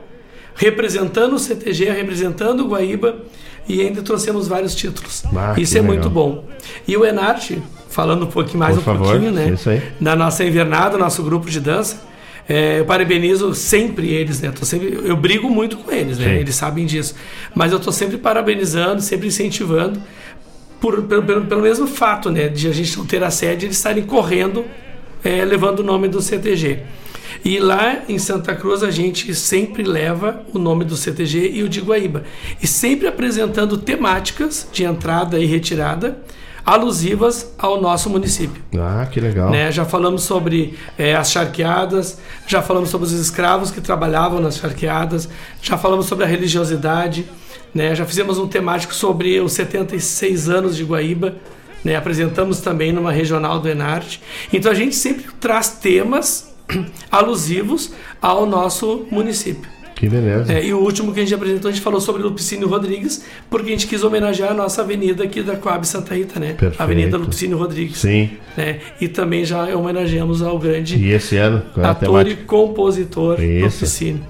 representando 0.54 1.34
o 1.34 1.40
CTG, 1.40 1.90
representando 1.90 2.66
o 2.66 2.68
Guaíba 2.68 3.24
e 3.68 3.82
ainda 3.82 4.02
trouxemos 4.02 4.48
vários 4.48 4.76
títulos. 4.76 5.24
Ah, 5.36 5.56
isso 5.58 5.78
é 5.78 5.82
legal. 5.82 5.96
muito 5.96 6.10
bom. 6.10 6.44
E 6.86 6.98
o 6.98 7.06
Enarte, 7.06 7.64
falando 7.88 8.26
um 8.26 8.30
pouquinho 8.30 8.60
mais 8.60 8.76
Por 8.76 8.82
um 8.82 8.84
favor, 8.84 9.12
pouquinho, 9.12 9.32
né? 9.32 9.52
isso 9.52 9.70
aí. 9.70 9.82
Da 10.02 10.16
nossa 10.18 10.44
invernada, 10.44 10.98
nosso 10.98 11.24
grupo 11.24 11.50
de 11.50 11.62
dança. 11.62 12.09
É, 12.50 12.80
eu 12.80 12.86
parabenizo 12.86 13.54
sempre 13.54 14.12
eles, 14.12 14.42
né? 14.42 14.52
Tô 14.52 14.66
sempre, 14.66 15.00
eu 15.06 15.16
brigo 15.16 15.48
muito 15.48 15.78
com 15.78 15.92
eles, 15.92 16.18
né? 16.18 16.30
Sim. 16.30 16.40
Eles 16.40 16.56
sabem 16.56 16.84
disso. 16.84 17.14
Mas 17.54 17.72
eu 17.72 17.80
tô 17.80 17.92
sempre 17.92 18.18
parabenizando, 18.18 19.04
sempre 19.04 19.28
incentivando, 19.28 20.02
por, 20.82 21.04
pelo, 21.04 21.22
pelo, 21.22 21.46
pelo 21.46 21.62
mesmo 21.62 21.86
fato, 21.86 22.32
né? 22.32 22.48
De 22.48 22.68
a 22.68 22.72
gente 22.72 22.98
não 22.98 23.06
ter 23.06 23.24
a 23.24 23.30
sede, 23.30 23.68
eles 23.68 23.78
estarem 23.78 24.04
correndo, 24.04 24.66
é, 25.24 25.46
levando 25.46 25.82
o 25.82 25.84
nome 25.84 26.08
do 26.08 26.20
CTG. 26.24 26.80
E 27.46 27.60
lá 27.60 28.02
em 28.10 28.18
Santa 28.18 28.56
Cruz 28.56 28.82
a 28.82 28.90
gente 28.90 29.34
sempre 29.36 29.84
leva 29.84 30.42
o 30.52 30.58
nome 30.58 30.84
do 30.84 30.98
CTG 30.98 31.52
e 31.54 31.62
o 31.62 31.70
de 31.70 31.82
Guaíba. 31.82 32.24
E 32.62 32.66
sempre 32.66 33.08
apresentando 33.08 33.78
temáticas 33.78 34.68
de 34.74 34.84
entrada 34.84 35.40
e 35.40 35.46
retirada 35.46 36.18
alusivas 36.70 37.52
ao 37.58 37.82
nosso 37.82 38.12
município. 38.12 38.62
Ah, 38.78 39.08
que 39.12 39.20
legal. 39.20 39.50
Né? 39.50 39.72
Já 39.72 39.86
falamos 39.86 40.22
sobre 40.22 40.78
eh, 41.00 41.16
as 41.16 41.32
charqueadas, 41.32 42.20
já 42.46 42.62
falamos 42.62 42.90
sobre 42.90 43.08
os 43.08 43.14
escravos 43.14 43.72
que 43.72 43.82
trabalhavam 43.82 44.40
nas 44.40 44.58
charqueadas, 44.58 45.28
já 45.64 45.80
falamos 45.80 46.06
sobre 46.06 46.26
a 46.26 46.28
religiosidade, 46.28 47.26
né? 47.74 47.96
já 47.96 48.06
fizemos 48.06 48.38
um 48.38 48.48
temático 48.48 48.94
sobre 48.94 49.40
os 49.40 49.54
76 49.54 50.48
anos 50.48 50.78
de 50.78 50.84
Guaíba, 50.84 51.38
né? 51.84 51.96
apresentamos 51.96 52.62
também 52.62 52.92
numa 52.92 53.12
regional 53.12 53.60
do 53.60 53.68
Enarte. 53.68 54.22
Então 54.54 54.72
a 54.72 54.76
gente 54.76 54.96
sempre 54.96 55.26
traz 55.40 55.70
temas 55.70 56.54
alusivos 57.10 57.94
ao 58.22 58.46
nosso 58.46 59.08
município. 59.10 59.79
Que 60.00 60.08
beleza. 60.08 60.54
É, 60.54 60.66
e 60.66 60.74
o 60.74 60.80
último 60.80 61.14
que 61.14 61.20
a 61.20 61.24
gente 61.24 61.36
apresentou, 61.36 61.68
a 61.68 61.74
gente 61.74 61.84
falou 61.84 62.00
sobre 62.00 62.24
Lupicínio 62.24 62.70
Rodrigues, 62.70 63.26
porque 63.50 63.68
a 63.68 63.72
gente 63.72 63.86
quis 63.86 64.02
homenagear 64.02 64.52
a 64.52 64.54
nossa 64.54 64.82
avenida 64.82 65.26
aqui 65.26 65.44
da 65.44 65.58
Coab 65.58 65.86
Santa 65.86 66.16
Rita, 66.16 66.40
né? 66.40 66.54
Perfeito. 66.54 66.82
Avenida 66.82 67.18
Lupicínio 67.18 67.58
Rodrigues. 67.58 67.98
Sim. 67.98 68.30
Né? 68.56 68.80
E 69.02 69.10
também 69.10 69.44
já 69.44 69.76
homenageamos 69.76 70.42
ao 70.42 70.58
grande 70.58 70.96
E 70.96 71.12
esse 71.12 71.36
ano, 71.36 71.62
ator 71.84 72.26
e 72.26 72.38
compositor 72.38 73.44
Isso. 73.44 73.66
Lupicínio. 73.66 74.24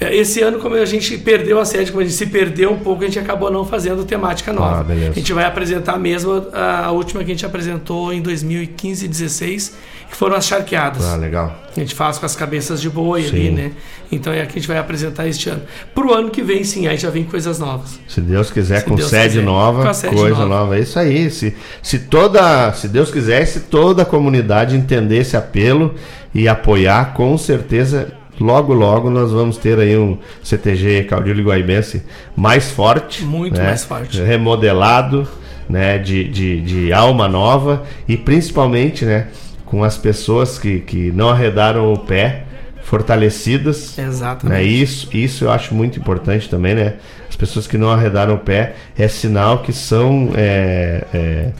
É, 0.00 0.14
Esse 0.16 0.40
ano, 0.40 0.58
como 0.58 0.74
a 0.74 0.84
gente 0.84 1.16
perdeu 1.18 1.60
a 1.60 1.64
sede, 1.64 1.92
como 1.92 2.02
a 2.02 2.04
gente 2.04 2.16
se 2.16 2.26
perdeu 2.26 2.72
um 2.72 2.78
pouco, 2.78 3.04
a 3.04 3.06
gente 3.06 3.20
acabou 3.20 3.48
não 3.48 3.64
fazendo 3.64 4.04
temática 4.04 4.52
nova. 4.52 4.80
Ah, 4.80 4.82
beleza. 4.82 5.10
A 5.10 5.14
gente 5.14 5.32
vai 5.32 5.44
apresentar 5.44 5.98
mesmo 6.00 6.48
a, 6.52 6.86
a 6.86 6.90
última 6.90 7.22
que 7.22 7.30
a 7.30 7.34
gente 7.34 7.46
apresentou 7.46 8.12
em 8.12 8.20
2015 8.20 9.04
e 9.04 9.08
16, 9.08 9.76
que 10.12 10.18
foram 10.18 10.36
as 10.36 10.46
charqueadas. 10.46 11.06
Ah, 11.06 11.16
legal. 11.16 11.56
A 11.74 11.80
gente 11.80 11.94
faz 11.94 12.18
com 12.18 12.26
as 12.26 12.36
cabeças 12.36 12.82
de 12.82 12.90
boi 12.90 13.22
ali, 13.26 13.46
Sim. 13.46 13.50
né? 13.52 13.72
Então 14.12 14.30
é 14.30 14.42
a 14.42 14.46
que 14.46 14.52
a 14.52 14.54
gente 14.56 14.68
vai 14.68 14.76
apresentar 14.76 15.26
este 15.26 15.48
ano. 15.48 15.62
Pro 15.94 16.12
ano 16.12 16.30
que 16.30 16.42
vem, 16.42 16.62
sim, 16.64 16.86
aí 16.86 16.98
já 16.98 17.08
vem 17.08 17.24
coisas 17.24 17.58
novas. 17.58 17.98
Se 18.06 18.20
Deus 18.20 18.50
quiser, 18.50 18.80
Se 18.80 18.84
com 18.84 18.94
Deus 18.94 19.08
sede 19.08 19.28
quiser. 19.30 19.42
nova, 19.42 19.86
Com 19.86 19.94
sede 19.94 20.14
coisa 20.14 20.40
nova. 20.40 20.46
nova. 20.48 20.76
É 20.76 20.80
isso 20.80 20.98
aí. 20.98 21.30
Se, 21.30 21.56
se 21.82 21.98
toda, 22.00 22.74
se 22.74 22.88
Deus 22.88 23.10
quiser, 23.10 23.46
se 23.46 23.60
toda 23.60 24.02
a 24.02 24.04
comunidade 24.04 24.76
entender 24.76 25.16
esse 25.16 25.34
apelo 25.34 25.94
e 26.34 26.46
apoiar, 26.46 27.14
com 27.14 27.38
certeza, 27.38 28.12
logo, 28.38 28.74
logo 28.74 29.08
nós 29.08 29.32
vamos 29.32 29.56
ter 29.56 29.78
aí 29.78 29.96
um 29.96 30.18
CTG 30.42 31.04
Caudilho 31.04 31.42
Guaibense 31.42 32.02
mais 32.36 32.70
forte. 32.70 33.24
Muito 33.24 33.56
né? 33.56 33.64
mais 33.64 33.82
forte. 33.82 34.20
Remodelado, 34.20 35.26
né? 35.70 35.96
De, 35.96 36.24
de, 36.28 36.60
de 36.60 36.92
alma 36.92 37.26
nova 37.26 37.82
e 38.06 38.14
principalmente, 38.14 39.06
né? 39.06 39.28
Com 39.72 39.82
as 39.82 39.96
pessoas 39.96 40.58
que, 40.58 40.80
que 40.80 41.10
não 41.10 41.30
arredaram 41.30 41.92
o 41.92 41.98
pé, 41.98 42.44
fortalecidas. 42.82 43.98
Exatamente. 43.98 44.58
Né? 44.58 44.62
Isso, 44.62 45.08
isso 45.16 45.44
eu 45.44 45.50
acho 45.50 45.74
muito 45.74 45.98
importante 45.98 46.48
também, 46.48 46.74
né? 46.74 46.96
As 47.26 47.34
pessoas 47.34 47.66
que 47.66 47.78
não 47.78 47.90
arredaram 47.90 48.34
o 48.34 48.38
pé 48.38 48.74
é 48.98 49.08
sinal 49.08 49.62
que 49.62 49.72
são 49.72 50.30
é, 50.34 51.02
é, 51.14 51.52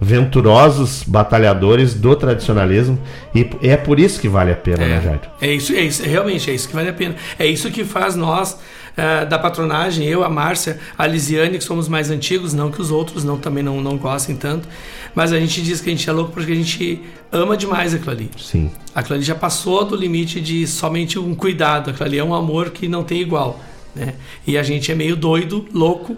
venturosos 0.00 1.02
batalhadores 1.04 1.92
do 1.94 2.14
tradicionalismo 2.14 2.98
e 3.34 3.50
é 3.62 3.76
por 3.76 3.98
isso 3.98 4.20
que 4.20 4.28
vale 4.28 4.52
a 4.52 4.56
pena, 4.56 4.86
né, 4.86 5.00
Jairo? 5.02 5.20
É 5.42 5.52
isso, 5.52 5.74
é 5.74 5.82
isso, 5.82 6.04
realmente 6.04 6.48
é 6.50 6.54
isso 6.54 6.68
que 6.68 6.74
vale 6.74 6.88
a 6.88 6.92
pena. 6.92 7.16
É 7.38 7.46
isso 7.46 7.70
que 7.70 7.84
faz 7.84 8.14
nós 8.14 8.56
eh, 9.00 9.24
da 9.24 9.38
patronagem, 9.38 10.06
eu, 10.06 10.22
a 10.22 10.28
Márcia, 10.28 10.78
a 10.98 11.06
Lisiane, 11.06 11.56
que 11.56 11.64
somos 11.64 11.88
mais 11.88 12.10
antigos, 12.10 12.52
não 12.52 12.70
que 12.70 12.82
os 12.82 12.90
outros 12.90 13.24
não 13.24 13.38
também 13.38 13.62
não, 13.62 13.80
não 13.80 13.96
gostem 13.96 14.36
tanto, 14.36 14.68
mas 15.14 15.32
a 15.32 15.40
gente 15.40 15.62
diz 15.62 15.80
que 15.80 15.88
a 15.88 15.92
gente 15.92 16.06
é 16.06 16.12
louco 16.12 16.32
porque 16.32 16.52
a 16.52 16.54
gente 16.54 17.00
ama 17.32 17.56
demais 17.56 17.94
aquilo 17.94 18.10
ali. 18.10 18.30
Sim. 18.36 18.70
Aquilo 18.94 19.14
ali 19.14 19.24
já 19.24 19.34
passou 19.34 19.86
do 19.86 19.96
limite 19.96 20.38
de 20.38 20.66
somente 20.66 21.18
um 21.18 21.34
cuidado, 21.34 21.88
aquilo 21.88 22.04
ali 22.04 22.18
é 22.18 22.24
um 22.24 22.34
amor 22.34 22.72
que 22.72 22.88
não 22.88 23.02
tem 23.02 23.22
igual. 23.22 23.58
Né? 23.96 24.16
E 24.46 24.58
a 24.58 24.62
gente 24.62 24.92
é 24.92 24.94
meio 24.94 25.16
doido, 25.16 25.66
louco, 25.72 26.14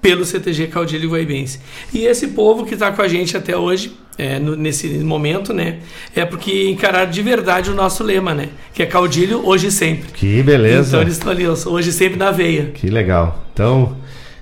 pelo 0.00 0.24
CTG 0.24 0.68
Caudilho 0.68 1.10
Guaibense. 1.10 1.60
E 1.92 2.04
esse 2.06 2.28
povo 2.28 2.64
que 2.64 2.74
está 2.74 2.90
com 2.92 3.02
a 3.02 3.08
gente 3.08 3.36
até 3.36 3.56
hoje, 3.56 3.92
é, 4.16 4.38
no- 4.38 4.56
nesse 4.56 4.86
momento, 5.00 5.52
né, 5.52 5.78
é 6.16 6.24
porque 6.24 6.68
encararam 6.70 7.10
de 7.10 7.22
verdade 7.22 7.70
o 7.70 7.74
nosso 7.74 8.02
lema, 8.02 8.34
né, 8.34 8.48
que 8.72 8.82
é 8.82 8.86
Caudilho 8.86 9.46
hoje 9.46 9.66
e 9.68 9.70
sempre. 9.70 10.10
Que 10.12 10.42
beleza. 10.42 10.88
Então 10.88 11.02
eles 11.02 11.14
estão 11.14 11.30
ali, 11.30 11.46
hoje 11.46 11.90
e 11.90 11.92
sempre 11.92 12.18
na 12.18 12.30
veia. 12.30 12.66
Que 12.74 12.88
legal. 12.88 13.44
Então, 13.52 13.96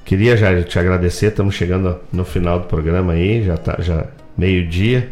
queria 0.04 0.36
já 0.36 0.62
te 0.62 0.78
agradecer. 0.78 1.26
Estamos 1.26 1.54
chegando 1.54 1.98
no 2.12 2.24
final 2.24 2.60
do 2.60 2.66
programa 2.66 3.12
aí, 3.14 3.42
já 3.44 3.56
tá 3.56 3.76
já 3.80 4.06
meio-dia. 4.36 5.10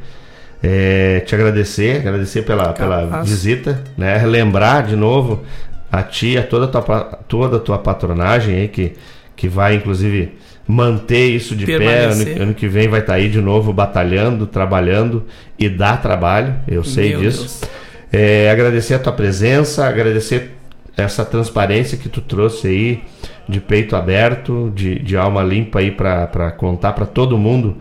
É, 0.62 1.20
te 1.20 1.35
agradecer, 1.35 1.98
agradecer 1.98 2.43
pela, 2.43 2.73
pela 2.73 3.23
visita, 3.23 3.85
né? 3.97 4.16
Relembrar 4.16 4.86
de 4.86 4.97
novo 4.97 5.44
a 5.93 6.02
ti, 6.02 6.36
a 6.39 6.43
toda 6.43 6.64
a 6.66 6.68
tua, 6.82 7.01
toda 7.28 7.56
a 7.59 7.60
tua 7.60 7.78
patronagem 7.78 8.56
aí, 8.56 8.68
que, 8.68 8.93
que 9.37 9.49
vai 9.49 9.75
inclusive 9.75 10.33
manter 10.67 11.29
isso 11.29 11.55
de 11.55 11.67
pé. 11.67 11.79
Permanecer. 11.79 12.35
Ano, 12.35 12.43
ano 12.43 12.55
que 12.55 12.67
vem 12.67 12.89
vai 12.89 13.01
estar 13.01 13.15
aí 13.15 13.29
de 13.29 13.41
novo 13.41 13.73
batalhando, 13.73 14.47
trabalhando 14.47 15.25
e 15.59 15.69
dá 15.69 15.97
trabalho, 15.97 16.55
eu 16.67 16.83
sei 16.83 17.11
Meu 17.11 17.21
disso. 17.21 17.61
É, 18.13 18.51
agradecer 18.51 18.95
a 18.95 18.99
tua 18.99 19.13
presença, 19.13 19.87
agradecer 19.87 20.53
essa 20.97 21.25
transparência 21.25 21.99
que 21.99 22.09
tu 22.09 22.21
trouxe 22.21 22.69
aí, 22.69 23.03
de 23.49 23.61
peito 23.61 23.95
aberto, 23.95 24.73
de, 24.75 24.99
de 24.99 25.17
alma 25.17 25.43
limpa 25.43 25.79
aí 25.79 25.91
para 25.91 26.51
contar 26.57 26.95
para 26.95 27.07
todo 27.07 27.37
mundo 27.37 27.77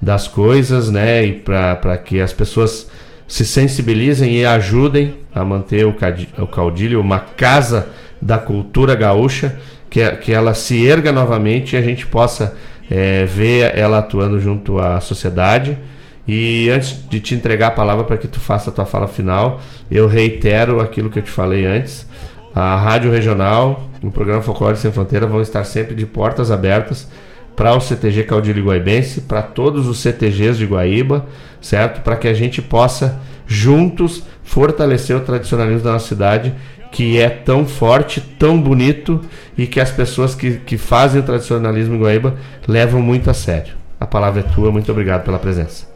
das 0.00 0.28
coisas, 0.28 0.90
né? 0.90 1.24
E 1.24 1.32
para 1.32 1.98
que 1.98 2.20
as 2.20 2.32
pessoas 2.32 2.88
se 3.26 3.44
sensibilizem 3.44 4.36
e 4.36 4.44
ajudem 4.44 5.14
a 5.34 5.44
manter 5.44 5.86
o, 5.86 5.94
o 6.38 6.46
caudilho 6.46 7.00
uma 7.00 7.18
casa 7.18 7.88
da 8.20 8.38
cultura 8.38 8.94
gaúcha, 8.94 9.58
que, 9.90 10.08
que 10.16 10.32
ela 10.32 10.54
se 10.54 10.86
erga 10.86 11.12
novamente 11.12 11.74
e 11.74 11.78
a 11.78 11.82
gente 11.82 12.06
possa 12.06 12.56
é, 12.90 13.24
ver 13.24 13.76
ela 13.76 13.98
atuando 13.98 14.40
junto 14.40 14.78
à 14.78 15.00
sociedade. 15.00 15.78
E 16.26 16.68
antes 16.68 17.08
de 17.08 17.20
te 17.20 17.34
entregar 17.34 17.68
a 17.68 17.70
palavra 17.70 18.04
para 18.04 18.18
que 18.18 18.28
tu 18.28 18.38
faça 18.38 18.68
a 18.68 18.72
tua 18.72 18.84
fala 18.84 19.08
final, 19.08 19.60
eu 19.90 20.06
reitero 20.06 20.80
aquilo 20.80 21.08
que 21.08 21.18
eu 21.18 21.22
te 21.22 21.30
falei 21.30 21.64
antes. 21.64 22.06
A 22.54 22.76
Rádio 22.76 23.10
Regional, 23.10 23.88
o 24.02 24.10
programa 24.10 24.42
Folclore 24.42 24.76
Sem 24.76 24.92
Fronteira 24.92 25.26
vão 25.26 25.40
estar 25.40 25.64
sempre 25.64 25.94
de 25.94 26.04
portas 26.04 26.50
abertas 26.50 27.08
para 27.56 27.74
o 27.74 27.80
CTG 27.80 28.24
Caudilho 28.24 28.64
Guaibense, 28.64 29.22
para 29.22 29.42
todos 29.42 29.88
os 29.88 29.98
CTGs 29.98 30.58
de 30.58 30.66
Guaíba, 30.66 31.26
certo? 31.60 32.02
Para 32.02 32.16
que 32.16 32.28
a 32.28 32.34
gente 32.34 32.60
possa 32.60 33.18
juntos 33.48 34.22
fortalecer 34.44 35.16
o 35.16 35.20
tradicionalismo 35.20 35.82
da 35.82 35.92
nossa 35.92 36.06
cidade, 36.06 36.54
que 36.92 37.18
é 37.18 37.28
tão 37.28 37.66
forte, 37.66 38.20
tão 38.20 38.60
bonito 38.60 39.20
e 39.56 39.66
que 39.66 39.80
as 39.80 39.90
pessoas 39.90 40.34
que, 40.34 40.58
que 40.58 40.76
fazem 40.76 41.20
o 41.20 41.24
tradicionalismo 41.24 41.96
em 41.96 41.98
Guaíba 41.98 42.36
levam 42.66 43.00
muito 43.00 43.30
a 43.30 43.34
sério. 43.34 43.74
A 43.98 44.06
palavra 44.06 44.40
é 44.40 44.42
tua, 44.42 44.70
muito 44.70 44.92
obrigado 44.92 45.24
pela 45.24 45.38
presença. 45.38 45.88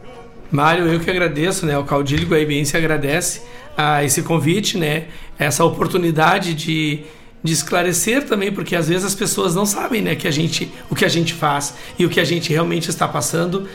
Mário, 0.51 0.87
eu 0.87 0.99
que 0.99 1.09
agradeço, 1.09 1.65
né? 1.65 1.77
O 1.77 1.83
Caudilho 1.83 2.27
Guaibense 2.27 2.75
agradece 2.75 3.41
a 3.77 4.03
esse 4.03 4.21
convite, 4.21 4.77
né? 4.77 5.05
Essa 5.39 5.63
oportunidade 5.63 6.53
de, 6.53 6.99
de 7.43 7.53
esclarecer 7.53 8.25
também, 8.25 8.51
porque 8.51 8.75
às 8.75 8.87
vezes 8.87 9.05
as 9.05 9.15
pessoas 9.15 9.55
não 9.55 9.65
sabem, 9.65 10.01
né? 10.01 10.15
Que 10.15 10.27
a 10.27 10.31
gente, 10.31 10.71
o 10.91 10.95
que 10.95 11.05
a 11.05 11.09
gente 11.09 11.33
faz 11.33 11.73
e 11.97 12.05
o 12.05 12.09
que 12.09 12.19
a 12.19 12.23
gente 12.23 12.51
realmente 12.51 12.89
está 12.89 13.07
passando 13.07 13.67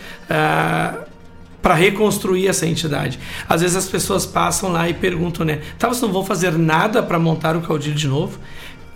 para 1.60 1.74
reconstruir 1.74 2.47
essa 2.47 2.66
entidade. 2.66 3.18
Às 3.48 3.60
vezes 3.60 3.76
as 3.76 3.86
pessoas 3.86 4.24
passam 4.24 4.70
lá 4.70 4.89
e 4.89 4.94
perguntam, 4.94 5.44
né? 5.44 5.60
Tá, 5.78 5.89
vocês 5.89 6.02
não 6.02 6.12
vão 6.12 6.24
fazer 6.24 6.56
nada 6.56 7.02
para 7.02 7.18
montar 7.18 7.56
o 7.56 7.60
Caudilho 7.60 7.94
de 7.94 8.06
novo? 8.06 8.39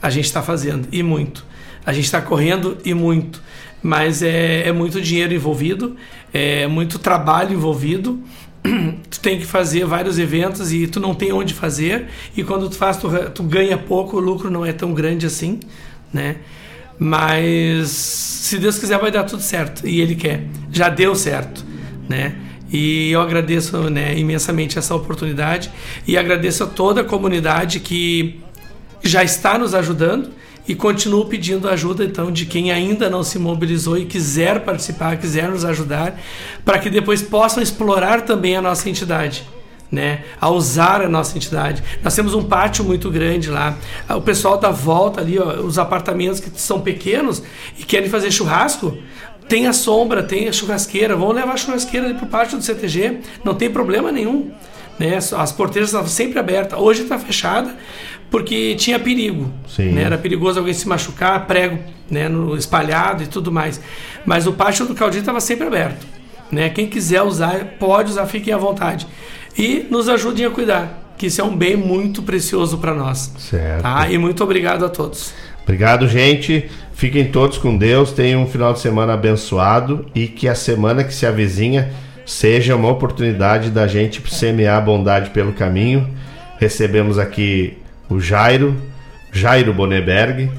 A 0.01 0.11
gente 0.11 0.25
está 0.25 0.43
fazendo 0.43 0.89
e 0.93 1.03
muito. 1.03 1.45
A 1.85 1.93
gente 1.93 2.05
está 2.05 2.21
correndo 2.21 2.79
e 2.85 2.95
muito. 2.95 3.43
Mas 3.83 4.23
é, 4.23 4.69
é 4.69 4.73
muito 4.73 5.01
dinheiro 5.01 5.35
envolvido, 5.35 5.97
é 6.33 6.67
muito 6.69 6.99
trabalho 6.99 7.53
envolvido. 7.53 8.23
tu 9.11 9.19
tem 9.21 9.39
que 9.39 9.45
fazer 9.45 9.85
vários 9.85 10.19
eventos 10.21 10.73
e 10.73 10.87
tu 10.87 11.01
não 11.01 11.15
tem 11.15 11.33
onde 11.33 11.53
fazer. 11.53 12.07
E 12.37 12.45
quando 12.45 12.69
tu 12.71 12.77
faz, 12.77 12.97
tu, 12.97 13.09
tu 13.35 13.43
ganha 13.43 13.77
pouco, 13.77 14.17
o 14.17 14.21
lucro 14.21 14.51
não 14.51 14.65
é 14.65 14.73
tão 14.73 14.95
grande 14.95 15.27
assim, 15.27 15.59
né? 16.13 16.37
Mas 16.97 17.89
se 17.89 18.59
Deus 18.59 18.79
quiser 18.79 18.99
vai 18.99 19.11
dar 19.11 19.25
tudo 19.25 19.43
certo 19.43 19.87
e 19.87 20.01
Ele 20.01 20.15
quer. 20.15 20.45
Já 20.71 20.89
deu 20.89 21.17
certo, 21.17 21.65
né? 22.09 22.37
E 22.73 23.11
eu 23.11 23.21
agradeço 23.21 23.77
né, 23.91 24.19
imensamente 24.19 24.79
essa 24.79 24.95
oportunidade 24.95 25.71
e 26.09 26.17
agradeço 26.17 26.65
a 26.65 26.67
toda 26.67 27.03
a 27.03 27.05
comunidade 27.05 27.81
que 27.81 28.41
já 29.03 29.23
está 29.23 29.59
nos 29.59 29.75
ajudando 29.75 30.31
e 30.67 30.75
continuo 30.75 31.27
pedindo 31.27 31.69
ajuda 31.69 32.05
então 32.05 32.31
de 32.31 32.47
quem 32.47 32.71
ainda 32.71 33.11
não 33.11 33.23
se 33.23 33.39
mobilizou 33.39 33.99
e 33.99 34.07
quiser 34.07 34.61
participar, 34.61 35.19
quiser 35.19 35.51
nos 35.51 35.65
ajudar, 35.65 36.19
para 36.65 36.79
que 36.79 36.89
depois 36.89 37.21
possam 37.21 37.63
explorar 37.63 38.23
também 38.23 38.57
a 38.57 38.63
nossa 38.63 38.89
entidade. 38.89 39.45
Né, 39.91 40.25
a 40.41 40.49
usar 40.49 41.03
a 41.03 41.09
nossa 41.09 41.37
entidade. 41.37 41.85
Nós 42.03 42.17
temos 42.17 42.33
um 42.33 42.43
pátio 42.43 42.83
muito 42.83 43.11
grande 43.11 43.51
lá. 43.51 43.77
O 44.09 44.23
pessoal 44.23 44.57
da 44.57 44.71
volta 44.71 45.21
ali, 45.21 45.39
ó, 45.39 45.61
os 45.61 45.79
apartamentos 45.79 46.41
que 46.41 46.51
são 46.59 46.81
pequenos 46.81 47.43
e 47.79 47.85
querem 47.85 48.09
fazer 48.09 48.31
churrasco, 48.31 48.97
tem 49.49 49.67
a 49.67 49.73
sombra, 49.73 50.23
tem 50.23 50.49
a 50.49 50.53
churrasqueira. 50.53 51.17
Vamos 51.17 51.35
levar 51.35 51.53
a 51.53 51.57
churrasqueira 51.57 52.07
ali 52.07 52.15
para 52.15 52.25
o 52.25 52.29
pátio 52.29 52.59
do 52.59 52.65
CTG, 52.65 53.19
não 53.45 53.55
tem 53.55 53.71
problema 53.71 54.11
nenhum. 54.11 54.51
Né? 54.99 55.17
As 55.17 55.53
porteiras 55.53 55.91
estavam 55.91 56.09
sempre 56.09 56.39
abertas. 56.39 56.79
Hoje 56.79 57.03
está 57.03 57.19
fechada 57.19 57.75
porque 58.31 58.75
tinha 58.77 58.99
perigo. 58.99 59.53
Né? 59.93 60.03
Era 60.03 60.17
perigoso 60.17 60.59
alguém 60.59 60.73
se 60.73 60.89
machucar, 60.89 61.47
prego 61.47 61.79
né, 62.11 62.29
no 62.29 62.57
espalhado 62.57 63.23
e 63.23 63.27
tudo 63.27 63.53
mais. 63.53 63.81
Mas 64.25 64.47
o 64.47 64.53
pátio 64.53 64.87
do 64.87 64.95
Caldinho 64.95 65.21
estava 65.21 65.41
sempre 65.41 65.67
aberto. 65.67 66.07
Né? 66.51 66.71
Quem 66.71 66.87
quiser 66.87 67.23
usar, 67.23 67.77
pode 67.79 68.11
usar, 68.11 68.27
fiquem 68.27 68.53
à 68.53 68.59
vontade. 68.59 69.07
E 69.57 69.87
nos 69.91 70.09
ajudem 70.09 70.47
a 70.47 70.51
cuidar, 70.51 71.15
que 71.19 71.27
isso 71.27 71.41
é 71.41 71.45
um 71.45 71.55
bem 71.55 71.77
muito 71.77 72.23
precioso 72.23 72.79
para 72.79 72.95
nós. 72.95 73.33
Certo. 73.39 73.83
Tá? 73.83 74.11
E 74.11 74.17
muito 74.17 74.43
obrigado 74.43 74.85
a 74.85 74.89
todos. 74.89 75.35
Obrigado, 75.63 76.09
gente. 76.09 76.69
Fiquem 76.93 77.25
todos 77.27 77.59
com 77.59 77.77
Deus. 77.77 78.13
Tenham 78.13 78.43
um 78.43 78.47
final 78.47 78.73
de 78.73 78.81
semana 78.81 79.15
abençoado 79.15 80.07
e 80.15 80.27
que 80.27 80.49
a 80.49 80.55
semana 80.55 81.03
que 81.05 81.15
se 81.15 81.27
avizinha 81.27 81.91
seja 82.25 82.77
uma 82.77 82.89
oportunidade 82.89 83.71
da 83.71 83.87
gente 83.87 84.23
semear 84.33 84.79
a 84.79 84.81
bondade 84.81 85.31
pelo 85.31 85.53
caminho. 85.53 86.09
Recebemos 86.59 87.19
aqui 87.19 87.77
o 88.09 88.21
Jairo, 88.21 88.77
Jairo 89.33 89.73
Boneberg, 89.75 90.51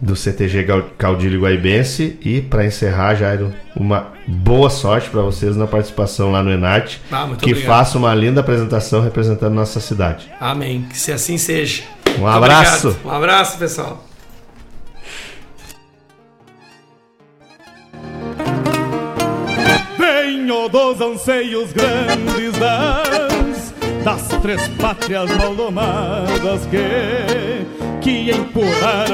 do 0.00 0.14
CTG 0.14 0.66
Caudilho 0.98 1.40
Guaibense. 1.40 2.18
E 2.20 2.40
para 2.42 2.66
encerrar, 2.66 3.14
Jairo, 3.14 3.52
uma 3.74 4.12
boa 4.26 4.68
sorte 4.68 5.08
para 5.08 5.22
vocês 5.22 5.56
na 5.56 5.66
participação 5.66 6.30
lá 6.30 6.42
no 6.42 6.50
Enarte. 6.50 7.00
Ah, 7.10 7.26
que 7.38 7.50
obrigado. 7.50 7.66
faça 7.66 7.96
uma 7.96 8.14
linda 8.14 8.40
apresentação 8.40 9.00
representando 9.00 9.54
nossa 9.54 9.80
cidade. 9.80 10.30
Amém. 10.38 10.82
Que 10.90 10.98
se 10.98 11.12
assim 11.12 11.38
seja. 11.38 11.82
Um 12.16 12.20
Muito 12.20 12.36
abraço. 12.36 12.88
obrigado. 12.88 13.06
Um 13.06 13.10
abraço, 13.16 13.58
pessoal. 13.58 14.04
Venho 19.98 20.68
dos 20.68 21.00
anseios 21.00 21.72
grandes 21.72 22.52
das, 22.58 23.74
das 24.04 24.40
três 24.40 24.68
pátrias 24.80 25.30
maldomadas 25.36 26.66
que, 26.66 28.00
que 28.00 28.30
empurraram 28.30 28.94